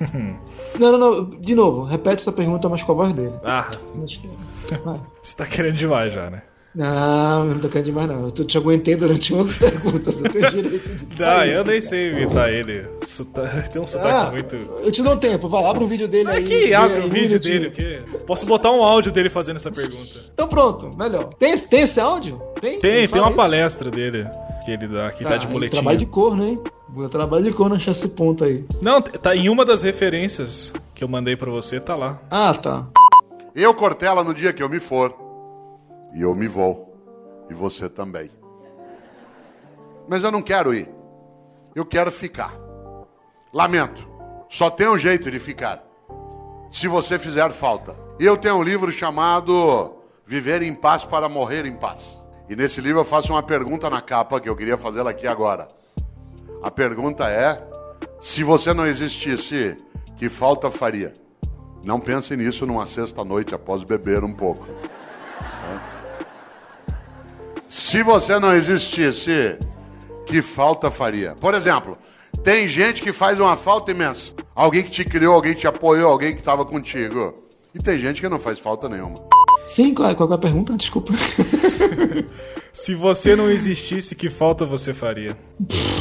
não, 0.78 0.92
não, 0.92 0.98
não. 0.98 1.30
De 1.30 1.54
novo, 1.54 1.84
repete 1.84 2.16
essa 2.16 2.32
pergunta, 2.32 2.68
mas 2.68 2.82
com 2.82 2.92
a 2.92 2.94
voz 2.94 3.12
dele. 3.12 3.34
Ah. 3.44 3.70
Você 5.22 5.36
tá 5.36 5.46
querendo 5.46 5.76
demais 5.76 6.12
já, 6.12 6.30
né? 6.30 6.42
Não, 6.74 7.44
não 7.44 7.58
tô 7.60 7.68
querendo 7.68 7.84
demais, 7.84 8.08
não. 8.08 8.24
Eu 8.24 8.32
te 8.32 8.58
aguentei 8.58 8.96
durante 8.96 9.32
11 9.32 9.58
perguntas. 9.60 10.20
Eu 10.20 10.30
tenho 10.30 10.50
direito 10.50 10.88
de. 10.88 11.20
Não, 11.20 11.44
eu 11.44 11.64
nem 11.64 11.80
sei 11.80 12.10
imitar 12.10 12.48
ele. 12.50 12.84
Tem 13.72 13.80
um 13.80 13.86
sotaque 13.86 14.28
ah, 14.28 14.30
muito. 14.32 14.56
Eu 14.56 14.90
te 14.90 15.02
dou 15.02 15.16
tempo, 15.16 15.48
vai, 15.48 15.64
abre 15.64 15.84
um 15.84 15.86
vídeo 15.86 16.08
dele 16.08 16.30
aí. 16.30 16.44
Aqui, 16.44 16.74
abre 16.74 17.00
o 17.00 17.06
um 17.06 17.08
vídeo 17.08 17.38
dele. 17.38 17.70
Que... 17.70 18.02
Posso 18.26 18.44
botar 18.44 18.72
um 18.72 18.82
áudio 18.82 19.12
dele 19.12 19.30
fazendo 19.30 19.56
essa 19.56 19.70
pergunta. 19.70 20.20
Então 20.32 20.48
pronto, 20.48 20.94
melhor. 20.96 21.34
Tem, 21.34 21.56
tem 21.56 21.82
esse 21.82 22.00
áudio? 22.00 22.40
Tem? 22.60 22.80
Tem, 22.80 23.06
tem 23.06 23.20
uma 23.20 23.28
isso? 23.28 23.36
palestra 23.36 23.90
dele 23.90 24.26
que 24.64 24.70
ele 24.70 24.88
dá, 24.88 25.12
que 25.12 25.22
tá, 25.22 25.30
tá 25.30 25.36
de 25.36 25.46
boletim. 25.46 25.76
Trabalho 25.76 25.98
de 25.98 26.06
cor, 26.06 26.36
né? 26.36 26.58
Eu 26.96 27.08
trabalho 27.08 27.44
de 27.44 27.52
cor 27.52 27.72
achar 27.72 27.90
esse 27.90 28.08
ponto 28.08 28.44
aí. 28.44 28.64
Não, 28.80 29.00
tá 29.00 29.34
em 29.36 29.48
uma 29.48 29.64
das 29.64 29.82
referências 29.82 30.72
que 30.94 31.04
eu 31.04 31.08
mandei 31.08 31.36
para 31.36 31.50
você, 31.50 31.78
tá 31.78 31.94
lá. 31.94 32.20
Ah, 32.30 32.54
tá. 32.54 32.86
Eu, 33.54 33.74
Cortella, 33.74 34.24
no 34.24 34.34
dia 34.34 34.52
que 34.52 34.62
eu 34.62 34.68
me 34.68 34.80
for, 34.80 35.14
e 36.14 36.22
eu 36.22 36.34
me 36.34 36.46
vou. 36.46 36.94
E 37.50 37.54
você 37.54 37.88
também. 37.88 38.30
Mas 40.08 40.22
eu 40.22 40.30
não 40.30 40.40
quero 40.40 40.72
ir. 40.74 40.88
Eu 41.74 41.84
quero 41.84 42.10
ficar. 42.10 42.54
Lamento. 43.52 44.08
Só 44.48 44.70
tem 44.70 44.88
um 44.88 44.96
jeito 44.96 45.30
de 45.30 45.38
ficar. 45.38 45.84
Se 46.70 46.88
você 46.88 47.18
fizer 47.18 47.50
falta. 47.50 47.94
Eu 48.18 48.36
tenho 48.36 48.56
um 48.56 48.62
livro 48.62 48.92
chamado 48.92 49.96
Viver 50.26 50.62
em 50.62 50.74
Paz 50.74 51.04
para 51.04 51.28
Morrer 51.28 51.66
em 51.66 51.76
Paz. 51.76 52.22
E 52.48 52.54
nesse 52.54 52.80
livro 52.80 53.00
eu 53.00 53.04
faço 53.04 53.32
uma 53.32 53.42
pergunta 53.42 53.90
na 53.90 54.00
capa 54.00 54.40
que 54.40 54.48
eu 54.48 54.56
queria 54.56 54.78
fazê-la 54.78 55.10
aqui 55.10 55.26
agora. 55.26 55.68
A 56.62 56.70
pergunta 56.70 57.28
é: 57.28 57.62
se 58.20 58.44
você 58.44 58.72
não 58.72 58.86
existisse, 58.86 59.76
que 60.16 60.28
falta 60.28 60.70
faria? 60.70 61.14
Não 61.82 62.00
pense 62.00 62.34
nisso 62.36 62.64
numa 62.64 62.86
sexta-noite 62.86 63.54
após 63.54 63.82
beber 63.82 64.24
um 64.24 64.32
pouco. 64.32 64.66
Se 67.68 68.02
você 68.02 68.38
não 68.38 68.54
existisse, 68.54 69.56
que 70.26 70.42
falta 70.42 70.90
faria? 70.90 71.34
Por 71.40 71.54
exemplo, 71.54 71.98
tem 72.42 72.68
gente 72.68 73.02
que 73.02 73.12
faz 73.12 73.40
uma 73.40 73.56
falta 73.56 73.90
imensa. 73.90 74.32
Alguém 74.54 74.82
que 74.82 74.90
te 74.90 75.04
criou, 75.04 75.34
alguém 75.34 75.54
que 75.54 75.60
te 75.60 75.66
apoiou, 75.66 76.10
alguém 76.10 76.34
que 76.34 76.40
estava 76.40 76.64
contigo. 76.64 77.34
E 77.74 77.78
tem 77.78 77.98
gente 77.98 78.20
que 78.20 78.28
não 78.28 78.38
faz 78.38 78.58
falta 78.58 78.88
nenhuma. 78.88 79.20
Sim, 79.66 79.94
qual, 79.94 80.14
qual 80.14 80.30
é 80.30 80.34
a 80.34 80.38
pergunta? 80.38 80.76
Desculpa. 80.76 81.12
Se 82.72 82.94
você 82.94 83.36
não 83.36 83.50
existisse, 83.50 84.16
que 84.16 84.28
falta 84.28 84.66
você 84.66 84.92
faria? 84.92 85.38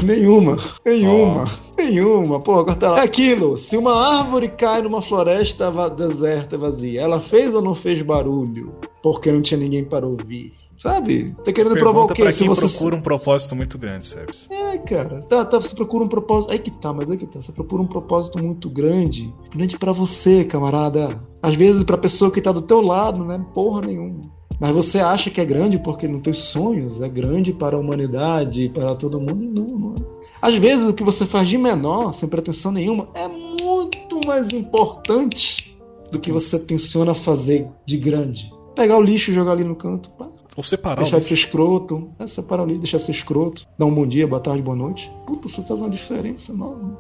Nenhuma, 0.01 0.57
nenhuma, 0.83 1.45
oh. 1.45 1.81
nenhuma. 1.81 2.39
Pô, 2.39 2.63
tá 2.65 2.91
lá. 2.91 2.99
É 2.99 3.03
aquilo, 3.03 3.55
se 3.57 3.77
uma 3.77 4.17
árvore 4.17 4.47
cai 4.49 4.81
numa 4.81 4.99
floresta 4.99 5.71
deserta, 5.89 6.57
vazia, 6.57 7.01
ela 7.01 7.19
fez 7.19 7.53
ou 7.53 7.61
não 7.61 7.75
fez 7.75 8.01
barulho? 8.01 8.73
Porque 9.03 9.31
não 9.31 9.41
tinha 9.41 9.59
ninguém 9.59 9.85
para 9.85 10.07
ouvir. 10.07 10.51
Sabe? 10.83 11.33
Tá 11.45 11.53
querendo 11.53 11.75
Pergunta 11.75 11.79
provar 11.79 12.01
o 12.03 12.07
quê? 12.09 12.23
Pra 12.23 12.33
quem 12.33 12.45
você 12.45 12.67
procura 12.67 12.97
um 12.97 13.01
propósito 13.01 13.55
muito 13.55 13.77
grande, 13.77 14.05
Sebs. 14.05 14.49
É, 14.51 14.77
cara. 14.79 15.21
Tá, 15.21 15.45
tá, 15.45 15.57
você 15.57 15.73
procura 15.73 16.03
um 16.03 16.09
propósito. 16.09 16.51
Aí 16.51 16.59
que 16.59 16.69
tá, 16.69 16.91
mas 16.91 17.09
aí 17.09 17.15
que 17.15 17.25
tá. 17.25 17.41
Você 17.41 17.53
procura 17.53 17.81
um 17.81 17.87
propósito 17.87 18.37
muito 18.43 18.69
grande. 18.69 19.33
Grande 19.49 19.77
para 19.77 19.93
você, 19.93 20.43
camarada. 20.43 21.23
Às 21.41 21.55
vezes 21.55 21.85
pra 21.85 21.97
pessoa 21.97 22.29
que 22.29 22.41
tá 22.41 22.51
do 22.51 22.61
teu 22.61 22.81
lado, 22.81 23.23
né? 23.23 23.41
Porra 23.53 23.79
nenhuma. 23.83 24.29
Mas 24.59 24.71
você 24.71 24.99
acha 24.99 25.29
que 25.29 25.39
é 25.39 25.45
grande 25.45 25.79
porque 25.79 26.05
nos 26.05 26.19
teus 26.19 26.39
sonhos 26.39 26.99
é 26.99 27.07
grande 27.07 27.53
para 27.53 27.77
a 27.77 27.79
humanidade, 27.79 28.67
para 28.67 28.93
todo 28.93 29.21
mundo? 29.21 29.41
Não, 29.41 29.79
não 29.79 29.95
é. 29.95 29.99
Às 30.41 30.55
vezes 30.55 30.85
o 30.85 30.93
que 30.93 31.01
você 31.01 31.25
faz 31.25 31.47
de 31.47 31.57
menor, 31.57 32.13
sem 32.13 32.27
pretensão 32.27 32.73
nenhuma, 32.73 33.07
é 33.13 33.29
muito 33.29 34.19
mais 34.27 34.49
importante 34.49 35.77
do 36.11 36.19
que 36.19 36.29
você 36.29 36.59
tenciona 36.59 37.13
fazer 37.13 37.69
de 37.85 37.95
grande. 37.95 38.51
Pegar 38.75 38.97
o 38.97 39.01
lixo 39.01 39.31
e 39.31 39.33
jogar 39.33 39.53
ali 39.53 39.63
no 39.63 39.77
canto. 39.77 40.09
Pá. 40.17 40.27
Ou 40.55 40.63
separar 40.63 41.01
Deixar 41.01 41.19
de 41.19 41.25
ser 41.25 41.33
escroto. 41.33 42.11
É, 42.19 42.27
separar 42.27 42.63
o 42.63 42.65
lixo, 42.65 42.79
deixar 42.81 42.97
de 42.97 43.03
ser 43.03 43.11
escroto. 43.11 43.65
Dar 43.77 43.85
um 43.85 43.93
bom 43.93 44.05
dia, 44.05 44.27
boa 44.27 44.41
tarde, 44.41 44.61
boa 44.61 44.75
noite. 44.75 45.11
Puta, 45.25 45.47
você 45.47 45.63
faz 45.63 45.81
uma 45.81 45.89
diferença 45.89 46.51
enorme. 46.51 46.95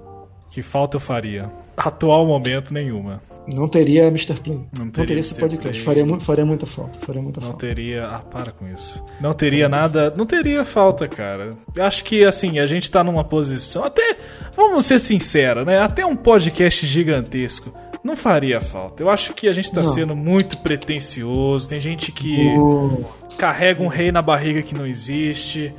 Que 0.49 0.61
falta 0.61 0.97
eu 0.97 1.01
faria? 1.01 1.51
Atual 1.75 2.27
momento, 2.27 2.73
nenhuma. 2.73 3.21
Não 3.47 3.67
teria 3.67 4.05
Mr. 4.05 4.35
Play. 4.39 4.57
Não 4.57 4.65
teria, 4.71 4.83
não 4.85 4.91
teria 4.91 5.19
esse 5.19 5.35
podcast. 5.35 5.81
Faria, 5.81 6.19
faria 6.19 6.45
muita 6.45 6.65
falta. 6.65 6.99
Faria 6.99 7.21
muita 7.21 7.41
não 7.41 7.49
falta. 7.49 7.67
teria. 7.67 8.05
Ah, 8.07 8.19
para 8.19 8.51
com 8.51 8.67
isso. 8.67 9.03
Não 9.19 9.33
teria 9.33 9.67
nada. 9.67 10.13
Não 10.15 10.25
teria 10.25 10.63
falta, 10.63 11.07
cara. 11.07 11.55
Acho 11.79 12.03
que, 12.03 12.23
assim, 12.23 12.59
a 12.59 12.67
gente 12.67 12.89
tá 12.89 13.03
numa 13.03 13.23
posição. 13.23 13.83
Até. 13.83 14.15
Vamos 14.55 14.85
ser 14.85 14.99
sinceros, 14.99 15.65
né? 15.65 15.79
Até 15.79 16.05
um 16.05 16.15
podcast 16.15 16.85
gigantesco. 16.85 17.73
Não 18.03 18.17
faria 18.17 18.59
falta. 18.59 19.01
Eu 19.01 19.09
acho 19.09 19.33
que 19.33 19.47
a 19.47 19.53
gente 19.53 19.71
tá 19.71 19.81
não. 19.81 19.89
sendo 19.89 20.15
muito 20.15 20.61
pretencioso. 20.61 21.69
Tem 21.69 21.79
gente 21.79 22.11
que 22.11 22.53
oh. 22.57 23.05
carrega 23.37 23.81
um 23.81 23.87
rei 23.87 24.11
na 24.11 24.21
barriga 24.21 24.61
que 24.61 24.75
não 24.75 24.85
existe. 24.85 25.73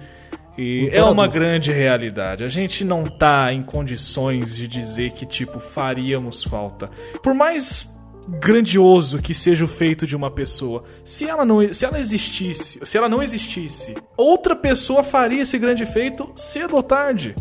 E 0.57 0.89
é 0.93 1.05
uma 1.05 1.27
grande 1.27 1.73
realidade. 1.73 2.45
A 2.45 2.49
gente 2.49 2.85
não 2.85 3.05
tá 3.05 3.53
em 3.53 3.63
condições 3.63 4.57
de 4.57 4.67
dizer 4.67 5.13
que, 5.13 5.27
tipo, 5.27 5.59
faríamos 5.59 6.45
falta. 6.45 6.89
Por 7.23 7.35
mais 7.35 7.93
grandioso 8.27 9.21
que 9.21 9.35
seja 9.35 9.65
o 9.65 9.69
feito 9.69 10.07
de 10.07 10.17
uma 10.17 10.31
pessoa, 10.31 10.85
se 11.05 11.29
ela 11.29 11.45
não, 11.45 11.73
se 11.73 11.85
ela 11.85 11.99
existisse, 11.99 12.81
se 12.85 12.97
ela 12.97 13.09
não 13.09 13.23
existisse, 13.23 13.95
outra 14.17 14.57
pessoa 14.57 15.03
faria 15.03 15.43
esse 15.43 15.59
grande 15.59 15.85
feito 15.85 16.31
cedo 16.35 16.77
ou 16.77 16.83
tarde. 16.83 17.35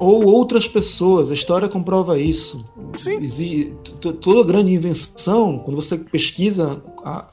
Ou 0.00 0.24
outras 0.24 0.66
pessoas, 0.66 1.30
a 1.30 1.34
história 1.34 1.68
comprova 1.68 2.18
isso. 2.18 2.64
Sim. 2.96 3.74
Toda 4.20 4.42
grande 4.42 4.72
invenção, 4.72 5.58
quando 5.58 5.76
você 5.76 5.98
pesquisa 5.98 6.82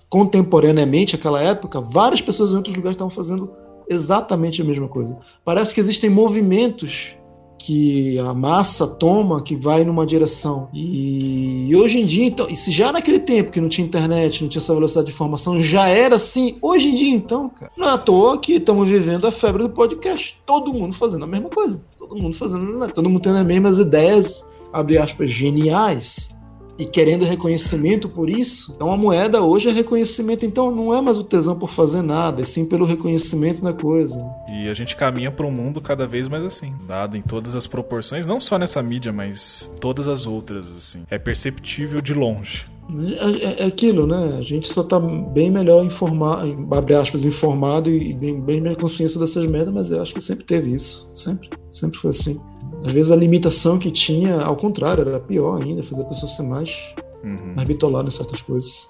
contemporaneamente 0.09 1.15
aquela 1.15 1.41
época, 1.41 1.79
várias 1.79 2.19
pessoas 2.19 2.51
em 2.51 2.57
outros 2.57 2.75
lugares 2.75 2.95
estavam 2.95 3.09
fazendo 3.09 3.49
exatamente 3.89 4.61
a 4.61 4.65
mesma 4.65 4.89
coisa. 4.89 5.17
Parece 5.45 5.73
que 5.73 5.79
existem 5.79 6.09
movimentos 6.09 7.15
que 7.57 8.17
a 8.19 8.33
massa 8.33 8.87
toma 8.87 9.41
que 9.41 9.55
vai 9.55 9.83
numa 9.83 10.05
direção. 10.05 10.69
E, 10.73 11.73
hoje 11.75 11.99
em 11.99 12.05
dia, 12.05 12.25
então, 12.25 12.47
e 12.49 12.55
se 12.55 12.71
já 12.71 12.91
naquele 12.91 13.19
tempo 13.19 13.51
que 13.51 13.59
não 13.59 13.69
tinha 13.69 13.85
internet, 13.85 14.41
não 14.41 14.49
tinha 14.49 14.61
essa 14.61 14.73
velocidade 14.73 15.07
de 15.07 15.13
informação, 15.13 15.59
já 15.59 15.87
era 15.87 16.15
assim, 16.15 16.57
hoje 16.61 16.89
em 16.89 16.95
dia 16.95 17.13
então, 17.13 17.49
cara, 17.49 17.71
não 17.75 17.87
é 17.87 17.91
à 17.91 17.97
toa 17.97 18.37
que 18.37 18.53
estamos 18.53 18.87
vivendo 18.87 19.25
a 19.25 19.31
febre 19.31 19.63
do 19.63 19.69
podcast. 19.69 20.37
Todo 20.45 20.73
mundo 20.73 20.93
fazendo 20.93 21.23
a 21.23 21.27
mesma 21.27 21.49
coisa. 21.49 21.81
Todo 21.97 22.15
mundo 22.15 22.35
fazendo, 22.35 22.77
né? 22.77 22.87
todo 22.87 23.09
mundo 23.09 23.21
tendo 23.21 23.37
as 23.37 23.45
mesmas 23.45 23.79
ideias, 23.79 24.49
abre 24.71 24.97
aspas, 24.97 25.29
geniais 25.29 26.36
e 26.77 26.85
querendo 26.85 27.25
reconhecimento 27.25 28.07
por 28.09 28.29
isso. 28.29 28.73
Então 28.75 28.91
a 28.91 28.97
moeda 28.97 29.41
hoje 29.41 29.69
é 29.69 29.71
reconhecimento, 29.71 30.45
então 30.45 30.69
não 30.71 30.93
é 30.93 31.01
mais 31.01 31.17
o 31.17 31.23
tesão 31.23 31.57
por 31.57 31.69
fazer 31.69 32.01
nada, 32.01 32.41
é 32.41 32.45
sim 32.45 32.65
pelo 32.65 32.85
reconhecimento 32.85 33.61
da 33.61 33.73
coisa. 33.73 34.23
E 34.47 34.69
a 34.69 34.73
gente 34.73 34.95
caminha 34.95 35.31
para 35.31 35.45
um 35.45 35.51
mundo 35.51 35.81
cada 35.81 36.05
vez 36.05 36.27
mais 36.27 36.43
assim, 36.43 36.73
dado 36.87 37.17
em 37.17 37.21
todas 37.21 37.55
as 37.55 37.65
proporções, 37.65 38.25
não 38.25 38.39
só 38.39 38.57
nessa 38.57 38.81
mídia, 38.81 39.11
mas 39.11 39.71
todas 39.79 40.07
as 40.07 40.25
outras 40.25 40.69
assim. 40.71 41.03
É 41.09 41.17
perceptível 41.17 42.01
de 42.01 42.13
longe. 42.13 42.65
É, 42.89 43.45
é, 43.45 43.63
é 43.63 43.65
aquilo, 43.65 44.07
né? 44.07 44.37
A 44.37 44.41
gente 44.41 44.67
só 44.67 44.81
tá 44.81 44.99
bem 44.99 45.51
melhor 45.51 45.83
informado, 45.83 46.67
abre 46.73 46.95
aspas, 46.95 47.25
informado 47.25 47.89
e 47.89 48.13
bem, 48.13 48.39
bem 48.39 48.61
mais 48.61 48.77
consciência 48.77 49.19
dessas 49.19 49.45
merdas, 49.45 49.73
mas 49.73 49.91
eu 49.91 50.01
acho 50.01 50.13
que 50.13 50.21
sempre 50.21 50.45
teve 50.45 50.73
isso. 50.73 51.11
Sempre. 51.13 51.49
Sempre 51.69 51.99
foi 51.99 52.11
assim. 52.11 52.39
Às 52.85 52.93
vezes 52.93 53.11
a 53.11 53.15
limitação 53.15 53.77
que 53.77 53.91
tinha, 53.91 54.41
ao 54.41 54.55
contrário, 54.55 55.07
era 55.07 55.19
pior 55.19 55.61
ainda, 55.61 55.83
fazer 55.83 56.03
a 56.03 56.05
pessoa 56.05 56.29
ser 56.29 56.43
mais, 56.43 56.93
uhum. 57.23 57.53
mais 57.55 57.67
bitolada 57.67 58.07
em 58.07 58.11
certas 58.11 58.41
coisas. 58.41 58.87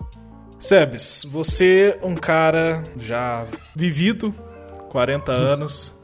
Sebes, 0.60 1.26
você 1.30 1.98
um 2.02 2.16
cara 2.16 2.84
já 2.98 3.46
vivido, 3.76 4.34
40 4.90 5.32
anos. 5.32 5.96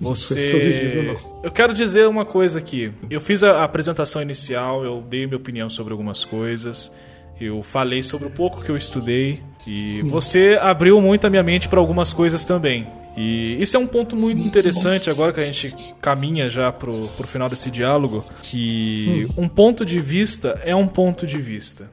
Você. 0.00 0.58
Vivido, 0.58 1.20
eu 1.42 1.50
quero 1.50 1.74
dizer 1.74 2.06
uma 2.06 2.24
coisa 2.24 2.58
aqui. 2.58 2.92
Eu 3.10 3.20
fiz 3.20 3.42
a 3.42 3.64
apresentação 3.64 4.22
inicial, 4.22 4.84
eu 4.84 5.02
dei 5.02 5.26
minha 5.26 5.36
opinião 5.36 5.68
sobre 5.68 5.92
algumas 5.92 6.24
coisas. 6.24 6.94
Eu 7.40 7.62
falei 7.62 8.02
sobre 8.02 8.28
o 8.28 8.30
pouco 8.30 8.62
que 8.62 8.70
eu 8.70 8.76
estudei 8.76 9.40
e 9.66 10.02
você 10.02 10.56
abriu 10.60 11.00
muito 11.00 11.26
a 11.26 11.30
minha 11.30 11.42
mente 11.42 11.68
para 11.68 11.80
algumas 11.80 12.12
coisas 12.12 12.44
também. 12.44 12.86
E 13.16 13.56
isso 13.60 13.76
é 13.76 13.80
um 13.80 13.86
ponto 13.86 14.16
muito 14.16 14.40
interessante 14.40 15.08
agora 15.08 15.32
que 15.32 15.40
a 15.40 15.44
gente 15.44 15.74
caminha 16.00 16.48
já 16.48 16.72
pro, 16.72 17.08
pro 17.16 17.26
final 17.26 17.48
desse 17.48 17.70
diálogo, 17.70 18.24
que 18.42 19.28
hum. 19.36 19.44
um 19.44 19.48
ponto 19.48 19.84
de 19.84 20.00
vista 20.00 20.60
é 20.64 20.74
um 20.74 20.88
ponto 20.88 21.26
de 21.26 21.40
vista. 21.40 21.90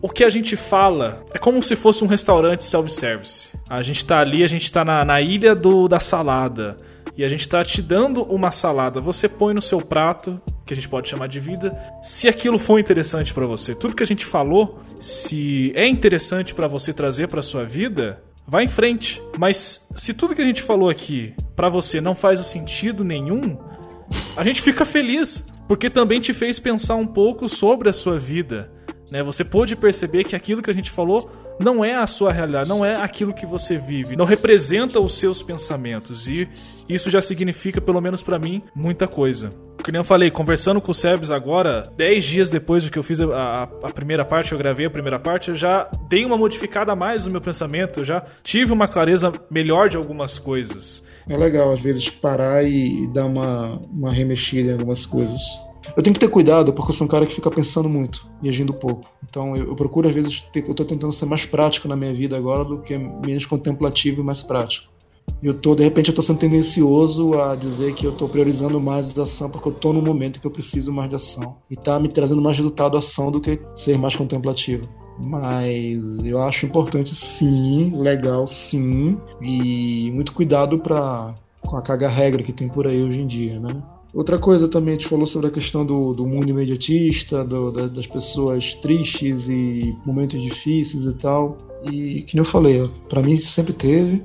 O 0.00 0.08
que 0.08 0.22
a 0.22 0.28
gente 0.28 0.56
fala 0.56 1.24
é 1.34 1.38
como 1.38 1.62
se 1.62 1.74
fosse 1.74 2.04
um 2.04 2.06
restaurante 2.06 2.62
self-service. 2.62 3.58
A 3.68 3.82
gente 3.82 4.06
tá 4.06 4.20
ali, 4.20 4.44
a 4.44 4.46
gente 4.46 4.70
tá 4.70 4.84
na, 4.84 5.04
na 5.04 5.20
ilha 5.20 5.56
do, 5.56 5.88
da 5.88 5.98
salada 5.98 6.76
e 7.16 7.24
a 7.24 7.28
gente 7.28 7.40
está 7.40 7.64
te 7.64 7.82
dando 7.82 8.22
uma 8.22 8.52
salada, 8.52 9.00
você 9.00 9.28
põe 9.28 9.52
no 9.52 9.60
seu 9.60 9.80
prato, 9.80 10.40
que 10.64 10.72
a 10.72 10.76
gente 10.76 10.88
pode 10.88 11.08
chamar 11.08 11.26
de 11.26 11.40
vida, 11.40 11.76
se 12.00 12.28
aquilo 12.28 12.60
for 12.60 12.78
interessante 12.78 13.34
para 13.34 13.44
você. 13.44 13.74
Tudo 13.74 13.96
que 13.96 14.04
a 14.04 14.06
gente 14.06 14.24
falou, 14.24 14.78
se 15.00 15.72
é 15.74 15.88
interessante 15.88 16.54
para 16.54 16.68
você 16.68 16.92
trazer 16.92 17.26
para 17.26 17.42
sua 17.42 17.64
vida, 17.64 18.22
Vá 18.50 18.62
em 18.62 18.68
frente. 18.68 19.20
Mas 19.38 19.86
se 19.94 20.14
tudo 20.14 20.34
que 20.34 20.40
a 20.40 20.46
gente 20.46 20.62
falou 20.62 20.88
aqui 20.88 21.34
para 21.54 21.68
você 21.68 22.00
não 22.00 22.14
faz 22.14 22.40
sentido 22.40 23.04
nenhum, 23.04 23.58
a 24.34 24.42
gente 24.42 24.62
fica 24.62 24.86
feliz, 24.86 25.46
porque 25.68 25.90
também 25.90 26.18
te 26.18 26.32
fez 26.32 26.58
pensar 26.58 26.94
um 26.94 27.06
pouco 27.06 27.46
sobre 27.46 27.90
a 27.90 27.92
sua 27.92 28.18
vida. 28.18 28.72
Né? 29.10 29.22
Você 29.22 29.44
pôde 29.44 29.76
perceber 29.76 30.24
que 30.24 30.34
aquilo 30.34 30.62
que 30.62 30.70
a 30.70 30.74
gente 30.74 30.90
falou 30.90 31.30
não 31.58 31.84
é 31.84 31.94
a 31.94 32.06
sua 32.06 32.32
realidade, 32.32 32.68
não 32.68 32.84
é 32.84 32.96
aquilo 32.96 33.34
que 33.34 33.46
você 33.46 33.78
vive, 33.78 34.16
não 34.16 34.24
representa 34.24 35.00
os 35.00 35.18
seus 35.18 35.42
pensamentos. 35.42 36.28
E 36.28 36.48
isso 36.88 37.10
já 37.10 37.20
significa, 37.20 37.80
pelo 37.80 38.00
menos 38.00 38.22
para 38.22 38.38
mim, 38.38 38.62
muita 38.74 39.06
coisa. 39.06 39.50
Que 39.82 39.92
nem 39.92 40.00
eu 40.00 40.04
falei, 40.04 40.30
conversando 40.30 40.80
com 40.80 40.90
o 40.90 40.94
Sebs 40.94 41.30
agora, 41.30 41.90
10 41.96 42.24
dias 42.24 42.50
depois 42.50 42.84
do 42.84 42.90
que 42.90 42.98
eu 42.98 43.02
fiz 43.02 43.20
a, 43.20 43.62
a, 43.62 43.90
primeira 43.90 44.24
parte, 44.24 44.52
eu 44.52 44.58
gravei 44.58 44.86
a 44.86 44.90
primeira 44.90 45.18
parte, 45.18 45.50
eu 45.50 45.54
já 45.54 45.88
dei 46.08 46.24
uma 46.24 46.36
modificada 46.36 46.92
a 46.92 46.96
mais 46.96 47.24
no 47.24 47.32
meu 47.32 47.40
pensamento, 47.40 48.00
eu 48.00 48.04
já 48.04 48.24
tive 48.42 48.72
uma 48.72 48.88
clareza 48.88 49.32
melhor 49.50 49.88
de 49.88 49.96
algumas 49.96 50.38
coisas. 50.38 51.06
É 51.28 51.36
legal, 51.36 51.72
às 51.72 51.80
vezes, 51.80 52.08
parar 52.08 52.64
e 52.64 53.06
dar 53.12 53.26
uma, 53.26 53.78
uma 53.92 54.12
remexida 54.12 54.70
em 54.70 54.72
algumas 54.72 55.06
coisas. 55.06 55.60
Eu 55.96 56.02
tenho 56.02 56.14
que 56.14 56.20
ter 56.20 56.28
cuidado 56.28 56.72
porque 56.72 56.90
eu 56.90 56.94
sou 56.94 57.06
um 57.06 57.10
cara 57.10 57.26
que 57.26 57.34
fica 57.34 57.50
pensando 57.50 57.88
muito 57.88 58.28
e 58.42 58.48
agindo 58.48 58.72
pouco. 58.72 59.08
Então 59.28 59.56
eu, 59.56 59.68
eu 59.68 59.76
procuro, 59.76 60.08
às 60.08 60.14
vezes, 60.14 60.42
ter, 60.52 60.64
eu 60.64 60.70
estou 60.70 60.86
tentando 60.86 61.12
ser 61.12 61.26
mais 61.26 61.46
prático 61.46 61.88
na 61.88 61.96
minha 61.96 62.12
vida 62.12 62.36
agora 62.36 62.64
do 62.64 62.80
que 62.80 62.96
menos 62.96 63.46
contemplativo 63.46 64.20
e 64.20 64.24
mais 64.24 64.42
prático 64.42 64.98
eu 65.42 65.54
tô, 65.54 65.74
de 65.74 65.84
repente, 65.84 66.08
eu 66.08 66.14
tô 66.14 66.22
sendo 66.22 66.38
tendencioso 66.38 67.34
a 67.34 67.54
dizer 67.54 67.94
que 67.94 68.06
eu 68.06 68.12
tô 68.12 68.28
priorizando 68.28 68.80
mais 68.80 69.16
a 69.18 69.22
ação 69.22 69.48
porque 69.48 69.68
eu 69.68 69.72
tô 69.72 69.92
no 69.92 70.02
momento 70.02 70.40
que 70.40 70.46
eu 70.46 70.50
preciso 70.50 70.92
mais 70.92 71.08
de 71.08 71.16
ação. 71.16 71.56
E 71.70 71.76
tá 71.76 71.98
me 71.98 72.08
trazendo 72.08 72.42
mais 72.42 72.56
resultado 72.56 72.96
ação 72.96 73.30
do 73.30 73.40
que 73.40 73.60
ser 73.74 73.96
mais 73.98 74.16
contemplativo. 74.16 74.88
Mas 75.18 76.24
eu 76.24 76.42
acho 76.42 76.66
importante 76.66 77.14
sim, 77.14 77.92
legal 77.96 78.46
sim, 78.46 79.18
e 79.40 80.10
muito 80.12 80.32
cuidado 80.32 80.78
para 80.78 81.34
com 81.60 81.76
a 81.76 81.82
caga 81.82 82.08
regra 82.08 82.42
que 82.42 82.52
tem 82.52 82.68
por 82.68 82.86
aí 82.86 83.02
hoje 83.02 83.20
em 83.20 83.26
dia, 83.26 83.58
né? 83.58 83.82
Outra 84.18 84.36
coisa 84.36 84.66
também, 84.66 84.94
a 84.94 84.96
gente 84.96 85.08
falou 85.08 85.26
sobre 85.26 85.46
a 85.46 85.50
questão 85.50 85.86
do, 85.86 86.12
do 86.12 86.26
mundo 86.26 86.50
imediatista, 86.50 87.44
do, 87.44 87.70
da, 87.70 87.86
das 87.86 88.04
pessoas 88.04 88.74
tristes 88.74 89.48
e 89.48 89.96
momentos 90.04 90.42
difíceis 90.42 91.06
e 91.06 91.14
tal. 91.14 91.56
E 91.84 92.22
que 92.22 92.34
nem 92.34 92.40
eu 92.40 92.44
falei, 92.44 92.90
para 93.08 93.22
mim 93.22 93.34
isso 93.34 93.48
sempre 93.52 93.72
teve 93.72 94.20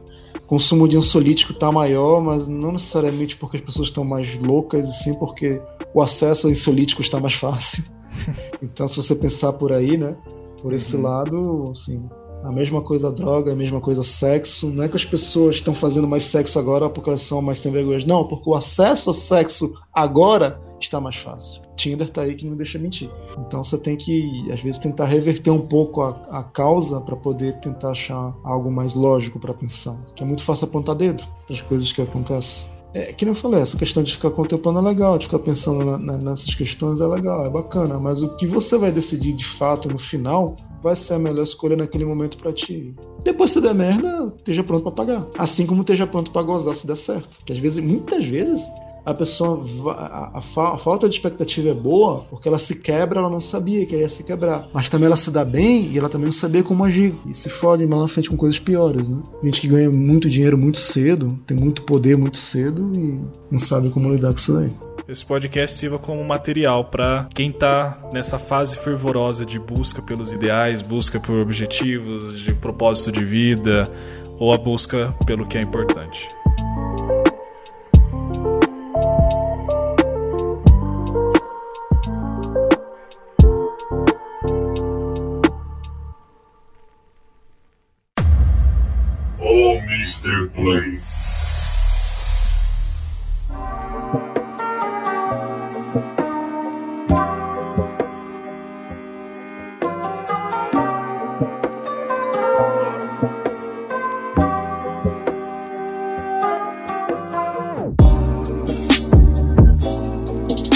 consumo 0.47 0.87
de 0.87 0.97
ansiolítico 0.97 1.53
está 1.53 1.71
maior, 1.71 2.21
mas 2.21 2.47
não 2.47 2.73
necessariamente 2.73 3.37
porque 3.37 3.57
as 3.57 3.63
pessoas 3.63 3.89
estão 3.89 4.03
mais 4.03 4.35
loucas, 4.37 4.87
e 4.87 5.03
sim 5.03 5.13
porque 5.15 5.61
o 5.93 6.01
acesso 6.01 6.47
a 6.47 6.49
ansiolíticos 6.49 7.05
está 7.05 7.19
mais 7.19 7.35
fácil. 7.35 7.83
então, 8.61 8.87
se 8.87 8.95
você 8.95 9.15
pensar 9.15 9.53
por 9.53 9.71
aí, 9.71 9.97
né, 9.97 10.15
por 10.61 10.73
esse 10.73 10.95
uhum. 10.95 11.01
lado, 11.01 11.69
assim, 11.71 12.03
A 12.43 12.51
mesma 12.51 12.81
coisa 12.81 13.11
droga, 13.11 13.53
a 13.53 13.55
mesma 13.55 13.79
coisa 13.79 14.03
sexo. 14.03 14.69
Não 14.69 14.83
é 14.83 14.89
que 14.89 14.95
as 14.95 15.05
pessoas 15.05 15.55
estão 15.55 15.73
fazendo 15.73 16.07
mais 16.07 16.23
sexo 16.23 16.59
agora 16.59 16.89
porque 16.89 17.09
elas 17.09 17.21
são 17.21 17.41
mais 17.41 17.59
sem 17.59 17.71
vergonha. 17.71 17.99
Não, 18.05 18.27
porque 18.27 18.49
o 18.49 18.53
acesso 18.53 19.09
a 19.09 19.13
sexo 19.13 19.73
agora 19.93 20.59
está 20.79 20.99
mais 20.99 21.15
fácil. 21.15 21.61
Tinder 21.75 22.09
tá 22.09 22.21
aí 22.23 22.35
que 22.35 22.45
não 22.45 22.55
deixa 22.55 22.77
mentir. 22.77 23.09
Então 23.37 23.63
você 23.63 23.77
tem 23.77 23.95
que, 23.95 24.51
às 24.51 24.59
vezes, 24.59 24.77
tentar 24.77 25.05
reverter 25.05 25.51
um 25.51 25.65
pouco 25.65 26.01
a, 26.01 26.09
a 26.31 26.43
causa 26.43 26.99
para 26.99 27.15
poder 27.15 27.59
tentar 27.61 27.91
achar 27.91 28.35
algo 28.43 28.69
mais 28.69 28.93
lógico 28.93 29.39
para 29.39 29.53
pensar. 29.53 29.97
Que 30.15 30.23
é 30.23 30.25
muito 30.25 30.43
fácil 30.43 30.65
apontar 30.65 30.95
dedo 30.95 31.23
das 31.49 31.61
coisas 31.61 31.91
que 31.91 32.01
acontecem. 32.01 32.82
É, 32.93 33.11
que 33.11 33.25
nem 33.25 33.33
eu 33.33 33.39
falei, 33.39 33.59
essa 33.59 33.77
questão 33.77 34.03
de 34.03 34.13
ficar 34.13 34.29
contemplando 34.29 34.79
é 34.79 34.81
legal, 34.81 35.17
de 35.17 35.25
ficar 35.25 35.39
pensando 35.39 35.83
na, 35.83 35.97
na, 35.97 36.17
nessas 36.17 36.53
questões 36.53 37.01
é 37.01 37.07
legal, 37.07 37.45
é 37.45 37.49
bacana, 37.49 37.99
mas 37.99 38.21
o 38.21 38.35
que 38.35 38.45
você 38.45 38.77
vai 38.77 38.91
decidir 38.91 39.33
de 39.33 39.45
fato 39.45 39.89
no 39.89 39.97
final 39.97 40.55
vai 40.83 40.95
ser 40.95 41.15
a 41.15 41.19
melhor 41.19 41.43
escolha 41.43 41.75
naquele 41.75 42.05
momento 42.05 42.37
para 42.37 42.53
ti. 42.53 42.93
Depois 43.23 43.51
se 43.51 43.61
der 43.61 43.73
merda, 43.73 44.33
esteja 44.37 44.63
pronto 44.63 44.83
para 44.83 44.91
pagar. 44.91 45.27
Assim 45.37 45.65
como 45.65 45.81
esteja 45.81 46.05
pronto 46.05 46.29
para 46.31 46.43
gozar 46.43 46.75
se 46.75 46.85
der 46.85 46.97
certo. 46.97 47.39
Que 47.45 47.53
às 47.53 47.57
vezes, 47.57 47.83
muitas 47.83 48.25
vezes, 48.25 48.67
a 49.05 49.13
pessoa 49.13 49.65
a, 49.91 50.37
a, 50.37 50.73
a, 50.73 50.77
falta 50.77 51.09
de 51.09 51.15
expectativa 51.15 51.69
é 51.69 51.73
boa 51.73 52.25
porque 52.29 52.47
ela 52.47 52.57
se 52.57 52.79
quebra, 52.79 53.19
ela 53.19 53.29
não 53.29 53.41
sabia 53.41 53.85
que 53.85 53.95
ia 53.95 54.09
se 54.09 54.23
quebrar. 54.23 54.67
Mas 54.73 54.89
também 54.89 55.07
ela 55.07 55.17
se 55.17 55.29
dá 55.29 55.43
bem 55.43 55.91
e 55.91 55.97
ela 55.97 56.09
também 56.09 56.25
não 56.25 56.31
sabia 56.31 56.63
como 56.63 56.83
agir. 56.83 57.13
E 57.25 57.33
se 57.33 57.49
fode 57.49 57.85
lá 57.85 57.97
na 57.97 58.07
frente 58.07 58.29
com 58.29 58.37
coisas 58.37 58.59
piores, 58.59 59.09
né? 59.09 59.17
Gente 59.43 59.61
que 59.61 59.67
ganha 59.67 59.89
muito 59.89 60.29
dinheiro 60.29 60.57
muito 60.57 60.79
cedo, 60.79 61.37
tem 61.45 61.57
muito 61.57 61.83
poder 61.83 62.17
muito 62.17 62.37
cedo 62.37 62.91
e 62.95 63.21
não 63.51 63.59
sabe 63.59 63.89
como 63.89 64.11
lidar 64.11 64.29
com 64.29 64.39
isso 64.39 64.57
aí. 64.57 64.71
Esse 65.07 65.25
podcast 65.25 65.77
sirva 65.77 65.99
como 65.99 66.23
material 66.23 66.85
para 66.85 67.27
quem 67.35 67.51
tá 67.51 68.09
nessa 68.13 68.39
fase 68.39 68.77
fervorosa 68.77 69.45
de 69.45 69.59
busca 69.59 70.01
pelos 70.01 70.31
ideais, 70.31 70.81
busca 70.81 71.19
por 71.19 71.35
objetivos, 71.35 72.39
de 72.39 72.53
propósito 72.53 73.11
de 73.11 73.25
vida 73.25 73.91
ou 74.39 74.53
a 74.53 74.57
busca 74.57 75.13
pelo 75.25 75.45
que 75.45 75.57
é 75.57 75.61
importante. 75.61 76.27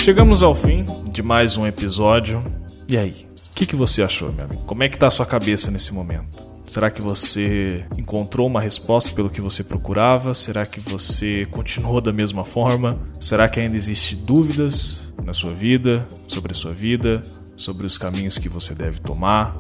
Chegamos 0.08 0.42
ao 0.42 0.56
fim 0.56 0.86
de 1.12 1.22
mais 1.22 1.58
um 1.58 1.68
episódio. 1.68 2.42
E 2.88 2.98
aí, 2.98 3.28
o 3.52 3.54
que, 3.54 3.66
que 3.66 3.76
você 3.76 4.02
achou, 4.02 4.32
meu 4.32 4.46
amigo? 4.46 4.62
Como 4.62 4.82
é 4.82 4.88
que 4.88 4.98
tá 4.98 5.08
a 5.08 5.12
sua 5.12 5.26
cabeça 5.26 5.70
nesse 5.70 5.94
momento? 5.94 6.42
Será 6.66 6.90
que 6.90 7.02
você 7.02 7.84
encontrou 7.98 8.48
uma 8.48 8.62
resposta 8.62 9.12
pelo 9.12 9.30
que 9.30 9.42
você 9.42 9.66
procurava? 9.66 10.34
Será 10.34 10.66
que 10.66 10.80
você 10.80 11.46
continuou 11.48 12.00
da 12.00 12.14
mesma 12.14 12.46
forma? 12.46 12.98
Será 13.20 13.50
que 13.50 13.60
ainda 13.60 13.76
existem 13.76 14.18
dúvidas 14.20 15.14
na 15.26 15.34
sua 15.34 15.52
vida, 15.52 16.08
sobre 16.30 16.54
a 16.54 16.56
sua 16.56 16.72
vida, 16.72 17.22
sobre 17.58 17.86
os 17.86 17.98
caminhos 17.98 18.38
que 18.38 18.48
você 18.48 18.74
deve 18.74 19.02
tomar, 19.02 19.58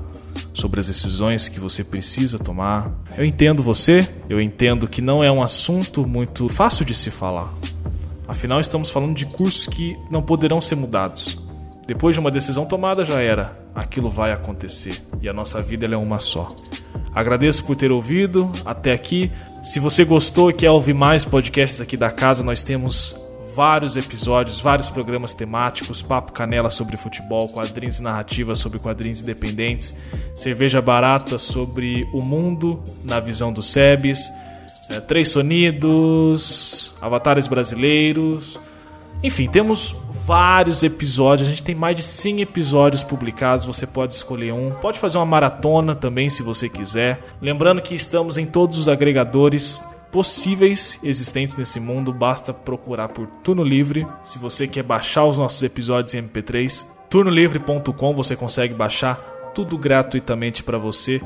sobre 0.53 0.80
as 0.80 0.88
decisões 0.88 1.49
que 1.49 1.60
você 1.60 1.84
precisa 1.84 2.40
tomar? 2.40 2.90
Eu 3.18 3.26
entendo 3.26 3.61
você, 3.61 4.07
eu 4.30 4.40
entendo 4.40 4.88
que 4.88 5.02
não 5.02 5.22
é 5.22 5.30
um 5.30 5.44
assunto 5.44 6.07
muito 6.07 6.48
fácil 6.48 6.86
de 6.86 6.95
se 6.95 7.11
falar. 7.11 7.53
Afinal, 8.28 8.60
estamos 8.60 8.90
falando 8.90 9.16
de 9.16 9.26
cursos 9.26 9.68
que 9.68 9.98
não 10.12 10.22
poderão 10.22 10.60
ser 10.60 10.76
mudados. 10.76 11.38
Depois 11.88 12.14
de 12.14 12.20
uma 12.20 12.30
decisão 12.30 12.66
tomada, 12.66 13.06
já 13.06 13.22
era. 13.22 13.54
Aquilo 13.74 14.10
vai 14.10 14.34
acontecer. 14.34 15.02
E 15.22 15.30
a 15.30 15.34
nossa 15.34 15.62
vida 15.62 15.86
é 15.86 15.98
uma 15.98 16.20
só. 16.20 16.54
Agradeço 17.16 17.64
por 17.64 17.76
ter 17.76 17.91
ouvido 17.91 18.52
até 18.66 18.91
aqui. 18.91 19.32
Se 19.64 19.80
você 19.80 20.04
gostou 20.04 20.49
e 20.49 20.54
quer 20.54 20.70
ouvir 20.70 20.94
mais 20.94 21.24
podcasts 21.24 21.80
aqui 21.80 21.95
da 21.95 22.12
casa, 22.12 22.44
nós 22.44 22.62
temos 22.62 23.18
vários 23.56 23.98
episódios, 23.98 24.60
vários 24.60 24.88
programas 24.88 25.34
temáticos, 25.34 26.04
papo 26.04 26.32
canela 26.32 26.70
sobre 26.70 26.95
futebol, 26.95 27.49
quadrinhos 27.49 27.98
e 27.98 28.04
narrativas 28.04 28.60
sobre 28.60 28.78
quadrinhos 28.78 29.20
independentes, 29.22 29.98
cerveja 30.36 30.80
barata 30.80 31.40
sobre 31.40 32.08
o 32.14 32.22
mundo 32.22 32.80
na 33.04 33.20
visão 33.20 33.52
do 33.52 33.64
Sebes, 33.64 34.32
é, 34.89 34.99
três 34.99 35.30
sonidos, 35.30 36.93
avatares 37.01 37.47
brasileiros. 37.47 38.59
Enfim, 39.23 39.47
temos 39.47 39.95
vários 40.26 40.84
episódios. 40.84 41.47
A 41.47 41.49
gente 41.49 41.64
tem 41.64 41.73
mais 41.73 41.95
de 41.95 42.03
100 42.03 42.41
episódios 42.41 43.03
publicados. 43.03 43.65
Você 43.65 43.88
pode 43.88 44.14
escolher 44.14 44.53
um. 44.53 44.72
Pode 44.72 44.99
fazer 44.99 45.18
uma 45.18 45.26
maratona 45.26 45.95
também, 45.95 46.30
se 46.30 46.43
você 46.43 46.69
quiser. 46.69 47.19
Lembrando 47.41 47.81
que 47.81 47.95
estamos 47.95 48.38
em 48.38 48.45
todos 48.45 48.77
os 48.77 48.88
agregadores 48.88 49.84
possíveis 50.11 50.99
existentes 51.03 51.57
nesse 51.57 51.80
mundo. 51.80 52.14
Basta 52.14 52.53
procurar 52.53 53.09
por 53.09 53.27
Turno 53.43 53.64
Livre. 53.64 54.07
Se 54.23 54.38
você 54.38 54.68
quer 54.68 54.84
baixar 54.84 55.26
os 55.26 55.38
nossos 55.38 55.61
episódios 55.64 56.14
em 56.14 56.22
MP3, 56.22 56.85
turnolivre.com 57.09 58.14
você 58.14 58.35
consegue 58.35 58.73
baixar 58.73 59.15
tudo 59.55 59.77
gratuitamente 59.77 60.64
para 60.64 60.77
você 60.77 61.22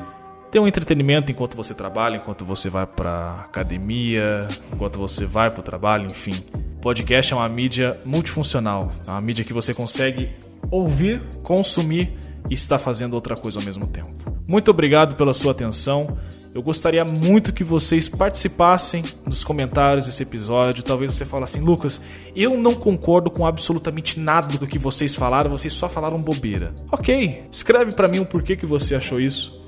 ter 0.52 0.58
um 0.58 0.68
entretenimento 0.68 1.32
enquanto 1.32 1.56
você 1.56 1.74
trabalha, 1.74 2.16
enquanto 2.16 2.44
você 2.44 2.68
vai 2.68 2.86
para 2.86 3.40
academia, 3.40 4.46
enquanto 4.70 4.98
você 4.98 5.24
vai 5.24 5.50
para 5.50 5.60
o 5.60 5.62
trabalho, 5.62 6.06
enfim. 6.06 6.44
Podcast 6.82 7.32
é 7.32 7.36
uma 7.36 7.48
mídia 7.48 7.98
multifuncional, 8.04 8.92
é 9.06 9.10
uma 9.10 9.20
mídia 9.20 9.46
que 9.46 9.52
você 9.52 9.72
consegue 9.72 10.28
ouvir, 10.70 11.22
consumir 11.42 12.12
e 12.50 12.54
estar 12.54 12.78
fazendo 12.78 13.14
outra 13.14 13.34
coisa 13.34 13.58
ao 13.58 13.64
mesmo 13.64 13.86
tempo. 13.86 14.10
Muito 14.46 14.70
obrigado 14.70 15.16
pela 15.16 15.32
sua 15.32 15.52
atenção. 15.52 16.18
Eu 16.54 16.62
gostaria 16.62 17.02
muito 17.02 17.50
que 17.50 17.64
vocês 17.64 18.06
participassem 18.10 19.02
nos 19.24 19.42
comentários 19.42 20.04
desse 20.04 20.22
episódio. 20.22 20.82
Talvez 20.82 21.14
você 21.14 21.24
fale 21.24 21.44
assim, 21.44 21.60
Lucas, 21.60 21.98
eu 22.36 22.58
não 22.58 22.74
concordo 22.74 23.30
com 23.30 23.46
absolutamente 23.46 24.20
nada 24.20 24.58
do 24.58 24.66
que 24.66 24.78
vocês 24.78 25.14
falaram, 25.14 25.50
vocês 25.50 25.72
só 25.72 25.88
falaram 25.88 26.20
bobeira. 26.20 26.74
Ok, 26.90 27.44
escreve 27.50 27.92
para 27.92 28.06
mim 28.06 28.18
o 28.18 28.26
porquê 28.26 28.54
que 28.54 28.66
você 28.66 28.94
achou 28.94 29.18
isso. 29.18 29.61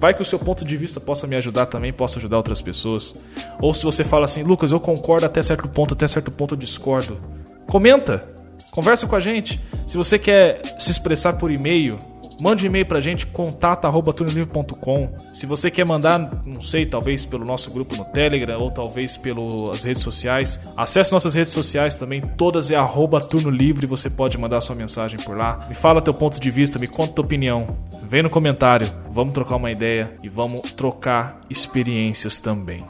Vai 0.00 0.14
que 0.14 0.22
o 0.22 0.24
seu 0.24 0.38
ponto 0.38 0.64
de 0.64 0.76
vista 0.78 0.98
possa 0.98 1.26
me 1.26 1.36
ajudar 1.36 1.66
também, 1.66 1.92
possa 1.92 2.18
ajudar 2.18 2.38
outras 2.38 2.62
pessoas. 2.62 3.14
Ou 3.60 3.74
se 3.74 3.84
você 3.84 4.02
fala 4.02 4.24
assim, 4.24 4.42
Lucas, 4.42 4.70
eu 4.70 4.80
concordo 4.80 5.26
até 5.26 5.42
certo 5.42 5.68
ponto, 5.68 5.92
até 5.92 6.08
certo 6.08 6.30
ponto 6.30 6.54
eu 6.54 6.58
discordo. 6.58 7.20
Comenta, 7.66 8.24
conversa 8.70 9.06
com 9.06 9.14
a 9.14 9.20
gente. 9.20 9.60
Se 9.86 9.98
você 9.98 10.18
quer 10.18 10.62
se 10.78 10.90
expressar 10.90 11.34
por 11.34 11.50
e-mail, 11.50 11.98
Mande 12.40 12.64
um 12.64 12.66
e-mail 12.66 12.86
pra 12.86 13.00
gente, 13.00 13.26
contato.tunelivre.com. 13.26 15.12
Se 15.32 15.46
você 15.46 15.70
quer 15.70 15.84
mandar, 15.84 16.42
não 16.44 16.62
sei, 16.62 16.86
talvez 16.86 17.24
pelo 17.24 17.44
nosso 17.44 17.70
grupo 17.70 17.94
no 17.96 18.04
Telegram 18.06 18.58
ou 18.58 18.70
talvez 18.70 19.16
pelas 19.16 19.84
redes 19.84 20.02
sociais, 20.02 20.60
acesse 20.76 21.12
nossas 21.12 21.34
redes 21.34 21.52
sociais 21.52 21.94
também, 21.94 22.20
todas 22.20 22.70
é 22.70 22.76
arroba 22.76 23.20
Turno 23.20 23.50
Livre, 23.50 23.86
você 23.86 24.08
pode 24.08 24.38
mandar 24.38 24.60
sua 24.60 24.74
mensagem 24.74 25.20
por 25.20 25.36
lá. 25.36 25.64
Me 25.68 25.74
fala 25.74 26.00
teu 26.00 26.14
ponto 26.14 26.40
de 26.40 26.50
vista, 26.50 26.78
me 26.78 26.88
conta 26.88 27.14
tua 27.14 27.24
opinião. 27.24 27.76
Vem 28.02 28.22
no 28.22 28.30
comentário, 28.30 28.90
vamos 29.10 29.32
trocar 29.32 29.56
uma 29.56 29.70
ideia 29.70 30.14
e 30.22 30.28
vamos 30.28 30.72
trocar 30.72 31.40
experiências 31.50 32.40
também. 32.40 32.84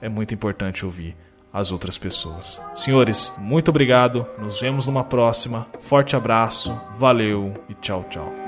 É 0.00 0.08
muito 0.08 0.34
importante 0.34 0.84
ouvir 0.84 1.16
as 1.52 1.72
outras 1.72 1.98
pessoas. 1.98 2.60
Senhores, 2.74 3.32
muito 3.38 3.68
obrigado. 3.68 4.26
Nos 4.38 4.60
vemos 4.60 4.86
numa 4.86 5.04
próxima. 5.04 5.66
Forte 5.80 6.14
abraço, 6.14 6.78
valeu 6.98 7.54
e 7.68 7.74
tchau, 7.74 8.04
tchau. 8.08 8.47